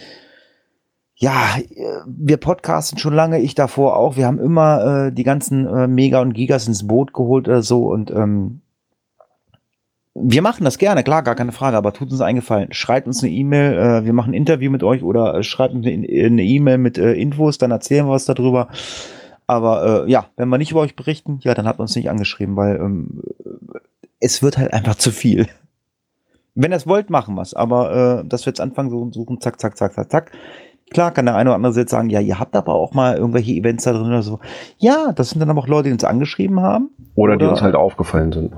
ja, 1.20 1.58
wir 2.06 2.38
podcasten 2.38 3.00
schon 3.00 3.14
lange, 3.14 3.40
ich 3.40 3.56
davor 3.56 3.98
auch. 3.98 4.18
Wir 4.18 4.28
haben 4.28 4.40
immer 4.40 5.08
äh, 5.08 5.12
die 5.12 5.24
ganzen 5.24 5.66
äh, 5.66 5.88
Mega 5.88 6.22
und 6.22 6.34
Gigas 6.34 6.68
ins 6.68 6.86
Boot 6.86 7.12
geholt 7.14 7.48
oder 7.48 7.64
so 7.64 7.88
und 7.88 8.12
ähm, 8.12 8.62
wir 10.20 10.42
machen 10.42 10.64
das 10.64 10.78
gerne, 10.78 11.04
klar, 11.04 11.24
gar 11.24 11.36
keine 11.36 11.52
Frage, 11.52 11.78
aber 11.78 11.94
tut 11.94 12.12
uns 12.12 12.22
eingefallen. 12.22 12.74
Schreibt 12.74 13.08
uns 13.08 13.24
eine 13.24 13.32
E-Mail, 13.32 13.74
äh, 13.78 14.06
wir 14.06 14.14
machen 14.14 14.32
ein 14.32 14.36
Interview 14.36 14.72
mit 14.72 14.84
euch 14.84 15.04
oder 15.04 15.36
äh, 15.36 15.44
schreibt 15.44 15.76
eine 15.76 15.86
E-Mail 16.44 16.78
mit 16.78 16.98
äh, 16.98 17.14
Infos, 17.14 17.58
dann 17.58 17.72
erzählen 17.72 18.06
wir 18.08 18.14
was 18.14 18.26
darüber. 18.26 18.70
Aber 19.46 20.06
äh, 20.06 20.12
ja, 20.12 20.26
wenn 20.36 20.50
wir 20.50 20.58
nicht 20.58 20.72
über 20.72 20.82
euch 20.82 20.96
berichten, 20.96 21.40
ja, 21.44 21.54
dann 21.54 21.68
habt 21.68 21.80
uns 21.80 21.96
nicht 21.96 22.10
angeschrieben, 22.10 22.56
weil 22.56 22.78
ähm, 22.78 23.22
es 24.20 24.42
wird 24.42 24.58
halt 24.58 24.74
einfach 24.74 24.96
zu 24.96 25.12
viel. 25.12 25.48
Wenn 26.56 26.72
ihr 26.72 26.78
es 26.78 26.88
wollt, 26.88 27.10
machen 27.10 27.36
wir 27.36 27.44
es. 27.44 27.54
Aber 27.54 28.22
äh, 28.24 28.28
dass 28.28 28.46
wir 28.46 28.52
jetzt 28.52 28.62
anfangen, 28.62 28.90
so 28.90 29.12
suchen, 29.12 29.40
zack, 29.40 29.60
zack, 29.60 29.78
zack, 29.78 29.94
zack, 29.94 30.12
zack. 30.12 30.32
Klar 30.90 31.12
kann 31.12 31.26
der 31.26 31.36
eine 31.36 31.50
oder 31.50 31.56
andere 31.56 31.74
jetzt 31.74 31.92
sagen, 31.92 32.10
ja, 32.10 32.20
ihr 32.20 32.40
habt 32.40 32.56
aber 32.56 32.74
auch 32.74 32.94
mal 32.94 33.18
irgendwelche 33.18 33.52
Events 33.52 33.84
da 33.84 33.94
drin 33.94 34.08
oder 34.08 34.24
so. 34.24 34.40
Ja, 34.78 35.12
das 35.14 35.30
sind 35.30 35.40
dann 35.40 35.50
aber 35.50 35.60
auch 35.60 35.68
Leute, 35.68 35.90
die 35.90 35.94
uns 35.94 36.04
angeschrieben 36.04 36.62
haben. 36.62 36.90
Oder, 37.16 37.36
oder 37.36 37.46
die 37.46 37.52
uns 37.52 37.62
halt 37.62 37.76
aufgefallen 37.76 38.32
sind 38.32 38.54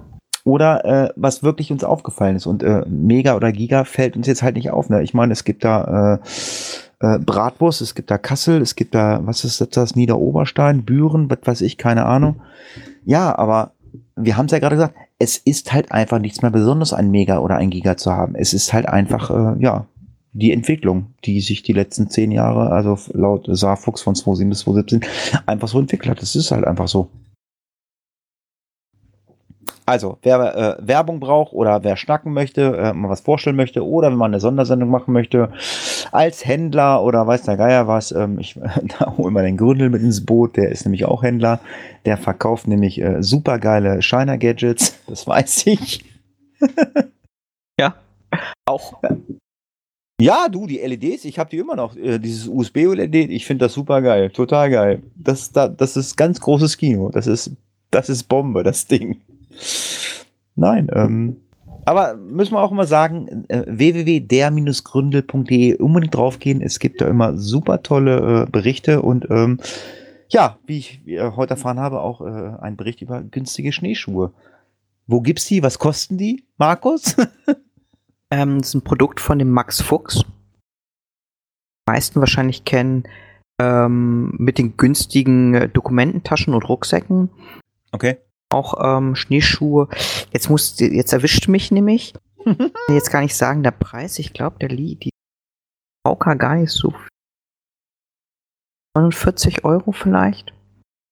Oder 0.50 0.84
äh, 0.84 1.14
was 1.16 1.44
wirklich 1.44 1.72
uns 1.72 1.84
aufgefallen 1.84 2.36
ist. 2.36 2.48
Und 2.48 2.64
äh, 2.64 2.84
Mega 2.88 3.36
oder 3.36 3.52
Giga 3.52 3.84
fällt 3.84 4.18
uns 4.18 4.26
jetzt 4.26 4.42
halt 4.42 4.56
nicht 4.56 4.72
auf. 4.72 4.90
Ne? 4.90 5.04
Ich 5.04 5.14
meine, 5.14 5.32
es 5.32 5.44
gibt 5.44 5.64
da 5.64 6.20
äh, 7.00 7.06
äh, 7.06 7.20
Bratwurst, 7.20 7.82
es 7.82 7.94
gibt 7.94 8.10
da 8.10 8.18
Kassel, 8.18 8.60
es 8.60 8.74
gibt 8.74 8.96
da, 8.96 9.20
was 9.22 9.44
ist 9.44 9.78
das, 9.78 9.96
Niederoberstein, 9.96 10.86
Büren, 10.86 11.30
was 11.30 11.38
weiß 11.46 11.62
ich, 11.62 11.78
keine 11.78 12.08
Ahnung. 12.08 12.42
Ja, 13.06 13.38
aber 13.38 13.74
wir 14.16 14.38
haben 14.38 14.48
es 14.48 14.52
ja 14.52 14.58
gerade 14.58 14.76
gesagt, 14.76 14.96
es 15.20 15.38
ist 15.38 15.72
halt 15.72 15.92
einfach 15.92 16.18
nichts 16.18 16.42
mehr 16.42 16.50
Besonderes, 16.50 16.94
ein 16.94 17.12
Mega 17.12 17.38
oder 17.38 17.58
ein 17.58 17.70
Giga 17.70 17.96
zu 17.96 18.12
haben. 18.12 18.34
Es 18.34 18.56
ist 18.56 18.74
halt 18.74 18.90
einfach, 18.90 19.30
äh, 19.30 19.62
ja, 19.62 19.86
die 20.34 20.52
Entwicklung, 20.52 21.14
die 21.26 21.42
sich 21.42 21.62
die 21.62 21.74
letzten 21.74 22.10
zehn 22.10 22.32
Jahre, 22.32 22.72
also 22.72 22.98
laut 23.14 23.46
Saarfuchs 23.48 24.02
von 24.02 24.16
2007 24.16 24.50
bis 24.50 24.60
2017, 24.62 25.06
einfach 25.46 25.68
so 25.68 25.80
entwickelt 25.80 26.10
hat. 26.10 26.24
Das 26.24 26.36
ist 26.36 26.50
halt 26.50 26.66
einfach 26.66 26.88
so. 26.88 27.12
Also, 29.90 30.20
wer 30.22 30.78
äh, 30.80 30.88
Werbung 30.88 31.20
braucht 31.20 31.52
oder 31.52 31.84
wer 31.84 31.98
schnacken 31.98 32.32
möchte, 32.32 32.78
äh, 32.78 32.94
mal 32.94 33.10
was 33.10 33.22
vorstellen 33.22 33.56
möchte 33.56 33.84
oder 33.84 34.12
wenn 34.12 34.20
man 34.20 34.32
eine 34.32 34.40
Sondersendung 34.40 34.92
machen 34.92 35.12
möchte, 35.16 35.52
als 36.12 36.46
Händler 36.46 37.04
oder 37.04 37.26
weiß 37.26 37.42
der 37.42 37.58
Geier 37.58 37.88
was, 37.88 38.12
ähm, 38.12 38.38
ich 38.38 38.54
da 39.00 39.18
hole 39.18 39.32
mal 39.32 39.44
den 39.44 39.58
Gründel 39.58 39.90
mit 39.90 40.04
ins 40.04 40.24
Boot, 40.24 40.58
der 40.58 40.70
ist 40.70 40.86
nämlich 40.86 41.06
auch 41.06 41.24
Händler, 41.24 41.60
der 42.06 42.18
verkauft 42.18 42.68
nämlich 42.68 43.02
äh, 43.02 43.24
super 43.24 43.58
geile 43.58 44.04
Shiner 44.04 44.38
Gadgets, 44.38 44.96
das 45.08 45.26
weiß 45.26 45.66
ich. 45.66 46.06
ja, 47.80 47.96
auch. 48.68 49.02
Ja, 50.22 50.50
du, 50.50 50.68
die 50.68 50.78
LEDs, 50.78 51.26
ich 51.26 51.40
habe 51.40 51.50
die 51.50 51.58
immer 51.58 51.76
noch, 51.76 51.96
äh, 51.96 52.20
dieses 52.20 52.48
USB-LED, 52.48 53.32
ich 53.32 53.48
finde 53.48 53.66
das 53.66 53.74
super 53.74 54.04
geil, 54.04 54.30
total 54.30 54.70
geil. 54.70 55.02
Das, 55.16 55.52
da, 55.52 55.68
das 55.68 55.98
ist 55.98 56.16
ganz 56.16 56.40
großes 56.40 56.78
Kino, 56.78 57.10
das 57.10 57.26
ist, 57.26 57.54
das 57.90 58.08
ist 58.08 58.26
Bombe, 58.26 58.62
das 58.62 58.86
Ding. 58.86 59.20
Nein, 60.56 60.90
ähm, 60.94 61.38
aber 61.86 62.16
müssen 62.16 62.54
wir 62.54 62.62
auch 62.62 62.72
immer 62.72 62.86
sagen, 62.86 63.46
äh, 63.48 63.64
www.der-gründel.de 63.66 65.78
unbedingt 65.78 66.14
draufgehen. 66.14 66.62
Es 66.62 66.78
gibt 66.78 67.02
da 67.02 67.08
immer 67.08 67.36
super 67.38 67.82
tolle 67.82 68.44
äh, 68.44 68.46
Berichte 68.50 69.02
und 69.02 69.26
ähm, 69.32 69.60
ja, 70.30 70.60
wie 70.68 70.78
ich 70.78 71.02
wie, 71.06 71.16
äh, 71.16 71.32
heute 71.36 71.56
erfahren 71.56 71.80
habe, 71.80 72.02
auch 72.02 72.22
äh, 72.22 72.52
ein 72.62 72.78
Bericht 72.78 73.02
über 73.02 73.24
günstige 73.24 73.72
Schneeschuhe. 73.72 74.32
Wo 75.08 75.22
gibt's 75.22 75.48
die? 75.48 75.64
Was 75.64 75.80
kosten 75.80 76.20
die, 76.20 76.44
Markus? 76.58 77.16
ähm, 78.30 78.60
das 78.60 78.68
ist 78.68 78.76
ein 78.76 78.84
Produkt 78.84 79.20
von 79.20 79.40
dem 79.40 79.50
Max 79.50 79.82
Fuchs. 79.82 80.22
Die 80.22 80.28
meisten 81.88 82.20
wahrscheinlich 82.20 82.66
kennen 82.66 83.06
ähm, 83.58 84.36
mit 84.38 84.60
den 84.60 84.78
günstigen 84.78 85.56
äh, 85.56 85.68
Dokumententaschen 85.68 86.54
und 86.54 86.70
Rucksäcken. 86.70 87.32
Okay 87.92 88.20
auch 88.50 88.74
ähm, 88.82 89.16
Schneeschuhe. 89.16 89.88
Jetzt 90.32 90.50
muss, 90.50 90.80
jetzt 90.80 91.14
erwischt 91.14 91.48
mich 91.48 91.72
nämlich. 91.72 92.14
jetzt 92.90 93.12
gar 93.12 93.22
nicht 93.22 93.36
sagen, 93.36 93.64
der 93.64 93.72
Preis, 93.72 94.18
ich 94.20 94.34
glaube, 94.34 94.58
der 94.60 94.70
liegt 94.70 95.04
die 95.04 95.12
VK 96.08 96.38
gar 96.38 96.56
nicht 96.56 96.72
so 96.72 96.94
49 98.96 99.64
Euro 99.64 99.92
vielleicht. 99.92 100.54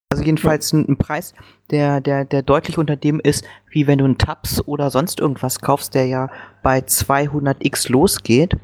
Also 0.09 0.23
jedenfalls 0.23 0.71
ein, 0.71 0.87
ein, 0.87 0.97
Preis, 0.97 1.33
der, 1.69 1.99
der, 1.99 2.23
der 2.23 2.41
deutlich 2.41 2.77
unter 2.77 2.95
dem 2.95 3.19
ist, 3.19 3.45
wie 3.69 3.87
wenn 3.87 3.99
du 3.99 4.05
einen 4.05 4.17
Tabs 4.17 4.65
oder 4.65 4.89
sonst 4.89 5.19
irgendwas 5.19 5.59
kaufst, 5.59 5.95
der 5.95 6.05
ja 6.07 6.29
bei 6.63 6.79
200x 6.79 7.91
losgeht. 7.91 8.55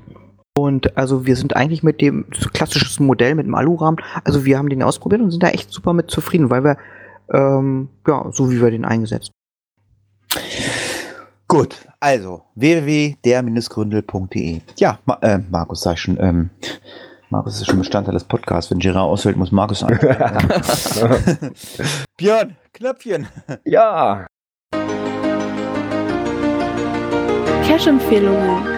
Und 0.57 0.97
also 0.97 1.25
wir 1.25 1.35
sind 1.35 1.55
eigentlich 1.55 1.83
mit 1.83 1.99
dem 1.99 2.29
klassisches 2.53 2.99
Modell 2.99 3.35
mit 3.35 3.45
dem 3.45 3.55
Alurahmen, 3.55 3.99
also 4.23 4.45
wir 4.45 4.57
haben 4.57 4.69
den 4.69 4.83
ausprobiert 4.83 5.21
und 5.21 5.31
sind 5.31 5.43
da 5.43 5.49
echt 5.49 5.71
super 5.71 5.93
mit 5.93 6.11
zufrieden, 6.11 6.49
weil 6.49 6.63
wir 6.63 6.77
ähm, 7.31 7.89
ja, 8.07 8.25
so 8.31 8.49
wie 8.51 8.61
wir 8.61 8.71
den 8.71 8.85
eingesetzt. 8.85 9.31
Gut, 11.47 11.87
also 11.99 12.43
www.der-gründel.de. 12.55 14.61
Ja, 14.77 14.97
Ma 15.05 15.17
äh, 15.21 15.37
Markus 15.37 15.81
sag 15.81 15.99
schon, 15.99 16.17
ähm, 16.19 16.49
Markus 17.29 17.59
ist 17.59 17.67
schon 17.67 17.79
Bestandteil 17.79 18.13
des 18.13 18.23
Podcasts. 18.23 18.71
Wenn 18.71 18.79
Gerard 18.79 19.09
ausfällt, 19.09 19.35
muss 19.37 19.51
Markus 19.51 19.83
ein. 19.83 19.97
Björn, 22.17 22.55
Knöpfchen. 22.73 23.27
Ja. 23.65 24.25
Cash-Empfehlungen. 27.63 28.72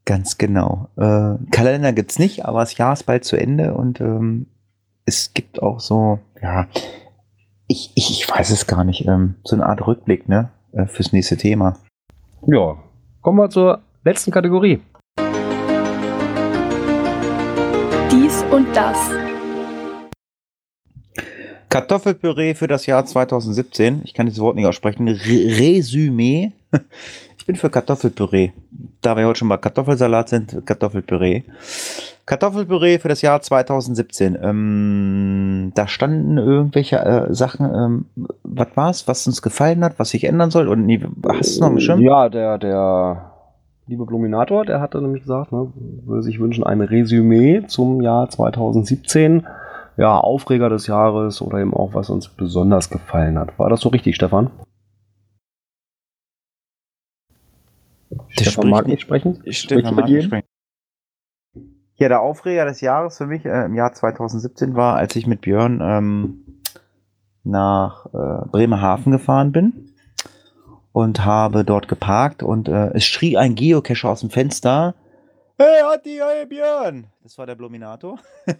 Ganz 0.04 0.38
genau. 0.38 0.88
Äh, 0.96 1.34
Kalender 1.50 1.92
gibt 1.92 2.12
es 2.12 2.18
nicht, 2.18 2.46
aber 2.46 2.60
das 2.60 2.78
Jahr 2.78 2.92
ist 2.92 3.04
bald 3.04 3.24
zu 3.24 3.36
Ende 3.36 3.74
und 3.74 4.00
ähm, 4.00 4.46
es 5.04 5.34
gibt 5.34 5.62
auch 5.62 5.80
so, 5.80 6.18
ja, 6.40 6.66
ich, 7.66 7.92
ich, 7.94 8.10
ich 8.10 8.30
weiß 8.30 8.50
es 8.50 8.66
gar 8.66 8.84
nicht, 8.84 9.06
ähm, 9.06 9.34
so 9.44 9.56
eine 9.56 9.66
Art 9.66 9.86
Rückblick, 9.86 10.28
ne, 10.28 10.50
äh, 10.72 10.86
fürs 10.86 11.12
nächste 11.12 11.36
Thema. 11.36 11.76
Ja, 12.46 12.76
kommen 13.20 13.38
wir 13.38 13.50
zur 13.50 13.80
letzten 14.04 14.30
Kategorie. 14.30 14.80
Dies 18.10 18.42
und 18.50 18.74
das. 18.74 19.27
Kartoffelpüree 21.69 22.55
für 22.55 22.66
das 22.66 22.86
Jahr 22.86 23.05
2017. 23.05 24.03
Ich 24.05 24.15
kann 24.15 24.27
dieses 24.27 24.40
Wort 24.40 24.57
nicht 24.57 24.66
aussprechen. 24.66 25.09
Re 25.09 25.16
Resümee. 25.59 26.53
Ich 27.39 27.47
bin 27.49 27.57
für 27.57 27.70
Kartoffelpüree. 27.70 28.51
Da 29.01 29.16
wir 29.16 29.27
heute 29.27 29.39
schon 29.39 29.49
mal 29.49 29.57
Kartoffelsalat 29.57 30.28
sind, 30.28 30.66
Kartoffelpüree. 30.66 31.45
Kartoffelpüree 32.27 32.99
für 32.99 33.09
das 33.09 33.23
Jahr 33.23 33.40
2017. 33.40 34.36
Ähm, 34.43 35.73
da 35.74 35.89
standen 35.89 36.36
irgendwelche 36.36 36.99
äh, 36.99 37.32
Sachen. 37.32 37.65
Ähm, 37.65 38.27
was 38.43 38.69
war's, 38.74 39.09
was 39.09 39.27
uns 39.27 39.40
gefallen 39.40 39.82
hat, 39.82 39.99
was 39.99 40.11
sich 40.11 40.24
ändern 40.24 40.51
soll? 40.51 40.69
Und 40.69 40.85
nee, 40.85 41.01
hast 41.27 41.57
du 41.57 41.61
noch 41.62 41.70
einen 41.70 41.81
Schirm? 41.81 42.03
Ja, 42.03 42.28
der, 42.28 42.59
der 42.59 43.32
liebe 43.86 44.05
Bluminator, 44.05 44.66
der 44.66 44.82
hatte 44.82 45.01
nämlich 45.01 45.23
gesagt, 45.23 45.51
ne, 45.51 45.73
würde 46.05 46.23
sich 46.23 46.39
wünschen 46.39 46.65
ein 46.65 46.82
Resümee 46.82 47.62
zum 47.66 48.03
Jahr 48.03 48.28
2017 48.28 49.47
ja, 49.98 50.16
Aufreger 50.16 50.68
des 50.68 50.86
Jahres 50.86 51.42
oder 51.42 51.58
eben 51.58 51.74
auch, 51.74 51.92
was 51.92 52.08
uns 52.08 52.28
besonders 52.28 52.88
gefallen 52.88 53.36
hat. 53.36 53.58
War 53.58 53.68
das 53.68 53.80
so 53.80 53.88
richtig, 53.88 54.14
Stefan? 54.14 54.50
Der 58.10 58.44
Stefan 58.44 58.70
mag 58.70 58.86
nicht 58.86 59.02
sprechen? 59.02 59.42
Stefan 59.50 59.96
mag 59.96 60.08
nicht 60.08 60.24
sprechen. 60.24 60.46
Ja, 61.96 62.08
der 62.08 62.22
Aufreger 62.22 62.64
des 62.64 62.80
Jahres 62.80 63.18
für 63.18 63.26
mich 63.26 63.44
äh, 63.44 63.64
im 63.64 63.74
Jahr 63.74 63.92
2017 63.92 64.76
war, 64.76 64.94
als 64.94 65.16
ich 65.16 65.26
mit 65.26 65.40
Björn 65.40 65.80
ähm, 65.82 66.62
nach 67.42 68.06
äh, 68.06 68.48
Bremerhaven 68.52 69.10
gefahren 69.10 69.50
bin 69.50 69.94
und 70.92 71.24
habe 71.24 71.64
dort 71.64 71.88
geparkt 71.88 72.44
und 72.44 72.68
äh, 72.68 72.92
es 72.94 73.04
schrie 73.04 73.36
ein 73.36 73.56
Geocacher 73.56 74.10
aus 74.10 74.20
dem 74.20 74.30
Fenster. 74.30 74.94
Hey, 75.58 75.82
Hatti, 75.82 76.20
hey, 76.22 76.46
Björn! 76.46 77.08
Das 77.24 77.36
war 77.36 77.46
der 77.46 77.56
Bluminator. 77.56 78.20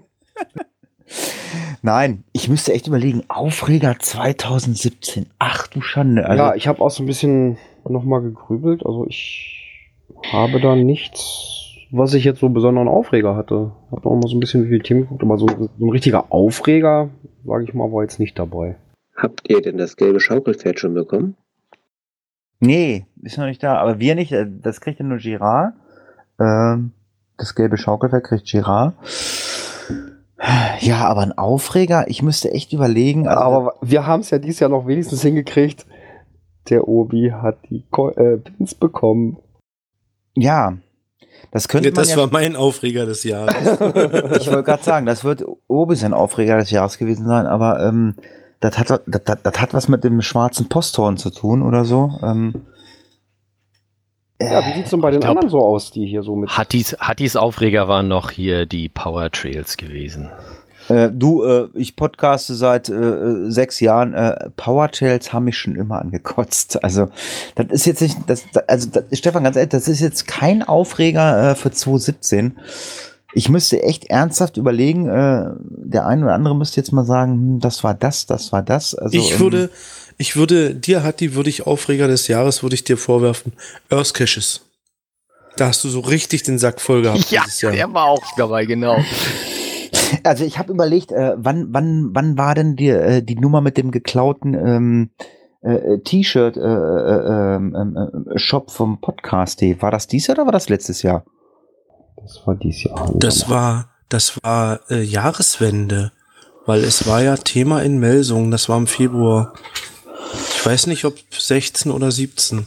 Nein, 1.82 2.24
ich 2.32 2.48
müsste 2.48 2.72
echt 2.72 2.86
überlegen, 2.86 3.24
Aufreger 3.28 3.96
2017. 3.98 5.26
Ach 5.38 5.66
du 5.66 5.80
Schande. 5.80 6.24
Also, 6.26 6.42
ja, 6.42 6.54
ich 6.54 6.68
habe 6.68 6.80
auch 6.80 6.90
so 6.90 7.02
ein 7.02 7.06
bisschen 7.06 7.58
nochmal 7.88 8.22
gegrübelt. 8.22 8.86
Also 8.86 9.06
ich 9.08 9.58
habe 10.30 10.60
da 10.60 10.76
nichts, 10.76 11.76
was 11.90 12.14
ich 12.14 12.24
jetzt 12.24 12.40
so 12.40 12.48
besonderen 12.48 12.88
Aufreger 12.88 13.34
hatte. 13.34 13.72
Habe 13.90 14.08
auch 14.08 14.14
mal 14.14 14.28
so 14.28 14.36
ein 14.36 14.40
bisschen 14.40 14.64
wie 14.64 14.68
viel 14.68 14.82
Themen 14.82 15.02
geguckt, 15.02 15.22
aber 15.22 15.38
so, 15.38 15.46
so 15.48 15.68
ein 15.86 15.90
richtiger 15.90 16.32
Aufreger, 16.32 17.10
sage 17.44 17.64
ich 17.64 17.74
mal, 17.74 17.92
war 17.92 18.02
jetzt 18.02 18.20
nicht 18.20 18.38
dabei. 18.38 18.76
Habt 19.16 19.50
ihr 19.50 19.60
denn 19.60 19.76
das 19.76 19.96
gelbe 19.96 20.20
Schaukelpferd 20.20 20.78
schon 20.78 20.94
bekommen? 20.94 21.36
Nee, 22.60 23.06
ist 23.22 23.38
noch 23.38 23.46
nicht 23.46 23.62
da. 23.62 23.76
Aber 23.78 23.98
wir 23.98 24.14
nicht. 24.14 24.30
äh, 24.32 24.46
Das 24.48 24.80
kriegt 24.80 25.00
ja 25.00 25.04
nur 25.04 25.18
Girard. 25.18 25.74
Ähm, 26.38 26.92
das 27.36 27.56
gelbe 27.56 27.76
Schaukelpferd 27.76 28.22
kriegt 28.24 28.46
Girard. 28.46 28.94
Ja, 30.80 31.06
aber 31.06 31.20
ein 31.22 31.38
Aufreger, 31.38 32.08
ich 32.08 32.22
müsste 32.22 32.50
echt 32.52 32.72
überlegen. 32.72 33.28
Also, 33.28 33.40
Aber 33.42 33.74
wir 33.80 34.06
haben 34.06 34.20
es 34.20 34.30
ja 34.30 34.38
dieses 34.38 34.60
Jahr 34.60 34.70
noch 34.70 34.86
wenigstens 34.86 35.22
hingekriegt. 35.22 35.86
Der 36.68 36.88
Obi 36.88 37.32
hat 37.32 37.58
die 37.70 37.84
Ko 37.90 38.10
äh, 38.10 38.38
Pins 38.38 38.74
bekommen. 38.74 39.38
ja, 40.34 40.74
das 41.50 41.68
könnte 41.68 41.88
Ja, 41.88 41.94
man 41.94 42.02
das 42.02 42.10
ja, 42.10 42.16
war 42.16 42.28
mein 42.32 42.56
Aufreger 42.56 43.04
des 43.06 43.24
Jahres. 43.24 43.54
Ich 44.40 44.46
wollte 44.48 44.62
gerade 44.62 44.82
sagen, 44.82 45.06
das 45.06 45.22
wird 45.24 45.44
Obi 45.68 45.96
sein 45.96 46.14
Aufreger 46.14 46.56
des 46.58 46.70
Jahres 46.70 46.98
gewesen 46.98 47.26
sein, 47.26 47.46
aber 47.46 47.80
ähm, 47.84 48.14
das, 48.60 48.78
hat, 48.78 48.90
das, 48.90 49.00
das, 49.06 49.38
das 49.42 49.60
hat 49.60 49.74
was 49.74 49.88
mit 49.88 50.02
dem 50.04 50.22
schwarzen 50.22 50.68
Posthorn 50.68 51.16
zu 51.18 51.30
tun 51.30 51.62
oder 51.62 51.84
so. 51.84 52.10
Ähm, 52.22 52.62
Ja, 54.40 54.66
wie 54.66 54.72
sieht's 54.74 54.90
denn 54.90 55.00
bei 55.00 55.10
den 55.10 55.20
glaub- 55.20 55.36
anderen 55.36 55.50
so 55.50 55.60
aus, 55.60 55.90
die 55.90 56.06
hier 56.06 56.22
so 56.22 56.34
mit. 56.34 56.50
Hattis, 56.50 56.96
Hattis 56.98 57.36
Aufreger 57.36 57.88
waren 57.88 58.08
noch 58.08 58.30
hier 58.30 58.66
die 58.66 58.88
Power 58.88 59.30
Trails 59.30 59.76
gewesen. 59.76 60.30
Äh, 60.88 61.10
du, 61.12 61.44
äh, 61.44 61.68
ich 61.74 61.96
podcaste 61.96 62.54
seit 62.54 62.88
äh, 62.88 63.50
sechs 63.50 63.80
Jahren. 63.80 64.14
Äh, 64.14 64.50
Powertrails 64.56 65.32
haben 65.32 65.44
mich 65.44 65.56
schon 65.56 65.76
immer 65.76 66.00
angekotzt. 66.00 66.82
Also, 66.82 67.08
das 67.54 67.66
ist 67.70 67.86
jetzt 67.86 68.02
nicht, 68.02 68.18
das, 68.26 68.44
also 68.66 68.88
das, 68.90 69.04
Stefan, 69.16 69.44
ganz 69.44 69.56
ehrlich, 69.56 69.70
das 69.70 69.88
ist 69.88 70.00
jetzt 70.00 70.26
kein 70.26 70.62
Aufreger 70.62 71.52
äh, 71.52 71.54
für 71.54 71.70
2017. 71.70 72.58
Ich 73.34 73.48
müsste 73.48 73.82
echt 73.82 74.06
ernsthaft 74.10 74.56
überlegen, 74.56 75.08
äh, 75.08 75.50
der 75.60 76.06
eine 76.06 76.24
oder 76.24 76.34
andere 76.34 76.56
müsste 76.56 76.80
jetzt 76.80 76.92
mal 76.92 77.04
sagen, 77.04 77.32
hm, 77.32 77.60
das 77.60 77.84
war 77.84 77.94
das, 77.94 78.26
das 78.26 78.52
war 78.52 78.62
das. 78.62 78.94
Also, 78.94 79.16
ich 79.16 79.34
ähm, 79.34 79.40
würde, 79.40 79.70
ich 80.18 80.36
würde, 80.36 80.74
dir 80.74 81.02
Hatti, 81.02 81.34
würde 81.34 81.50
ich 81.50 81.66
Aufreger 81.66 82.08
des 82.08 82.28
Jahres, 82.28 82.62
würde 82.62 82.74
ich 82.74 82.84
dir 82.84 82.96
vorwerfen, 82.96 83.52
Earth 83.90 84.14
Caches. 84.14 84.62
Da 85.56 85.66
hast 85.68 85.84
du 85.84 85.88
so 85.88 86.00
richtig 86.00 86.42
den 86.44 86.58
Sack 86.58 86.80
voll 86.80 87.02
gehabt 87.02 87.30
Ja, 87.30 87.42
dieses 87.44 87.60
Jahr. 87.60 87.72
der 87.72 87.92
war 87.92 88.06
auch 88.06 88.22
dabei, 88.36 88.64
genau. 88.64 88.98
Also 90.24 90.44
ich 90.44 90.58
habe 90.58 90.72
überlegt, 90.72 91.10
äh, 91.10 91.32
wann, 91.36 91.68
wann, 91.70 92.10
wann 92.12 92.36
war 92.36 92.54
denn 92.54 92.76
die, 92.76 92.88
äh, 92.88 93.22
die 93.22 93.34
Nummer 93.34 93.62
mit 93.62 93.78
dem 93.78 93.90
geklauten 93.90 94.54
ähm, 94.54 95.10
äh, 95.62 96.00
T-Shirt 96.00 96.56
äh, 96.56 96.60
äh, 96.60 97.56
äh, 97.56 98.38
Shop 98.38 98.70
vom 98.70 99.00
Podcast.de? 99.00 99.80
War 99.80 99.90
das 99.90 100.08
dies 100.08 100.26
Jahr 100.26 100.36
oder 100.36 100.46
war 100.46 100.52
das 100.52 100.68
letztes 100.68 101.02
Jahr? 101.02 101.24
Das 102.16 102.40
war 102.46 102.56
dieses 102.56 102.84
Jahr. 102.84 103.10
Das 103.14 103.48
war, 103.48 103.90
das 104.10 104.42
war 104.42 104.80
äh, 104.90 105.02
Jahreswende, 105.02 106.12
weil 106.66 106.84
es 106.84 107.06
war 107.06 107.22
ja 107.22 107.36
Thema 107.36 107.82
in 107.82 107.98
Melsungen, 107.98 108.50
das 108.50 108.68
war 108.68 108.76
im 108.76 108.86
Februar. 108.86 109.54
Ich 110.54 110.66
weiß 110.66 110.86
nicht, 110.86 111.04
ob 111.04 111.16
16 111.30 111.90
oder 111.90 112.10
17. 112.10 112.66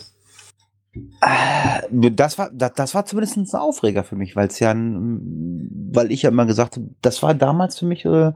Äh, 1.22 2.10
Das 2.12 2.38
war, 2.38 2.50
das, 2.54 2.74
das 2.74 2.96
war 2.96 3.06
zumindest 3.06 3.38
ein 3.38 3.60
Aufreger 3.60 4.04
für 4.04 4.16
mich, 4.16 4.36
weil 4.36 4.48
es 4.48 4.60
ja, 4.60 4.74
weil 4.76 6.12
ich 6.12 6.24
ja 6.24 6.30
immer 6.30 6.46
gesagt 6.46 6.78
habe, 6.78 6.90
das 7.02 7.22
war 7.22 7.34
damals 7.34 7.80
für 7.80 7.86
mich 7.86 8.06
äh, 8.06 8.32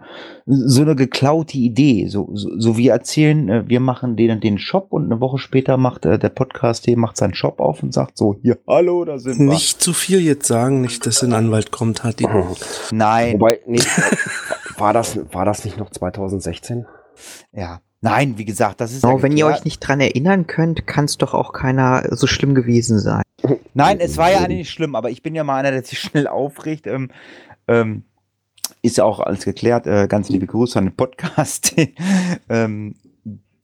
so 0.45 0.81
eine 0.81 0.95
geklaute 0.95 1.57
Idee. 1.57 2.07
So, 2.07 2.29
so, 2.33 2.49
so 2.57 2.77
wir 2.77 2.91
erzählen, 2.91 3.49
äh, 3.49 3.63
wir 3.67 3.79
machen 3.79 4.15
den 4.15 4.31
und 4.31 4.43
den 4.43 4.57
Shop 4.57 4.87
und 4.91 5.05
eine 5.05 5.21
Woche 5.21 5.37
später 5.37 5.77
macht 5.77 6.05
äh, 6.05 6.19
der 6.19 6.29
Podcast, 6.29 6.87
der 6.87 6.97
macht 6.97 7.17
seinen 7.17 7.33
Shop 7.33 7.59
auf 7.59 7.81
und 7.83 7.93
sagt 7.93 8.17
so, 8.17 8.35
hier, 8.41 8.57
hallo, 8.67 9.05
da 9.05 9.17
sind 9.19 9.39
wir. 9.39 9.45
Nicht 9.45 9.81
zu 9.81 9.93
viel 9.93 10.19
jetzt 10.21 10.47
sagen, 10.47 10.81
nicht, 10.81 11.05
dass 11.05 11.23
ein 11.23 11.33
Anwalt 11.33 11.71
kommt, 11.71 12.03
Hatti. 12.03 12.25
Nein. 12.91 13.35
Wobei, 13.35 13.59
nee, 13.67 13.79
war 14.77 14.93
das, 14.93 15.19
war 15.31 15.45
das 15.45 15.65
nicht 15.65 15.77
noch 15.77 15.89
2016? 15.91 16.85
Ja. 17.53 17.81
Nein, 18.01 18.37
wie 18.37 18.45
gesagt, 18.45 18.79
das 18.79 18.93
ist 18.93 19.01
Genau, 19.01 19.17
ja 19.17 19.23
wenn 19.23 19.35
ihr 19.35 19.45
euch 19.45 19.65
nicht 19.65 19.79
dran 19.79 19.99
erinnern 19.99 20.47
könnt, 20.47 20.87
kann 20.87 21.05
es 21.05 21.17
doch 21.17 21.33
auch 21.33 21.51
keiner 21.51 22.03
so 22.11 22.27
schlimm 22.27 22.55
gewesen 22.55 22.99
sein. 22.99 23.23
Nein, 23.73 23.99
es 23.99 24.15
war 24.17 24.31
ja 24.31 24.39
eigentlich 24.39 24.59
nicht 24.59 24.71
schlimm, 24.71 24.95
aber 24.95 25.09
ich 25.09 25.21
bin 25.21 25.35
ja 25.35 25.43
mal 25.43 25.57
einer, 25.57 25.71
der 25.71 25.83
sich 25.83 25.99
schnell 25.99 26.27
aufregt. 26.27 26.87
Ähm, 26.87 27.11
ähm, 27.67 28.03
ist 28.81 28.97
ja 28.97 29.03
auch 29.03 29.19
alles 29.19 29.43
geklärt. 29.43 29.85
Äh, 29.87 30.07
ganz 30.07 30.29
liebe 30.29 30.47
Grüße 30.47 30.79
an 30.79 30.85
den 30.85 30.95
Podcast. 30.95 31.75
ähm, 32.49 32.95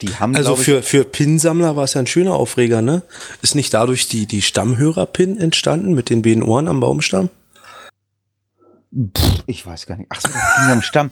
die 0.02 0.14
haben, 0.16 0.36
Also 0.36 0.57
für, 0.57 0.84
für 0.84 1.06
Pin-Sammler 1.06 1.78
war 1.78 1.86
es 1.86 1.94
ja 1.94 2.02
ein 2.02 2.07
schöner 2.07 2.34
Aufreger, 2.34 2.82
ne? 2.82 3.03
Ist 3.41 3.56
nicht 3.56 3.74
dadurch 3.74 4.10
die, 4.10 4.26
die 4.26 4.41
Stammhörer-Pin 4.41 5.40
entstanden 5.40 5.94
mit 5.94 6.10
den 6.10 6.22
beiden 6.22 6.44
Ohren 6.44 6.68
am 6.68 6.82
Baumstamm? 6.82 7.30
Pff, 8.94 9.44
ich 9.45 9.66
weiß 9.66 9.86
gar 9.86 9.98
nicht. 9.98 10.10
Ach 10.10 10.20
so, 10.20 10.30
am 10.72 10.82
Stamm. 10.82 11.10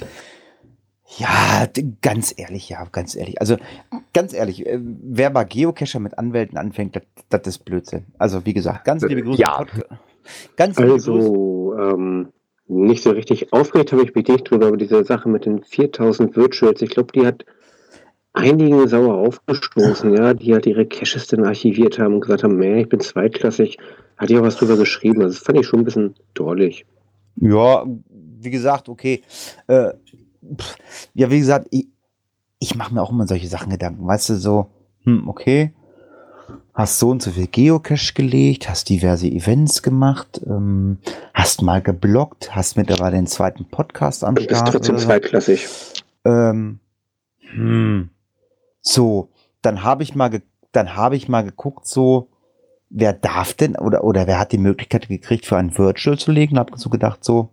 Ja, 1.17 1.67
ganz 2.01 2.33
ehrlich, 2.37 2.69
ja, 2.69 2.85
ganz 2.91 3.15
ehrlich. 3.15 3.39
Also, 3.39 3.57
ganz 4.13 4.33
ehrlich, 4.33 4.65
äh, 4.65 4.79
wer 4.81 5.29
bei 5.29 5.43
Geocacher 5.43 5.99
mit 5.99 6.17
Anwälten 6.17 6.57
anfängt, 6.57 6.95
das- 6.95 7.03
das 7.29 7.41
ist 7.47 7.65
Blödsinn. 7.65 8.05
Also, 8.17 8.45
wie 8.45 8.53
gesagt, 8.53 8.85
ganz 8.85 9.03
liebe 9.03 9.21
Grüße. 9.21 9.41
Ja. 9.41 9.65
Ganz 10.55 10.77
liebe 10.79 10.91
Grüße. 10.93 11.11
Also, 11.11 11.75
ähm, 11.77 12.29
nicht 12.67 13.03
so 13.03 13.11
richtig 13.11 13.51
aufgeregt 13.53 13.91
habe 13.91 14.03
ich 14.03 14.15
mich 14.15 14.27
nicht 14.27 14.49
drüber, 14.49 14.67
aber 14.67 14.77
diese 14.77 15.03
Sache 15.03 15.27
mit 15.29 15.45
den 15.45 15.63
4000 15.63 16.35
Virtuals, 16.35 16.81
ich 16.81 16.89
glaube, 16.89 17.11
die 17.13 17.25
hat 17.25 17.45
einigen 18.33 18.87
sauer 18.87 19.15
aufgestoßen, 19.15 20.13
ja, 20.15 20.33
die 20.33 20.53
halt 20.53 20.65
ihre 20.65 20.85
Caches 20.85 21.27
dann 21.27 21.45
archiviert 21.45 21.99
haben 21.99 22.15
und 22.15 22.21
gesagt 22.21 22.43
haben, 22.43 22.57
nee, 22.57 22.81
ich 22.81 22.89
bin 22.89 22.99
zweitklassig, 22.99 23.77
hat 24.17 24.29
ja 24.29 24.39
auch 24.39 24.43
was 24.43 24.55
drüber 24.55 24.77
geschrieben, 24.77 25.21
also 25.21 25.35
das 25.35 25.43
fand 25.43 25.59
ich 25.59 25.67
schon 25.67 25.79
ein 25.81 25.85
bisschen 25.85 26.15
drollig. 26.33 26.85
Ja, 27.35 27.85
wie 28.09 28.49
gesagt, 28.49 28.89
okay. 28.89 29.21
Äh, 29.67 29.89
pff, 30.57 30.75
ja, 31.13 31.29
wie 31.29 31.39
gesagt, 31.39 31.67
ich, 31.71 31.87
ich 32.59 32.75
mache 32.75 32.93
mir 32.93 33.01
auch 33.01 33.11
immer 33.11 33.27
solche 33.27 33.47
Sachen 33.47 33.69
Gedanken. 33.69 34.05
Weißt 34.05 34.29
du, 34.29 34.35
so, 34.35 34.67
hm, 35.03 35.27
okay, 35.27 35.73
hast 36.73 36.99
so 36.99 37.09
und 37.09 37.21
so 37.21 37.31
viel 37.31 37.47
Geocache 37.47 38.13
gelegt, 38.13 38.69
hast 38.69 38.89
diverse 38.89 39.27
Events 39.27 39.83
gemacht, 39.83 40.41
ähm, 40.45 40.97
hast 41.33 41.61
mal 41.61 41.81
geblockt, 41.81 42.55
hast 42.55 42.77
mittlerweile 42.77 43.15
den 43.15 43.27
zweiten 43.27 43.65
Podcast 43.65 44.23
am 44.23 44.35
Du 44.35 44.41
bist 44.45 44.55
Start. 44.55 44.71
trotzdem 44.71 44.97
zweitklassig. 44.97 45.67
Ähm, 46.25 46.79
hm. 47.37 48.09
So, 48.81 49.29
dann 49.61 49.83
habe 49.83 50.03
ich 50.03 50.15
mal, 50.15 50.41
dann 50.71 50.95
habe 50.95 51.15
ich 51.15 51.29
mal 51.29 51.43
geguckt, 51.43 51.87
so, 51.87 52.29
wer 52.89 53.13
darf 53.13 53.53
denn 53.53 53.75
oder 53.75 54.03
oder 54.03 54.27
wer 54.27 54.39
hat 54.39 54.51
die 54.51 54.57
Möglichkeit 54.57 55.07
gekriegt, 55.07 55.45
für 55.45 55.57
ein 55.57 55.77
Virtual 55.77 56.17
zu 56.17 56.31
legen? 56.31 56.57
Habe 56.57 56.77
so 56.77 56.89
gedacht, 56.89 57.23
so, 57.23 57.49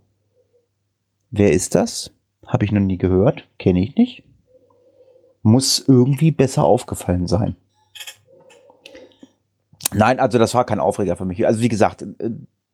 wer 1.31 1.53
ist 1.53 1.75
das? 1.75 2.11
Habe 2.47 2.65
ich 2.65 2.73
noch 2.73 2.81
nie 2.81 2.99
gehört, 2.99 3.47
kenne 3.59 3.81
ich 3.81 3.97
nicht. 3.97 4.25
Muss 5.43 5.79
irgendwie 5.87 6.31
besser 6.31 6.65
aufgefallen 6.65 7.27
sein. 7.27 7.57
Nein, 9.93 10.21
also 10.21 10.39
das 10.39 10.55
war 10.55 10.65
kein 10.65 10.81
Aufreger 10.81 11.17
für 11.17 11.25
mich. 11.25 11.47
Also 11.47 11.61
wie 11.61 11.69
gesagt, 11.69 12.03
äh, 12.03 12.31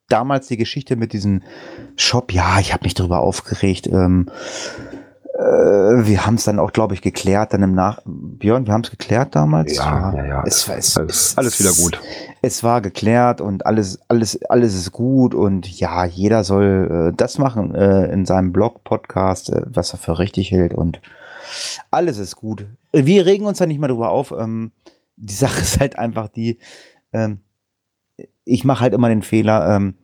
damals 0.08 0.48
die 0.48 0.56
Geschichte 0.56 0.96
mit 0.96 1.12
diesem 1.12 1.42
Shop, 1.96 2.32
ja, 2.32 2.58
ich 2.60 2.72
habe 2.72 2.84
mich 2.84 2.94
darüber 2.94 3.20
aufgeregt. 3.20 3.86
Ähm, 3.86 4.28
äh, 4.28 4.95
wir 5.38 6.24
haben 6.26 6.36
es 6.36 6.44
dann 6.44 6.58
auch, 6.58 6.72
glaube 6.72 6.94
ich, 6.94 7.02
geklärt, 7.02 7.52
dann 7.52 7.62
im 7.62 7.74
Nach... 7.74 8.00
Björn, 8.06 8.66
wir 8.66 8.72
haben 8.72 8.82
es 8.82 8.90
geklärt 8.90 9.34
damals? 9.34 9.76
Ja, 9.76 10.14
ja, 10.14 10.24
ja. 10.24 10.44
Es, 10.46 10.68
war- 10.68 10.76
es, 10.78 10.96
Alles, 10.96 11.16
es, 11.16 11.38
alles 11.38 11.60
wieder 11.60 11.72
gut. 11.72 12.00
Es 12.42 12.62
war 12.64 12.80
geklärt 12.80 13.40
und 13.40 13.66
alles, 13.66 13.98
alles, 14.08 14.42
alles 14.44 14.74
ist 14.74 14.92
gut 14.92 15.34
und 15.34 15.68
ja, 15.78 16.04
jeder 16.04 16.42
soll 16.44 17.10
äh, 17.12 17.16
das 17.16 17.38
machen 17.38 17.74
äh, 17.74 18.06
in 18.12 18.24
seinem 18.24 18.52
Blog, 18.52 18.82
Podcast, 18.84 19.50
äh, 19.50 19.62
was 19.66 19.92
er 19.92 19.98
für 19.98 20.18
richtig 20.18 20.50
hält 20.52 20.72
und 20.72 21.00
alles 21.90 22.18
ist 22.18 22.36
gut. 22.36 22.66
Wir 22.92 23.26
regen 23.26 23.44
uns 23.46 23.58
da 23.58 23.66
nicht 23.66 23.78
mehr 23.78 23.88
drüber 23.88 24.10
auf. 24.10 24.32
Ähm, 24.32 24.72
die 25.16 25.34
Sache 25.34 25.60
ist 25.60 25.80
halt 25.80 25.98
einfach 25.98 26.28
die, 26.28 26.58
ähm, 27.12 27.40
ich 28.44 28.64
mache 28.64 28.80
halt 28.80 28.94
immer 28.94 29.08
den 29.08 29.22
Fehler, 29.22 29.76
ähm, 29.76 29.96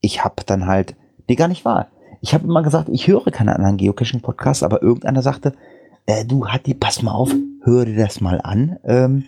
ich 0.00 0.24
habe 0.24 0.42
dann 0.46 0.66
halt, 0.66 0.96
nee, 1.28 1.36
gar 1.36 1.48
nicht 1.48 1.64
wahr. 1.64 1.88
Ich 2.20 2.34
habe 2.34 2.44
immer 2.44 2.62
gesagt, 2.62 2.88
ich 2.90 3.06
höre 3.08 3.30
keine 3.30 3.54
anderen 3.54 3.76
Geocaching-Podcasts, 3.76 4.62
aber 4.62 4.82
irgendeiner 4.82 5.22
sagte, 5.22 5.54
äh, 6.06 6.24
du 6.24 6.46
Hatti, 6.46 6.74
pass 6.74 7.02
mal 7.02 7.12
auf, 7.12 7.34
hör 7.62 7.84
dir 7.84 7.96
das 7.96 8.20
mal 8.20 8.40
an. 8.42 8.78
Ähm, 8.84 9.24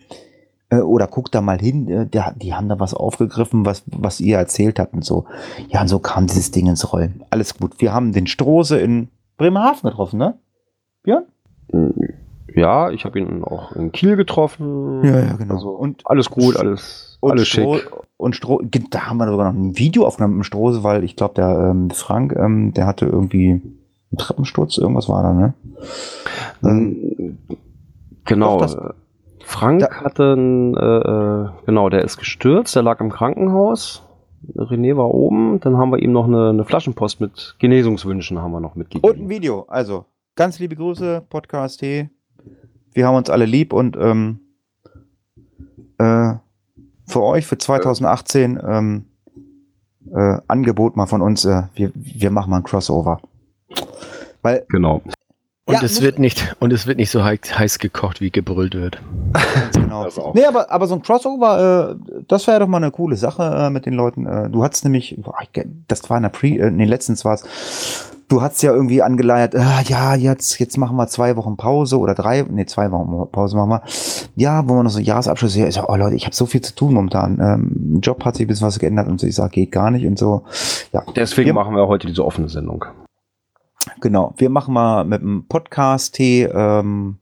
Äh, 0.72 0.80
oder 0.80 1.06
guckt 1.06 1.34
da 1.34 1.42
mal 1.42 1.58
hin, 1.58 1.86
äh, 1.90 2.06
der, 2.06 2.32
die 2.34 2.54
haben 2.54 2.70
da 2.70 2.80
was 2.80 2.94
aufgegriffen, 2.94 3.66
was, 3.66 3.82
was 3.86 4.20
ihr 4.20 4.38
erzählt 4.38 4.78
habt 4.78 4.94
und 4.94 5.04
so. 5.04 5.26
Ja, 5.68 5.82
und 5.82 5.88
so 5.88 5.98
kam 5.98 6.26
dieses 6.26 6.50
Ding 6.50 6.66
ins 6.66 6.90
Rollen. 6.94 7.22
Alles 7.28 7.58
gut. 7.58 7.74
Wir 7.78 7.92
haben 7.92 8.12
den 8.12 8.26
Strose 8.26 8.78
in 8.78 9.08
Bremerhaven 9.36 9.90
getroffen, 9.90 10.18
ne? 10.18 10.38
Björn? 11.02 11.24
Ja, 12.54 12.90
ich 12.90 13.04
habe 13.04 13.18
ihn 13.18 13.44
auch 13.44 13.72
in 13.72 13.92
Kiel 13.92 14.16
getroffen. 14.16 15.04
Ja, 15.04 15.20
ja, 15.20 15.32
genau. 15.34 15.56
Also, 15.56 15.70
und 15.72 16.02
alles 16.06 16.30
gut, 16.30 16.56
alles, 16.56 17.18
alles 17.20 17.48
schick. 17.48 17.90
Und 18.22 18.34
Stro 18.36 18.62
da 18.90 19.06
haben 19.08 19.18
wir 19.18 19.28
sogar 19.28 19.52
noch 19.52 19.58
ein 19.60 19.76
Video 19.78 20.06
aufgenommen 20.06 20.36
im 20.36 20.42
Strose, 20.44 20.82
weil 20.82 21.04
ich 21.04 21.16
glaube, 21.16 21.34
der 21.34 21.70
ähm, 21.70 21.90
Frank, 21.90 22.34
ähm, 22.36 22.72
der 22.74 22.86
hatte 22.86 23.06
irgendwie 23.06 23.50
einen 23.50 24.18
Treppensturz, 24.18 24.78
irgendwas 24.78 25.08
war 25.08 25.22
da, 25.22 25.32
ne? 25.32 25.54
Ähm, 26.64 27.38
Genau. 28.24 28.60
Das- 28.60 28.76
Frank 29.44 29.80
Da- 29.80 29.90
hatte 30.04 30.32
einen, 30.32 30.76
äh, 30.76 30.80
äh, 30.80 31.48
genau, 31.66 31.88
der 31.88 32.02
ist 32.02 32.16
gestürzt, 32.18 32.76
der 32.76 32.82
lag 32.84 33.00
im 33.00 33.10
Krankenhaus. 33.10 34.02
René 34.56 34.96
war 34.96 35.12
oben, 35.12 35.58
dann 35.60 35.76
haben 35.76 35.90
wir 35.90 35.98
ihm 36.00 36.12
noch 36.12 36.26
eine, 36.26 36.50
eine 36.50 36.64
Flaschenpost 36.64 37.20
mit 37.20 37.56
Genesungswünschen 37.58 38.38
haben 38.40 38.52
wir 38.52 38.60
noch 38.60 38.72
und 38.72 38.78
mitgegeben. 38.78 39.24
ein 39.24 39.28
Video. 39.28 39.64
Also, 39.68 40.04
ganz 40.36 40.58
liebe 40.60 40.76
Grüße, 40.76 41.22
Podcast 41.28 41.80
T. 41.80 42.10
Wir 42.94 43.06
haben 43.06 43.16
uns 43.16 43.28
alle 43.30 43.44
lieb 43.46 43.72
und 43.72 43.96
ähm, 44.00 44.38
äh, 45.98 46.34
für 47.12 47.22
euch 47.22 47.46
für 47.46 47.58
2018 47.58 48.60
ähm, 48.66 49.04
äh, 50.14 50.38
Angebot 50.48 50.96
mal 50.96 51.06
von 51.06 51.22
uns, 51.22 51.44
äh, 51.44 51.64
wir, 51.74 51.92
wir 51.94 52.30
machen 52.30 52.50
mal 52.50 52.58
ein 52.58 52.62
Crossover. 52.64 53.20
Weil, 54.42 54.64
Genau. 54.68 55.02
Und 55.64 55.74
Ja, 55.74 55.82
es 55.84 56.02
wird 56.02 56.18
nicht, 56.18 56.56
und 56.58 56.72
es 56.72 56.88
wird 56.88 56.98
nicht 56.98 57.10
so 57.10 57.22
heiß, 57.22 57.56
heiß 57.56 57.78
gekocht, 57.78 58.20
wie 58.20 58.32
gebrüllt 58.32 58.74
wird. 58.74 59.00
genau. 59.74 60.08
Nee, 60.34 60.44
aber, 60.44 60.72
aber 60.72 60.88
so 60.88 60.96
ein 60.96 61.02
Crossover, 61.02 61.96
äh, 61.96 62.22
das 62.26 62.48
wäre 62.48 62.58
doch 62.58 62.66
mal 62.66 62.78
eine 62.78 62.90
coole 62.90 63.14
Sache 63.14 63.44
äh, 63.44 63.70
mit 63.70 63.86
den 63.86 63.94
Leuten. 63.94 64.26
Äh, 64.26 64.50
du 64.50 64.64
hattest 64.64 64.82
nämlich, 64.82 65.16
boah, 65.18 65.38
das 65.86 66.10
war 66.10 66.16
in 66.16 66.24
der 66.24 66.30
Pre, 66.30 66.48
äh, 66.48 66.70
nee, 66.72 66.84
letztens 66.84 67.24
war 67.24 67.34
es, 67.34 68.11
du 68.28 68.42
hattest 68.42 68.62
ja 68.62 68.72
irgendwie 68.72 69.02
angeleiert, 69.02 69.54
äh, 69.54 69.82
ja, 69.84 70.14
jetzt, 70.14 70.58
jetzt 70.58 70.76
machen 70.78 70.96
wir 70.96 71.06
zwei 71.08 71.36
Wochen 71.36 71.56
Pause 71.56 71.98
oder 71.98 72.14
drei, 72.14 72.44
nee, 72.48 72.66
zwei 72.66 72.90
Wochen 72.90 73.30
Pause 73.30 73.56
machen 73.56 73.70
wir. 73.70 73.82
Ja, 74.36 74.68
wo 74.68 74.74
man 74.74 74.84
noch 74.84 74.90
so 74.90 75.00
Jahresabschluss 75.00 75.54
hier, 75.54 75.70
sag, 75.70 75.88
oh 75.88 75.96
Leute, 75.96 76.16
ich 76.16 76.24
habe 76.24 76.34
so 76.34 76.46
viel 76.46 76.60
zu 76.60 76.74
tun 76.74 76.94
momentan. 76.94 77.38
Ähm, 77.40 78.00
Job 78.00 78.24
hat 78.24 78.36
sich 78.36 78.46
ein 78.46 78.48
bisschen 78.48 78.66
was 78.66 78.78
geändert 78.78 79.08
und 79.08 79.20
so, 79.20 79.26
ich 79.26 79.34
sag, 79.34 79.52
geht 79.52 79.72
gar 79.72 79.90
nicht 79.90 80.06
und 80.06 80.18
so. 80.18 80.42
Ja, 80.92 81.02
Deswegen 81.14 81.46
wir, 81.46 81.54
machen 81.54 81.74
wir 81.74 81.86
heute 81.88 82.06
diese 82.06 82.24
offene 82.24 82.48
Sendung. 82.48 82.84
Genau, 84.00 84.34
wir 84.36 84.50
machen 84.50 84.74
mal 84.74 85.04
mit 85.04 85.22
dem 85.22 85.46
Podcast 85.48 86.14
T 86.14 86.44
ähm, 86.44 87.18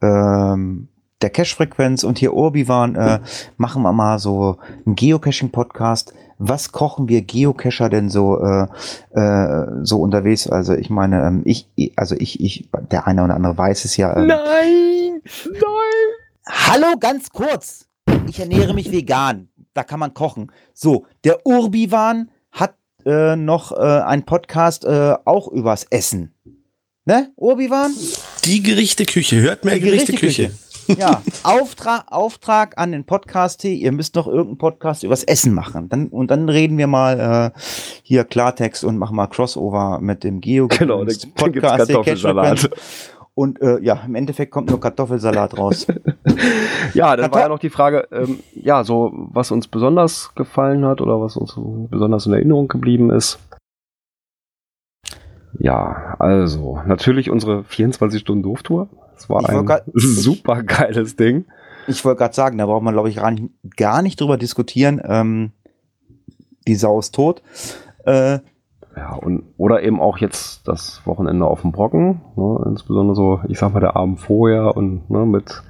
ähm, 0.00 0.88
der 1.20 1.30
Cache-Frequenz 1.30 2.04
und 2.04 2.18
hier 2.18 2.32
Urbi-Waren, 2.32 2.94
äh, 2.94 3.20
machen 3.56 3.82
wir 3.82 3.92
mal 3.92 4.18
so 4.18 4.58
einen 4.86 4.94
Geocaching-Podcast. 4.94 6.14
Was 6.38 6.70
kochen 6.70 7.08
wir 7.08 7.22
Geocacher 7.22 7.88
denn 7.88 8.08
so 8.08 8.40
äh, 8.40 8.66
äh, 9.10 9.66
so 9.82 10.00
unterwegs? 10.00 10.48
Also 10.48 10.74
ich 10.74 10.88
meine, 10.88 11.26
ähm, 11.26 11.42
ich, 11.44 11.68
also 11.96 12.14
ich, 12.16 12.40
ich, 12.40 12.68
der 12.90 13.06
eine 13.06 13.24
oder 13.24 13.34
andere 13.34 13.58
weiß 13.58 13.84
es 13.84 13.96
ja. 13.96 14.16
Ähm, 14.16 14.28
Nein! 14.28 15.22
Nein! 15.44 16.18
Hallo, 16.46 16.96
ganz 16.98 17.30
kurz. 17.30 17.86
Ich 18.28 18.38
ernähre 18.38 18.72
mich 18.72 18.90
vegan. 18.90 19.48
Da 19.74 19.82
kann 19.82 20.00
man 20.00 20.14
kochen. 20.14 20.52
So, 20.74 21.06
der 21.24 21.44
Urbiwan 21.44 22.30
hat 22.52 22.74
äh, 23.04 23.36
noch 23.36 23.72
äh, 23.72 23.76
einen 23.76 24.24
Podcast 24.24 24.84
äh, 24.84 25.14
auch 25.24 25.48
übers 25.48 25.84
Essen. 25.90 26.34
Ne, 27.04 27.32
Urbiwan? 27.36 27.92
Die 28.44 28.62
Gerichte 28.62 29.06
Küche. 29.06 29.40
Hört 29.40 29.64
mehr 29.64 29.74
Die 29.74 29.80
Gerichte 29.80 30.12
Küche. 30.12 30.52
Ja, 30.96 31.22
Auftrag, 31.44 32.04
Auftrag 32.10 32.78
an 32.78 32.92
den 32.92 33.04
Podcast 33.04 33.62
hier. 33.62 33.72
Ihr 33.72 33.92
müsst 33.92 34.14
noch 34.14 34.26
irgendeinen 34.26 34.58
Podcast 34.58 35.02
übers 35.04 35.22
Essen 35.24 35.52
machen. 35.54 35.88
Dann, 35.88 36.08
und 36.08 36.30
dann 36.30 36.48
reden 36.48 36.78
wir 36.78 36.86
mal 36.86 37.52
äh, 37.54 37.58
hier 38.02 38.24
Klartext 38.24 38.84
und 38.84 38.96
machen 38.98 39.16
mal 39.16 39.26
Crossover 39.26 39.98
mit 40.00 40.24
dem 40.24 40.40
Geo 40.40 40.66
Genau, 40.78 41.04
dann- 41.04 41.14
dann 41.36 41.52
gibt's 41.52 41.68
hier, 41.68 41.76
Kartoffelsalat. 41.86 42.70
Und 43.34 43.60
äh, 43.62 43.78
ja, 43.80 44.00
im 44.04 44.14
Endeffekt 44.16 44.50
kommt 44.50 44.68
nur 44.70 44.80
Kartoffelsalat 44.80 45.56
raus. 45.58 45.86
Ja, 46.94 47.16
dann 47.16 47.30
war 47.32 47.40
ja 47.40 47.48
noch 47.48 47.58
die 47.58 47.68
Frage, 47.70 48.08
ähm, 48.12 48.38
ja, 48.54 48.82
so 48.82 49.12
was 49.32 49.50
uns 49.50 49.68
besonders 49.68 50.32
gefallen 50.34 50.84
hat 50.86 51.00
oder 51.00 51.20
was 51.20 51.36
uns 51.36 51.52
so 51.52 51.86
besonders 51.90 52.24
in 52.26 52.32
Erinnerung 52.32 52.66
geblieben 52.68 53.10
ist. 53.10 53.38
Ja, 55.58 56.16
also 56.18 56.80
natürlich 56.86 57.30
unsere 57.30 57.64
24 57.64 58.20
Stunden 58.20 58.42
Dooftour. 58.42 58.88
Das 59.18 59.28
war 59.30 59.42
ein 59.48 59.66
grad- 59.66 59.84
super 59.94 60.62
geiles 60.62 61.16
Ding. 61.16 61.44
Ich 61.86 62.04
wollte 62.04 62.18
gerade 62.18 62.34
sagen, 62.34 62.58
da 62.58 62.66
braucht 62.66 62.82
man, 62.82 62.94
glaube 62.94 63.08
ich, 63.08 63.16
gar 63.16 63.30
nicht, 63.30 63.44
gar 63.76 64.02
nicht 64.02 64.20
drüber 64.20 64.36
diskutieren. 64.36 65.00
Ähm, 65.04 65.52
die 66.66 66.74
Sau 66.74 66.98
ist 66.98 67.14
tot. 67.14 67.42
Äh, 68.04 68.38
Ja, 68.96 69.14
und 69.14 69.42
oder 69.56 69.82
eben 69.82 70.00
auch 70.00 70.18
jetzt 70.18 70.66
das 70.68 71.00
Wochenende 71.04 71.46
auf 71.46 71.62
dem 71.62 71.72
Brocken, 71.72 72.20
ne, 72.36 72.64
insbesondere 72.66 73.14
so, 73.14 73.40
ich 73.48 73.58
sag 73.58 73.72
mal, 73.72 73.80
der 73.80 73.94
Abend 73.96 74.18
vorher 74.20 74.76
und 74.76 75.08
ne, 75.08 75.24
mit 75.24 75.62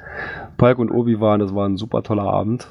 Palk 0.56 0.78
und 0.78 0.90
Obi 0.90 1.20
waren, 1.20 1.38
das 1.40 1.54
war 1.54 1.68
ein 1.68 1.76
super 1.76 2.02
toller 2.02 2.24
Abend. 2.24 2.66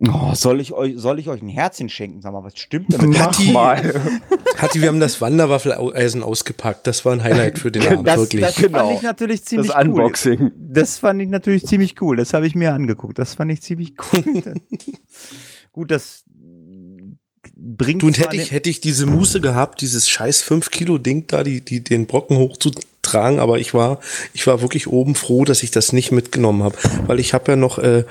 Oh, 0.00 0.34
soll, 0.34 0.60
ich 0.60 0.72
euch, 0.72 0.94
soll 0.96 1.18
ich 1.18 1.28
euch 1.28 1.42
ein 1.42 1.48
Herzchen 1.48 1.88
schenken? 1.88 2.20
Sag 2.20 2.32
mal, 2.32 2.44
was 2.44 2.56
stimmt 2.58 2.92
denn 2.92 3.18
Hatti, 3.18 3.50
mal. 3.50 4.00
Hatti, 4.56 4.80
wir 4.80 4.88
haben 4.88 5.00
das 5.00 5.20
Wanderwaffeleisen 5.20 6.22
ausgepackt. 6.22 6.86
Das 6.86 7.04
war 7.04 7.12
ein 7.12 7.22
Highlight 7.22 7.58
für 7.58 7.72
den 7.72 7.86
Abend, 7.86 8.06
das, 8.06 8.18
wirklich. 8.18 8.42
das 8.42 8.56
Genau. 8.56 8.78
fand 8.88 8.98
ich 8.98 9.02
natürlich 9.02 9.44
ziemlich 9.44 9.68
Das 9.72 9.76
cool. 9.76 9.90
Unboxing. 9.90 10.52
Das 10.56 10.98
fand 10.98 11.22
ich 11.22 11.28
natürlich 11.28 11.66
ziemlich 11.66 12.00
cool. 12.00 12.16
Das 12.16 12.32
habe 12.32 12.46
ich 12.46 12.54
mir 12.54 12.72
angeguckt. 12.72 13.18
Das 13.18 13.34
fand 13.34 13.50
ich 13.52 13.62
ziemlich 13.62 13.94
cool. 14.12 14.22
Gut, 15.72 15.90
das 15.90 16.24
bringt 17.56 18.02
Du, 18.02 18.06
und 18.06 18.18
hätte 18.18 18.36
ich, 18.36 18.52
hätte 18.52 18.70
ich 18.70 18.80
diese 18.80 19.06
Muße 19.06 19.40
gehabt, 19.40 19.80
dieses 19.80 20.08
scheiß 20.08 20.44
5-Kilo-Ding 20.44 21.26
da, 21.26 21.42
die, 21.42 21.60
die, 21.60 21.82
den 21.82 22.06
Brocken 22.06 22.36
hochzutragen, 22.36 23.40
aber 23.40 23.58
ich 23.58 23.74
war, 23.74 23.98
ich 24.32 24.46
war 24.46 24.60
wirklich 24.60 24.86
oben 24.86 25.14
froh, 25.14 25.44
dass 25.44 25.62
ich 25.62 25.70
das 25.70 25.92
nicht 25.92 26.12
mitgenommen 26.12 26.62
habe. 26.62 26.76
Weil 27.06 27.18
ich 27.20 27.34
habe 27.34 27.52
ja 27.52 27.56
noch 27.56 27.78
äh, 27.78 28.04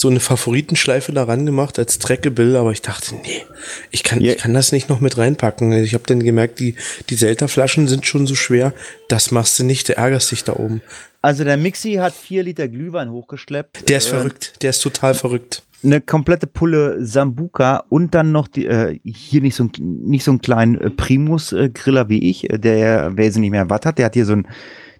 so 0.00 0.08
eine 0.08 0.20
Favoritenschleife 0.20 1.12
daran 1.12 1.44
gemacht 1.44 1.78
als 1.78 1.98
Trackable, 1.98 2.58
aber 2.58 2.72
ich 2.72 2.80
dachte, 2.80 3.16
nee, 3.16 3.42
ich 3.90 4.02
kann, 4.02 4.20
Ja. 4.22 4.32
ich 4.32 4.38
kann 4.38 4.54
das 4.54 4.72
nicht 4.72 4.88
noch 4.88 5.00
mit 5.00 5.18
reinpacken. 5.18 5.72
Ich 5.72 5.92
habe 5.92 6.04
dann 6.06 6.20
gemerkt, 6.22 6.58
die, 6.58 6.74
die 7.10 7.16
Zelta-Flaschen 7.16 7.86
sind 7.86 8.06
schon 8.06 8.26
so 8.26 8.34
schwer, 8.34 8.72
das 9.08 9.30
machst 9.30 9.58
du 9.58 9.64
nicht, 9.64 9.88
du 9.90 9.96
ärgerst 9.96 10.30
dich 10.30 10.42
da 10.42 10.54
oben. 10.54 10.80
Also 11.20 11.44
der 11.44 11.58
Mixi 11.58 11.94
hat 11.96 12.14
vier 12.14 12.42
Liter 12.44 12.66
Glühwein 12.66 13.10
hochgeschleppt. 13.10 13.90
Der 13.90 13.98
ist 13.98 14.06
Äh, 14.06 14.10
verrückt, 14.16 14.54
der 14.62 14.70
ist 14.70 14.80
total 14.80 15.12
verrückt. 15.14 15.62
Eine 15.82 16.00
komplette 16.00 16.46
Pulle 16.46 17.04
Sambuka 17.04 17.84
und 17.90 18.14
dann 18.14 18.32
noch 18.32 18.48
die, 18.48 18.66
äh, 18.66 18.98
hier 19.04 19.42
nicht 19.42 19.54
so, 19.54 19.64
ein- 19.64 19.72
nicht 20.06 20.24
so 20.24 20.30
einen 20.30 20.40
kleinen 20.40 20.80
äh, 20.80 20.90
Primus-Griller 20.90 22.08
wie 22.08 22.30
ich, 22.30 22.48
äh, 22.50 22.58
der 22.58 23.16
wesentlich 23.18 23.50
mehr 23.50 23.68
Watt 23.68 23.84
hat. 23.86 23.98
Der 23.98 24.06
hat 24.06 24.14
hier 24.14 24.24
so 24.26 24.32
ein 24.32 24.46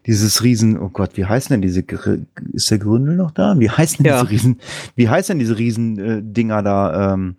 dieses 0.06 0.42
Riesen, 0.42 0.78
oh 0.78 0.88
Gott, 0.88 1.16
wie 1.16 1.24
heißen 1.26 1.52
denn 1.52 1.62
diese, 1.62 1.80
ist 2.52 2.70
der 2.70 2.78
Gründel 2.78 3.16
noch 3.16 3.30
da? 3.32 3.58
Wie 3.58 3.68
heißen 3.70 4.02
denn 4.02 4.06
Ja. 4.12 4.20
diese 4.20 4.30
Riesen, 4.30 4.60
wie 4.96 5.08
heißen 5.08 5.32
denn 5.34 5.38
diese 5.38 5.58
Riesen 5.58 5.98
äh, 5.98 6.22
Dinger 6.22 6.62
da, 6.62 7.12
ähm, 7.12 7.36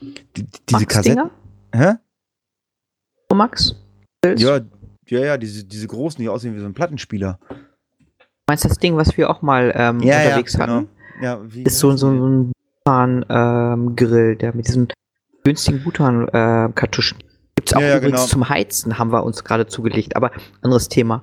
die, 0.00 0.14
die- 0.44 0.46
diese 0.70 0.86
Kassetten? 0.86 1.16
Max-Dinger? 1.24 1.30
Hä? 1.74 1.98
Oh, 3.30 3.34
Max? 3.34 3.74
Ja, 4.24 4.60
ja, 5.06 5.20
ja, 5.20 5.36
diese, 5.36 5.64
diese 5.64 5.86
großen, 5.86 6.20
die 6.22 6.28
aussehen 6.28 6.54
wie 6.54 6.60
so 6.60 6.66
ein 6.66 6.74
Plattenspieler. 6.74 7.38
Meinst 8.48 8.64
du 8.64 8.68
das 8.68 8.78
Ding, 8.78 8.96
was 8.96 9.16
wir 9.16 9.28
auch 9.30 9.42
mal 9.42 9.72
ähm, 9.74 10.00
Ja, 10.00 10.20
ja, 10.20 10.26
unterwegs 10.28 10.54
genau. 10.54 10.66
hatten? 10.66 10.88
Ja, 11.20 11.40
wie 11.44 11.62
Ist 11.64 11.78
so, 11.78 11.94
so 11.96 12.10
ein 12.10 12.52
Bhutan-Grill, 12.84 14.36
der 14.36 14.54
mit 14.54 14.66
diesen 14.66 14.88
günstigen 15.44 15.82
Bhutan-Kartuschen. 15.84 17.18
Gibt's 17.54 17.74
auch 17.74 17.80
Ja, 17.80 17.88
ja, 17.88 17.96
übrigens 17.98 18.20
genau. 18.20 18.28
zum 18.28 18.48
Heizen, 18.48 18.98
haben 18.98 19.12
wir 19.12 19.24
uns 19.24 19.44
gerade 19.44 19.66
zugelegt, 19.66 20.16
aber 20.16 20.30
anderes 20.62 20.88
Thema. 20.88 21.22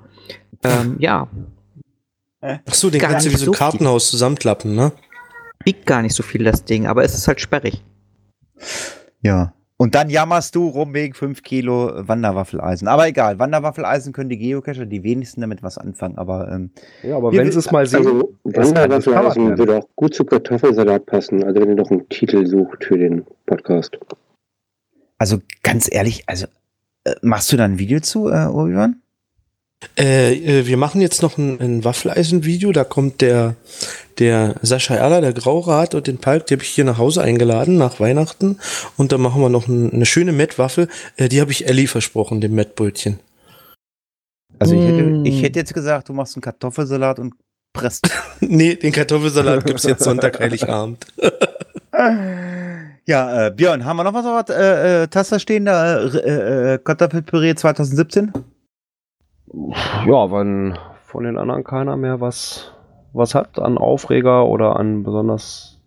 Ähm, 0.65 0.95
ja, 0.99 1.27
Ach 2.41 2.73
so, 2.73 2.89
den 2.89 3.01
Gar 3.01 3.11
kannst 3.11 3.25
du 3.25 3.31
wie 3.31 3.37
so 3.37 3.51
ein 3.51 3.57
Kartenhaus 3.57 4.09
zusammenklappen, 4.11 4.75
ne? 4.75 4.91
wiegt 5.63 5.85
gar 5.85 6.01
nicht 6.01 6.15
so 6.15 6.23
viel 6.23 6.43
das 6.43 6.63
Ding, 6.63 6.85
aber 6.85 7.03
es 7.03 7.15
ist 7.15 7.27
halt 7.27 7.41
sperrig. 7.41 7.83
Ja. 9.21 9.53
Und 9.77 9.93
dann 9.93 10.09
jammerst 10.09 10.55
du 10.55 10.69
rum 10.69 10.93
wegen 10.93 11.13
5 11.13 11.41
Kilo 11.43 11.91
Wanderwaffeleisen. 12.07 12.87
Aber 12.87 13.07
egal, 13.07 13.39
Wanderwaffeleisen 13.39 14.13
können 14.13 14.29
die 14.29 14.37
Geocacher 14.37 14.85
die 14.85 15.03
wenigsten 15.03 15.41
damit 15.41 15.63
was 15.63 15.77
anfangen. 15.77 16.17
Aber 16.17 16.49
ähm, 16.49 16.71
Ja, 17.03 17.17
aber 17.17 17.33
wenn 17.33 17.51
sie 17.51 17.59
es 17.59 17.71
mal 17.71 17.85
sehen, 17.85 18.05
Also 18.05 18.35
Wanderwaffeleisen 18.43 19.57
würde 19.57 19.79
auch 19.79 19.89
gut 19.95 20.13
zu 20.13 20.23
Kartoffelsalat 20.23 21.05
passen, 21.07 21.43
also 21.43 21.59
wenn 21.59 21.69
ihr 21.69 21.75
noch 21.75 21.91
einen 21.91 22.07
Titel 22.07 22.45
sucht 22.45 22.85
für 22.85 22.97
den 22.97 23.25
Podcast. 23.47 23.97
also 25.17 25.39
ganz 25.61 25.89
ehrlich, 25.91 26.23
also 26.27 26.45
äh, 27.03 27.15
machst 27.21 27.51
du 27.51 27.57
da 27.57 27.65
ein 27.65 27.77
Video 27.77 27.99
zu, 27.99 28.29
äh, 28.29 28.45
Obi-Wan? 28.45 29.01
Äh, 29.97 30.33
äh, 30.33 30.67
wir 30.67 30.77
machen 30.77 31.01
jetzt 31.01 31.21
noch 31.21 31.37
ein, 31.37 31.59
ein 31.61 31.83
Waffeleisen-Video. 31.83 32.71
Da 32.71 32.83
kommt 32.83 33.21
der, 33.21 33.55
der 34.19 34.55
Sascha 34.61 34.95
Erler, 34.95 35.21
der 35.21 35.33
Graurat 35.33 35.95
und 35.95 36.07
den 36.07 36.17
Palk, 36.17 36.47
die 36.47 36.55
habe 36.55 36.63
ich 36.63 36.69
hier 36.69 36.83
nach 36.85 36.97
Hause 36.97 37.21
eingeladen 37.21 37.77
nach 37.77 37.99
Weihnachten. 37.99 38.59
Und 38.97 39.11
da 39.11 39.17
machen 39.17 39.41
wir 39.41 39.49
noch 39.49 39.67
ein, 39.67 39.91
eine 39.93 40.05
schöne 40.05 40.31
Mettwaffel. 40.31 40.87
Äh, 41.17 41.29
die 41.29 41.41
habe 41.41 41.51
ich 41.51 41.67
Ellie 41.67 41.87
versprochen, 41.87 42.41
dem 42.41 42.55
Mettbrötchen. 42.55 43.19
Also 44.59 44.75
ich 44.75 44.81
hätte, 44.81 45.03
Mm. 45.03 45.25
ich 45.25 45.41
hätte 45.43 45.59
jetzt 45.59 45.73
gesagt, 45.73 46.07
du 46.09 46.13
machst 46.13 46.35
einen 46.35 46.41
Kartoffelsalat 46.41 47.19
und 47.19 47.33
presst. 47.73 48.09
nee, 48.39 48.75
den 48.75 48.91
Kartoffelsalat 48.93 49.65
gibt's 49.65 49.83
jetzt 49.83 50.03
Sonntag, 50.03 50.39
Heiligabend. 50.39 51.05
ja, 53.05 53.47
äh, 53.47 53.51
Björn, 53.51 53.83
haben 53.85 53.97
wir 53.97 54.03
noch 54.05 54.13
was 54.13 54.25
auf 54.25 54.45
der 54.45 54.57
äh, 54.57 55.03
äh, 55.03 55.07
Tasse 55.07 55.39
stehen? 55.39 55.65
Da, 55.65 55.99
äh, 56.05 56.73
äh, 56.75 56.77
Kartoffelpüree 56.77 57.55
2017? 57.55 58.31
Ja, 59.53 60.31
wenn 60.31 60.77
von 61.03 61.23
den 61.23 61.37
anderen 61.37 61.63
keiner 61.63 61.97
mehr 61.97 62.19
was, 62.19 62.73
was 63.13 63.35
hat 63.35 63.59
an 63.59 63.77
Aufreger 63.77 64.47
oder 64.47 64.75
an 64.77 65.03
besonders 65.03 65.79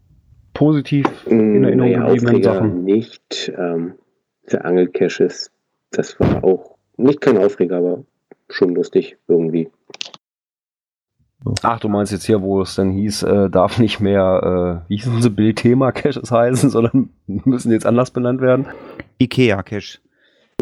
positiv 0.55 1.07
in 1.27 1.65
Erinnerung 1.65 1.79
Naja, 1.79 1.99
gebliebenen 2.07 2.35
Aufreger 2.35 2.55
Sachen. 2.55 2.85
nicht. 2.85 3.53
Ähm, 3.57 3.95
der 4.51 4.65
Angelcaches, 4.65 5.51
das 5.91 6.19
war 6.19 6.43
auch 6.43 6.77
nicht 6.97 7.21
kein 7.21 7.37
Aufreger, 7.39 7.77
aber 7.79 8.05
schon 8.49 8.75
lustig 8.75 9.19
irgendwie. 9.29 9.71
Ach, 11.63 11.79
du 11.79 11.89
meinst 11.89 12.13
jetzt 12.13 12.25
hier, 12.25 12.43
wo 12.43 12.61
es 12.63 12.75
dann 12.75 12.91
hieß, 12.91 13.23
äh, 13.23 13.51
darf 13.51 13.79
nicht 13.79 14.01
mehr, 14.01 14.83
äh, 14.87 14.89
wie 14.91 14.97
hießen 14.97 15.23
sie, 15.23 15.31
Bildthema-Caches 15.31 16.31
heißen, 16.31 16.71
sondern 16.71 17.11
müssen 17.27 17.71
jetzt 17.71 17.87
anders 17.87 18.11
benannt 18.11 18.41
werden? 18.41 18.67
Ikea-Cache. 19.19 19.99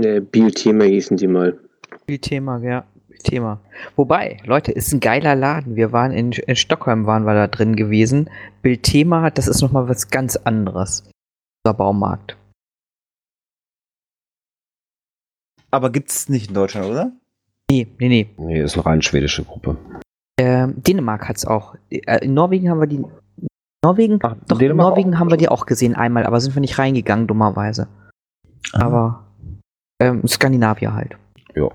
Äh, 0.00 0.20
Biel-Thema 0.20 0.84
hießen 0.84 1.16
die 1.16 1.28
mal. 1.28 1.58
Thema, 2.06 2.58
ja. 2.58 2.84
Thema. 3.22 3.60
Wobei, 3.96 4.38
Leute, 4.44 4.72
ist 4.72 4.92
ein 4.92 5.00
geiler 5.00 5.34
Laden. 5.34 5.76
Wir 5.76 5.92
waren 5.92 6.12
in, 6.12 6.32
in 6.32 6.56
Stockholm, 6.56 7.06
waren 7.06 7.24
wir 7.24 7.34
da 7.34 7.48
drin 7.48 7.76
gewesen. 7.76 8.30
Bildthema, 8.62 9.30
das 9.30 9.48
ist 9.48 9.62
nochmal 9.62 9.88
was 9.88 10.10
ganz 10.10 10.36
anderes. 10.36 11.02
Unser 11.64 11.76
Baumarkt. 11.76 12.36
Aber 15.70 15.90
gibt's 15.90 16.28
nicht 16.28 16.48
in 16.48 16.54
Deutschland, 16.54 16.86
oder? 16.86 17.12
Nee, 17.70 17.88
nee, 17.98 18.08
nee. 18.08 18.28
Nee, 18.38 18.62
ist 18.62 18.74
eine 18.76 18.86
rein 18.86 19.02
schwedische 19.02 19.44
Gruppe. 19.44 19.76
Ähm, 20.38 20.82
Dänemark 20.82 21.28
hat's 21.28 21.44
auch. 21.44 21.74
Äh, 21.90 22.24
in 22.24 22.34
Norwegen 22.34 22.70
haben 22.70 22.80
wir 22.80 22.86
die. 22.86 23.04
Norwegen? 23.84 24.18
Doch, 24.18 24.36
in 24.50 24.58
Dänemark 24.58 24.90
Norwegen 24.90 25.18
haben 25.18 25.30
wir 25.30 25.36
die 25.36 25.48
auch 25.48 25.66
gesehen 25.66 25.94
einmal, 25.94 26.24
aber 26.24 26.40
sind 26.40 26.54
wir 26.54 26.60
nicht 26.60 26.78
reingegangen, 26.78 27.26
dummerweise. 27.26 27.88
Aber 28.72 29.26
ähm, 30.00 30.26
Skandinavier 30.26 30.94
halt. 30.94 31.16
Ja. 31.54 31.70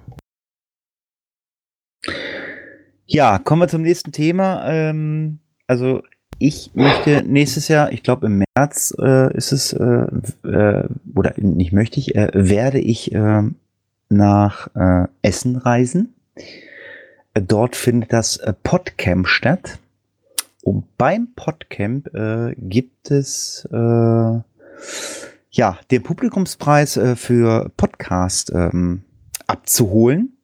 Ja, 3.06 3.40
kommen 3.40 3.62
wir 3.62 3.68
zum 3.68 3.82
nächsten 3.82 4.12
Thema. 4.12 4.68
Ähm, 4.68 5.40
also 5.68 6.04
ich 6.40 6.72
möchte 6.74 7.24
nächstes 7.24 7.68
Jahr, 7.68 7.92
ich 7.92 8.04
glaube 8.04 8.26
im 8.26 8.44
März 8.56 8.96
äh, 9.00 9.36
ist 9.36 9.52
es, 9.52 9.74
äh, 9.74 10.08
äh, 10.48 10.88
oder 11.16 11.34
nicht 11.38 11.72
möchte 11.72 12.00
ich, 12.00 12.16
äh, 12.16 12.30
werde 12.34 12.80
ich 12.80 13.14
äh, 13.14 13.44
nach 14.10 14.68
äh, 14.76 15.08
Essen 15.22 15.56
reisen. 15.58 16.14
Äh, 17.34 17.42
Dort 17.42 17.76
findet 17.76 18.12
das 18.12 18.38
äh, 18.38 18.54
Podcamp 18.64 19.28
statt. 19.28 19.80
Und 20.64 20.98
beim 20.98 21.30
Podcamp 21.36 22.14
äh, 22.14 22.56
gibt 22.58 23.12
es 23.12 23.68
äh, 23.72 24.40
ja 25.52 25.80
den 25.90 26.04
Publikumspreis 26.04 26.98
äh, 26.98 27.16
für 27.16 27.72
Podcast 27.78 28.52
ähm, 28.54 29.04
abzuholen. 29.48 30.38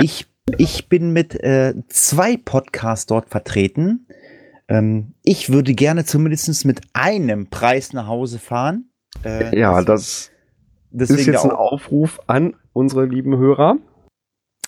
Ich, 0.00 0.26
ich 0.56 0.88
bin 0.88 1.12
mit 1.12 1.34
äh, 1.42 1.74
zwei 1.88 2.36
Podcasts 2.36 3.06
dort 3.06 3.28
vertreten. 3.30 4.06
Ähm, 4.68 5.14
ich 5.22 5.50
würde 5.50 5.74
gerne 5.74 6.04
zumindest 6.04 6.64
mit 6.64 6.80
einem 6.92 7.48
Preis 7.48 7.92
nach 7.92 8.06
Hause 8.06 8.38
fahren. 8.38 8.90
Äh, 9.24 9.58
Ja, 9.58 9.82
das 9.82 10.30
ist 10.92 11.26
jetzt 11.26 11.44
ein 11.44 11.50
Aufruf 11.50 12.20
an 12.26 12.56
unsere 12.72 13.04
lieben 13.06 13.36
Hörer. 13.36 13.76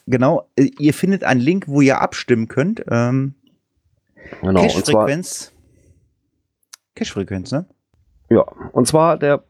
Genau, 0.06 0.48
äh, 0.56 0.70
ihr 0.78 0.94
findet 0.94 1.24
einen 1.24 1.40
Link, 1.40 1.66
wo 1.68 1.80
ihr 1.80 2.00
abstimmen 2.00 2.48
könnt. 2.48 2.84
Ähm, 2.90 3.34
Genau. 4.42 4.60
Cache-Frequenz, 6.96 7.52
ne? 7.52 7.66
Ja, 8.28 8.42
und 8.72 8.88
zwar 8.88 9.16
der 9.18 9.44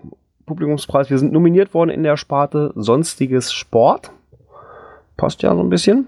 Publikumspreis. 0.45 1.09
Wir 1.09 1.19
sind 1.19 1.33
nominiert 1.33 1.73
worden 1.73 1.91
in 1.91 2.03
der 2.03 2.17
Sparte 2.17 2.73
Sonstiges 2.75 3.53
Sport. 3.53 4.11
Passt 5.17 5.41
ja 5.43 5.55
so 5.55 5.61
ein 5.63 5.71
bisschen. 5.71 6.07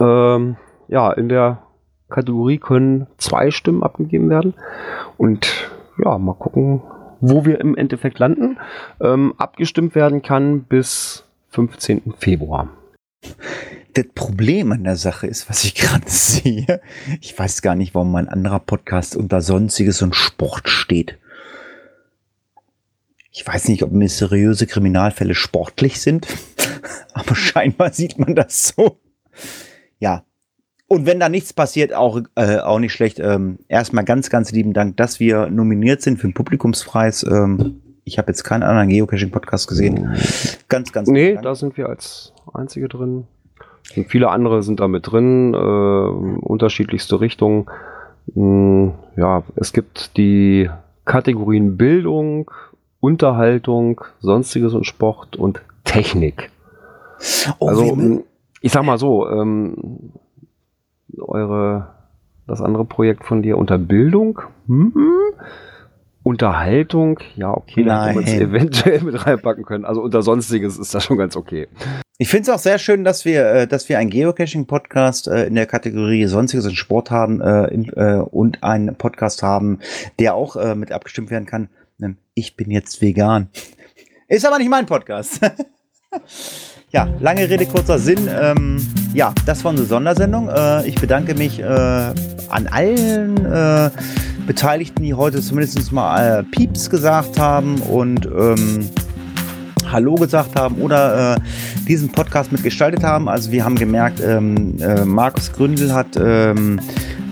Ähm, 0.00 0.56
ja, 0.88 1.12
in 1.12 1.28
der 1.28 1.62
Kategorie 2.08 2.58
können 2.58 3.06
zwei 3.18 3.50
Stimmen 3.50 3.82
abgegeben 3.82 4.30
werden. 4.30 4.54
Und 5.16 5.70
ja, 6.02 6.18
mal 6.18 6.34
gucken, 6.34 6.82
wo 7.20 7.44
wir 7.44 7.60
im 7.60 7.76
Endeffekt 7.76 8.18
landen. 8.18 8.58
Ähm, 9.00 9.34
abgestimmt 9.36 9.94
werden 9.94 10.22
kann 10.22 10.62
bis 10.62 11.24
15. 11.50 12.14
Februar. 12.18 12.68
Das 13.94 14.06
Problem 14.14 14.72
an 14.72 14.84
der 14.84 14.96
Sache 14.96 15.26
ist, 15.26 15.50
was 15.50 15.64
ich 15.64 15.74
gerade 15.74 16.08
sehe, 16.08 16.80
ich 17.20 17.36
weiß 17.38 17.62
gar 17.62 17.74
nicht, 17.74 17.94
warum 17.94 18.12
mein 18.12 18.28
anderer 18.28 18.60
Podcast 18.60 19.16
unter 19.16 19.40
Sonstiges 19.40 20.02
und 20.02 20.14
Sport 20.14 20.68
steht. 20.68 21.18
Ich 23.30 23.46
weiß 23.46 23.68
nicht, 23.68 23.82
ob 23.82 23.92
mysteriöse 23.92 24.66
Kriminalfälle 24.66 25.34
sportlich 25.34 26.00
sind, 26.00 26.26
aber 27.12 27.34
scheinbar 27.34 27.92
sieht 27.92 28.18
man 28.18 28.34
das 28.34 28.68
so. 28.68 28.98
Ja. 29.98 30.24
Und 30.86 31.04
wenn 31.04 31.20
da 31.20 31.28
nichts 31.28 31.52
passiert, 31.52 31.92
auch, 31.92 32.20
äh, 32.34 32.58
auch 32.58 32.78
nicht 32.78 32.94
schlecht. 32.94 33.20
Ähm, 33.20 33.58
erstmal 33.68 34.04
ganz, 34.04 34.30
ganz 34.30 34.52
lieben 34.52 34.72
Dank, 34.72 34.96
dass 34.96 35.20
wir 35.20 35.50
nominiert 35.50 36.00
sind 36.00 36.18
für 36.18 36.28
den 36.28 36.34
Publikumspreis. 36.34 37.24
Ähm, 37.24 37.82
ich 38.04 38.16
habe 38.16 38.28
jetzt 38.28 38.42
keinen 38.42 38.62
anderen 38.62 38.88
Geocaching-Podcast 38.88 39.68
gesehen. 39.68 40.16
Ganz, 40.68 40.92
ganz 40.92 41.08
Nee, 41.08 41.38
da 41.42 41.54
sind 41.54 41.76
wir 41.76 41.90
als 41.90 42.32
Einzige 42.54 42.88
drin. 42.88 43.26
Und 43.96 44.08
viele 44.08 44.30
andere 44.30 44.62
sind 44.62 44.80
da 44.80 44.88
mit 44.88 45.10
drin, 45.10 45.52
äh, 45.52 45.56
unterschiedlichste 45.56 47.20
Richtungen. 47.20 47.66
Hm, 48.34 48.94
ja, 49.16 49.42
es 49.56 49.72
gibt 49.72 50.16
die 50.16 50.70
Kategorien 51.04 51.76
Bildung, 51.76 52.50
Unterhaltung, 53.00 54.02
Sonstiges 54.20 54.74
und 54.74 54.84
Sport 54.84 55.36
und 55.36 55.60
Technik. 55.84 56.50
Oh, 57.58 57.68
also, 57.68 57.90
hm, 57.92 58.24
ich 58.60 58.72
sag 58.72 58.84
mal 58.84 58.98
so, 58.98 59.28
ähm, 59.28 60.12
eure, 61.18 61.94
das 62.46 62.60
andere 62.60 62.84
Projekt 62.84 63.24
von 63.24 63.42
dir 63.42 63.58
unter 63.58 63.78
Bildung, 63.78 64.40
hm, 64.66 64.92
Unterhaltung, 66.22 67.20
ja, 67.36 67.56
okay, 67.56 67.84
da 67.84 68.08
hätte 68.08 68.20
man 68.20 68.26
eventuell 68.26 69.00
mit 69.00 69.24
reinpacken 69.26 69.64
können. 69.64 69.84
Also 69.86 70.02
unter 70.02 70.20
Sonstiges 70.20 70.78
ist 70.78 70.94
das 70.94 71.04
schon 71.04 71.16
ganz 71.16 71.36
okay. 71.36 71.68
Ich 72.18 72.28
finde 72.28 72.42
es 72.42 72.54
auch 72.54 72.58
sehr 72.58 72.78
schön, 72.78 73.04
dass 73.04 73.24
wir, 73.24 73.46
äh, 73.46 73.66
dass 73.66 73.88
wir 73.88 73.98
einen 73.98 74.10
Geocaching-Podcast 74.10 75.28
äh, 75.28 75.46
in 75.46 75.54
der 75.54 75.66
Kategorie 75.66 76.26
Sonstiges 76.26 76.66
und 76.66 76.74
Sport 76.74 77.10
haben 77.10 77.40
äh, 77.40 77.68
in, 77.68 77.88
äh, 77.94 78.20
und 78.20 78.62
einen 78.62 78.96
Podcast 78.96 79.42
haben, 79.42 79.78
der 80.18 80.34
auch 80.34 80.56
äh, 80.56 80.74
mit 80.74 80.92
abgestimmt 80.92 81.30
werden 81.30 81.46
kann. 81.46 81.70
Ähm, 82.02 82.18
Ich 82.34 82.56
bin 82.56 82.70
jetzt 82.70 83.00
vegan. 83.00 83.48
Ist 84.26 84.46
aber 84.46 84.58
nicht 84.58 84.68
mein 84.68 84.86
Podcast. 84.86 85.40
ja, 86.90 87.06
lange 87.20 87.48
Rede, 87.48 87.66
kurzer 87.66 87.98
Sinn. 87.98 88.28
Ähm, 88.28 88.86
ja, 89.12 89.34
das 89.46 89.62
war 89.64 89.70
unsere 89.70 89.88
Sondersendung. 89.88 90.48
Äh, 90.48 90.88
ich 90.88 90.94
bedanke 90.94 91.34
mich 91.34 91.60
äh, 91.60 91.64
an 91.64 92.66
allen 92.70 93.44
äh, 93.44 93.90
Beteiligten, 94.46 95.02
die 95.02 95.12
heute 95.12 95.42
zumindest 95.42 95.92
mal 95.92 96.40
äh, 96.40 96.42
Pieps 96.44 96.88
gesagt 96.88 97.38
haben 97.38 97.80
und 97.82 98.26
ähm, 98.26 98.88
Hallo 99.90 100.14
gesagt 100.14 100.58
haben 100.58 100.76
oder 100.76 101.36
äh, 101.36 101.40
diesen 101.86 102.10
Podcast 102.10 102.52
mitgestaltet 102.52 103.02
haben. 103.02 103.28
Also 103.28 103.52
wir 103.52 103.64
haben 103.64 103.76
gemerkt, 103.76 104.20
ähm, 104.20 104.76
äh, 104.80 105.04
Markus 105.04 105.52
Gründel 105.52 105.92
hat 105.92 106.16
ähm, 106.18 106.80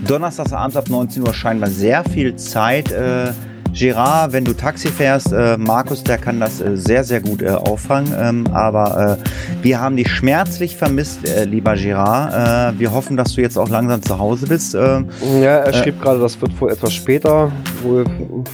donnerstags 0.07 0.53
abends 0.53 0.75
ab 0.75 0.89
19 0.89 1.23
Uhr 1.23 1.33
scheinbar 1.33 1.69
sehr 1.69 2.03
viel 2.03 2.35
Zeit. 2.35 2.91
Äh, 2.91 3.31
Gerard, 3.77 4.33
wenn 4.33 4.43
du 4.43 4.53
Taxi 4.53 4.87
fährst, 4.87 5.31
äh, 5.31 5.55
Markus, 5.55 6.03
der 6.03 6.17
kann 6.17 6.39
das 6.39 6.61
äh, 6.61 6.75
sehr, 6.75 7.03
sehr 7.03 7.21
gut 7.21 7.43
äh, 7.43 7.49
auffangen. 7.49 8.11
Ähm, 8.19 8.47
aber 8.51 9.19
äh, 9.21 9.63
wir 9.63 9.79
haben 9.79 9.97
dich 9.97 10.09
schmerzlich 10.09 10.75
vermisst, 10.75 11.27
äh, 11.27 11.43
lieber 11.43 11.75
Gerard. 11.75 12.73
Äh, 12.75 12.79
wir 12.79 12.91
hoffen, 12.91 13.17
dass 13.17 13.35
du 13.35 13.41
jetzt 13.41 13.55
auch 13.55 13.69
langsam 13.69 14.01
zu 14.01 14.17
Hause 14.17 14.47
bist. 14.47 14.73
Ja, 14.73 15.57
er 15.57 15.73
schrieb 15.73 16.01
gerade, 16.01 16.19
das 16.19 16.39
wird 16.41 16.59
wohl 16.59 16.71
etwas 16.71 16.93
später, 16.93 17.51
wohl 17.83 18.05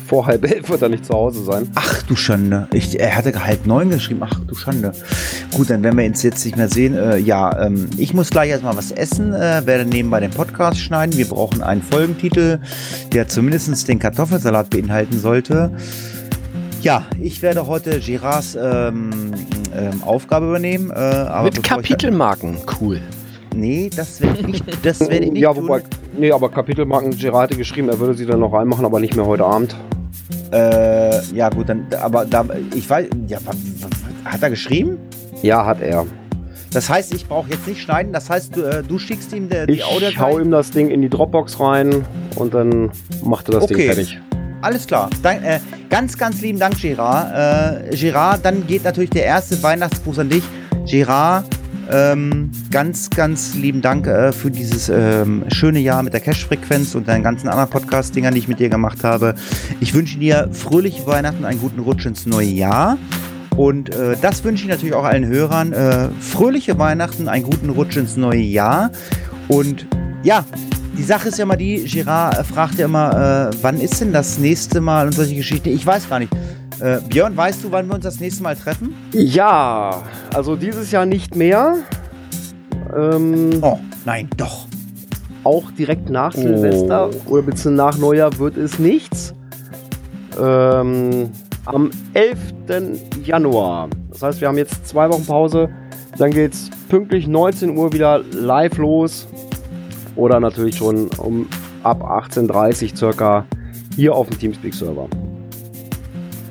vor 0.08 0.26
halb 0.26 0.44
elf 0.50 0.70
wird 0.70 0.82
er 0.82 0.90
nicht 0.90 1.06
zu 1.06 1.14
Hause 1.14 1.44
sein. 1.44 1.70
Ach 1.76 2.02
du 2.04 2.16
Schande. 2.16 2.68
Ich, 2.74 3.00
er 3.00 3.16
hatte 3.16 3.46
halb 3.46 3.66
neun 3.66 3.90
geschrieben. 3.90 4.22
Ach 4.24 4.40
du 4.46 4.56
Schande. 4.56 4.92
Gut, 5.56 5.70
dann 5.70 5.84
werden 5.84 5.98
wir 5.98 6.06
uns 6.06 6.22
jetzt 6.24 6.44
nicht 6.44 6.58
mehr 6.58 6.70
sehen. 6.70 6.98
Ja, 7.26 7.66
ähm, 7.66 7.90
ich 7.98 8.14
muss 8.14 8.30
gleich 8.30 8.50
erstmal 8.50 8.76
was 8.76 8.92
essen, 8.92 9.32
werde 9.32 9.86
nebenbei 9.86 10.20
den 10.20 10.32
Podcast 10.32 10.80
schneiden. 10.80 11.18
Wir 11.18 11.28
brauchen 11.28 11.62
einen 11.64 11.82
Folgentitel, 11.82 12.60
der 13.14 13.28
zumindest 13.28 13.88
den 13.88 14.00
Kartoffelsalat 14.00 14.70
beinhalten 15.14 15.20
sollte. 15.20 15.72
Ja, 16.82 17.06
ich 17.22 17.42
werde 17.42 17.66
heute 17.68 18.00
Girards 18.00 18.58
ähm, 18.62 19.32
ähm, 19.76 20.04
Aufgabe 20.04 20.48
übernehmen. 20.48 20.92
Äh, 20.92 20.94
aber 20.96 21.44
Mit 21.46 21.58
ich- 21.58 21.64
Kapitelmarken, 21.64 22.58
cool. 22.82 23.00
Nee, 23.56 23.90
das 23.96 24.20
werde 24.20 24.40
ich 24.40 24.48
nicht, 24.48 24.66
das 24.86 25.00
werde 25.00 25.16
ich 25.26 25.32
nicht 25.32 25.42
ja, 25.42 25.54
tun. 25.54 25.64
wobei, 25.64 25.84
nee, 26.18 26.32
aber 26.32 26.50
Kapitelmarken, 26.50 27.16
Gerard 27.16 27.44
hatte 27.52 27.56
geschrieben, 27.58 27.88
er 27.88 28.00
würde 28.00 28.16
sie 28.16 28.26
dann 28.26 28.40
noch 28.40 28.52
reinmachen, 28.52 28.84
aber 28.84 29.00
nicht 29.00 29.16
mehr 29.16 29.26
heute 29.28 29.46
Abend. 29.46 29.76
Äh, 30.52 31.24
ja 31.34 31.50
gut, 31.50 31.70
dann, 31.70 31.86
aber 32.02 32.26
da, 32.26 32.46
ich 32.76 32.90
weiß, 32.90 33.08
ja, 33.28 33.38
hat 34.26 34.42
er 34.44 34.50
geschrieben? 34.50 34.98
Ja, 35.44 35.66
hat 35.66 35.82
er. 35.82 36.06
Das 36.74 36.90
heißt, 36.90 37.14
ich 37.14 37.28
brauche 37.28 37.52
jetzt 37.52 37.68
nicht 37.68 37.82
schneiden. 37.82 38.12
Das 38.14 38.30
heißt, 38.32 38.56
du, 38.58 38.62
äh, 38.64 38.82
du 38.84 38.98
schickst 38.98 39.32
ihm 39.34 39.48
die, 39.50 39.68
die 39.68 39.74
Ich 39.74 39.86
Audio. 39.86 40.10
hau 40.18 40.40
ihm 40.40 40.50
das 40.50 40.72
Ding 40.72 40.90
in 40.90 41.04
die 41.04 41.10
Dropbox 41.10 41.60
rein 41.60 42.04
und 42.36 42.56
dann 42.56 42.90
macht 43.24 43.48
er 43.50 43.60
das 43.60 43.68
Ding 43.68 43.78
Okay. 43.78 43.86
fertig. 43.88 44.20
Alles 44.64 44.88
klar. 44.88 45.10
Dank, 45.22 45.44
äh, 45.44 45.60
ganz, 45.90 46.18
ganz 46.18 46.40
lieben 46.40 46.58
Dank, 46.58 46.80
Gerard. 46.80 47.92
Äh, 47.92 47.98
Gerard, 47.98 48.46
dann 48.46 48.66
geht 48.66 48.86
natürlich 48.86 49.10
der 49.10 49.26
erste 49.26 49.62
Weihnachtsgruß 49.62 50.20
an 50.20 50.30
dich. 50.30 50.44
Gerard, 50.90 51.46
ähm, 51.92 52.50
ganz, 52.72 53.10
ganz 53.10 53.56
lieben 53.56 53.82
Dank 53.82 54.08
äh, 54.08 54.32
für 54.32 54.50
dieses 54.50 54.88
ähm, 54.88 55.44
schöne 55.50 55.80
Jahr 55.80 56.02
mit 56.02 56.14
der 56.14 56.22
Cash-Frequenz 56.22 56.96
und 56.96 57.10
deinen 57.10 57.24
ganzen 57.24 57.50
anderen 57.50 57.70
Podcast-Dingern, 57.72 58.34
die 58.36 58.40
ich 58.40 58.48
mit 58.48 58.60
dir 58.60 58.70
gemacht 58.70 59.04
habe. 59.04 59.36
Ich 59.82 59.94
wünsche 59.94 60.18
dir 60.18 60.48
fröhliche 60.54 61.06
Weihnachten, 61.06 61.44
einen 61.44 61.60
guten 61.60 61.82
Rutsch 61.82 62.06
ins 62.06 62.26
neue 62.26 62.48
Jahr. 62.48 62.98
Und 63.58 63.94
äh, 63.94 64.16
das 64.22 64.46
wünsche 64.46 64.64
ich 64.64 64.70
natürlich 64.70 64.96
auch 64.96 65.04
allen 65.04 65.26
Hörern. 65.26 65.74
Äh, 65.74 66.08
fröhliche 66.22 66.80
Weihnachten, 66.80 67.28
einen 67.28 67.44
guten 67.44 67.70
Rutsch 67.70 67.98
ins 67.98 68.16
neue 68.16 68.40
Jahr. 68.40 68.92
Und 69.50 69.88
ja, 70.24 70.46
die 70.98 71.04
Sache 71.04 71.30
ist 71.30 71.38
ja 71.40 71.46
mal 71.46 71.56
die, 71.56 71.84
Girard 71.86 72.38
äh, 72.40 72.44
fragt 72.44 72.76
ja 72.78 72.86
immer, 72.86 73.50
äh, 73.52 73.56
wann 73.62 73.80
ist 73.80 74.00
denn 74.02 74.14
das 74.14 74.38
nächste 74.38 74.82
Mal 74.82 75.08
und 75.08 75.14
solche 75.14 75.36
Geschichten. 75.36 75.70
Ich 75.70 75.86
weiß 75.86 76.10
gar 76.10 76.20
nicht. 76.20 76.32
Äh, 76.80 77.00
Björn, 77.10 77.36
weißt 77.36 77.64
du, 77.64 77.72
wann 77.72 77.88
wir 77.88 77.96
uns 77.96 78.04
das 78.04 78.20
nächste 78.20 78.44
Mal 78.44 78.56
treffen? 78.56 78.94
Ja, 79.14 80.04
also 80.34 80.56
dieses 80.56 80.92
Jahr 80.92 81.06
nicht 81.06 81.36
mehr. 81.36 81.76
Ähm, 82.96 83.60
oh, 83.62 83.80
nein, 84.06 84.30
doch. 84.38 84.68
Auch 85.44 85.72
direkt 85.72 86.10
nach 86.10 86.34
Oh. 86.36 86.42
Silvester 86.42 87.10
oder 87.28 87.42
beziehungsweise 87.42 87.72
nach 87.76 87.98
Neujahr 87.98 88.38
wird 88.40 88.58
es 88.58 88.80
nichts. 88.80 89.34
Ähm, 90.42 91.30
am 91.66 91.92
11. 92.14 92.38
Januar. 93.24 93.90
Das 94.12 94.22
heißt, 94.22 94.42
wir 94.42 94.48
haben 94.48 94.58
jetzt 94.58 94.88
zwei 94.88 95.10
Wochen 95.10 95.26
Pause. 95.26 95.70
Dann 96.18 96.32
geht 96.32 96.54
es 96.54 96.70
pünktlich 96.90 97.28
19 97.28 97.78
Uhr 97.78 97.92
wieder 97.94 98.22
live 98.32 98.78
los. 98.78 99.28
Oder 100.16 100.40
natürlich 100.40 100.78
schon 100.78 101.08
um 101.18 101.48
ab 101.84 102.04
18.30 102.04 102.92
Uhr 102.92 102.98
circa 102.98 103.46
hier 103.96 104.16
auf 104.16 104.30
dem 104.30 104.40
Teamspeak-Server. 104.40 105.08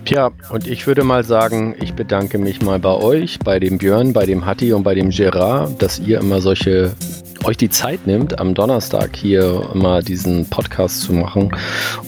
Tja, 0.04 0.30
und 0.50 0.66
ich 0.66 0.86
würde 0.86 1.04
mal 1.04 1.24
sagen, 1.24 1.76
ich 1.80 1.94
bedanke 1.94 2.38
mich 2.38 2.60
mal 2.60 2.78
bei 2.78 2.94
euch, 2.94 3.38
bei 3.38 3.60
dem 3.60 3.78
Björn, 3.78 4.12
bei 4.12 4.26
dem 4.26 4.44
Hatti 4.44 4.72
und 4.72 4.82
bei 4.82 4.94
dem 4.94 5.10
Gerard, 5.10 5.80
dass 5.80 6.00
ihr 6.00 6.18
immer 6.18 6.40
solche 6.40 6.92
euch 7.44 7.56
die 7.56 7.70
Zeit 7.70 8.06
nimmt, 8.06 8.38
am 8.38 8.54
Donnerstag 8.54 9.16
hier 9.16 9.68
immer 9.74 10.02
diesen 10.02 10.48
Podcast 10.48 11.02
zu 11.02 11.12
machen 11.12 11.50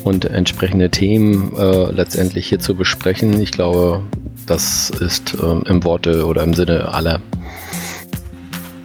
und 0.04 0.24
entsprechende 0.24 0.90
Themen 0.90 1.56
äh, 1.56 1.90
letztendlich 1.90 2.48
hier 2.48 2.60
zu 2.60 2.74
besprechen. 2.74 3.40
Ich 3.40 3.50
glaube, 3.50 4.02
das 4.46 4.90
ist 4.90 5.36
ähm, 5.42 5.62
im 5.66 5.82
Worte 5.84 6.26
oder 6.26 6.42
im 6.42 6.54
Sinne 6.54 6.92
aller. 6.92 7.20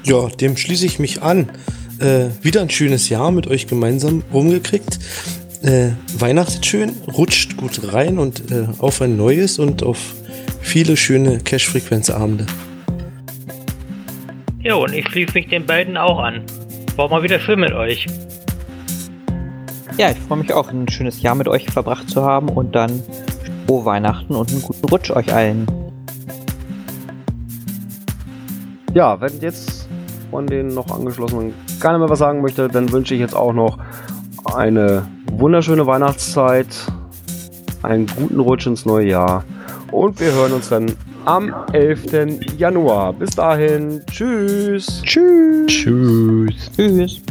Ja, 0.04 0.28
dem 0.28 0.58
schließe 0.58 0.86
ich 0.86 1.00
mich 1.00 1.22
an. 1.22 1.50
Äh, 2.00 2.30
wieder 2.42 2.62
ein 2.62 2.70
schönes 2.70 3.10
Jahr 3.10 3.32
mit 3.32 3.48
euch 3.48 3.68
gemeinsam 3.68 4.24
rumgekriegt. 4.32 5.00
Äh, 5.64 5.90
Weihnachten 6.18 6.64
schön, 6.64 6.92
rutscht 7.12 7.58
gut 7.58 7.94
rein 7.94 8.18
und 8.18 8.52
äh, 8.52 8.68
auf 8.78 9.02
ein 9.02 9.18
neues 9.18 9.60
und 9.60 9.84
auf 9.84 9.98
viele 10.62 10.96
schöne 10.96 11.40
Cash-Frequenz-Abende. 11.40 12.46
Ja, 14.62 14.76
und 14.76 14.94
ich 14.94 15.08
schließe 15.10 15.34
mich 15.34 15.50
den 15.50 15.66
beiden 15.66 15.98
auch 15.98 16.20
an. 16.20 16.44
War 16.96 17.10
mal 17.10 17.22
wieder 17.22 17.40
schön 17.40 17.60
mit 17.60 17.74
euch. 17.74 18.08
Ja, 19.98 20.12
ich 20.12 20.18
freue 20.20 20.38
mich 20.38 20.54
auch, 20.54 20.70
ein 20.72 20.88
schönes 20.88 21.22
Jahr 21.22 21.36
mit 21.36 21.50
euch 21.50 21.70
verbracht 21.70 22.10
zu 22.10 22.24
haben 22.24 22.48
und 22.48 22.74
dann 22.76 23.04
frohe 23.68 23.84
Weihnachten 23.84 24.36
und 24.36 24.50
einen 24.52 24.62
guten 24.62 24.86
Rutsch 24.86 25.12
euch 25.12 25.34
allen. 25.34 25.68
Ja, 28.94 29.20
wenn 29.20 29.38
jetzt 29.42 29.90
von 30.32 30.48
den 30.48 30.70
noch 30.70 30.90
angeschlossenen 30.92 31.54
keiner 31.80 32.00
mehr 32.00 32.10
was 32.10 32.20
sagen 32.20 32.42
möchte, 32.42 32.68
dann 32.68 32.92
wünsche 32.92 33.14
ich 33.14 33.20
jetzt 33.20 33.36
auch 33.36 33.54
noch 33.54 33.78
eine 34.56 35.08
wunderschöne 35.32 35.86
Weihnachtszeit, 35.86 36.68
einen 37.84 38.08
guten 38.08 38.40
Rutsch 38.40 38.68
ins 38.68 38.86
neue 38.86 39.08
Jahr 39.08 39.44
und 39.92 40.20
wir 40.20 40.32
hören 40.32 40.54
uns 40.54 40.70
dann 40.70 40.92
am 41.26 41.54
11. 41.74 42.58
Januar. 42.58 43.14
Bis 43.14 43.32
dahin, 43.32 44.02
tschüss. 44.10 45.02
Tschüss. 45.04 45.68
Tschüss. 45.68 46.72
Tschüss. 46.76 47.22